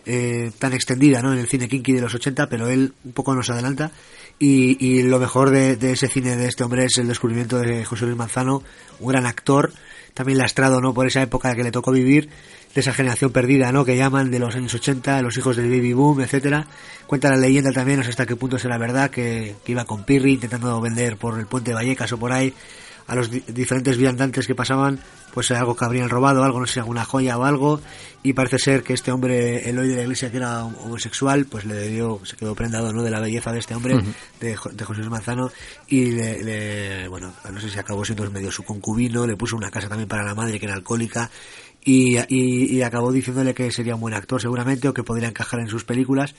eh, 0.08 0.52
tan 0.58 0.74
extendida, 0.74 1.22
¿no? 1.22 1.34
En 1.34 1.38
el 1.38 1.48
cine 1.48 1.70
kinky 1.70 1.94
de 1.94 2.02
los 2.02 2.16
80, 2.16 2.50
pero 2.50 2.68
él 2.68 2.96
un 3.06 3.12
poco 3.12 3.36
nos 3.36 3.52
adelanta. 3.52 3.92
Y, 4.40 4.76
y 4.84 5.04
lo 5.04 5.20
mejor 5.20 5.52
de, 5.52 5.76
de 5.76 5.92
ese 5.92 6.08
cine 6.08 6.36
de 6.36 6.48
este 6.48 6.64
hombre 6.64 6.86
es 6.86 6.98
el 6.98 7.08
descubrimiento 7.08 7.60
de 7.60 7.86
José 7.86 8.06
Luis 8.06 8.18
Manzano, 8.18 8.64
un 9.00 9.08
gran 9.08 9.28
actor, 9.28 9.72
también 10.16 10.40
lastrado, 10.40 10.82
¿no? 10.82 10.96
Por 10.96 11.06
esa 11.06 11.22
época 11.22 11.54
que 11.54 11.64
le 11.64 11.70
tocó 11.70 11.92
vivir, 11.92 12.30
de 12.74 12.82
esa 12.82 12.94
generación 12.94 13.32
perdida, 13.32 13.72
¿no? 13.72 13.84
Que 13.86 13.98
llaman 13.98 14.32
de 14.32 14.40
los 14.40 14.56
años 14.56 14.74
80, 14.74 15.22
los 15.22 15.38
hijos 15.38 15.58
del 15.58 15.70
baby 15.70 15.94
boom, 15.94 16.22
etcétera. 16.22 16.68
Cuenta 17.08 17.30
la 17.30 17.38
leyenda 17.38 17.72
también, 17.72 17.98
no 18.00 18.04
sé 18.04 18.12
hasta 18.12 18.26
qué 18.26 18.36
punto 18.36 18.58
será 18.58 18.78
verdad, 18.78 19.10
que, 19.10 19.56
que 19.66 19.72
iba 19.74 19.86
con 19.86 20.04
Pirri 20.06 20.34
intentando 20.34 20.80
vender 20.80 21.18
por 21.18 21.38
el 21.40 21.48
puente 21.48 21.72
de 21.72 21.76
Vallecas 21.76 22.12
o 22.14 22.18
por 22.18 22.32
ahí 22.32 22.54
a 23.08 23.16
los 23.16 23.30
di- 23.30 23.44
diferentes 23.48 23.98
viandantes 23.98 24.48
que 24.48 24.56
pasaban, 24.56 25.00
pues 25.34 25.52
algo 25.52 25.76
que 25.76 25.84
habrían 25.84 26.08
robado, 26.08 26.44
algo, 26.46 26.62
no 26.62 26.68
sé, 26.68 26.80
alguna 26.80 27.04
joya 27.04 27.38
o 27.38 27.44
algo, 27.44 27.82
y 28.24 28.32
parece 28.32 28.58
ser 28.58 28.84
que 28.84 28.94
este 28.94 29.12
hombre, 29.12 29.68
el 29.70 29.78
hoy 29.80 29.90
de 29.90 29.96
la 29.98 30.04
iglesia 30.04 30.32
que 30.32 30.38
era 30.38 30.64
homosexual, 30.64 31.46
pues 31.46 31.66
le 31.66 31.90
dio, 31.90 32.22
se 32.24 32.38
quedó 32.38 32.56
prendado, 32.56 32.94
¿no? 32.94 33.04
De 33.04 33.10
la 33.10 33.20
belleza 33.20 33.52
de 33.52 33.60
este 33.60 33.76
hombre, 33.76 33.96
Ujú. 33.96 34.12
de, 34.40 34.56
Jo- 34.56 34.70
de 34.70 34.86
José 34.86 35.02
Manzano, 35.10 35.52
y 35.90 36.06
le, 36.12 36.42
le- 36.44 37.08
bueno, 37.10 37.34
no 37.52 37.60
sé 37.60 37.70
si 37.70 37.80
acabó 37.80 38.06
siendo 38.06 38.30
medio 38.32 38.50
su 38.52 38.64
concubino, 38.64 39.28
le 39.28 39.36
puso 39.36 39.58
una 39.58 39.72
casa 39.72 39.90
también 39.90 40.08
para 40.08 40.24
la 40.24 40.36
madre 40.36 40.58
que 40.58 40.68
era 40.68 40.76
alcohólica, 40.76 41.30
y, 41.84 42.18
y, 42.34 42.78
y 42.78 42.82
acabó 42.82 43.12
diciéndole 43.12 43.54
que 43.54 43.72
sería 43.72 43.96
un 43.96 44.02
buen 44.02 44.14
actor 44.14 44.42
seguramente, 44.42 44.88
o 44.88 44.94
que 44.94 45.04
podría 45.04 45.30
encajar 45.30 45.60
en 45.60 45.68
sus 45.68 45.84
películas, 45.84 46.36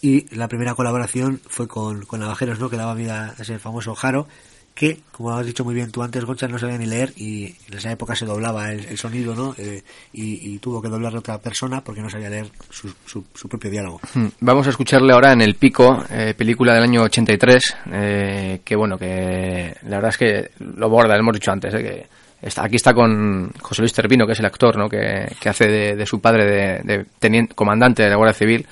y 0.00 0.34
la 0.34 0.48
primera 0.48 0.74
colaboración 0.74 1.40
fue 1.46 1.68
con, 1.68 2.04
con 2.06 2.20
Navajeros, 2.20 2.58
¿no? 2.58 2.68
Que 2.68 2.76
daba 2.76 2.94
vida 2.94 3.34
a 3.38 3.42
ese 3.42 3.58
famoso 3.58 3.94
Jaro, 3.94 4.26
que, 4.74 5.00
como 5.12 5.32
has 5.32 5.46
dicho 5.46 5.64
muy 5.64 5.74
bien 5.74 5.90
tú 5.92 6.02
antes, 6.02 6.24
Goncha 6.24 6.48
no 6.48 6.58
sabía 6.58 6.78
ni 6.78 6.86
leer 6.86 7.12
y 7.16 7.54
en 7.68 7.76
esa 7.76 7.92
época 7.92 8.16
se 8.16 8.24
doblaba 8.24 8.72
el, 8.72 8.84
el 8.86 8.98
sonido, 8.98 9.34
¿no? 9.34 9.54
Eh, 9.58 9.82
y, 10.12 10.58
tuvo 10.58 10.80
que 10.80 10.88
doblarle 10.88 11.18
a 11.18 11.20
otra 11.20 11.38
persona 11.38 11.82
porque 11.82 12.00
no 12.00 12.08
sabía 12.08 12.30
leer 12.30 12.50
su, 12.70 12.92
su, 13.04 13.24
su 13.34 13.48
propio 13.48 13.70
diálogo. 13.70 14.00
Hmm, 14.14 14.28
Vamos 14.40 14.66
a 14.66 14.70
escucharle 14.70 15.12
ahora 15.12 15.32
en 15.32 15.42
El 15.42 15.56
Pico, 15.56 16.04
eh, 16.10 16.34
película 16.36 16.74
del 16.74 16.84
año 16.84 17.02
83, 17.02 17.76
eh, 17.92 18.60
que 18.64 18.76
bueno, 18.76 18.96
que 18.96 19.76
la 19.82 19.96
verdad 19.96 20.10
es 20.10 20.18
que 20.18 20.50
lo 20.58 20.88
borda, 20.88 21.14
lo 21.14 21.20
hemos 21.20 21.34
dicho 21.34 21.52
antes, 21.52 21.74
eh, 21.74 21.82
que 21.82 22.06
está, 22.42 22.64
aquí 22.64 22.76
está 22.76 22.92
con 22.92 23.52
José 23.60 23.82
Luis 23.82 23.92
Terpino, 23.94 24.26
que 24.26 24.32
es 24.32 24.38
el 24.40 24.46
actor, 24.46 24.76
¿no? 24.76 24.88
que, 24.88 25.34
que 25.40 25.48
hace 25.48 25.66
de, 25.68 25.96
de 25.96 26.06
su 26.06 26.20
padre 26.20 26.44
de, 26.44 26.80
de 26.82 27.06
teniente, 27.18 27.54
comandante 27.54 28.02
de 28.02 28.10
la 28.10 28.16
Guardia 28.16 28.34
Civil, 28.38 28.66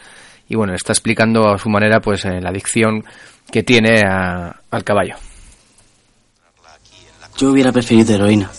y 0.48 0.56
bueno, 0.56 0.74
está 0.74 0.92
explicando 0.92 1.48
a 1.48 1.58
su 1.58 1.68
manera 1.70 2.00
pues 2.00 2.24
eh, 2.24 2.40
la 2.40 2.50
adicción 2.50 3.04
que 3.50 3.62
tiene 3.62 4.02
a- 4.04 4.60
al 4.70 4.84
caballo. 4.84 5.14
Yo 7.36 7.50
hubiera 7.50 7.72
preferido 7.72 8.14
heroína. 8.14 8.50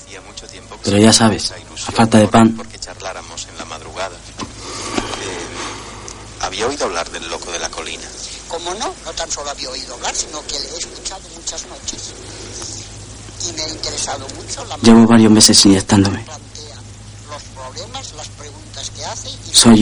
Pero 0.84 0.98
ya 0.98 1.14
sabes, 1.14 1.52
a 1.52 1.92
falta 1.92 2.18
de 2.18 2.28
pan. 2.28 2.56
Porque 2.56 2.80
charláramos 2.80 3.48
en 3.48 3.58
la 3.60 3.66
madrugada. 3.66 4.16
Eh, 4.16 6.40
había 6.42 6.66
oído 6.68 6.86
hablar 6.86 7.08
del 7.12 7.30
loco 7.30 7.52
de 7.52 7.60
la 7.60 7.70
colina. 7.70 8.08
Como 8.48 8.74
no, 8.74 8.92
no 9.06 9.14
tan 9.14 9.30
solo 9.30 9.52
había 9.52 9.70
oído 9.70 9.94
hablar, 9.94 10.16
sino 10.16 10.42
que 10.48 10.54
le 10.54 10.66
he 10.66 10.78
escuchado 10.80 11.22
muchas 11.36 11.68
noches. 11.68 12.14
Y 13.48 13.54
me 13.54 13.64
ha 13.64 13.70
interesado 13.70 14.28
mucho 14.36 14.66
la 14.66 14.78
Llevo 14.78 15.08
varios 15.08 15.32
meses 15.32 15.66
inyectándome. 15.66 16.24
los 17.30 17.44
problemas, 17.56 18.14
las 18.14 18.28
preguntas 18.30 18.90
que 18.92 19.06
hace 19.06 19.30
y 19.30 19.56
Soy 19.56 19.80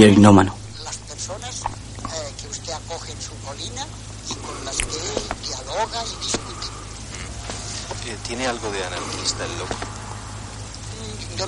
las 0.83 0.97
personas 1.07 1.55
eh, 1.61 2.33
que 2.41 2.47
usted 2.47 2.73
acoge 2.73 3.11
en 3.11 3.21
su 3.21 3.31
colina 3.45 3.85
y 4.29 4.33
con 4.35 4.65
las 4.65 4.77
que 4.77 4.83
él 4.83 5.23
dialoga 5.45 6.03
y 6.05 6.23
discute. 6.23 6.67
Eh, 8.07 8.17
¿Tiene 8.25 8.47
algo 8.47 8.71
de 8.71 8.83
anarquista 8.85 9.45
el 9.45 9.57
loco? 9.57 9.75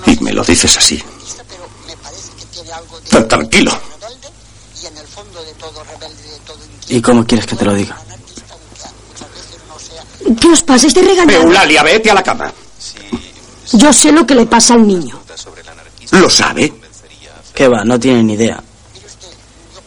Y 0.06 0.24
me 0.24 0.32
lo 0.32 0.42
dices 0.44 0.76
así. 0.76 1.02
Pero 1.48 1.68
me 1.86 1.96
parece 1.96 2.30
que 2.38 2.46
tiene 2.46 2.72
algo 2.72 3.00
de 3.00 3.08
Tan 3.10 3.28
tranquilo. 3.28 3.70
rebelde 4.00 4.28
y 4.82 4.86
en 4.86 4.98
el 4.98 5.06
fondo 5.06 5.42
de 5.42 5.52
todo 5.54 5.84
rebelde, 5.84 6.22
de 6.22 6.38
todo 6.40 6.58
¿Y 6.88 7.00
cómo 7.02 7.24
quieres 7.24 7.46
que 7.46 7.56
te 7.56 7.64
lo 7.64 7.74
diga? 7.74 7.96
¿Qué 10.40 10.48
os 10.48 10.62
pasa? 10.62 10.86
Estoy 10.86 11.02
regañando. 11.02 11.48
Eulalia, 11.48 11.82
vete 11.82 12.10
a 12.10 12.14
la 12.14 12.22
cama. 12.22 12.52
Yo 13.72 13.92
sé 13.92 14.12
lo 14.12 14.26
que 14.26 14.34
le 14.34 14.46
pasa 14.46 14.74
al 14.74 14.86
niño. 14.86 15.18
¿Lo 16.12 16.28
sabe? 16.28 16.72
¿Qué 17.54 17.68
va? 17.68 17.84
No 17.84 17.98
tiene 17.98 18.22
ni 18.22 18.34
idea. 18.34 18.62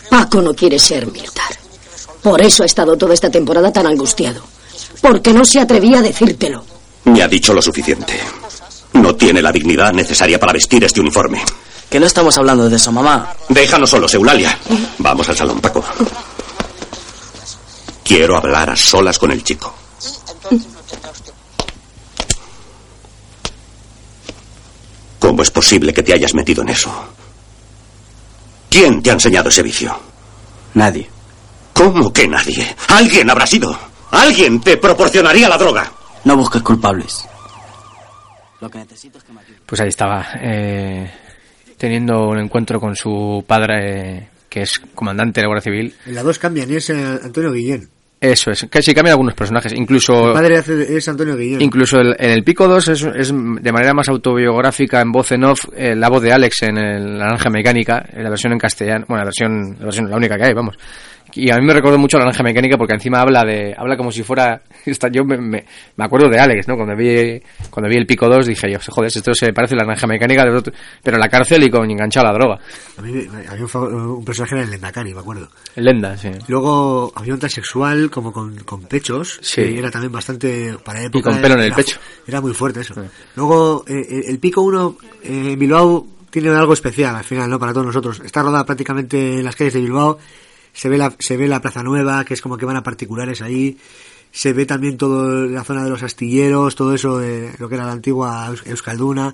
Paco 0.09 0.41
no 0.41 0.53
quiere 0.53 0.79
ser 0.79 1.05
militar. 1.07 1.57
Por 2.21 2.41
eso 2.41 2.63
ha 2.63 2.65
estado 2.65 2.97
toda 2.97 3.13
esta 3.13 3.29
temporada 3.29 3.71
tan 3.71 3.85
angustiado. 3.85 4.41
Porque 5.01 5.33
no 5.33 5.45
se 5.45 5.59
atrevía 5.59 5.99
a 5.99 6.01
decírtelo. 6.01 6.63
Me 7.05 7.21
ha 7.21 7.27
dicho 7.27 7.53
lo 7.53 7.61
suficiente. 7.61 8.19
No 8.93 9.15
tiene 9.15 9.41
la 9.41 9.51
dignidad 9.51 9.93
necesaria 9.93 10.39
para 10.39 10.53
vestir 10.53 10.83
este 10.83 11.01
uniforme. 11.01 11.43
Que 11.89 11.99
no 11.99 12.07
estamos 12.07 12.37
hablando 12.37 12.67
de 12.67 12.75
eso, 12.75 12.91
mamá. 12.91 13.35
Déjanos 13.49 13.89
solos, 13.89 14.13
Eulalia. 14.13 14.57
Vamos 14.97 15.29
al 15.29 15.37
salón, 15.37 15.59
Paco. 15.59 15.83
Quiero 18.03 18.37
hablar 18.37 18.71
a 18.71 18.75
solas 18.75 19.19
con 19.19 19.31
el 19.31 19.43
chico. 19.43 19.73
¿Cómo 25.19 25.41
es 25.41 25.51
posible 25.51 25.93
que 25.93 26.03
te 26.03 26.13
hayas 26.13 26.33
metido 26.33 26.61
en 26.61 26.69
eso? 26.69 26.91
¿Quién 28.69 29.01
te 29.01 29.09
ha 29.09 29.13
enseñado 29.13 29.49
ese 29.49 29.63
vicio? 29.63 29.97
Nadie. 30.75 31.09
¿Cómo 31.73 32.11
que 32.11 32.27
nadie? 32.27 32.75
Alguien 32.89 33.29
habrá 33.29 33.47
sido. 33.47 33.77
Alguien 34.11 34.61
te 34.61 34.77
proporcionaría 34.77 35.49
la 35.49 35.57
droga. 35.57 35.91
No 36.23 36.37
busques 36.37 36.61
culpables. 36.61 37.27
Lo 38.61 38.69
que 38.69 38.77
necesito 38.79 39.17
es 39.17 39.23
que 39.23 39.33
me. 39.33 39.41
Pues 39.65 39.81
ahí 39.81 39.89
estaba, 39.89 40.25
eh, 40.41 41.11
teniendo 41.77 42.29
un 42.29 42.39
encuentro 42.39 42.79
con 42.79 42.95
su 42.95 43.43
padre, 43.45 44.17
eh, 44.17 44.29
que 44.49 44.61
es 44.61 44.79
comandante 44.93 45.39
de 45.39 45.43
la 45.43 45.47
Guardia 45.47 45.63
Civil. 45.63 45.95
En 46.05 46.15
la 46.15 46.23
2 46.23 46.39
cambian 46.39 46.71
y 46.71 46.75
es 46.75 46.89
eh, 46.89 47.19
Antonio 47.23 47.51
Guillén. 47.51 47.89
Eso 48.21 48.49
es, 48.51 48.65
que 48.71 48.81
sí 48.81 48.93
cambian 48.93 49.11
algunos 49.13 49.33
personajes, 49.35 49.73
incluso... 49.73 50.27
El 50.29 50.33
padre 50.33 50.57
hace- 50.57 50.97
es 50.97 51.07
Antonio 51.09 51.35
Guillén. 51.35 51.61
Incluso 51.61 51.99
el- 51.99 52.15
en 52.17 52.31
el 52.31 52.43
Pico 52.43 52.67
2 52.67 52.87
es, 52.87 53.03
es 53.03 53.27
de 53.33 53.71
manera 53.71 53.93
más 53.93 54.07
autobiográfica 54.09 55.01
en 55.01 55.11
voz 55.11 55.31
en 55.33 55.43
off 55.43 55.65
eh, 55.75 55.95
la 55.95 56.09
voz 56.09 56.23
de 56.23 56.31
Alex 56.31 56.63
en 56.63 56.77
el 56.77 57.17
La 57.19 57.25
Naranja 57.25 57.49
Mecánica, 57.49 58.03
en 58.13 58.23
la 58.23 58.29
versión 58.29 58.53
en 58.53 58.59
castellano, 58.59 59.05
bueno, 59.07 59.19
la 59.23 59.25
versión, 59.25 59.75
la 59.79 59.85
versión 59.85 60.09
la 60.09 60.15
única 60.17 60.37
que 60.37 60.45
hay, 60.45 60.53
vamos. 60.53 60.75
Y 61.35 61.51
a 61.51 61.57
mí 61.57 61.65
me 61.65 61.73
recordó 61.73 61.97
mucho 61.97 62.17
La 62.17 62.25
Naranja 62.25 62.43
Mecánica 62.43 62.77
porque 62.77 62.93
encima 62.93 63.19
habla 63.19 63.43
de 63.43 63.75
habla 63.77 63.97
como 63.97 64.11
si 64.11 64.23
fuera 64.23 64.61
esta- 64.85 65.09
yo 65.09 65.25
me, 65.25 65.37
me, 65.37 65.65
me 65.97 66.05
acuerdo 66.05 66.29
de 66.29 66.39
Alex, 66.39 66.67
¿no? 66.67 66.75
Cuando 66.75 66.95
vi 66.95 67.41
cuando 67.69 67.89
vi 67.89 67.97
el 67.97 68.05
Pico 68.05 68.27
2 68.29 68.47
dije 68.47 68.71
yo, 68.71 68.79
joder, 68.89 69.11
esto 69.13 69.33
se 69.35 69.51
parece 69.51 69.75
a 69.75 69.79
La 69.79 69.83
Naranja 69.83 70.07
Mecánica, 70.07 70.43
de 70.45 70.51
otro- 70.55 70.73
pero 71.03 71.17
en 71.17 71.21
la 71.21 71.29
cárcel 71.29 71.63
y 71.63 71.69
con 71.69 71.89
enganchado 71.91 72.27
a 72.27 72.31
la 72.31 72.37
droga. 72.37 72.59
A 72.97 73.01
mí 73.01 73.27
había 73.49 73.65
un, 73.65 73.93
un 73.95 74.25
personaje 74.25 74.55
en 74.55 74.61
el 74.61 74.71
Lendakari, 74.71 75.13
me 75.13 75.19
acuerdo. 75.19 75.49
El 75.75 75.83
Lenda, 75.85 76.15
sí. 76.17 76.29
Luego 76.47 77.11
había 77.15 77.33
un 77.33 77.39
transexual 77.39 78.09
como 78.09 78.31
con, 78.31 78.55
con 78.63 78.83
pechos, 78.83 79.37
Sí. 79.41 79.61
que 79.61 79.79
era 79.79 79.91
también 79.91 80.11
bastante 80.13 80.75
para 80.85 81.03
época. 81.03 81.31
con 81.31 81.41
pelo 81.41 81.55
en 81.55 81.59
el 81.61 81.65
era- 81.67 81.75
pecho. 81.75 81.99
Era 82.27 82.39
muy 82.41 82.53
fuerte 82.53 82.79
eso. 82.81 82.93
Luego 83.35 83.83
eh, 83.87 84.05
el- 84.09 84.25
el 84.29 84.39
Pico 84.39 84.61
1 84.61 84.97
eh, 85.23 85.51
en 85.51 85.59
Bilbao 85.59 86.07
tiene 86.29 86.49
algo 86.49 86.73
especial 86.73 87.15
al 87.15 87.23
final, 87.23 87.49
¿no? 87.49 87.59
Para 87.59 87.73
todos 87.73 87.85
nosotros. 87.87 88.21
Está 88.23 88.41
rodada 88.41 88.65
prácticamente 88.65 89.33
en 89.35 89.43
las 89.43 89.55
calles 89.55 89.73
de 89.73 89.81
Bilbao. 89.81 90.17
Se 90.75 90.89
ve 90.89 90.97
la, 90.97 91.15
se 91.17 91.37
ve 91.37 91.47
la 91.47 91.61
Plaza 91.61 91.81
Nueva, 91.81 92.25
que 92.25 92.33
es 92.33 92.41
como 92.41 92.57
que 92.57 92.65
van 92.65 92.75
a 92.75 92.83
particulares 92.83 93.41
ahí. 93.41 93.77
Se 94.31 94.51
ve 94.51 94.65
también 94.65 94.97
toda 94.97 95.47
la 95.47 95.63
zona 95.63 95.83
de 95.85 95.89
los 95.89 96.03
astilleros, 96.03 96.75
todo 96.75 96.93
eso 96.93 97.17
de 97.17 97.51
lo 97.57 97.69
que 97.69 97.75
era 97.75 97.85
la 97.85 97.93
antigua 97.93 98.47
Eus- 98.49 98.67
Euskalduna. 98.67 99.33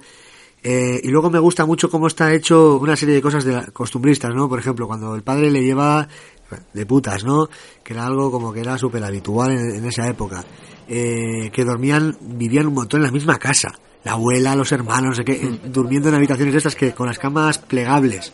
Eh, 0.64 1.02
y 1.04 1.08
luego 1.10 1.32
me 1.32 1.40
gusta 1.40 1.66
mucho 1.66 1.90
cómo 1.90 2.06
está 2.06 2.32
hecho 2.32 2.78
una 2.78 2.96
serie 2.96 3.16
de 3.16 3.22
cosas 3.22 3.44
de 3.44 3.72
costumbristas, 3.74 4.32
¿no? 4.36 4.48
Por 4.48 4.60
ejemplo, 4.60 4.86
cuando 4.86 5.16
el 5.16 5.24
padre 5.24 5.50
le 5.50 5.64
lleva 5.64 6.08
de 6.74 6.86
putas, 6.86 7.24
¿no? 7.24 7.50
Que 7.84 7.94
era 7.94 8.06
algo 8.06 8.30
como 8.30 8.54
que 8.54 8.60
era 8.60 8.78
súper 8.78 9.04
habitual 9.04 9.52
en, 9.52 9.84
esa 9.86 10.08
época. 10.08 10.46
Eh, 10.88 11.50
que 11.52 11.66
dormían, 11.66 12.16
vivían 12.22 12.68
un 12.68 12.76
montón 12.76 13.00
en 13.00 13.08
la 13.08 13.12
misma 13.12 13.40
casa. 13.40 13.70
La 14.04 14.12
abuela, 14.14 14.56
los 14.56 14.72
hermanos, 14.72 15.18
no 15.18 15.26
sé 15.26 15.32
eh, 15.32 15.60
durmiendo 15.66 16.10
en 16.10 16.16
habitaciones 16.16 16.54
estas 16.54 16.76
que 16.76 16.94
con 16.94 17.08
las 17.08 17.18
camas 17.18 17.58
plegables. 17.58 18.32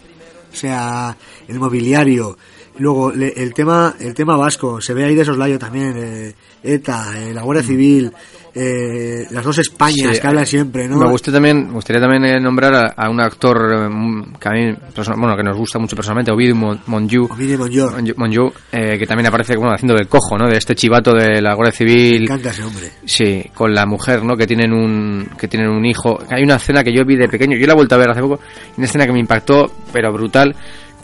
O 0.51 0.55
sea, 0.55 1.15
el 1.47 1.59
mobiliario. 1.59 2.37
Luego, 2.79 3.11
le- 3.11 3.33
el 3.35 3.53
tema 3.53 3.95
el 3.99 4.13
tema 4.13 4.35
vasco, 4.37 4.79
se 4.81 4.93
ve 4.93 5.05
ahí 5.05 5.15
de 5.15 5.25
soslayo 5.25 5.57
también, 5.59 5.93
eh, 5.97 6.33
ETA, 6.63 7.13
eh, 7.17 7.33
la 7.33 7.41
Guardia 7.43 7.63
Civil, 7.63 8.11
eh, 8.53 9.25
las 9.31 9.43
dos 9.43 9.57
Españas 9.59 10.15
Sí, 10.15 10.21
que 10.21 10.27
hablan 10.27 10.45
siempre, 10.45 10.87
¿no? 10.87 10.97
Me 10.97 11.09
gusta 11.09 11.31
también, 11.31 11.67
me 11.67 11.73
gustaría 11.73 12.01
también 12.01 12.25
eh, 12.25 12.39
nombrar 12.39 12.73
a, 12.73 12.93
a 12.97 13.09
un 13.09 13.19
actor 13.21 13.57
eh, 13.71 13.89
mm, 13.89 14.33
que 14.39 14.49
a 14.49 14.51
mí, 14.51 14.75
bueno, 15.17 15.35
que 15.37 15.43
nos 15.43 15.57
gusta 15.57 15.77
mucho 15.79 15.95
personalmente, 15.95 16.31
Ovidio 16.31 16.55
Mon- 16.55 16.79
Monju. 16.87 17.27
Ovidio 17.31 17.59
Monju, 18.15 18.51
eh, 18.71 18.97
que 18.97 19.05
también 19.05 19.27
aparece 19.27 19.55
bueno, 19.55 19.73
haciendo 19.73 19.95
del 19.95 20.07
cojo, 20.07 20.37
¿no? 20.37 20.47
De 20.47 20.57
este 20.57 20.75
chivato 20.75 21.11
de 21.13 21.41
la 21.41 21.53
Guardia 21.53 21.71
Civil. 21.73 22.19
Me 22.19 22.25
encanta 22.25 22.49
ese 22.49 22.63
hombre. 22.63 22.91
Sí, 23.05 23.43
con 23.53 23.73
la 23.73 23.85
mujer, 23.85 24.23
¿no? 24.23 24.35
Que 24.35 24.47
tienen 24.47 24.73
un 24.73 25.29
que 25.37 25.47
tienen 25.47 25.69
un 25.69 25.85
hijo. 25.85 26.17
Hay 26.29 26.43
una 26.43 26.55
escena 26.55 26.83
que 26.83 26.93
yo 26.93 27.05
vi 27.05 27.15
de 27.15 27.27
pequeño, 27.27 27.57
yo 27.57 27.67
la 27.67 27.73
he 27.73 27.75
vuelto 27.75 27.95
a 27.95 27.99
ver 27.99 28.09
hace 28.09 28.21
poco, 28.21 28.39
una 28.77 28.85
escena 28.85 29.05
que 29.05 29.13
me 29.13 29.19
impactó, 29.19 29.71
pero 29.93 30.11
brutal, 30.11 30.55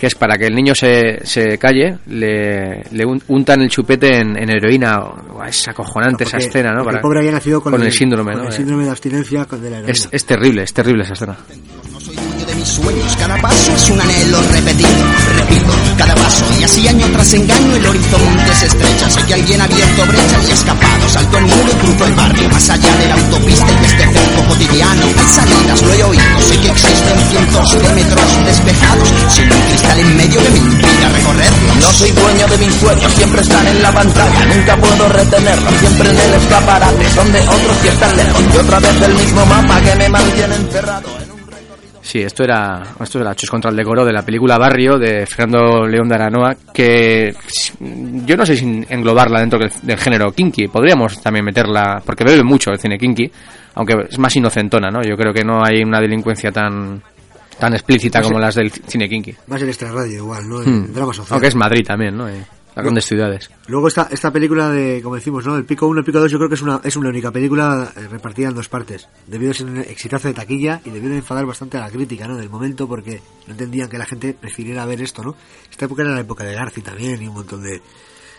que 0.03 0.07
es 0.07 0.15
para 0.15 0.37
que 0.37 0.47
el 0.47 0.53
niño 0.53 0.75
se, 0.75 1.25
se 1.25 1.57
calle, 1.57 1.97
le, 2.07 2.83
le 2.91 3.05
un- 3.05 3.23
untan 3.29 3.61
el 3.61 3.69
chupete 3.69 4.17
en, 4.17 4.35
en 4.37 4.49
heroína. 4.49 4.99
Es 5.47 5.65
acojonante 5.69 6.25
esa 6.25 6.31
Porque- 6.35 6.47
escena, 6.47 6.73
¿no? 6.73 6.83
Para- 6.83 6.97
el 6.97 7.01
pobre 7.01 7.19
había 7.19 7.31
nacido 7.31 7.61
con, 7.61 7.73
el, 7.81 7.89
síndrome, 7.89 8.33
con 8.33 8.41
¿no? 8.41 8.47
el 8.49 8.53
síndrome 8.53 8.83
de 8.83 8.89
abstinencia 8.89 9.45
con 9.45 9.61
de 9.61 9.69
la 9.69 9.77
heroína. 9.77 9.93
Es, 9.93 10.09
es 10.11 10.25
terrible, 10.25 10.63
es 10.63 10.73
terrible 10.73 11.03
esa 11.03 11.13
escena. 11.13 11.37
De 12.63 12.69
sueños. 12.69 13.15
Cada 13.17 13.35
paso 13.41 13.75
es 13.75 13.89
un 13.89 13.99
anhelo 13.99 14.41
repetido, 14.51 15.03
repito, 15.37 15.73
cada 15.97 16.15
paso. 16.15 16.45
Y 16.59 16.63
así 16.63 16.87
año 16.87 17.05
tras 17.11 17.33
engaño 17.33 17.75
el 17.75 17.85
horizonte 17.85 18.55
se 18.55 18.67
estrecha. 18.67 19.09
Sé 19.09 19.21
que 19.23 19.33
alguien 19.33 19.61
ha 19.61 19.65
abierto 19.65 20.05
brecha 20.05 20.37
y 20.47 20.51
escapado. 20.51 21.09
Salto 21.09 21.37
el 21.37 21.45
muro 21.45 21.69
y 21.71 21.75
cruzo 21.75 22.05
el 22.05 22.13
barrio. 22.13 22.49
Más 22.49 22.69
allá 22.69 22.95
de 22.97 23.07
la 23.07 23.15
autopista 23.15 23.71
y 23.71 23.75
de 23.75 23.85
este 23.85 24.03
cerco 24.13 24.43
cotidiano. 24.47 25.01
Hay 25.03 25.27
salidas, 25.27 25.81
lo 25.81 25.93
he 25.93 26.03
oído. 26.03 26.39
Sé 26.39 26.57
que 26.59 26.69
existen 26.69 27.19
cientos 27.29 27.71
de 27.73 27.89
metros 27.93 28.45
despejados. 28.45 29.09
Sin 29.29 29.51
un 29.51 29.61
cristal 29.61 29.99
en 29.99 30.17
medio 30.17 30.43
que 30.43 30.49
me 30.49 30.59
impida 30.59 31.09
recorrerlos. 31.09 31.75
No 31.79 31.91
soy 31.91 32.11
dueño 32.11 32.47
de 32.47 32.57
mis 32.57 32.73
sueños, 32.75 33.11
siempre 33.13 33.41
están 33.41 33.67
en 33.67 33.81
la 33.81 33.91
pantalla, 33.93 34.45
nunca 34.45 34.77
puedo 34.77 35.09
retenerlos, 35.09 35.73
siempre 35.79 36.09
en 36.09 36.19
el 36.19 36.33
escaparate, 36.33 37.09
donde 37.15 37.39
otros 37.41 37.77
sí 37.81 37.87
están 37.87 38.15
lejos, 38.15 38.41
y 38.53 38.57
otra 38.57 38.79
vez 38.79 39.01
el 39.01 39.13
mismo 39.15 39.45
mapa 39.45 39.81
que 39.81 39.95
me 39.95 40.09
mantiene 40.09 40.55
encerrado. 40.55 41.32
Sí, 42.03 42.19
esto 42.19 42.43
era, 42.43 42.83
esto 42.99 43.21
era 43.21 43.33
Chus 43.33 43.49
contra 43.49 43.71
el 43.71 43.77
decoro 43.77 44.03
de 44.03 44.11
la 44.11 44.23
película 44.23 44.57
Barrio 44.57 44.99
de 44.99 45.25
Fernando 45.25 45.87
León 45.87 46.09
de 46.09 46.15
Aranoa, 46.15 46.53
que 46.73 47.33
yo 47.79 48.35
no 48.35 48.45
sé 48.45 48.57
si 48.57 48.85
englobarla 48.89 49.39
dentro 49.39 49.57
del, 49.57 49.71
del 49.81 49.97
género 49.97 50.31
kinky. 50.33 50.67
Podríamos 50.67 51.21
también 51.21 51.45
meterla, 51.45 52.03
porque 52.05 52.25
bebe 52.25 52.43
mucho 52.43 52.71
el 52.71 52.79
cine 52.79 52.97
kinky, 52.97 53.31
aunque 53.75 53.95
es 54.09 54.19
más 54.19 54.35
inocentona, 54.35 54.91
¿no? 54.91 55.01
Yo 55.01 55.15
creo 55.15 55.33
que 55.33 55.45
no 55.45 55.63
hay 55.63 55.81
una 55.81 56.01
delincuencia 56.01 56.51
tan 56.51 57.01
tan 57.57 57.73
explícita 57.73 58.21
como 58.21 58.37
las 58.37 58.55
del 58.55 58.69
cine 58.69 59.07
kinky. 59.07 59.33
Más 59.47 59.61
en 59.61 59.69
extra 59.69 59.89
radio 59.91 60.17
igual, 60.17 60.49
¿no? 60.49 60.59
Hmm. 60.59 60.85
En 60.85 60.93
drama 60.93 61.13
social. 61.13 61.33
Aunque 61.35 61.47
es 61.47 61.55
Madrid 61.55 61.85
también, 61.85 62.17
¿no? 62.17 62.27
Eh, 62.27 62.43
Las 62.75 62.83
grandes 62.83 63.05
ciudades. 63.05 63.51
Luego 63.67 63.87
esta, 63.87 64.07
esta 64.09 64.31
película 64.31 64.69
de, 64.69 65.01
como 65.03 65.15
decimos, 65.15 65.45
¿no? 65.45 65.55
El 65.55 65.65
Pico 65.65 65.87
1 65.87 65.99
el 65.99 66.05
Pico 66.05 66.19
2 66.19 66.31
yo 66.31 66.37
creo 66.39 66.49
que 66.49 66.55
es 66.55 66.61
una, 66.61 66.81
es 66.83 66.95
una 66.95 67.09
única 67.09 67.31
película 67.31 67.91
eh, 67.95 68.07
repartida 68.07 68.47
en 68.47 68.55
dos 68.55 68.67
partes. 68.67 69.07
Debido 69.27 69.51
a 69.51 69.53
ser 69.53 69.67
un 69.67 69.77
exitazo 69.77 70.27
de 70.27 70.33
taquilla 70.33 70.81
y 70.83 70.89
debió 70.89 71.09
de 71.09 71.17
enfadar 71.17 71.45
bastante 71.45 71.77
a 71.77 71.81
la 71.81 71.91
crítica, 71.91 72.27
¿no? 72.27 72.35
Del 72.35 72.49
momento 72.49 72.87
porque 72.87 73.21
no 73.45 73.51
entendían 73.51 73.89
que 73.89 73.97
la 73.97 74.05
gente 74.05 74.33
prefiriera 74.33 74.85
ver 74.85 75.01
esto, 75.01 75.23
¿no? 75.23 75.35
Esta 75.69 75.85
época 75.85 76.01
era 76.01 76.13
la 76.13 76.21
época 76.21 76.43
de 76.43 76.53
Garci 76.55 76.81
también 76.81 77.21
y 77.21 77.27
un 77.27 77.35
montón 77.35 77.61
de... 77.61 77.79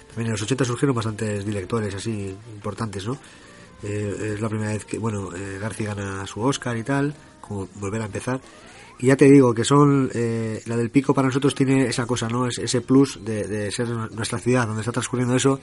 También 0.09 0.27
en 0.27 0.33
los 0.33 0.43
80 0.43 0.65
surgieron 0.65 0.97
bastantes 0.97 1.45
directores 1.45 1.95
así 1.95 2.37
importantes, 2.55 3.07
¿no? 3.07 3.17
Eh, 3.85 4.33
es 4.35 4.41
la 4.41 4.49
primera 4.49 4.73
vez 4.73 4.85
que, 4.85 4.99
bueno, 4.99 5.31
eh, 5.35 5.59
Garci 5.61 5.85
gana 5.85 6.27
su 6.27 6.41
Oscar 6.41 6.77
y 6.77 6.83
tal, 6.83 7.15
como 7.41 7.69
volver 7.77 8.03
a 8.03 8.07
empezar. 8.07 8.41
Y 8.99 9.07
ya 9.07 9.17
te 9.17 9.31
digo 9.31 9.53
que 9.53 9.65
son, 9.65 10.11
eh, 10.15 10.63
la 10.67 10.77
del 10.77 10.91
pico 10.91 11.15
para 11.15 11.29
nosotros 11.29 11.55
tiene 11.55 11.87
esa 11.87 12.07
cosa, 12.07 12.29
¿no? 12.29 12.47
Es, 12.47 12.59
ese 12.59 12.81
plus 12.81 13.25
de, 13.25 13.47
de 13.47 13.71
ser 13.71 13.89
nuestra 13.89 14.39
ciudad, 14.39 14.67
donde 14.67 14.81
está 14.81 14.93
transcurriendo 14.93 15.35
eso, 15.35 15.61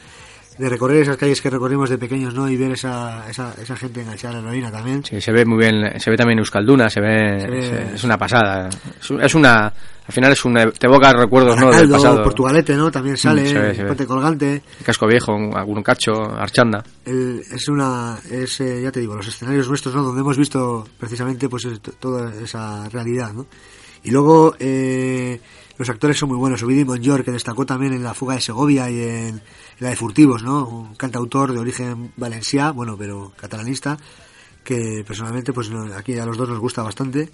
de 0.58 0.70
recorrer 0.70 1.02
esas 1.02 1.18
calles 1.18 1.42
que 1.42 1.50
recorrimos 1.50 1.90
de 1.90 1.98
pequeños, 1.98 2.34
¿no? 2.36 2.48
Y 2.50 2.56
ver 2.58 2.72
esa, 2.72 3.28
esa, 3.30 3.54
esa 3.62 3.76
gente 3.76 4.02
enganchada 4.02 4.38
a 4.38 4.42
la 4.42 4.48
heroína 4.50 4.72
también. 4.72 5.04
Sí, 5.04 5.20
se 5.22 5.32
ve 5.32 5.46
muy 5.46 5.58
bien, 5.58 6.00
se 6.00 6.12
ve 6.12 6.18
también 6.18 6.40
Euskalduna, 6.40 6.90
se 6.90 7.00
ve, 7.02 7.40
Se 7.42 7.48
ve- 7.48 7.62
se- 7.90 7.96
es 7.96 8.04
una 8.04 8.18
pasada. 8.18 8.70
Es, 9.00 9.10
un- 9.10 9.22
es 9.24 9.34
una, 9.34 9.66
al 9.68 10.14
final 10.14 10.32
es 10.34 10.46
una, 10.46 10.70
te 10.72 10.86
evoca 10.88 11.14
recuerdos, 11.14 11.58
¿no? 11.60 11.72
Del 11.72 11.90
pasado. 11.90 12.24
Portugalete, 12.24 12.76
¿no? 12.76 12.92
También 12.92 13.18
sale, 13.18 13.42
Mm, 13.50 13.54
ve, 13.56 13.74
ve. 13.74 13.86
Puente 13.86 14.06
Colgante. 14.06 14.62
El 14.80 14.86
casco 14.86 15.08
viejo, 15.08 15.32
algún 15.56 15.82
cacho, 15.82 16.12
Archanda. 16.36 16.84
El- 17.06 17.42
es 17.52 17.68
una, 17.70 18.20
es, 18.30 18.60
eh, 18.62 18.82
ya 18.84 18.92
te 18.92 19.00
digo, 19.00 19.16
los 19.16 19.28
escenarios 19.28 19.68
nuestros, 19.68 19.96
¿no? 19.96 20.04
Donde 20.04 20.22
hemos 20.22 20.38
visto 20.38 20.88
precisamente, 21.00 21.50
pues, 21.50 21.68
toda 22.00 22.32
esa 22.44 22.88
realidad, 22.90 23.34
¿no? 23.34 23.48
Y 24.04 24.12
luego, 24.12 24.56
eh, 24.60 25.40
los 25.78 25.90
actores 25.90 26.18
son 26.18 26.30
muy 26.30 26.38
buenos. 26.38 26.62
Ovidi 26.62 26.84
Monjor, 26.86 27.24
que 27.24 27.32
destacó 27.32 27.66
también 27.66 27.94
en 27.94 28.04
La 28.04 28.14
Fuga 28.14 28.36
de 28.36 28.42
Segovia 28.42 28.90
y 28.90 29.00
en 29.02 29.42
la 29.82 29.90
de 29.90 29.96
Furtivos, 29.96 30.44
¿no? 30.44 30.68
Un 30.68 30.96
cantautor 30.96 31.52
de 31.52 31.60
origen 31.60 32.14
valencià, 32.16 32.72
bueno, 32.72 32.96
pero 32.98 33.34
catalanista, 33.36 33.98
que 34.64 35.04
personalmente, 35.06 35.54
pues, 35.54 35.72
aquí 35.98 36.20
a 36.20 36.26
los 36.26 36.38
dos 36.38 36.50
nos 36.50 36.60
gusta 36.60 36.84
bastante. 36.84 37.32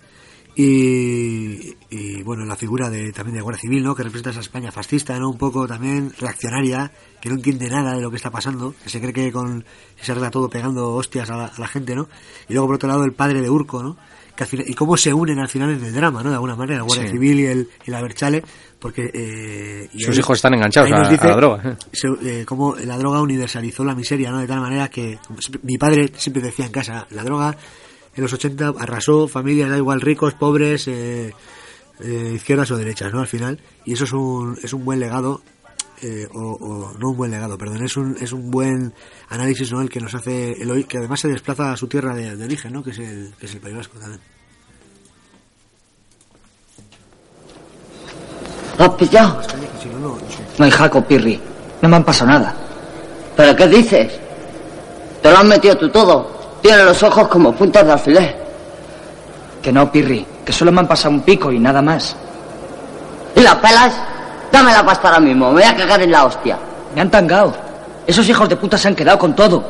Y, 0.55 1.75
bueno, 2.23 2.45
la 2.45 2.55
figura 2.55 2.89
de 2.89 3.11
también 3.11 3.35
de 3.35 3.41
Guardia 3.41 3.61
Civil, 3.61 3.83
¿no? 3.83 3.93
Que 3.95 4.03
representa 4.03 4.29
esa 4.29 4.39
España 4.39 4.71
fascista, 4.71 5.19
¿no? 5.19 5.29
Un 5.29 5.37
poco 5.37 5.67
también 5.67 6.13
reaccionaria, 6.17 6.93
que 7.21 7.27
no 7.29 7.35
entiende 7.35 7.69
nada 7.69 7.93
de 7.93 8.01
lo 8.01 8.09
que 8.09 8.15
está 8.15 8.31
pasando, 8.31 8.73
que 8.81 8.89
se 8.89 9.01
cree 9.01 9.13
que 9.13 9.31
con 9.31 9.65
se 10.01 10.13
arregla 10.13 10.31
todo 10.31 10.49
pegando 10.49 10.93
hostias 10.93 11.29
a 11.29 11.35
la, 11.35 11.45
a 11.47 11.59
la 11.59 11.67
gente, 11.67 11.95
¿no? 11.95 12.07
Y 12.47 12.53
luego 12.53 12.67
por 12.67 12.75
otro 12.77 12.87
lado 12.87 13.03
el 13.03 13.13
padre 13.13 13.41
de 13.41 13.49
Urco, 13.49 13.83
¿no? 13.83 13.97
Que 14.37 14.43
al 14.43 14.49
final- 14.49 14.65
y 14.69 14.73
cómo 14.75 14.95
se 14.95 15.11
unen 15.13 15.39
al 15.39 15.49
final 15.49 15.71
en 15.71 15.83
el 15.83 15.93
drama, 15.93 16.21
¿no? 16.23 16.29
De 16.29 16.35
alguna 16.35 16.55
manera, 16.55 16.77
la 16.77 16.83
Guardia 16.83 17.07
Sí. 17.07 17.11
Civil 17.13 17.39
y 17.39 17.45
el 17.47 17.69
y 17.85 17.91
la 17.91 18.01
Berchale, 18.01 18.43
porque 18.79 19.09
eh, 19.13 19.89
y 19.91 19.99
Sus 20.03 20.13
ahí- 20.13 20.19
hijos 20.19 20.37
están 20.37 20.53
enganchados 20.53 20.91
a, 20.91 21.09
dice 21.09 21.27
la 21.27 21.35
droga. 21.35 21.77
se- 21.91 22.07
eh, 22.41 22.45
cómo 22.45 22.75
la 22.75 22.97
droga 22.97 23.19
universalizó 23.21 23.83
la 23.83 23.95
miseria, 23.95 24.29
¿no? 24.31 24.37
De 24.39 24.47
tal 24.47 24.61
manera 24.61 24.87
que 24.89 25.17
siempre- 25.39 25.61
mi 25.63 25.77
padre 25.79 26.11
siempre 26.15 26.41
decía 26.43 26.65
en 26.67 26.71
casa, 26.71 27.07
la 27.09 27.23
droga 27.23 27.57
en 28.15 28.21
los 28.23 28.31
80 28.31 28.73
arrasó 28.77 29.27
familias, 29.27 29.69
da 29.71 29.77
igual 29.77 30.01
ricos, 30.01 30.35
pobres, 30.35 30.87
eh, 30.87 31.33
eh, 32.03 32.31
izquierdas 32.35 32.69
o 32.71 32.77
derechas, 32.77 33.11
¿no? 33.11 33.21
Al 33.21 33.27
final. 33.27 33.59
Y 33.85 33.93
eso 33.93 34.03
es 34.03 34.13
un, 34.13 34.55
es 34.63 34.71
un 34.71 34.85
buen 34.85 34.99
legado 34.99 35.41
eh, 36.01 36.27
o, 36.33 36.39
o 36.39 36.93
no 36.97 37.09
un 37.09 37.17
buen 37.17 37.31
legado, 37.31 37.57
perdón, 37.57 37.83
es 37.83 37.97
un, 37.97 38.15
es 38.19 38.31
un 38.31 38.51
buen 38.51 38.93
análisis, 39.29 39.71
¿no? 39.71 39.81
El 39.81 39.89
que 39.89 39.99
nos 39.99 40.13
hace 40.13 40.53
Eloy, 40.61 40.83
que 40.83 40.97
además 40.97 41.19
se 41.19 41.27
desplaza 41.27 41.71
a 41.71 41.77
su 41.77 41.87
tierra 41.87 42.13
de, 42.13 42.35
de 42.35 42.43
origen, 42.45 42.73
¿no? 42.73 42.83
Que 42.83 42.91
es 42.91 42.99
el, 42.99 43.33
que 43.39 43.45
es 43.47 43.53
el 43.53 43.61
País 43.61 43.75
Vasco 43.75 43.97
también. 43.99 44.21
¿Lo 48.77 48.85
has 48.85 48.91
pillado? 48.91 49.41
No 50.57 50.65
hay 50.65 50.71
jaco, 50.71 51.01
Pirri. 51.03 51.41
No 51.81 51.89
me 51.89 51.95
han 51.95 52.03
pasado 52.03 52.31
nada. 52.31 52.55
¿Pero 53.35 53.55
qué 53.55 53.67
dices? 53.67 54.19
¿Te 55.21 55.31
lo 55.31 55.37
has 55.37 55.45
metido 55.45 55.75
tú 55.77 55.89
todo? 55.89 56.59
Tiene 56.61 56.83
los 56.83 57.01
ojos 57.03 57.27
como 57.27 57.55
puntas 57.55 57.85
de 57.85 57.91
alfiler. 57.91 58.47
Que 59.61 59.71
no, 59.71 59.91
Pirri. 59.91 60.25
Que 60.45 60.53
solo 60.53 60.71
me 60.71 60.81
han 60.81 60.87
pasado 60.87 61.15
un 61.15 61.21
pico 61.21 61.51
y 61.51 61.59
nada 61.59 61.81
más. 61.81 62.15
¿Y 63.35 63.41
las 63.41 63.55
pelas? 63.55 63.95
Dame 64.57 64.73
la 64.73 64.83
pasta 64.83 65.09
ahora 65.09 65.19
mismo. 65.19 65.49
Me 65.49 65.61
voy 65.61 65.63
a 65.63 65.75
cagar 65.75 66.01
en 66.01 66.11
la 66.11 66.25
hostia. 66.25 66.57
Me 66.95 67.01
han 67.01 67.11
tangado. 67.11 67.53
Esos 68.07 68.27
hijos 68.27 68.49
de 68.49 68.55
puta 68.55 68.75
se 68.75 68.87
han 68.87 68.95
quedado 68.95 69.19
con 69.19 69.35
todo. 69.35 69.63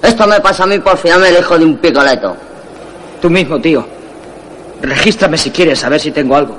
Esto 0.00 0.26
me 0.26 0.40
pasa 0.40 0.62
a 0.62 0.66
mí 0.66 0.78
por 0.78 0.96
fiarme 0.96 1.28
el 1.28 1.40
hijo 1.40 1.58
de 1.58 1.66
un 1.66 1.76
picoleto. 1.76 2.34
Tú 3.20 3.28
mismo, 3.28 3.60
tío. 3.60 3.86
Regístrame 4.80 5.36
si 5.36 5.50
quieres, 5.50 5.84
a 5.84 5.90
ver 5.90 6.00
si 6.00 6.12
tengo 6.12 6.34
algo. 6.34 6.56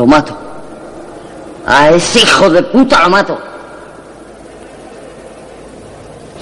Lo 0.00 0.06
mato. 0.06 0.34
A 1.66 1.90
ese 1.90 2.20
hijo 2.20 2.48
de 2.48 2.62
puta 2.62 3.02
lo 3.02 3.10
mato. 3.10 3.38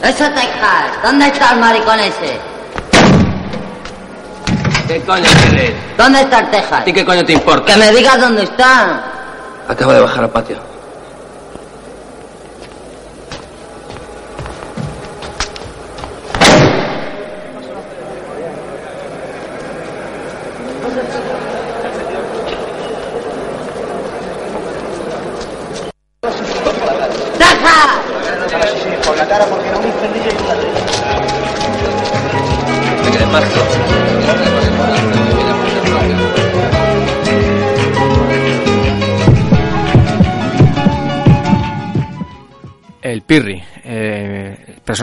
¡Ese 0.01 0.30
Texas! 0.30 1.02
¿Dónde 1.02 1.26
está 1.26 1.55
el 1.55 1.59
maricón 1.59 1.98
ese? 1.98 2.39
¿Qué 4.86 5.01
coño 5.01 5.28
quieres? 5.43 5.74
¿Dónde 5.97 6.20
está 6.20 6.39
el 6.39 6.51
Texas? 6.52 6.80
¿A 6.82 6.85
ti 6.85 6.93
qué 6.93 7.05
coño 7.05 7.24
te 7.24 7.32
importa? 7.32 7.72
Que 7.72 7.80
me 7.80 7.90
digas 7.90 8.20
dónde 8.20 8.44
está. 8.44 9.02
Acaba 9.66 9.94
de 9.94 10.02
bajar 10.02 10.22
al 10.22 10.30
patio. 10.30 10.68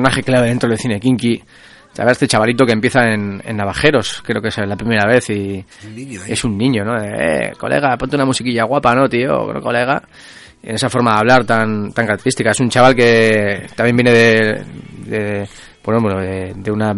Personaje 0.05 0.23
clave 0.23 0.47
dentro 0.47 0.69
del 0.69 0.77
cine 0.77 0.99
kinky. 0.99 1.41
Sabes, 1.93 2.13
este 2.13 2.27
chavalito 2.27 2.65
que 2.65 2.73
empieza 2.73 3.03
en, 3.05 3.41
en 3.43 3.57
Navajeros, 3.57 4.21
creo 4.23 4.41
que 4.41 4.49
es 4.49 4.57
la 4.57 4.75
primera 4.75 5.07
vez 5.07 5.29
y 5.29 5.63
es 6.27 6.43
un 6.43 6.57
niño, 6.57 6.83
¿no? 6.83 7.01
Eh, 7.01 7.53
colega, 7.57 7.97
ponte 7.97 8.17
una 8.17 8.25
musiquilla 8.25 8.65
guapa, 8.65 8.93
¿no, 8.93 9.07
tío? 9.07 9.51
¿no, 9.53 9.61
colega. 9.61 10.01
En 10.61 10.75
esa 10.75 10.89
forma 10.89 11.13
de 11.13 11.19
hablar 11.19 11.45
tan, 11.45 11.93
tan 11.93 12.05
característica. 12.05 12.51
Es 12.51 12.59
un 12.59 12.69
chaval 12.69 12.95
que 12.95 13.67
también 13.75 13.95
viene 13.95 14.11
de, 14.11 14.63
de 15.07 15.47
bueno, 15.83 16.01
bueno, 16.01 16.19
de, 16.19 16.53
de 16.55 16.71
una 16.71 16.93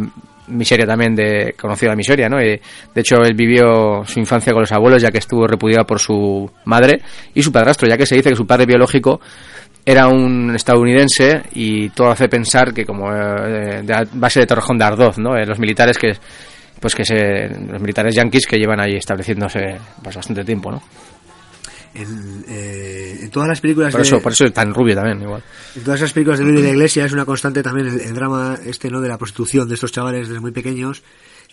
miseria 0.48 0.88
también 0.88 1.16
de 1.16 1.54
conocida 1.60 1.96
miseria, 1.96 2.28
¿no? 2.28 2.42
Y, 2.42 2.60
de 2.94 3.02
hecho, 3.02 3.18
él 3.18 3.36
vivió 3.36 4.04
su 4.06 4.20
infancia 4.20 4.52
con 4.52 4.62
los 4.62 4.72
abuelos, 4.72 5.02
ya 5.02 5.12
que 5.12 5.20
estuvo 5.20 5.46
repudiado 5.46 5.86
por 5.86 6.00
su 6.00 6.50
madre 6.66 7.02
y 7.36 7.44
su 7.44 7.52
padrastro, 7.52 7.88
ya 7.88 7.98
que 7.98 8.06
se 8.06 8.16
dice 8.16 8.32
que 8.32 8.36
su 8.36 8.48
padre 8.48 8.66
biológico 8.66 9.22
era 9.90 10.08
un 10.10 10.54
estadounidense 10.54 11.44
y 11.54 11.88
todo 11.92 12.10
hace 12.12 12.28
pensar 12.28 12.74
que 12.74 12.86
como 12.86 13.10
eh, 13.10 13.82
de 13.84 14.08
base 14.16 14.42
de 14.42 14.46
Torrejón 14.46 14.78
de 14.78 14.84
Ardoz, 14.84 15.18
¿no? 15.18 15.38
Eh, 15.38 15.46
los 15.46 15.60
militares 15.60 15.98
que 15.98 16.12
pues 16.82 16.94
que 16.94 17.06
se 17.06 17.48
los 17.50 17.80
militares 17.82 18.14
yanquis 18.14 18.46
que 18.46 18.58
llevan 18.58 18.82
ahí 18.82 18.96
estableciéndose 18.98 19.78
pues 20.04 20.14
bastante 20.18 20.44
tiempo, 20.44 20.72
¿no? 20.72 20.84
En, 21.96 22.44
eh, 22.50 23.20
en 23.22 23.30
todas 23.32 23.48
las 23.50 23.62
películas 23.62 23.92
Por 23.92 24.02
de- 24.02 24.08
eso, 24.08 24.22
por 24.22 24.34
eso 24.34 24.44
es 24.46 24.54
tan 24.54 24.74
rubio 24.74 24.94
también, 24.94 25.22
igual. 25.22 25.42
En 25.76 25.84
todas 25.84 26.02
esas 26.02 26.12
películas 26.14 26.40
de 26.40 26.46
Luis 26.46 26.58
de 26.58 26.64
la 26.64 26.74
Iglesia 26.74 27.06
es 27.06 27.14
una 27.14 27.26
constante 27.26 27.64
también 27.64 27.88
el, 27.88 28.02
el 28.02 28.14
drama 28.14 28.58
este, 28.66 28.92
¿no? 28.92 29.00
De 29.02 29.08
la 29.08 29.18
prostitución 29.18 29.68
de 29.68 29.76
estos 29.76 29.92
chavales 29.94 30.28
desde 30.28 30.42
muy 30.42 30.52
pequeños. 30.52 31.02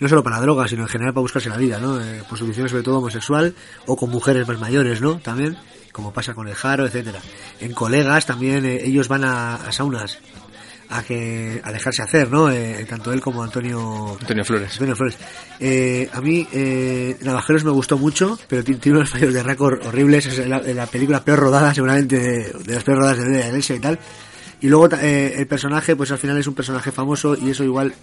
No 0.01 0.09
solo 0.09 0.25
para 0.25 0.41
drogas, 0.41 0.71
sino 0.71 0.83
en 0.83 0.89
general 0.89 1.15
para 1.15 1.23
buscarse 1.23 1.49
la 1.49 1.57
vida, 1.57 1.79
¿no? 1.79 2.01
Eh, 2.01 2.21
prostitución 2.29 2.69
sobre 2.69 2.83
todo 2.83 2.99
homosexual 2.99 3.55
o 3.87 3.95
con 3.97 4.11
mujeres 4.11 4.47
más 4.49 4.59
mayores, 4.59 5.01
¿no? 5.01 5.19
También, 5.21 5.57
como 5.95 6.13
pasa 6.13 6.35
con 6.35 6.49
el 6.49 6.55
Jaro, 6.55 6.85
etcétera. 6.87 7.21
En 7.61 7.73
colegas 7.73 8.27
también 8.27 8.67
eh, 8.67 8.81
ellos 8.85 9.07
van 9.09 9.23
a, 9.25 9.55
a 9.55 9.71
saunas 9.73 10.19
a 10.91 11.03
que 11.03 11.61
a 11.65 11.73
dejarse 11.73 12.03
hacer, 12.03 12.31
¿no? 12.31 12.51
Eh, 12.51 12.85
tanto 12.89 13.13
él 13.13 13.21
como 13.21 13.43
Antonio 13.43 14.17
Antonio 14.21 14.45
Flores. 14.45 14.73
Antonio 14.73 14.95
Flores. 14.97 15.17
Eh, 15.61 16.11
a 16.13 16.21
mí 16.21 16.47
eh, 16.53 17.17
Navajeros 17.23 17.65
me 17.65 17.71
gustó 17.71 17.97
mucho, 17.97 18.39
pero 18.49 18.63
ti- 18.63 18.75
tiene 18.75 18.99
unos 18.99 19.09
fallos 19.11 19.33
de 19.33 19.43
récord 19.43 19.85
horribles. 19.87 20.27
Es 20.27 20.47
la, 20.47 20.59
la 20.61 20.87
película 20.87 21.25
peor 21.25 21.39
rodada, 21.39 21.73
seguramente 21.73 22.19
de, 22.19 22.53
de 22.65 22.75
las 22.75 22.85
peor 22.85 22.99
rodadas 22.99 23.19
de 23.25 23.39
la 23.39 23.47
iglesia 23.49 23.77
y 23.77 23.81
tal. 23.81 23.99
Y 24.61 24.69
luego 24.69 24.89
eh, 24.97 25.35
el 25.37 25.47
personaje, 25.47 25.97
pues 25.97 26.11
al 26.11 26.19
final 26.19 26.39
es 26.39 26.47
un 26.47 26.55
personaje 26.55 26.91
famoso 26.93 27.37
y 27.37 27.51
eso 27.51 27.65
igual, 27.65 27.95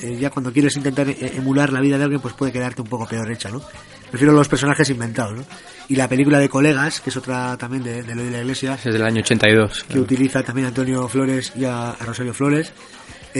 eh, 0.00 0.16
ya 0.18 0.30
cuando 0.30 0.52
quieres 0.52 0.76
intentar 0.76 1.08
eh, 1.08 1.32
emular 1.36 1.72
la 1.72 1.80
vida 1.80 1.96
de 1.98 2.04
alguien, 2.04 2.20
pues 2.20 2.34
puede 2.34 2.52
quedarte 2.52 2.82
un 2.82 2.88
poco 2.88 3.06
peor 3.06 3.30
hecha, 3.30 3.50
¿no? 3.50 3.62
Prefiero 4.10 4.32
los 4.32 4.48
personajes 4.48 4.88
inventados, 4.90 5.36
¿no? 5.36 5.44
Y 5.88 5.96
la 5.96 6.08
película 6.08 6.38
de 6.38 6.48
Colegas, 6.48 7.00
que 7.00 7.10
es 7.10 7.16
otra 7.16 7.56
también 7.56 7.82
de, 7.82 8.02
de 8.02 8.14
lo 8.14 8.22
de 8.22 8.30
la 8.30 8.40
iglesia, 8.40 8.74
Es 8.74 8.92
del 8.92 9.02
año 9.04 9.20
82. 9.20 9.84
que 9.84 10.00
utiliza 10.00 10.42
también 10.42 10.66
a 10.66 10.68
Antonio 10.68 11.08
Flores 11.08 11.52
y 11.56 11.64
a, 11.64 11.90
a 11.90 12.04
Rosario 12.04 12.34
Flores 12.34 12.72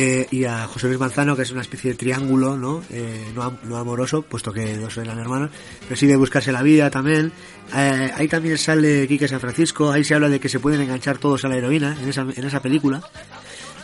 eh, 0.01 0.27
y 0.31 0.45
a 0.45 0.67
José 0.67 0.87
Luis 0.87 1.01
Manzano 1.01 1.35
que 1.35 1.43
es 1.43 1.51
una 1.51 1.63
especie 1.63 1.91
de 1.93 1.97
triángulo 1.97 2.57
no 2.57 2.83
Eh, 2.91 3.25
no, 3.35 3.43
am- 3.43 3.59
no 3.65 3.77
amoroso 3.79 4.23
puesto 4.23 4.53
que 4.53 4.77
dos 4.77 4.97
eran 4.99 5.19
hermanos 5.19 5.51
pero 5.83 5.97
sí 5.97 6.07
de 6.07 6.17
buscarse 6.17 6.53
la 6.53 6.63
vida 6.63 6.89
también. 6.91 7.33
Eh, 7.75 8.11
ahí 8.17 8.29
también 8.29 8.57
sale 8.59 9.07
Quique 9.09 9.27
San 9.29 9.41
Francisco 9.41 9.91
ahí 9.91 10.05
se 10.05 10.15
habla 10.15 10.29
de 10.29 10.39
que 10.39 10.49
se 10.49 10.61
pueden 10.61 10.81
enganchar 10.83 11.19
todos 11.19 11.45
a 11.45 11.49
la 11.49 11.57
heroína 11.57 11.97
en 12.03 12.09
esa, 12.09 12.23
en 12.23 12.45
esa 12.45 12.61
película. 12.61 13.01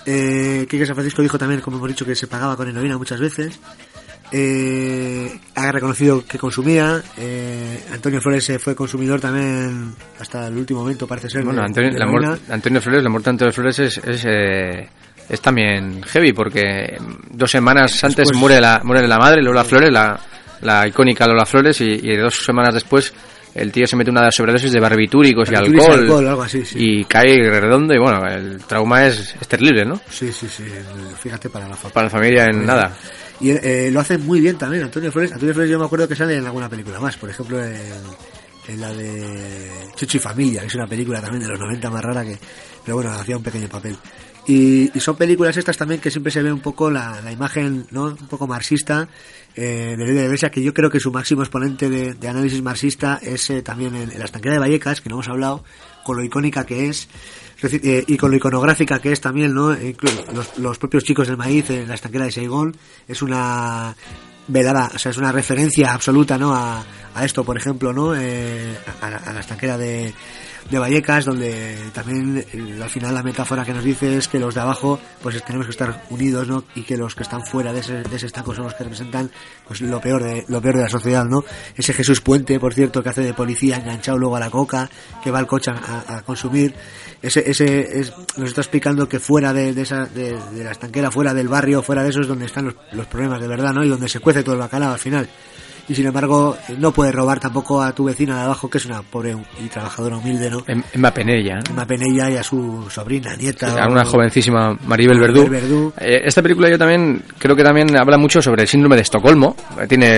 Eh, 0.07 0.67
Quique 0.69 0.87
San 0.87 0.95
Francisco 0.95 1.23
dijo 1.23 1.39
también 1.39 1.61
como 1.63 1.79
hemos 1.79 1.89
dicho 1.89 2.05
que 2.07 2.15
se 2.15 2.27
pagaba 2.27 2.57
con 2.57 2.69
heroína 2.69 2.97
muchas 2.99 3.19
veces. 3.21 3.59
Eh, 4.37 5.39
ha 5.55 5.71
reconocido 5.71 6.25
que 6.27 6.39
consumía. 6.39 7.03
Eh, 7.19 7.85
Antonio 7.93 8.21
Flores 8.21 8.51
fue 8.59 8.75
consumidor 8.75 9.21
también 9.21 9.95
hasta 10.19 10.49
el 10.49 10.57
último 10.57 10.81
momento 10.81 11.07
parece 11.07 11.29
ser 11.31 11.45
Bueno, 11.45 11.61
de- 11.61 11.67
Antonio, 11.67 11.93
de 11.93 11.99
la 11.99 12.07
muerte, 12.07 12.53
Antonio 12.53 12.81
Flores, 12.81 13.03
la 13.05 13.11
muerte 13.11 13.25
de 13.27 13.31
Antonio 13.31 13.53
Flores 13.53 13.79
es, 13.79 13.99
es, 13.99 14.25
eh, 14.27 14.89
es 15.29 15.41
también 15.41 16.03
heavy 16.03 16.33
porque 16.33 16.97
dos 17.31 17.51
semanas 17.51 18.03
antes 18.05 18.33
muere 18.35 18.61
la 18.61 18.81
muere 18.85 19.07
la 19.09 19.19
madre, 19.19 19.43
Lola 19.43 19.65
Flores, 19.65 19.91
la, 19.91 20.19
la 20.61 20.87
icónica 20.87 21.27
Lola 21.27 21.47
Flores, 21.47 21.81
y, 21.81 22.01
y 22.03 22.17
dos 22.17 22.45
semanas 22.45 22.75
después 22.75 23.13
el 23.55 23.71
tío 23.71 23.87
se 23.87 23.97
mete 23.97 24.11
una 24.11 24.31
sobredosis 24.31 24.73
de 24.73 24.81
barbitúricos 24.81 25.51
y 25.51 25.55
alcohol, 25.55 26.01
alcohol, 26.01 26.27
algo 26.27 26.43
así, 26.43 26.65
sí. 26.65 26.77
y 26.79 27.05
cae 27.05 27.37
redondo 27.37 27.95
y 27.95 27.99
bueno, 27.99 28.27
el 28.27 28.59
trauma 28.65 29.07
es, 29.07 29.37
es 29.41 29.47
terrible, 29.47 29.85
¿no? 29.85 30.01
Sí, 30.11 30.33
sí, 30.33 30.49
sí. 30.49 30.65
Fíjate 31.21 31.49
para 31.49 31.69
la 31.69 31.77
Para 31.77 32.05
la 32.05 32.11
familia 32.11 32.47
en 32.47 32.67
nada. 32.67 32.93
Y 33.41 33.51
eh, 33.51 33.91
lo 33.93 34.01
hace 34.01 34.19
muy 34.19 34.41
bien 34.41 34.57
también 34.57 34.85
Antonio 34.85 35.11
Flores. 35.13 35.33
Antonio 35.33 35.55
Flores 35.55 35.71
yo 35.71 35.79
me 35.79 35.85
acuerdo 35.85 36.09
que 36.09 36.17
sale 36.17 36.37
en 36.37 36.47
alguna 36.47 36.69
película 36.69 36.99
más. 36.99 37.17
Por 37.17 37.31
ejemplo, 37.31 37.65
en, 37.65 37.77
en 38.69 38.81
la 38.81 38.93
de 38.93 39.71
Chucho 39.95 40.17
y 40.17 40.21
Familia, 40.21 40.61
que 40.63 40.69
es 40.69 40.75
una 40.75 40.87
película 40.87 41.21
también 41.21 41.43
de 41.43 41.49
los 41.49 41.59
90 41.59 41.91
más 41.91 42.03
rara 42.03 42.25
que... 42.25 42.39
Pero 42.85 42.97
bueno, 42.97 43.13
hacía 43.13 43.37
un 43.37 43.43
pequeño 43.43 43.69
papel. 43.69 43.97
Y, 44.47 44.91
son 45.01 45.17
películas 45.17 45.57
estas 45.57 45.77
también 45.77 46.01
que 46.01 46.11
siempre 46.11 46.31
se 46.31 46.43
ve 46.43 46.53
un 46.53 46.61
poco 46.61 46.91
la, 46.91 47.21
la 47.23 47.33
imagen, 47.33 47.87
¿no? 47.91 48.07
Un 48.07 48.29
poco 48.29 48.47
marxista 48.47 49.09
eh, 49.57 49.95
de 49.97 50.25
Iglesia, 50.25 50.51
que 50.51 50.63
yo 50.63 50.75
creo 50.75 50.91
que 50.91 51.01
su 51.01 51.11
máximo 51.11 51.43
exponente 51.43 51.89
de, 51.89 52.15
de 52.15 52.29
análisis 52.29 52.63
marxista 52.63 53.19
es 53.23 53.49
eh, 53.51 53.63
también 53.63 53.95
en, 53.95 54.19
La 54.19 54.25
estanquera 54.25 54.55
de 54.55 54.61
Vallecas, 54.61 55.01
que 55.01 55.09
no 55.09 55.17
hemos 55.17 55.29
hablado, 55.29 55.65
con 56.05 56.17
lo 56.17 56.25
icónica 56.25 56.67
que 56.67 56.89
es, 56.89 57.09
eh, 57.63 58.05
y 58.07 58.17
con 58.17 58.31
lo 58.31 58.37
iconográfica 58.37 58.99
que 58.99 59.13
es 59.13 59.21
también, 59.21 59.55
¿no? 59.55 59.73
E 59.73 59.97
los, 60.35 60.59
los 60.59 60.79
propios 60.79 61.05
chicos 61.05 61.29
del 61.29 61.39
maíz 61.39 61.71
en 61.71 61.89
La 61.89 61.95
estanquera 61.95 62.27
de 62.27 62.33
Saigón, 62.33 62.77
es 63.09 63.23
una 63.23 63.97
velada, 64.49 64.91
o 64.95 64.99
sea, 64.99 65.11
es 65.11 65.17
una 65.17 65.33
referencia 65.33 65.95
absoluta, 65.95 66.37
¿no? 66.37 66.55
A, 66.55 66.85
a 67.15 67.25
esto, 67.25 67.45
por 67.45 67.57
ejemplo, 67.57 67.93
¿no? 67.95 68.15
Eh, 68.15 68.77
a, 69.01 69.07
a 69.07 69.33
la 69.33 69.41
estanquera 69.41 69.79
de, 69.79 70.13
de 70.71 70.79
Vallecas, 70.79 71.25
donde 71.25 71.77
también 71.93 72.45
eh, 72.53 72.79
al 72.83 72.91
final 72.91 73.15
la 73.15 73.23
metáfora 73.23 73.65
que 73.65 73.73
nos 73.73 73.85
dice 73.85 74.17
es 74.17 74.29
que 74.29 74.39
los 74.39 74.55
de 74.55 74.61
abajo 74.61 74.99
pues 75.23 75.43
tenemos 75.45 75.67
que 75.67 75.73
estar 75.73 76.05
unidos, 76.11 76.49
¿no? 76.49 76.65
Y 76.75 76.83
que 76.83 76.97
los 76.97 77.15
que 77.15 77.23
están 77.23 77.45
fuera 77.45 77.73
de 77.73 77.81
ese, 77.81 78.03
de 78.03 78.17
ese 78.17 78.27
estaco 78.27 78.55
son 78.55 78.65
los 78.65 78.75
que 78.75 78.85
representan 78.85 79.31
pues 79.67 79.81
lo 79.81 80.01
peor 80.01 80.23
de 80.23 80.45
lo 80.49 80.61
peor 80.61 80.77
de 80.77 80.83
la 80.83 80.89
sociedad, 80.89 81.25
¿no? 81.25 81.45
Ese 81.77 81.93
Jesús 81.93 82.21
Puente, 82.21 82.59
por 82.59 82.75
cierto, 82.75 83.03
que 83.03 83.09
hace 83.11 83.23
de 83.23 83.35
policía 83.35 83.77
enganchado 83.77 84.19
luego 84.19 84.37
a 84.37 84.41
la 84.41 84.51
coca, 84.51 84.89
que 85.23 85.31
va 85.31 85.39
al 85.39 85.47
coche 85.47 85.71
a, 85.71 86.23
consumir, 86.23 86.75
ese 87.21 87.51
ese 87.51 88.01
es, 88.01 88.13
nos 88.37 88.49
está 88.49 88.63
explicando 88.63 89.09
que 89.09 89.21
fuera 89.21 89.53
de, 89.53 89.75
de 89.75 89.83
esa 89.83 90.07
de, 90.07 90.39
de 90.53 90.65
la 90.65 90.71
estanquera, 90.71 91.11
fuera 91.11 91.35
del 91.35 91.49
barrio, 91.49 91.83
fuera 91.83 92.03
de 92.03 92.11
eso 92.11 92.21
es 92.21 92.27
donde 92.27 92.47
están 92.47 92.67
los, 92.67 92.75
los 92.93 93.07
problemas 93.07 93.41
de 93.41 93.49
verdad, 93.49 93.73
¿no? 93.73 93.85
Y 93.85 93.89
donde 93.89 94.09
se 94.09 94.21
cuece 94.21 94.43
todo 94.43 94.55
el 94.55 94.61
bacalao 94.61 94.93
al 94.93 94.99
final 94.99 95.29
y 95.89 95.95
sin 95.95 96.07
embargo 96.07 96.57
no 96.79 96.93
puedes 96.93 97.15
robar 97.15 97.41
tampoco 97.41 97.83
a 97.83 97.93
tu 97.93 98.05
vecina 98.05 98.37
de 98.39 98.43
abajo 98.45 98.71
que 98.71 98.79
es 98.79 98.87
una 98.87 99.03
pobre 99.03 99.37
y 99.63 99.69
trabajadora 99.69 100.17
humilde 100.17 100.49
no 100.51 100.63
Em- 100.67 100.83
Emma 100.93 101.11
Penella. 101.13 101.57
¿no? 101.57 101.63
Emma 101.71 101.87
Penella 101.87 102.31
y 102.31 102.37
a 102.37 102.43
su 102.43 102.87
sobrina 102.91 103.37
nieta 103.37 103.83
A 103.83 103.87
o- 103.89 103.93
una 103.93 104.05
jovencísima 104.05 104.77
Maribel 104.87 105.21
Verdú. 105.21 105.41
Maribel 105.43 105.61
Verdú. 105.63 105.93
Eh, 106.01 106.23
esta 106.25 106.41
película 106.43 106.71
yo 106.71 106.79
también 106.79 107.23
creo 107.39 107.55
que 107.55 107.63
también 107.65 107.97
habla 107.99 108.17
mucho 108.17 108.41
sobre 108.41 108.63
el 108.63 108.69
síndrome 108.69 108.97
de 108.97 109.03
Estocolmo. 109.03 109.57
Eh, 109.81 109.87
Tiene, 109.87 110.09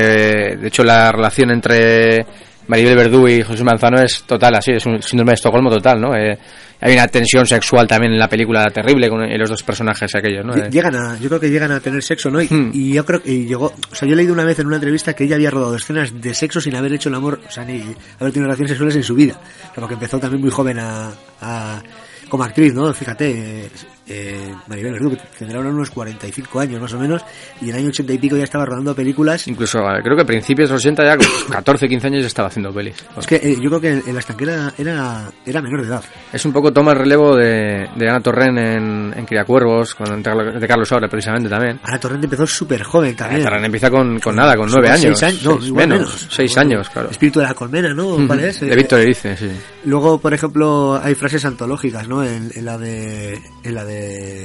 de 0.57 0.69
hecho, 0.69 0.85
la 0.85 1.11
relación 1.11 1.51
entre 1.51 2.25
Maribel 2.69 2.97
Verdú 2.97 3.27
y 3.29 3.43
José 3.43 3.63
Manzano 3.65 4.01
es 4.01 4.23
total, 4.25 4.55
así, 4.57 4.73
es 4.73 4.87
un 4.87 5.01
síndrome 5.03 5.31
de 5.31 5.35
Estocolmo 5.35 5.71
total, 5.71 6.01
¿no? 6.01 6.15
Eh, 6.17 6.39
hay 6.81 6.93
una 6.95 7.09
tensión 7.09 7.47
sexual 7.47 7.87
también 7.87 8.13
en 8.13 8.19
la 8.19 8.29
película 8.29 8.65
terrible 8.71 9.09
con 9.09 9.21
los 9.39 9.49
dos 9.51 9.63
personajes 9.63 10.15
aquellos, 10.15 10.45
¿no? 10.45 10.55
Eh, 10.57 10.69
Llegan 10.71 10.95
a, 10.97 11.19
yo 11.19 11.29
creo 11.29 11.41
que 11.41 11.51
llegan 11.51 11.73
a 11.73 11.81
tener 11.81 12.03
sexo, 12.03 12.31
¿no? 12.31 12.41
Y, 12.43 12.47
Hmm. 12.49 12.71
y 12.73 12.93
yo 12.93 13.05
creo 13.05 13.23
que 13.23 13.45
llegó, 13.45 13.73
o 13.91 13.95
sea, 13.95 14.07
yo 14.09 14.15
he 14.15 14.17
leído 14.17 14.33
una 14.33 14.45
vez 14.45 14.59
en 14.59 14.67
una 14.67 14.77
entrevista 14.77 15.15
que 15.15 15.25
ella 15.25 15.37
había 15.37 15.51
rodado 15.51 15.75
escenas 15.77 16.21
de 16.21 16.35
sexo 16.35 16.61
sin 16.61 16.75
haber 16.77 16.93
hecho 16.93 17.09
el 17.09 17.15
amor, 17.15 17.41
o 17.47 17.51
sea, 17.51 17.65
ni 17.65 17.81
haber 17.81 18.33
tenido 18.33 18.45
relaciones 18.45 18.71
sexuales 18.71 18.97
en 18.97 19.03
su 19.03 19.15
vida. 19.15 19.41
Porque 19.75 19.95
empezó 19.95 20.19
también 20.19 20.41
muy 20.43 20.51
joven 20.51 20.79
a, 20.79 21.13
a- 21.41 21.83
como 22.29 22.45
actriz, 22.45 22.75
¿no? 22.75 22.93
Fíjate, 22.93 23.71
eh, 24.09 24.15
eh, 24.49 24.55
Maribel 24.67 24.93
Verdú, 24.93 25.11
que 25.11 25.19
tendrá 25.39 25.61
unos 25.61 25.91
45 25.91 26.61
años 26.61 26.81
más 26.81 26.93
o 26.95 26.99
menos, 26.99 27.23
y 27.61 27.65
en 27.65 27.71
el 27.71 27.77
año 27.83 27.89
80 27.89 28.13
y 28.13 28.19
pico 28.19 28.37
ya 28.37 28.45
estaba 28.45 28.65
rodando 28.65 28.95
películas. 28.95 29.47
Incluso 29.49 29.79
eh, 29.81 30.01
creo 30.03 30.17
que 30.17 30.23
a 30.23 30.27
principios 30.27 30.69
de 30.69 30.75
los 30.75 30.83
80 30.83 31.05
ya 31.05 31.17
con 31.17 31.27
14, 31.51 31.89
15 31.89 32.07
años 32.07 32.21
ya 32.23 32.27
estaba 32.29 32.49
haciendo 32.49 32.73
pelis. 32.73 32.97
Es 33.19 33.27
que 33.27 33.37
eh, 33.37 33.57
yo 33.61 33.69
creo 33.69 33.81
que 33.81 33.91
en, 33.93 34.03
en 34.07 34.15
la 34.15 34.21
estanquera 34.21 34.73
era, 34.79 35.31
era 35.45 35.61
menor 35.63 35.83
de 35.83 35.89
edad. 35.89 36.05
Es 36.33 36.45
un 36.45 36.53
poco 36.53 36.73
toma 36.73 36.93
el 36.93 36.99
relevo 36.99 37.37
de, 37.37 37.89
de 37.97 38.09
Ana 38.09 38.21
Torren 38.21 38.59
en, 38.59 39.15
en 39.17 39.27
Criacuervos, 39.27 39.95
con, 39.95 40.23
de 40.23 40.67
Carlos 40.69 40.89
Saura 40.89 41.09
precisamente 41.09 41.49
también. 41.49 41.81
Ana 41.83 41.99
Torrente 41.99 42.27
empezó 42.27 42.47
súper 42.47 42.83
joven 42.83 43.15
también. 43.17 43.41
Ana 43.43 43.51
Torren 43.51 43.65
empieza 43.65 43.91
con, 43.91 44.19
con 44.21 44.37
nada, 44.37 44.57
con 44.57 44.71
nueve 44.71 44.89
Seis 44.97 45.23
años. 45.23 45.45
no, 45.45 45.53
Seis- 45.57 45.67
igual 45.69 45.89
menos, 45.89 46.27
seis 46.31 46.57
años, 46.59 46.89
claro. 46.91 47.11
Espíritu 47.11 47.41
de 47.41 47.47
la 47.47 47.55
colmena, 47.55 47.93
¿no? 47.95 48.17
¿Cuál 48.27 48.41
es? 48.45 48.61
De 48.61 48.73
Eh, 48.73 48.77
Víctor 48.77 49.01
Erice, 49.01 49.37
sí. 49.37 49.51
Luego, 49.85 50.19
por 50.19 50.33
ejemplo, 50.35 51.01
hay 51.03 51.15
frases 51.15 51.45
antológicas, 51.45 52.09
¿no? 52.09 52.25
En, 52.25 52.51
en 52.55 52.65
la 52.65 52.77
de 52.79 53.41
en 53.63 53.75
la 53.75 53.85
de 53.85 53.96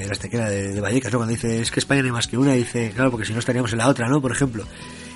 la 0.05 0.13
estequera 0.13 0.49
de, 0.49 0.73
de 0.73 0.81
Vallecas, 0.81 1.11
¿no? 1.11 1.19
Cuando 1.19 1.33
dice, 1.33 1.61
es 1.61 1.71
que 1.71 1.79
España 1.79 2.01
no 2.01 2.07
hay 2.07 2.11
más 2.11 2.27
que 2.27 2.37
una, 2.37 2.53
dice, 2.53 2.91
claro, 2.93 3.11
porque 3.11 3.25
si 3.25 3.33
no 3.33 3.39
estaríamos 3.39 3.71
en 3.71 3.79
la 3.79 3.87
otra, 3.87 4.07
¿no? 4.07 4.21
Por 4.21 4.31
ejemplo. 4.31 4.65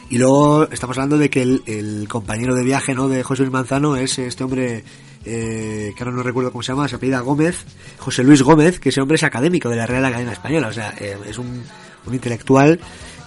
Y 0.10 0.18
luego 0.18 0.70
estamos 0.70 0.98
hablando 0.98 1.18
de 1.18 1.30
que 1.30 1.42
el, 1.42 2.08
compañero 2.08 2.54
de 2.54 2.64
viaje, 2.64 2.94
¿no? 2.94 3.10
De 3.10 3.24
José 3.24 3.44
Luis 3.44 3.54
Manzano 3.54 3.96
es 3.96 4.20
este 4.20 4.44
hombre, 4.44 4.84
eh, 5.26 5.94
que 5.96 6.04
ahora 6.04 6.16
no 6.16 6.22
recuerdo 6.22 6.52
cómo 6.52 6.62
se 6.62 6.72
llama, 6.72 6.88
se 6.88 6.96
apellida 6.96 7.20
Gómez, 7.22 7.66
José 7.98 8.24
Luis 8.24 8.44
Gómez, 8.44 8.80
que 8.80 8.90
ese 8.90 9.02
hombre 9.02 9.16
es 9.16 9.24
académico 9.24 9.70
de 9.70 9.78
la 9.78 9.88
Real 9.88 10.06
Academia 10.06 10.34
Española, 10.34 10.68
o 10.68 10.74
sea, 10.74 10.94
eh, 11.00 11.18
es 11.28 11.40
un, 11.40 11.64
un 12.06 12.14
intelectual 12.14 12.80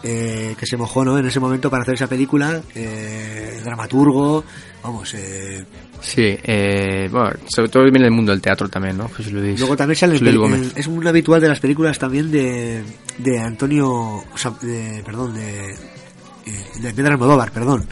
eh, 0.05 0.55
que 0.56 0.66
se 0.66 0.76
mojó, 0.76 1.05
¿no? 1.05 1.18
En 1.18 1.26
ese 1.26 1.40
momento 1.40 1.68
para 1.68 1.82
hacer 1.82 1.94
esa 1.94 2.06
película, 2.06 2.62
eh, 2.76 3.60
dramaturgo, 3.64 4.44
vamos, 4.82 5.14
Sí, 6.01 6.37
eh, 6.43 7.09
bueno, 7.11 7.31
sobre 7.49 7.69
todo 7.69 7.83
viene 7.85 8.05
del 8.05 8.12
mundo 8.12 8.33
del 8.33 8.41
teatro 8.41 8.69
también, 8.69 8.97
¿no? 8.97 9.09
Jesús 9.09 9.33
Luis. 9.33 9.59
Luego 9.59 9.77
también 9.77 9.97
sale 9.97 10.12
Jesús 10.12 10.27
Luis 10.27 10.37
Gómez. 10.39 10.73
es 10.77 10.87
un 10.87 11.07
habitual 11.07 11.41
de 11.41 11.49
las 11.49 11.61
películas 11.61 11.99
también 11.99 12.31
de, 12.31 12.83
de 13.19 13.39
Antonio, 13.41 13.89
o 13.89 14.37
sea, 14.37 14.53
de, 14.62 15.03
perdón, 15.05 15.35
de, 15.35 15.70
eh, 15.73 16.65
de 16.81 16.95
Pedro 16.95 17.12
Almodóvar, 17.12 17.51
perdón. 17.51 17.87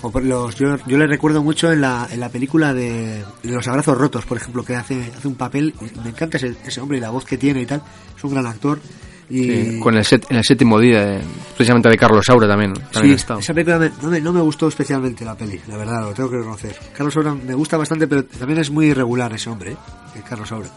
Por 0.00 0.24
los, 0.24 0.54
yo, 0.54 0.76
yo 0.86 0.96
le 0.96 1.06
recuerdo 1.06 1.42
mucho 1.42 1.70
en 1.70 1.82
la, 1.82 2.08
en 2.10 2.20
la 2.20 2.30
película 2.30 2.72
de, 2.72 3.22
de 3.42 3.50
Los 3.50 3.68
Abrazos 3.68 3.98
Rotos, 3.98 4.24
por 4.24 4.38
ejemplo, 4.38 4.64
que 4.64 4.74
hace, 4.74 5.12
hace 5.14 5.28
un 5.28 5.34
papel, 5.34 5.74
me 6.02 6.08
encanta 6.08 6.38
ese, 6.38 6.54
ese 6.64 6.80
hombre 6.80 6.96
y 6.96 7.00
la 7.02 7.10
voz 7.10 7.26
que 7.26 7.36
tiene 7.36 7.60
y 7.60 7.66
tal, 7.66 7.82
es 8.16 8.24
un 8.24 8.32
gran 8.32 8.46
actor. 8.46 8.80
Y, 9.30 9.44
Sí, 9.44 9.78
con 9.80 9.96
el, 9.96 10.04
set, 10.04 10.26
en 10.30 10.38
el 10.38 10.44
séptimo 10.44 10.78
día, 10.80 11.04
de- 11.06 11.20
precisamente 11.56 11.88
de 11.88 11.96
Carlos 11.96 12.26
Saura 12.26 12.48
también. 12.48 12.72
también 12.74 13.14
ha 13.14 13.16
Sí, 13.16 13.20
estado. 13.20 13.38
esa 13.40 13.54
película 13.54 13.78
me- 13.78 13.90
no, 14.02 14.08
me, 14.10 14.20
no 14.20 14.32
me 14.32 14.40
gustó 14.40 14.66
especialmente 14.68 15.24
la 15.24 15.36
peli, 15.36 15.60
la 15.68 15.76
verdad, 15.76 16.02
lo 16.02 16.12
tengo 16.14 16.28
que 16.30 16.36
reconocer. 16.38 16.76
Carlos 16.96 17.14
Saura 17.14 17.34
me 17.34 17.54
gusta 17.54 17.76
bastante, 17.76 18.06
pero 18.08 18.24
también 18.24 18.58
es 18.60 18.70
muy 18.70 18.86
irregular 18.86 19.32
ese 19.32 19.48
hombre, 19.48 19.72
¿eh? 19.72 19.76
el 20.16 20.22
Carlos 20.24 20.48
Saura. 20.48 20.68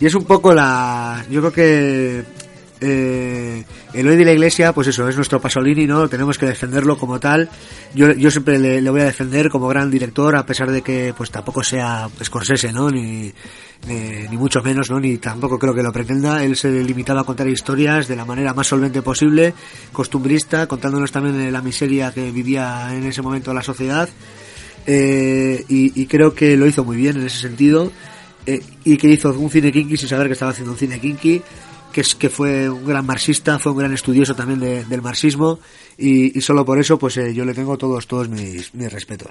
Y 0.00 0.06
es 0.06 0.14
un 0.14 0.24
poco 0.24 0.52
la... 0.54 1.22
Yo 1.30 1.40
creo 1.40 1.52
que 1.52 2.24
eh, 2.84 3.62
el 3.94 4.08
hoy 4.08 4.16
de 4.16 4.24
la 4.24 4.32
iglesia, 4.32 4.72
pues 4.72 4.88
eso, 4.88 5.08
es 5.08 5.14
nuestro 5.14 5.40
Pasolini, 5.40 5.86
¿no? 5.86 6.08
Tenemos 6.08 6.36
que 6.36 6.46
defenderlo 6.46 6.98
como 6.98 7.20
tal. 7.20 7.48
Yo, 7.94 8.12
yo 8.12 8.28
siempre 8.30 8.58
le, 8.58 8.90
voy 8.90 9.02
a 9.02 9.04
defender 9.04 9.48
como 9.50 9.68
gran 9.68 9.88
director, 9.88 10.34
a 10.34 10.44
pesar 10.44 10.72
de 10.72 10.82
que 10.82 11.14
pues 11.16 11.30
tampoco 11.30 11.62
sea 11.62 12.08
Scorsese, 12.22 12.72
¿no? 12.72 12.90
Ni, 12.90 13.32
ni, 13.86 14.36
mucho 14.36 14.62
menos, 14.62 14.90
¿no? 14.90 14.98
Ni 14.98 15.18
tampoco 15.18 15.60
creo 15.60 15.72
que 15.72 15.82
lo 15.82 15.92
pretenda. 15.92 16.42
Él 16.44 16.56
se 16.56 16.70
limitaba 16.82 17.20
a 17.20 17.24
contar 17.24 17.46
historias 17.46 18.08
de 18.08 18.16
la 18.16 18.24
manera 18.24 18.52
más 18.52 18.66
solvente 18.66 19.00
posible, 19.00 19.54
costumbrista, 19.92 20.66
contándonos 20.66 21.12
también 21.12 21.52
la 21.52 21.62
miseria 21.62 22.10
que 22.10 22.32
vivía 22.32 22.88
en 22.92 23.04
ese 23.04 23.22
momento 23.22 23.54
la 23.54 23.62
sociedad. 23.62 24.08
Eh, 24.86 25.64
y, 25.68 26.02
y 26.02 26.06
creo 26.06 26.34
que 26.34 26.56
lo 26.56 26.66
hizo 26.66 26.84
muy 26.84 26.96
bien 26.96 27.16
en 27.16 27.26
ese 27.26 27.38
sentido. 27.38 27.92
Eh, 28.44 28.60
y 28.84 28.96
que 28.96 29.06
hizo 29.06 29.32
un 29.32 29.50
cine 29.50 29.70
kinky 29.70 29.96
sin 29.96 30.08
saber 30.08 30.26
que 30.26 30.32
estaba 30.32 30.50
haciendo 30.50 30.72
un 30.72 30.78
cine 30.78 30.98
kinky 30.98 31.40
que 31.92 32.00
es 32.00 32.14
que 32.14 32.28
fue 32.30 32.68
un 32.68 32.84
gran 32.84 33.04
marxista, 33.06 33.58
fue 33.58 33.72
un 33.72 33.78
gran 33.78 33.92
estudioso 33.92 34.34
también 34.34 34.58
de- 34.60 34.84
del 34.84 35.02
marxismo 35.02 35.58
y, 35.98 36.40
solo 36.40 36.64
por 36.64 36.78
eso 36.80 36.98
pues 36.98 37.16
eh, 37.18 37.32
yo 37.34 37.44
le 37.44 37.54
tengo 37.54 37.76
todos 37.78 38.06
todos 38.06 38.28
mis 38.28 38.72
respetos. 38.90 39.30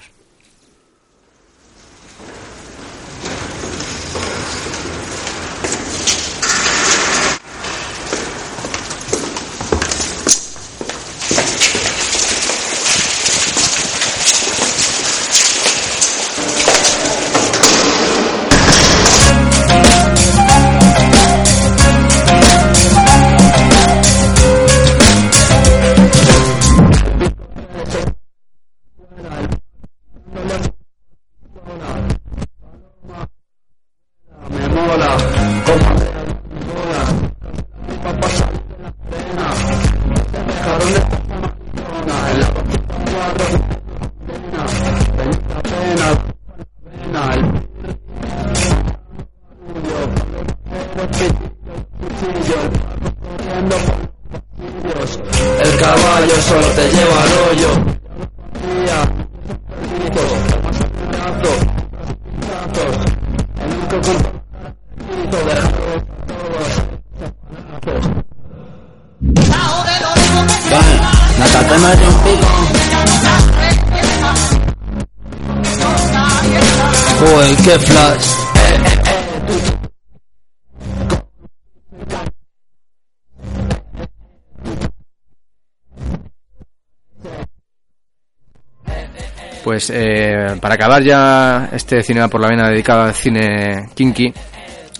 Pues 89.81 89.93
eh, 89.95 90.57
para 90.61 90.75
acabar 90.75 91.01
ya 91.01 91.69
este 91.71 92.03
Cinema 92.03 92.27
por 92.27 92.39
la 92.39 92.49
Vena 92.49 92.69
dedicado 92.69 93.01
al 93.01 93.15
cine 93.15 93.89
kinky, 93.95 94.31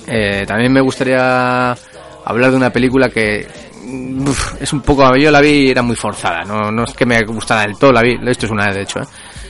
eh, 0.07 0.43
también 0.47 0.73
me 0.73 0.81
gustaría 0.81 1.69
hablar 2.25 2.49
de 2.49 2.57
una 2.57 2.71
película 2.71 3.09
que 3.09 3.47
mm, 3.85 4.27
es 4.59 4.73
un 4.73 4.81
poco... 4.81 5.15
Yo 5.17 5.29
la 5.29 5.39
vi 5.39 5.69
era 5.69 5.83
muy 5.83 5.95
forzada, 5.95 6.43
no, 6.45 6.83
es 6.83 6.93
que 6.93 7.05
me 7.05 7.21
gustara 7.25 7.61
del 7.61 7.77
todo, 7.77 7.91
la 7.91 8.01
vi, 8.01 8.17
esto 8.25 8.47
es 8.47 8.51
una 8.51 8.73
de 8.73 8.81
hecho. 8.81 9.01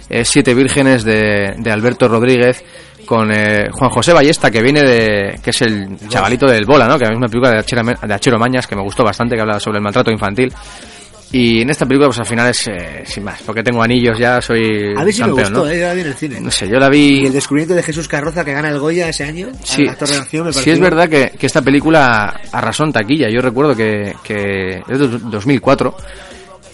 ¿eh? 0.10 0.26
Siete 0.26 0.54
Vírgenes 0.54 1.06
de, 1.06 1.54
de 1.58 1.72
Alberto 1.72 2.10
Rodríguez 2.10 2.62
con 3.06 3.32
eh, 3.32 3.70
Juan 3.72 3.90
José 3.90 4.12
Ballesta, 4.12 4.52
que 4.52 4.62
viene 4.62 4.84
de. 4.84 5.40
que 5.42 5.52
es 5.52 5.62
el 5.62 5.98
chavalito 6.10 6.46
del 6.46 6.66
Bola, 6.66 6.88
¿no? 6.88 6.98
Que 6.98 7.06
es 7.06 7.16
una 7.16 7.30
película 7.30 7.52
de 7.52 8.14
Achero 8.14 8.38
Mañas 8.38 8.68
que 8.68 8.76
me 8.76 8.84
gustó 8.84 9.06
bastante, 9.06 9.36
que 9.36 9.42
habla 9.42 9.62
sobre 9.62 9.78
el 9.78 9.84
maltrato 9.84 10.12
infantil. 10.12 10.54
Y 11.34 11.62
en 11.62 11.70
esta 11.70 11.86
película, 11.86 12.08
pues 12.10 12.20
al 12.20 12.26
final 12.26 12.50
es 12.50 12.68
eh, 12.68 13.04
sin 13.06 13.24
más, 13.24 13.42
porque 13.44 13.64
tengo 13.64 13.82
anillos 13.82 14.18
ya, 14.20 14.42
soy 14.42 14.94
A 14.98 15.04
mí 15.06 15.14
sí 15.14 15.22
me 15.22 15.28
campeón, 15.28 15.54
gustó, 15.54 15.66
¿no? 15.66 15.70
eh, 15.72 15.80
yo 15.80 15.88
la 15.88 15.94
vi 15.94 16.02
en 16.02 16.08
el 16.08 16.14
cine. 16.16 16.42
No 16.42 16.52
sé, 16.52 16.68
yo 16.68 16.78
la 16.78 16.90
vi. 16.90 17.22
Y 17.22 17.26
el 17.28 17.34
descubrimiento 17.34 17.74
de 17.74 17.84
Jesús 17.84 18.08
Carroza 18.08 18.44
que 18.44 18.52
gana 18.52 18.70
el 18.70 18.80
Goya 18.80 19.08
ese 19.08 19.24
año, 19.24 19.48
Sí, 19.64 19.88
acción, 19.88 20.48
me 20.48 20.54
sí 20.54 20.70
es 20.72 20.80
verdad 20.80 21.08
que, 21.08 21.32
que 21.40 21.46
esta 21.46 21.62
película 21.62 22.40
arrasó 22.52 22.84
en 22.84 22.92
taquilla. 22.92 23.30
Yo 23.30 23.42
recuerdo 23.42 23.76
que, 23.76 24.14
que 24.24 24.82
es 24.90 25.00
de 25.00 25.08
2004 25.08 25.96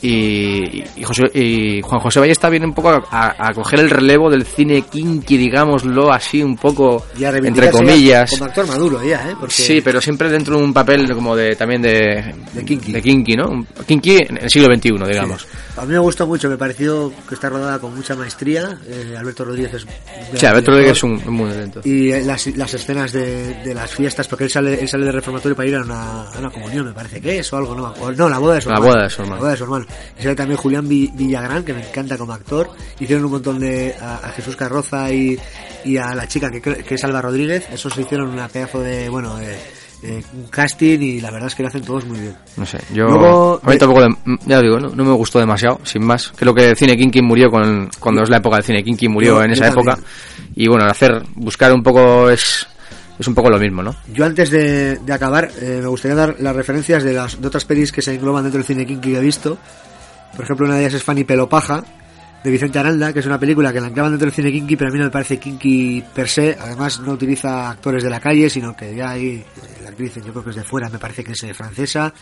y, 0.08 0.84
y, 0.96 1.04
José- 1.04 1.30
y 1.34 1.82
Juan 1.82 2.00
José 2.02 2.20
Ballesta 2.20 2.50
viene 2.50 2.66
un 2.66 2.74
poco 2.74 2.90
a, 2.90 3.04
a- 3.12 3.50
a 3.50 3.54
coger 3.54 3.80
el 3.82 3.90
relevo 3.90 4.30
del 4.30 4.46
cine 4.46 4.84
kinky, 4.84 5.38
digámoslo 5.38 6.12
así, 6.12 6.42
un 6.42 6.56
poco 6.56 7.06
entre 7.50 7.66
comillas. 7.72 8.30
Como 8.32 8.46
actor 8.46 8.68
maduro 8.68 9.04
ya, 9.04 9.30
¿eh? 9.30 9.36
Porque 9.40 9.54
Sí, 9.54 9.82
pero 9.82 10.00
siempre 10.02 10.30
dentro 10.30 10.58
de 10.58 10.64
un 10.64 10.74
papel 10.74 11.12
como 11.14 11.36
de 11.36 11.56
también 11.56 11.82
de, 11.82 12.34
de 12.54 13.02
kinky. 13.02 13.36
¿no? 13.36 13.48
Un- 13.50 13.68
Kinky 13.86 14.18
en 14.18 14.38
el 14.38 14.50
siglo 14.50 14.68
XXI, 14.74 14.92
digamos. 15.08 15.48
A 15.78 15.82
mí 15.86 15.94
me 15.94 16.00
gustó 16.00 16.26
mucho, 16.26 16.50
me 16.50 16.58
pareció 16.58 17.14
que 17.30 17.36
está 17.36 17.50
rodada 17.50 17.78
con 17.80 17.96
mucha 17.96 18.16
maestría. 18.16 18.80
eh, 18.88 19.16
Alberto 19.18 19.46
Rodríguez 19.46 19.74
es. 19.76 19.84
un 19.84 19.90
Sí, 20.38 20.46
Alberto 20.46 20.72
Rodríguez 20.72 20.98
es 20.98 21.04
un, 21.04 21.22
un 21.26 21.34
muy 21.34 21.50
lento. 21.52 21.82
Y 21.84 22.12
eh, 22.12 22.24
las, 22.26 22.48
las 22.58 22.74
escenas 22.74 23.12
de, 23.12 23.54
de 23.64 23.74
las 23.76 23.92
fiestas, 23.94 24.28
porque 24.28 24.46
él 24.46 24.50
sale, 24.50 24.80
él 24.82 24.88
sale 24.90 25.06
de 25.06 25.12
reformatorio 25.12 25.56
para 25.56 25.70
ir 25.70 25.76
a 25.76 25.82
una, 25.82 26.24
a 26.32 26.40
una 26.40 26.50
comunión, 26.50 26.86
me 26.88 26.94
parece 26.94 27.22
que 27.22 27.40
es, 27.40 27.54
o 27.54 27.58
algo, 27.58 27.76
no, 27.76 27.94
o- 28.00 28.12
no 28.12 28.28
la 28.28 28.40
boda 28.40 28.56
de 28.56 28.62
su 28.62 28.70
La 28.70 28.76
hermano. 28.76 28.94
boda 28.94 29.04
de 29.04 29.10
su 29.10 29.22
hermano. 29.22 29.36
La 29.36 29.42
boda 29.42 29.52
de 29.52 29.58
su 29.58 29.64
hermano. 29.66 29.86
Y 30.20 30.24
sale 30.24 30.36
también 30.36 30.58
Julián 30.58 30.88
Vi- 30.90 31.12
Villagrán, 31.14 31.64
que 31.64 31.74
me 31.74 31.88
encanta 31.88 32.18
como 32.18 32.34
actor. 32.34 32.70
Hicieron 33.00 33.26
un 33.26 33.32
montón 33.32 33.60
de. 33.60 33.94
a, 34.02 34.16
a 34.28 34.30
Jesús 34.32 34.56
Carroza 34.56 35.12
y, 35.12 35.38
y 35.86 35.98
a 35.98 36.16
la 36.16 36.28
chica 36.28 36.50
que, 36.50 36.60
que 36.62 36.96
es 36.96 37.04
Alba 37.04 37.22
Rodríguez. 37.22 37.66
Esos 37.72 37.96
hicieron 37.98 38.30
una 38.30 38.48
pedazo 38.48 38.80
de, 38.82 39.10
bueno, 39.10 39.38
de, 39.38 39.56
de 40.12 40.24
un 40.34 40.48
casting 40.50 41.00
y 41.00 41.22
la 41.22 41.32
verdad 41.32 41.48
es 41.48 41.56
que 41.56 41.64
lo 41.64 41.70
hacen 41.70 41.84
todos 41.84 42.06
muy 42.06 42.20
bien. 42.20 42.36
No 42.58 42.66
sé, 42.66 42.80
yo 42.94 43.06
Luego, 43.08 43.60
a 43.64 43.70
mí 43.70 43.78
tampoco, 43.78 44.02
de- 44.02 44.16
ya 44.46 44.62
digo, 44.62 44.80
no, 44.80 44.90
no 44.90 45.04
me 45.06 45.12
gustó 45.14 45.40
demasiado, 45.40 45.80
sin 45.84 46.06
más. 46.06 46.32
Creo 46.36 46.54
que 46.54 46.70
el 46.70 46.78
cine 46.78 46.96
kinky 46.98 47.22
murió 47.22 47.50
con, 47.50 47.90
cuando 48.00 48.24
es 48.24 48.30
la 48.30 48.38
época 48.38 48.58
del 48.58 48.66
cine 48.66 48.84
kinky 48.84 49.08
murió 49.08 49.36
Yo- 49.38 49.44
en 49.44 49.52
esa 49.52 49.72
también. 49.72 49.90
época. 49.96 50.08
Y 50.56 50.68
bueno, 50.68 50.86
hacer, 50.86 51.24
buscar 51.36 51.72
un 51.74 51.84
poco 51.84 52.30
es, 52.30 52.68
es 53.20 53.28
un 53.28 53.36
poco 53.36 53.50
lo 53.50 53.60
mismo, 53.60 53.84
¿no? 53.84 53.96
Yo 54.14 54.26
antes 54.26 54.50
de, 54.50 54.98
de 54.98 55.14
acabar, 55.14 55.50
eh, 55.62 55.80
me 55.82 55.88
gustaría 55.88 56.16
dar 56.16 56.36
las 56.40 56.56
referencias 56.56 57.04
de, 57.04 57.14
las, 57.14 57.40
de 57.42 57.48
otras 57.48 57.66
pelis 57.66 57.92
que 57.92 58.02
se 58.02 58.14
engloban 58.16 58.44
dentro 58.44 58.58
del 58.60 58.66
cine 58.66 58.86
kinky 58.86 59.12
que 59.12 59.18
he 59.18 59.22
visto. 59.22 59.58
Por 60.36 60.46
ejemplo, 60.46 60.66
una 60.66 60.76
de 60.76 60.82
ellas 60.82 60.94
es 60.96 61.04
Fanny 61.04 61.24
Pelopaja, 61.24 61.84
de 62.44 62.52
Vicente 62.52 62.80
Aranda, 62.80 63.12
que 63.12 63.20
es 63.20 63.26
una 63.26 63.40
película 63.40 63.74
que 63.74 63.82
la 63.82 63.88
engloban 63.88 64.12
dentro 64.14 64.28
del 64.28 64.34
cine 64.36 64.52
kinky, 64.52 64.76
pero 64.78 64.90
a 64.90 64.94
mí 64.94 65.00
no 65.00 65.06
me 65.06 65.12
parece 65.12 65.38
kinky 65.38 66.04
per 66.14 66.30
se. 66.30 66.56
Además, 66.60 67.00
no 67.02 67.12
utiliza 67.14 67.70
actores 67.70 68.04
de 68.04 68.10
la 68.10 68.20
calle, 68.20 68.50
sino 68.50 68.76
que 68.76 68.96
ya 68.96 69.10
hay, 69.12 69.28
eh, 69.28 69.46
la 69.84 69.90
actriz 69.90 70.16
yo 70.16 70.32
creo 70.32 70.44
que 70.44 70.52
es 70.52 70.56
de 70.56 70.64
fuera, 70.64 70.90
me 70.90 71.00
parece 71.00 71.24
que 71.24 71.32
es 71.34 71.44
eh, 71.44 71.54
francesa. 71.54 72.14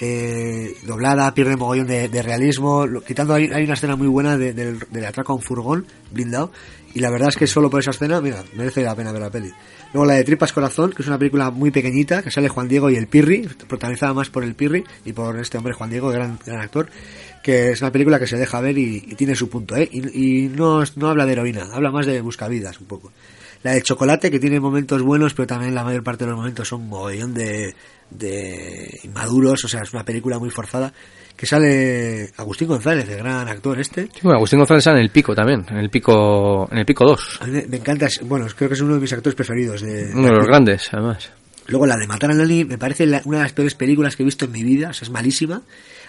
eh, 0.00 0.74
doblada, 0.86 1.32
pierde 1.34 1.56
mogollón 1.56 1.86
de, 1.86 2.08
de 2.08 2.22
realismo, 2.22 2.84
quitando 3.06 3.32
hay, 3.34 3.44
hay 3.52 3.62
una 3.64 3.74
escena 3.74 3.94
muy 3.94 4.08
buena 4.08 4.36
de- 4.36 4.52
del, 4.52 4.78
del 4.90 5.04
atraco 5.04 5.32
a 5.32 5.36
un 5.36 5.42
furgón 5.42 5.86
blindado 6.10 6.50
y 6.94 6.98
la 7.00 7.10
verdad 7.10 7.28
es 7.28 7.36
que 7.36 7.46
solo 7.46 7.70
por 7.70 7.78
esa 7.80 7.92
escena, 7.92 8.20
mira, 8.20 8.42
merece 8.56 8.82
la 8.82 8.94
pena 8.96 9.12
ver 9.12 9.22
la 9.22 9.30
peli. 9.30 9.52
Luego 9.92 10.06
la 10.06 10.14
de 10.14 10.24
Tripas 10.24 10.52
Corazón, 10.52 10.92
que 10.92 11.02
es 11.02 11.08
una 11.08 11.16
película 11.18 11.50
muy 11.52 11.70
pequeñita, 11.70 12.22
que 12.22 12.32
sale 12.32 12.48
Juan 12.48 12.66
Diego 12.66 12.90
y 12.90 12.96
el 12.96 13.06
Pirri, 13.06 13.48
protagonizada 13.68 14.12
más 14.14 14.30
por 14.30 14.42
el 14.42 14.56
Pirri 14.56 14.82
y 15.04 15.12
por 15.12 15.38
este 15.38 15.58
hombre 15.58 15.74
Juan 15.74 15.90
Diego, 15.90 16.08
gran, 16.10 16.38
gran 16.44 16.60
actor, 16.60 16.88
que 17.44 17.72
es 17.72 17.80
una 17.82 17.92
película 17.92 18.18
que 18.18 18.26
se 18.26 18.38
deja 18.38 18.58
ver 18.60 18.78
y, 18.78 19.04
y 19.06 19.14
tiene 19.16 19.34
su 19.36 19.50
punto, 19.50 19.76
¿eh? 19.76 19.86
Y, 19.92 20.44
y 20.46 20.48
no, 20.48 20.82
no 20.96 21.08
habla 21.08 21.26
de 21.26 21.32
heroína, 21.32 21.68
habla 21.72 21.90
más 21.90 22.06
de 22.06 22.20
buscavidas 22.22 22.80
un 22.80 22.86
poco. 22.86 23.12
La 23.62 23.72
de 23.72 23.82
Chocolate, 23.82 24.30
que 24.30 24.40
tiene 24.40 24.60
momentos 24.60 25.02
buenos, 25.02 25.34
pero 25.34 25.46
también 25.46 25.74
la 25.74 25.84
mayor 25.84 26.02
parte 26.02 26.24
de 26.24 26.30
los 26.30 26.38
momentos 26.38 26.66
son 26.66 26.88
mogollón 26.88 27.34
de, 27.34 27.74
de 28.10 29.00
inmaduros, 29.04 29.62
o 29.64 29.68
sea, 29.68 29.82
es 29.82 29.92
una 29.92 30.04
película 30.04 30.38
muy 30.38 30.50
forzada, 30.50 30.92
que 31.36 31.46
sale 31.46 32.30
Agustín 32.36 32.68
González, 32.68 33.08
el 33.08 33.18
gran 33.18 33.46
actor 33.48 33.78
este, 33.80 34.04
Sí, 34.06 34.20
bueno, 34.22 34.36
Agustín 34.36 34.58
González 34.60 34.84
sale 34.84 34.98
en 34.98 35.04
el 35.04 35.10
pico 35.10 35.34
también, 35.34 35.64
en 35.70 35.76
el 35.78 35.90
pico, 35.90 36.68
en 36.70 36.78
el 36.78 36.86
pico 36.86 37.04
2. 37.06 37.38
A 37.42 37.46
mí 37.46 37.52
me, 37.52 37.66
me 37.66 37.76
encanta, 37.78 38.06
bueno, 38.22 38.46
creo 38.56 38.68
que 38.68 38.74
es 38.74 38.80
uno 38.80 38.94
de 38.94 39.00
mis 39.00 39.12
actores 39.12 39.34
preferidos. 39.34 39.80
De, 39.82 40.10
Uno 40.14 40.28
de 40.28 40.34
los 40.34 40.46
grandes, 40.46 40.88
además. 40.92 41.30
Luego 41.66 41.86
la 41.86 41.96
de 41.96 42.06
Matar 42.06 42.30
a 42.30 42.34
Nani 42.34 42.64
me 42.66 42.76
parece 42.78 43.06
la- 43.06 43.22
una 43.24 43.38
de 43.38 43.44
las 43.44 43.52
peores 43.54 43.74
películas 43.74 44.14
que 44.16 44.22
he 44.22 44.26
visto 44.26 44.44
en 44.44 44.52
mi 44.52 44.62
vida, 44.62 44.90
o 44.90 44.92
sea, 44.92 45.06
es 45.06 45.10
malísima. 45.10 45.62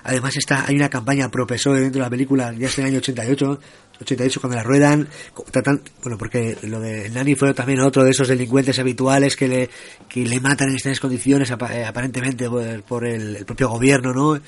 Además 0.05 0.37
está, 0.37 0.65
hay 0.67 0.75
una 0.75 0.89
campaña 0.89 1.29
pro 1.29 1.45
PSOE 1.47 1.81
dentro 1.81 1.99
de 1.99 2.05
la 2.05 2.09
película, 2.09 2.53
ya 2.53 2.67
es 2.67 2.77
el 2.79 2.85
año 2.85 2.97
88, 2.99 3.59
88 4.01 4.39
cuando 4.39 4.55
la 4.57 4.63
ruedan, 4.63 5.07
tratan, 5.51 5.81
bueno, 6.03 6.17
porque 6.17 6.55
lo 6.63 6.79
de 6.79 7.09
Nani 7.09 7.35
fue 7.35 7.53
también 7.53 7.79
otro 7.79 8.03
de 8.03 8.11
esos 8.11 8.27
delincuentes 8.27 8.77
habituales 8.79 9.35
que 9.35 9.47
le, 9.47 9.69
que 10.07 10.25
le 10.25 10.39
matan 10.39 10.67
en 10.69 10.75
extrañas 10.75 10.99
condiciones, 10.99 11.49
eh, 11.51 11.85
aparentemente 11.85 12.47
por, 12.49 12.83
por 12.83 13.05
el, 13.05 13.35
el 13.37 13.45
propio 13.45 13.67
gobierno, 13.69 14.13
¿no? 14.13 14.39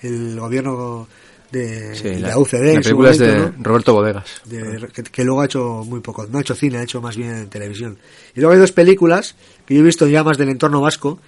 El 0.00 0.38
gobierno 0.38 1.08
de, 1.50 1.94
Sí, 1.96 2.04
de 2.04 2.20
la, 2.20 2.28
la, 2.28 2.38
UCD. 2.38 2.52
la 2.62 2.72
en 2.74 2.82
película 2.82 3.10
es 3.10 3.18
de. 3.18 3.52
Roberto 3.58 3.92
Bodegas. 3.92 4.40
de- 4.44 4.88
que, 4.94 5.02
que 5.02 5.24
luego 5.24 5.40
ha 5.40 5.46
hecho 5.46 5.82
muy 5.84 5.98
poco, 6.00 6.24
no 6.28 6.38
ha 6.38 6.40
hecho 6.42 6.54
cine, 6.54 6.78
ha 6.78 6.82
hecho 6.84 7.00
más 7.00 7.16
bien 7.16 7.48
televisión. 7.50 7.98
Y 8.36 8.40
luego 8.40 8.52
hay 8.54 8.60
dos 8.60 8.70
películas 8.72 9.34
que 9.66 9.74
yo 9.74 9.80
he 9.80 9.84
visto 9.84 10.06
ya 10.06 10.22
más 10.22 10.38
del 10.38 10.50
entorno 10.50 10.80
vasco, 10.80 11.18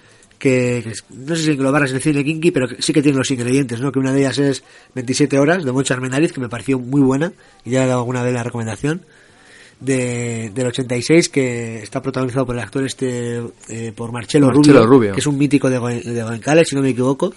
que, 0.43 0.83
no 1.09 1.35
sé 1.35 1.43
si 1.43 1.51
englobarlas 1.51 1.91
en 1.91 1.95
el 1.97 2.01
cine 2.01 2.23
kinky, 2.23 2.51
pero 2.51 2.67
que 2.67 2.81
sí 2.81 2.91
que 2.91 3.01
tienen 3.01 3.17
los 3.17 3.31
ingredientes, 3.31 3.79
¿no? 3.79 3.91
Que 3.91 3.99
una 3.99 4.11
de 4.11 4.19
ellas 4.19 4.37
es 4.39 4.63
27 4.93 5.39
horas, 5.39 5.63
de 5.63 5.71
Moncho 5.71 5.93
Armendáriz, 5.93 6.33
que 6.33 6.41
me 6.41 6.49
pareció 6.49 6.77
muy 6.79 7.01
buena, 7.01 7.31
y 7.63 7.71
ya 7.71 7.83
he 7.85 7.87
dado 7.87 7.99
alguna 8.01 8.21
vez 8.23 8.33
la 8.33 8.43
recomendación. 8.43 9.01
De, 9.79 10.49
del 10.55 10.67
86 10.67 11.27
que 11.27 11.83
está 11.83 12.01
protagonizado 12.01 12.45
por 12.45 12.55
el 12.55 12.61
actor 12.61 12.85
este 12.85 13.41
eh, 13.67 13.91
por 13.93 14.13
Marcelo, 14.13 14.45
Marcelo 14.47 14.79
Rubio, 14.79 14.85
Rubio. 14.87 15.11
que 15.13 15.19
es 15.19 15.27
un 15.27 15.37
mítico 15.37 15.69
de, 15.69 15.77
de 16.01 16.23
Goenkale 16.23 16.63
si 16.63 16.73
no 16.77 16.81
me 16.81 16.91
equivoco 16.91 17.33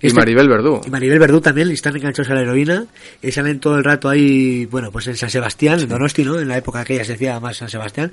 Y 0.00 0.06
Este- 0.06 0.14
Maribel 0.16 0.48
Verdú. 0.48 0.80
y 0.86 0.90
Maribel 0.90 1.18
Verdú 1.18 1.40
también, 1.40 1.68
y 1.70 1.72
están 1.72 1.96
enganchados 1.96 2.30
a 2.30 2.34
la 2.34 2.42
heroína. 2.42 2.86
Y 3.20 3.32
salen 3.32 3.58
todo 3.58 3.76
el 3.78 3.82
rato 3.84 4.08
ahí, 4.08 4.66
bueno, 4.66 4.92
pues 4.92 5.08
en 5.08 5.16
San 5.16 5.28
Sebastián, 5.30 5.80
en 5.80 5.88
Donosti, 5.88 6.22
¿no? 6.22 6.38
En 6.38 6.46
la 6.46 6.58
época 6.58 6.80
aquella 6.80 7.04
se 7.04 7.12
decía 7.12 7.40
más 7.40 7.56
San 7.56 7.68
Sebastián. 7.68 8.12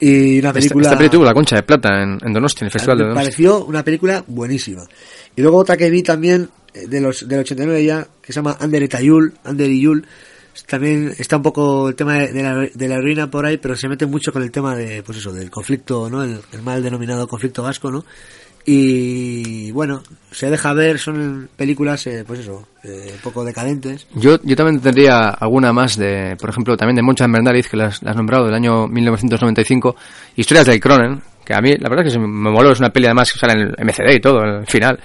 Y 0.00 0.38
una 0.38 0.48
Esta, 0.48 0.52
película... 0.54 0.82
esta 0.88 0.96
película 0.96 1.18
tuvo 1.18 1.24
la 1.26 1.34
concha 1.34 1.56
de 1.56 1.62
plata 1.62 2.02
en, 2.02 2.18
en 2.24 2.32
Donosti, 2.32 2.60
en 2.62 2.66
el 2.66 2.72
Festival 2.72 2.98
de 2.98 3.04
me 3.04 3.08
Donosti. 3.10 3.26
pareció 3.26 3.64
una 3.66 3.84
película 3.84 4.24
buenísima. 4.26 4.82
Y 5.36 5.42
luego 5.42 5.58
otra 5.58 5.76
que 5.76 5.90
vi 5.90 6.02
también, 6.02 6.48
eh, 6.72 6.86
de 6.88 7.00
los 7.00 7.28
del 7.28 7.40
89 7.40 7.84
ya, 7.84 8.06
que 8.22 8.32
se 8.32 8.38
llama 8.40 8.56
Under 8.60 8.82
Etayul, 8.82 9.34
Under 9.44 9.68
Yul. 9.70 10.06
También 10.66 11.14
está 11.18 11.36
un 11.36 11.42
poco 11.42 11.88
el 11.90 11.94
tema 11.94 12.14
de 12.18 12.32
de 12.32 12.42
la, 12.42 12.54
de 12.74 12.88
la 12.88 12.94
heroína 12.96 13.30
por 13.30 13.46
ahí, 13.46 13.56
pero 13.58 13.76
se 13.76 13.88
mete 13.88 14.06
mucho 14.06 14.32
con 14.32 14.42
el 14.42 14.50
tema 14.50 14.74
de, 14.74 15.02
pues 15.02 15.18
eso, 15.18 15.32
del 15.32 15.50
conflicto, 15.50 16.08
¿no? 16.10 16.22
El, 16.24 16.40
el 16.52 16.62
mal 16.62 16.82
denominado 16.82 17.28
conflicto 17.28 17.62
vasco, 17.62 17.90
¿no? 17.90 18.04
Y 18.72 19.72
bueno, 19.72 20.00
se 20.30 20.48
deja 20.48 20.72
ver, 20.74 21.00
son 21.00 21.48
películas, 21.56 22.06
eh, 22.06 22.22
pues 22.24 22.38
eso, 22.38 22.68
eh, 22.84 23.16
poco 23.20 23.44
decadentes. 23.44 24.06
Yo, 24.14 24.38
yo 24.44 24.54
también 24.54 24.80
tendría 24.80 25.30
alguna 25.30 25.72
más 25.72 25.96
de, 25.96 26.36
por 26.40 26.50
ejemplo, 26.50 26.76
también 26.76 26.94
de 26.94 27.02
Moncha 27.02 27.26
Bernaliz, 27.26 27.68
que 27.68 27.76
las, 27.76 28.00
has 28.00 28.14
nombrado, 28.14 28.44
del 28.44 28.54
año 28.54 28.86
1995, 28.86 29.96
Historias 30.36 30.66
del 30.66 30.78
Cronen, 30.78 31.20
que 31.44 31.52
a 31.52 31.60
mí, 31.60 31.72
la 31.80 31.88
verdad 31.88 32.06
es 32.06 32.12
que 32.12 32.20
me 32.20 32.28
moló, 32.28 32.70
es 32.70 32.78
una 32.78 32.90
peli 32.90 33.06
además 33.06 33.32
que 33.32 33.40
sale 33.40 33.54
en 33.54 33.74
el 33.76 33.84
MCD 33.84 34.14
y 34.14 34.20
todo, 34.20 34.38
al 34.38 34.64
final. 34.68 35.00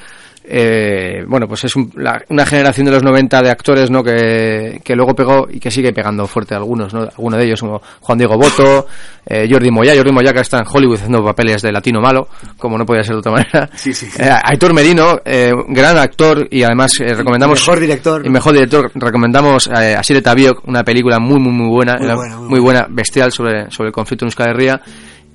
Eh, 0.48 1.24
bueno, 1.28 1.48
pues 1.48 1.64
es 1.64 1.76
un- 1.76 1.92
la- 1.96 2.22
una 2.30 2.46
generación 2.46 2.86
de 2.86 2.92
los 2.92 3.04
90 3.04 3.42
de 3.42 3.50
actores, 3.50 3.90
¿no? 3.90 4.04
Que, 4.04 4.80
que 4.84 4.96
luego 4.96 5.16
pegó 5.16 5.48
y 5.50 5.60
que 5.60 5.72
sigue 5.72 5.92
pegando 5.92 6.28
fuerte 6.28 6.54
a 6.54 6.58
algunos, 6.58 6.94
¿no? 6.94 7.02
Alguno 7.02 7.38
de 7.38 7.46
ellos, 7.46 7.60
como 7.62 7.82
Juan 8.02 8.18
Diego 8.18 8.38
Boto, 8.38 8.86
eh, 9.26 9.48
Jordi 9.52 9.72
Moya, 9.72 9.96
Jordi 9.96 10.12
Moya 10.12 10.32
que 10.34 10.42
está 10.42 10.60
en 10.60 10.66
Hollywood 10.72 10.96
haciendo 10.98 11.24
papeles 11.24 11.62
de 11.64 11.72
latino 11.72 12.00
malo, 12.00 12.28
como 12.58 12.78
no 12.78 12.86
podía 12.86 13.04
ser 13.04 13.14
de 13.16 13.20
otra 13.20 13.32
manera. 13.32 13.70
Eh, 14.20 14.30
Aitor 14.44 14.74
Merino, 14.74 15.20
eh, 15.26 15.52
gran 15.70 15.98
actor 15.98 16.48
y 16.52 16.62
además 16.64 16.92
eh, 17.00 17.14
recomendamos... 17.14 17.60
Mejor 17.62 17.80
director. 17.80 18.26
Y 18.26 18.30
mejor 18.30 18.54
director, 18.54 18.92
recomendamos 18.96 19.68
eh, 19.68 19.96
Así 19.96 20.14
de 20.14 20.22
Tabiok, 20.22 20.68
una 20.68 20.84
película 20.84 21.20
muy, 21.20 21.40
muy, 21.40 21.52
muy 21.54 21.70
buena, 21.70 21.96
Muy 21.96 22.06
era 22.06 22.16
buena, 22.16 22.38
muy 22.38 22.50
muy 22.50 22.60
buena, 22.60 22.88
bestial 22.90 23.32
sobre, 23.32 23.70
sobre 23.72 23.88
el 23.88 23.94
conflicto 23.94 24.26
en 24.26 24.28
Euskal 24.28 24.50
Herria. 24.52 24.80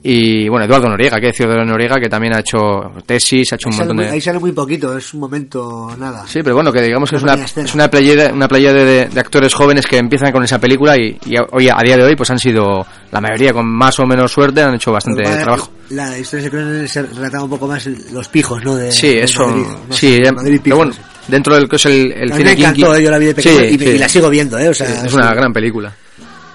Y 0.02 0.48
bueno, 0.48 0.64
Eduardo 0.64 0.88
Noriega, 0.88 1.20
que 1.20 1.26
decir 1.26 1.44
Eduardo 1.44 1.66
Noriega, 1.66 1.96
que 2.00 2.08
también 2.08 2.34
ha 2.34 2.40
hecho 2.40 2.58
tesis, 3.04 3.52
ha 3.52 3.56
hecho 3.56 3.68
Ahí 3.68 3.72
un 3.74 3.78
montón 3.78 3.96
muy, 3.96 4.04
de... 4.06 4.10
ahí 4.12 4.20
sale 4.22 4.38
muy 4.38 4.52
poquito, 4.52 4.96
es 4.96 5.12
un 5.12 5.20
momento 5.20 5.94
nada. 5.98 6.24
Sí, 6.26 6.40
pero 6.42 6.54
bueno, 6.54 6.72
que 6.72 6.80
digamos 6.80 7.10
que 7.10 7.16
es 7.16 7.22
Una 7.22 7.34
es 7.34 7.74
una 7.74 7.88
playa, 7.90 8.30
una 8.32 8.48
playa 8.48 8.72
de, 8.72 8.84
de- 8.86 9.06
de 9.08 9.20
actores 9.20 9.52
jóvenes 9.52 9.86
que 9.86 9.98
empiezan 9.98 10.32
con 10.32 10.42
esa 10.42 10.58
película 10.58 10.96
y, 10.96 11.18
y 11.26 11.34
hoy, 11.52 11.68
a 11.68 11.76
día 11.84 11.98
de 11.98 12.04
hoy 12.04 12.16
pues 12.16 12.30
han 12.30 12.38
sido, 12.38 12.86
la 13.12 13.20
mayoría 13.20 13.52
con 13.52 13.66
más 13.66 13.98
o 14.00 14.06
menos 14.06 14.32
suerte, 14.32 14.62
han 14.62 14.74
hecho 14.74 14.90
bastante 14.90 15.22
trabajo. 15.22 15.70
La 15.90 16.16
historia 16.18 16.44
se 16.44 16.50
creen 16.50 16.88
se 16.88 17.02
relataba 17.02 17.44
un 17.44 17.50
poco 17.50 17.66
más 17.66 17.84
los 18.12 18.28
pijos, 18.28 18.64
¿no? 18.64 18.76
De, 18.76 18.90
Sí, 18.92 19.08
de 19.16 19.24
eso, 19.24 19.46
Madrid, 19.48 19.64
sí, 19.90 20.18
Madrid 20.34 20.50
pero 20.52 20.62
pijos. 20.62 20.78
bueno, 20.78 20.92
dentro 21.28 21.54
del 21.56 21.68
que 21.68 21.76
es 21.76 21.84
el, 21.86 22.12
el 22.12 22.32
cine 22.32 22.44
me 22.44 22.52
encantó, 22.52 22.94
eh, 22.96 23.02
yo 23.02 23.10
la 23.10 23.18
vi 23.18 23.26
de 23.26 23.34
pequeño 23.34 23.58
Sí, 23.58 23.64
y, 23.66 23.78
sí. 23.78 23.84
y 23.84 23.98
la 23.98 24.08
sigo 24.08 24.30
viendo, 24.30 24.58
¿eh? 24.58 24.68
O 24.70 24.74
sea, 24.74 25.04
es 25.04 25.12
una 25.12 25.34
gran 25.34 25.52
película. 25.52 25.92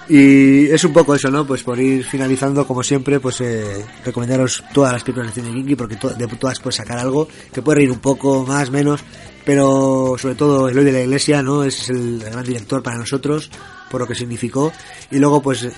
Y 0.08 0.66
es 0.66 0.84
un 0.84 0.92
poco 0.92 1.14
eso, 1.14 1.30
¿no? 1.30 1.44
Pues 1.46 1.62
por 1.64 1.78
ir 1.80 2.04
finalizando, 2.04 2.66
como 2.66 2.82
siempre, 2.82 3.18
pues 3.18 3.40
eh, 3.40 3.84
recomendaros 4.04 4.62
todas 4.72 4.92
las 4.92 5.02
películas 5.02 5.34
de 5.34 5.42
cine 5.42 5.52
kinky, 5.54 5.74
porque 5.74 5.96
de 6.16 6.26
todas 6.28 6.60
puedes 6.60 6.76
sacar 6.76 6.98
algo, 6.98 7.28
que 7.52 7.60
puede 7.62 7.78
reír 7.78 7.90
un 7.90 7.98
poco, 7.98 8.44
más, 8.46 8.70
menos, 8.70 9.00
pero 9.44 10.14
sobre 10.18 10.36
todo 10.36 10.68
Eloy 10.68 10.84
de 10.84 10.92
la 10.92 11.00
Iglesia, 11.02 11.42
¿no? 11.42 11.64
Es 11.64 11.88
el 11.90 12.20
gran 12.20 12.44
director 12.44 12.82
para 12.84 12.98
nosotros, 12.98 13.50
por 13.90 14.00
lo 14.00 14.06
que 14.06 14.14
significó. 14.14 14.72
Y 15.10 15.18
luego, 15.18 15.42
pues, 15.42 15.64
eh, 15.64 15.72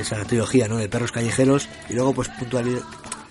esa 0.00 0.16
trilogía, 0.24 0.66
¿no? 0.66 0.78
De 0.78 0.88
perros 0.88 1.12
callejeros, 1.12 1.68
y 1.90 1.92
luego, 1.92 2.14
pues, 2.14 2.28
puntualidad, 2.38 2.80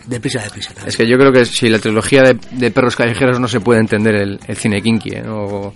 deprisa, 0.05 0.39
deprisa. 0.43 0.69
también. 0.69 0.89
Es 0.89 0.97
que 0.97 1.07
yo 1.07 1.17
creo 1.17 1.31
que 1.31 1.45
si 1.45 1.67
la 1.67 1.79
trilogía 1.79 2.21
de, 2.21 2.37
de 2.51 2.69
perros 2.69 2.95
callejeros 2.95 3.39
no 3.39 3.47
se 3.47 3.59
puede 3.59 3.79
entender 3.79 4.13
el, 4.15 4.39
el 4.47 4.55
cine 4.57 4.83
kinky, 4.83 5.09
¿eh? 5.15 5.23
O- 5.27 5.73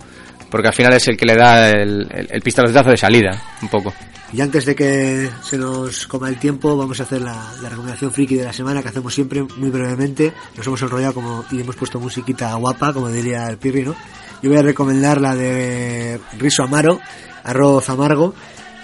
porque 0.50 0.68
al 0.68 0.74
final 0.74 0.94
es 0.94 1.06
el 1.08 1.16
que 1.18 1.26
le 1.26 1.36
da 1.36 1.68
el, 1.70 2.06
el, 2.10 2.26
el 2.30 2.40
pistoletazo 2.40 2.88
de 2.90 2.96
salida, 2.96 3.42
un 3.60 3.68
poco. 3.68 3.92
Y 4.32 4.40
antes 4.42 4.66
de 4.66 4.74
que 4.74 5.30
se 5.42 5.56
nos 5.56 6.06
coma 6.06 6.28
el 6.28 6.38
tiempo, 6.38 6.76
vamos 6.76 7.00
a 7.00 7.04
hacer 7.04 7.22
la, 7.22 7.50
la 7.62 7.68
recomendación 7.70 8.12
friki 8.12 8.36
de 8.36 8.44
la 8.44 8.52
semana 8.52 8.82
que 8.82 8.88
hacemos 8.88 9.14
siempre 9.14 9.42
muy 9.42 9.70
brevemente. 9.70 10.34
Nos 10.56 10.66
hemos 10.66 10.82
enrollado 10.82 11.14
como 11.14 11.44
y 11.50 11.60
hemos 11.60 11.76
puesto 11.76 11.98
musiquita 11.98 12.54
guapa, 12.54 12.92
como 12.92 13.08
diría 13.08 13.48
el 13.48 13.56
Pirri, 13.56 13.84
¿no? 13.84 13.94
Yo 14.42 14.50
voy 14.50 14.58
a 14.58 14.62
recomendar 14.62 15.20
la 15.20 15.34
de 15.34 16.20
Riso 16.38 16.62
Amaro, 16.62 17.00
Arroz 17.42 17.88
Amargo, 17.88 18.34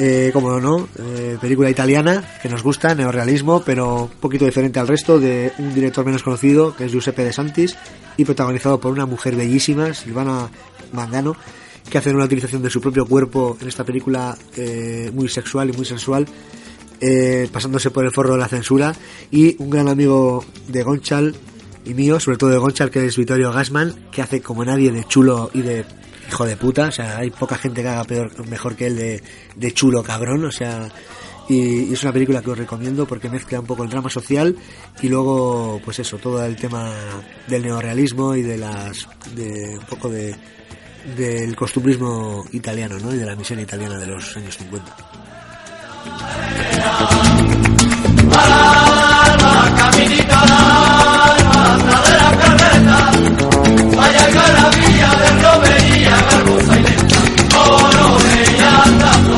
eh, 0.00 0.30
como 0.32 0.58
no, 0.58 0.88
eh, 0.98 1.38
película 1.40 1.70
italiana 1.70 2.24
que 2.42 2.48
nos 2.48 2.62
gusta, 2.62 2.94
neorrealismo, 2.94 3.62
pero 3.64 4.04
un 4.04 4.08
poquito 4.20 4.44
diferente 4.44 4.80
al 4.80 4.88
resto, 4.88 5.20
de 5.20 5.52
un 5.58 5.72
director 5.72 6.04
menos 6.04 6.24
conocido, 6.24 6.74
que 6.74 6.86
es 6.86 6.92
Giuseppe 6.92 7.22
De 7.22 7.32
Santis, 7.32 7.76
y 8.16 8.24
protagonizado 8.24 8.80
por 8.80 8.90
una 8.92 9.06
mujer 9.06 9.36
bellísima, 9.36 9.94
Silvana 9.94 10.48
Mangano, 10.92 11.36
que 11.88 11.98
hacen 11.98 12.16
una 12.16 12.24
utilización 12.24 12.62
de 12.62 12.70
su 12.70 12.80
propio 12.80 13.06
cuerpo 13.06 13.56
en 13.60 13.68
esta 13.68 13.84
película 13.84 14.36
eh, 14.56 15.10
muy 15.14 15.28
sexual 15.28 15.70
y 15.70 15.72
muy 15.72 15.84
sensual, 15.84 16.26
eh, 17.00 17.48
pasándose 17.52 17.90
por 17.90 18.04
el 18.04 18.12
forro 18.12 18.32
de 18.32 18.38
la 18.38 18.48
censura, 18.48 18.94
y 19.30 19.56
un 19.62 19.70
gran 19.70 19.88
amigo 19.88 20.44
de 20.68 20.82
Gonchal 20.82 21.34
y 21.84 21.94
mío, 21.94 22.18
sobre 22.18 22.38
todo 22.38 22.50
de 22.50 22.58
Gonchal, 22.58 22.90
que 22.90 23.04
es 23.04 23.16
Vittorio 23.16 23.52
Gassman, 23.52 24.08
que 24.10 24.22
hace 24.22 24.40
como 24.40 24.64
nadie 24.64 24.90
de 24.90 25.04
chulo 25.04 25.50
y 25.52 25.62
de 25.62 25.84
hijo 26.28 26.46
de 26.46 26.56
puta, 26.56 26.88
o 26.88 26.92
sea, 26.92 27.18
hay 27.18 27.30
poca 27.30 27.56
gente 27.56 27.82
que 27.82 27.88
haga 27.88 28.04
peor, 28.04 28.48
mejor 28.48 28.76
que 28.76 28.86
él 28.86 28.96
de, 28.96 29.22
de 29.56 29.72
chulo 29.72 30.02
cabrón, 30.02 30.46
o 30.46 30.50
sea, 30.50 30.88
y, 31.48 31.92
es 31.92 32.02
una 32.02 32.12
película 32.12 32.42
que 32.42 32.50
os 32.50 32.58
recomiendo 32.58 33.06
porque 33.06 33.28
mezcla 33.28 33.60
un 33.60 33.66
poco 33.66 33.84
el 33.84 33.90
drama 33.90 34.08
social 34.08 34.56
y 35.02 35.08
luego, 35.08 35.80
pues 35.84 35.98
eso, 35.98 36.16
todo 36.18 36.44
el 36.44 36.56
tema 36.56 36.90
del 37.46 37.62
neorrealismo 37.62 38.34
y 38.34 38.42
de 38.42 38.56
las, 38.56 39.06
de 39.34 39.76
un 39.78 39.86
poco 39.86 40.08
de, 40.08 40.34
del 41.16 41.54
costumbrismo 41.54 42.44
italiano, 42.52 42.98
¿no? 42.98 43.12
Y 43.12 43.18
de 43.18 43.26
la 43.26 43.36
misión 43.36 43.60
italiana 43.60 43.98
de 43.98 44.06
los 44.06 44.36
años 44.36 44.56
50. 44.56 44.96
caminita 49.76 50.40
alma 50.40 52.02
de 52.02 52.14
la 52.18 52.30
carreta, 52.40 52.98
vaya 53.96 54.30
garabía 54.30 55.10
de 55.20 55.28
romería, 55.42 56.14
garbosa 56.30 56.78
y 56.78 56.82
lenta, 56.82 57.18
oro 57.58 58.18
ella 58.40 58.82
andando, 58.84 59.36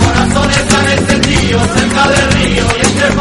corazones 0.00 0.68
tan 0.68 0.86
encendidos 0.90 1.70
cerca 1.74 2.08
del 2.08 2.32
río 2.32 2.64
y 2.76 2.86
entre 2.86 3.14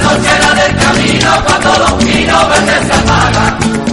noche 0.00 0.30
era 0.36 0.54
del 0.54 0.76
camino 0.76 1.30
cuando 1.44 1.78
los 1.78 2.04
verdes 2.48 2.86
se 2.86 2.92
apagan. 2.92 3.87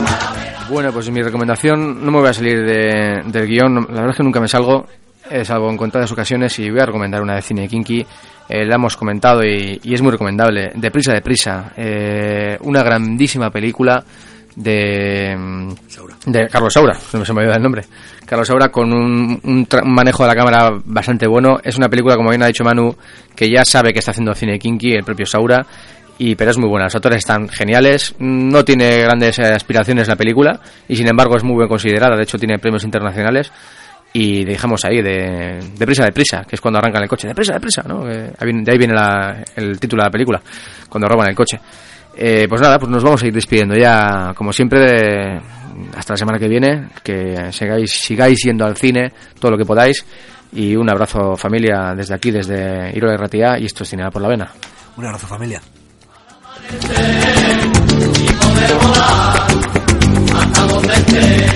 Bueno, 0.75 0.91
pues 0.91 1.09
mi 1.09 1.21
recomendación, 1.23 2.03
no 2.03 2.11
me 2.11 2.19
voy 2.19 2.27
a 2.27 2.33
salir 2.33 2.65
de- 2.65 3.21
del 3.27 3.47
guion, 3.47 3.75
la 3.75 3.81
verdad 4.01 4.09
es 4.09 4.17
que 4.17 4.23
nunca 4.23 4.41
me 4.41 4.47
salgo, 4.49 4.85
eh, 5.31 5.45
salvo 5.45 5.69
en 5.69 5.77
contadas 5.77 6.11
ocasiones, 6.11 6.59
y 6.59 6.69
voy 6.69 6.81
a 6.81 6.85
recomendar 6.85 7.21
una 7.21 7.35
de 7.35 7.41
cine 7.41 7.65
kinky, 7.69 8.05
eh, 8.49 8.65
la 8.65 8.75
hemos 8.75 8.97
comentado 8.97 9.41
y, 9.41 9.79
es 9.85 10.01
muy 10.01 10.11
recomendable, 10.11 10.73
Deprisa, 10.75 11.13
Deprisa, 11.13 11.71
eh, 11.77 12.57
una 12.59 12.83
grandísima 12.83 13.49
película 13.51 14.03
de, 14.53 15.33
mm, 15.37 15.69
de 16.25 16.47
Carlos 16.49 16.73
Saura, 16.73 16.97
me, 17.13 17.25
se 17.25 17.31
me 17.33 17.39
olvidó 17.39 17.55
el 17.55 17.63
nombre, 17.63 17.83
Carlos 18.25 18.45
Saura 18.45 18.67
con 18.67 18.91
un, 18.91 19.39
un 19.45 19.67
un 19.81 19.93
manejo 19.93 20.23
de 20.23 20.29
la 20.29 20.35
cámara 20.35 20.71
bastante 20.83 21.25
bueno, 21.25 21.55
es 21.63 21.77
una 21.77 21.87
película, 21.87 22.17
como 22.17 22.31
bien 22.31 22.43
ha 22.43 22.47
dicho 22.47 22.65
Manu, 22.65 22.93
que 23.33 23.49
ya 23.49 23.63
sabe 23.63 23.93
que 23.93 23.99
está 23.99 24.11
haciendo 24.11 24.33
cine 24.33 24.59
kinky, 24.59 24.91
el 24.91 25.05
propio 25.05 25.25
Saura, 25.25 25.65
y 26.17 26.35
pero 26.35 26.51
es 26.51 26.57
muy 26.57 26.69
buena, 26.69 26.85
los 26.85 26.95
actores 26.95 27.17
están 27.19 27.49
geniales, 27.49 28.15
no 28.19 28.63
tiene 28.63 28.99
grandes 29.01 29.37
eh, 29.39 29.43
aspiraciones 29.45 30.07
la 30.07 30.15
película 30.15 30.59
y 30.87 30.95
sin 30.95 31.07
embargo 31.07 31.35
es 31.35 31.43
muy 31.43 31.57
bien 31.57 31.67
considerada, 31.67 32.15
de 32.15 32.23
hecho 32.23 32.37
tiene 32.37 32.57
premios 32.59 32.83
internacionales 32.83 33.51
y 34.13 34.45
dejamos 34.45 34.85
ahí 34.85 35.01
de 35.01 35.59
deprisa, 35.77 36.05
deprisa, 36.05 36.43
que 36.47 36.55
es 36.55 36.61
cuando 36.61 36.79
arrancan 36.79 37.03
el 37.03 37.09
coche, 37.09 37.27
deprisa, 37.27 37.53
deprisa, 37.53 37.83
¿no? 37.85 38.09
Eh, 38.09 38.31
ahí 38.39 38.45
viene- 38.45 38.63
de 38.63 38.71
ahí 38.71 38.77
viene 38.77 38.95
el 39.57 39.77
título 39.77 40.03
de 40.03 40.07
la 40.07 40.11
película, 40.11 40.41
cuando 40.87 41.07
roban 41.09 41.27
el 41.27 41.35
coche. 41.35 41.59
Eh, 42.17 42.45
pues 42.47 42.61
nada, 42.61 42.79
pues 42.79 42.89
nos 42.89 43.03
vamos 43.03 43.21
a 43.21 43.27
ir 43.27 43.33
despidiendo 43.33 43.75
ya, 43.75 44.31
como 44.33 44.53
siempre, 44.53 44.79
de- 44.79 45.41
hasta 45.97 46.13
la 46.13 46.17
semana 46.17 46.39
que 46.39 46.47
viene, 46.47 46.87
que 47.03 47.51
sigáis, 47.51 47.91
sigáis 47.91 48.39
yendo 48.45 48.65
al 48.65 48.77
cine 48.77 49.11
todo 49.37 49.51
lo 49.51 49.57
que 49.57 49.65
podáis 49.65 50.05
y 50.53 50.77
un 50.77 50.89
abrazo 50.89 51.35
familia 51.35 51.93
desde 51.93 52.15
aquí, 52.15 52.31
desde 52.31 52.95
Iro 52.95 53.09
de 53.11 53.17
Ratia 53.17 53.59
y 53.59 53.65
esto 53.65 53.83
es 53.83 53.89
Cine 53.89 54.09
por 54.11 54.21
la 54.21 54.29
Vena. 54.29 54.49
Un 54.95 55.05
abrazo 55.07 55.27
familia. 55.27 55.61
Hasta 60.33 60.61
donde 60.67 60.93
esté. 60.93 61.47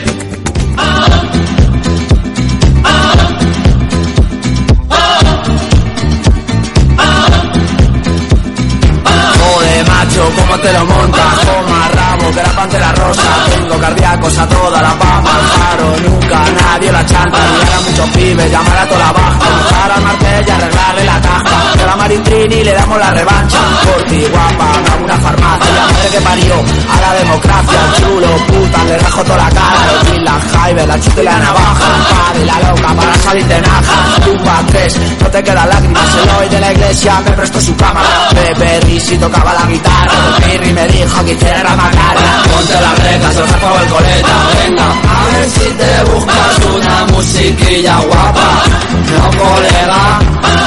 Joder, 9.40 9.88
macho, 9.88 10.31
¿cómo 10.36 10.60
te 10.60 10.73
lo 10.73 10.86
montas? 10.86 11.99
Que 12.30 12.43
la 12.43 12.56
pantera 12.56 12.91
rosa. 12.91 13.23
Tengo 13.49 13.77
cardíacos 13.80 14.38
a 14.38 14.47
toda 14.47 14.81
la 14.81 14.93
papa 14.93 15.31
Al 15.34 15.45
faro, 15.57 16.10
nunca 16.10 16.39
nadie 16.61 16.91
la 16.91 17.03
chanta 17.03 17.38
Y 17.39 17.65
ahora 17.65 17.81
muchos 17.89 18.10
pibes, 18.10 18.51
llamar 18.51 18.77
a 18.77 18.85
toda 18.85 18.99
la 18.99 19.11
baja. 19.14 19.39
Buscar 19.39 19.91
al 19.91 20.01
martel 20.03 20.45
y 20.47 20.51
arreglarle 20.51 21.03
la 21.06 21.22
caja. 21.22 21.73
Que 21.73 21.84
a 21.84 21.85
la 21.88 21.95
Marintrini 21.95 22.64
le 22.64 22.73
damos 22.73 22.99
la 22.99 23.11
revancha. 23.11 23.57
Por 23.84 24.03
ti, 24.03 24.26
guapa, 24.30 24.68
dame 24.85 25.03
una 25.06 25.18
farmacia. 25.18 25.73
La 25.73 25.85
madre 25.88 26.10
que 26.11 26.22
parió 26.22 26.53
a 26.53 27.01
la 27.01 27.14
democracia. 27.19 27.80
Chulo, 27.97 28.27
puta, 28.47 28.84
le 28.84 28.97
rajo 28.99 29.23
toda 29.23 29.38
la 29.38 29.49
cara 29.49 29.80
Los 29.91 30.11
Dylan 30.11 30.41
Hyber, 30.53 30.88
la 30.88 30.99
chuta 30.99 31.22
y 31.22 31.26
la 31.26 31.39
navaja. 31.39 31.89
Padre, 32.10 32.45
la 32.45 32.69
loca, 32.69 32.95
para 32.95 33.14
salir 33.15 33.45
de 33.47 33.61
naja. 33.61 34.22
Tumba 34.23 34.64
3, 34.68 34.99
no 35.22 35.27
te 35.31 35.43
quedan 35.43 35.69
lágrimas. 35.69 36.15
El 36.15 36.30
hoy 36.38 36.49
de 36.49 36.60
la 36.60 36.72
iglesia 36.73 37.22
me 37.22 37.31
prestó 37.31 37.60
su 37.60 37.76
cámara 37.76 38.07
Pepe 38.35 38.80
Risi 38.81 39.18
tocaba 39.18 39.53
la 39.53 39.65
guitarra. 39.65 40.14
Pirri 40.45 40.73
me 40.73 40.88
dijo 40.88 41.26
que 41.26 41.34
hiciera 41.34 41.76
macarra 41.76 42.19
Ponte 42.52 42.74
las 42.74 43.00
recas, 43.00 43.34
se 43.34 43.40
los 43.41 43.50
saco 43.50 43.80
el 43.82 43.90
coleta 43.90 44.36
Venga, 44.64 44.86
a 44.86 45.28
ver 45.32 45.50
si 45.50 45.68
te 45.80 46.12
buscas 46.12 46.60
una 46.76 47.06
musiquilla 47.14 47.98
guapa. 48.00 48.64
No 49.10 49.44
colega 49.44 50.20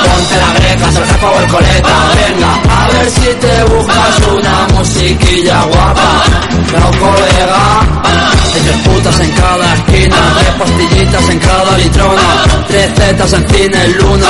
Ponte 0.05 0.37
la 0.37 0.53
greca, 0.59 0.93
se 0.93 1.01
los 1.01 1.09
saco 1.09 1.41
el 1.41 1.47
coleta 1.49 1.97
Venga, 2.20 2.53
a 2.69 2.89
ver 2.89 3.11
si 3.11 3.35
te 3.41 3.65
buscas 3.65 4.19
una 4.35 4.79
musiquilla 4.79 5.62
guapa. 5.62 6.24
No 6.73 6.91
colega 6.99 8.03
Tres 8.62 8.77
putas 8.85 9.19
en 9.19 9.31
cada 9.33 9.74
esquina, 9.74 10.16
tres 10.39 10.55
pastillitas 10.57 11.29
en 11.31 11.39
cada 11.41 11.79
litrona, 11.79 12.45
tres 12.69 12.95
tetas 12.95 13.33
en 13.33 13.49
cine 13.49 13.89
luna, 13.89 14.27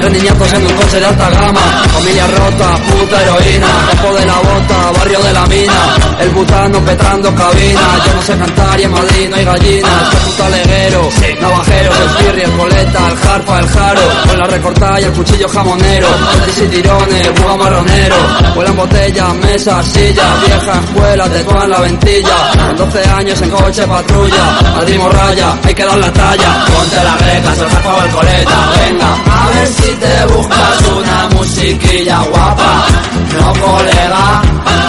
tres 0.00 0.12
niñatos 0.12 0.52
en 0.54 0.66
un 0.66 0.72
coche 0.72 0.98
de 0.98 1.06
alta 1.06 1.30
gama, 1.30 1.60
familia 1.92 2.26
rota, 2.26 2.74
puta 2.82 3.22
heroína, 3.22 3.66
campo 3.86 4.14
de 4.16 4.26
la 4.26 4.34
bota, 4.34 4.90
barrio 4.98 5.20
de 5.20 5.32
la 5.32 5.46
mina, 5.46 5.96
el 6.18 6.30
butano 6.30 6.65
petrando 6.72 7.32
cabina, 7.34 7.80
yo 8.04 8.14
no 8.14 8.22
sé 8.22 8.36
cantar 8.36 8.80
y 8.80 8.82
en 8.82 8.90
Madrid 8.90 9.28
no 9.30 9.36
hay 9.36 9.44
gallinas, 9.44 10.14
puto 10.24 10.44
aleguero, 10.44 11.08
navajeros, 11.40 11.96
el 12.00 12.10
firri, 12.10 12.42
el 12.42 12.50
coleta, 12.52 13.08
el 13.08 13.16
jarpa, 13.18 13.58
el 13.60 13.68
jaro, 13.68 14.00
con 14.26 14.38
la 14.38 14.44
recortada 14.46 15.00
y 15.00 15.04
el 15.04 15.12
cuchillo 15.12 15.48
jamonero, 15.48 16.08
tetis 16.40 16.64
y 16.64 16.68
tirones, 16.68 17.40
buga 17.40 17.56
marronero, 17.56 18.16
vuelan 18.54 18.76
botellas, 18.76 19.34
mesas, 19.34 19.86
sillas, 19.86 20.46
vieja 20.46 20.80
escuela, 20.80 21.28
te 21.28 21.40
en 21.40 21.70
la 21.70 21.80
ventilla, 21.80 22.36
con 22.66 22.76
12 22.76 23.08
años 23.10 23.42
en 23.42 23.50
coche 23.50 23.86
patrulla, 23.86 24.60
Madrid 24.74 24.98
morralla, 24.98 25.58
hay 25.62 25.74
que 25.74 25.84
dar 25.84 25.98
la 25.98 26.12
talla, 26.12 26.64
ponte 26.66 26.96
la 26.96 27.16
greca, 27.16 27.54
se 27.54 27.62
el 27.62 28.06
el 28.06 28.10
coleta, 28.12 28.70
venga, 28.80 29.14
a 29.14 29.50
ver 29.50 29.68
si 29.68 29.94
te 29.94 30.34
buscas 30.34 30.82
una 30.96 31.28
musiquilla 31.28 32.22
guapa, 32.22 32.86
no 33.34 33.52
colega, 33.52 34.42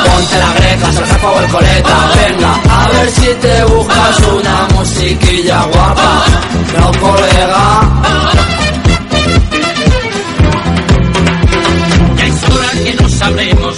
ponte 0.05 0.37
la 0.37 0.53
greca, 0.53 0.93
se 0.93 1.01
el 1.01 1.51
coleta, 1.51 1.97
venga, 2.15 2.53
a 2.69 2.89
ver 2.89 3.11
si 3.11 3.27
te 3.41 3.63
buscas 3.65 4.19
una 4.19 4.67
musiquilla 4.75 5.63
guapa, 5.63 6.23
no 6.77 6.91
colega. 6.99 7.63
Es 12.25 12.43
hora 12.51 12.71
que 12.83 12.93
nos 13.01 13.21
hablemos 13.21 13.77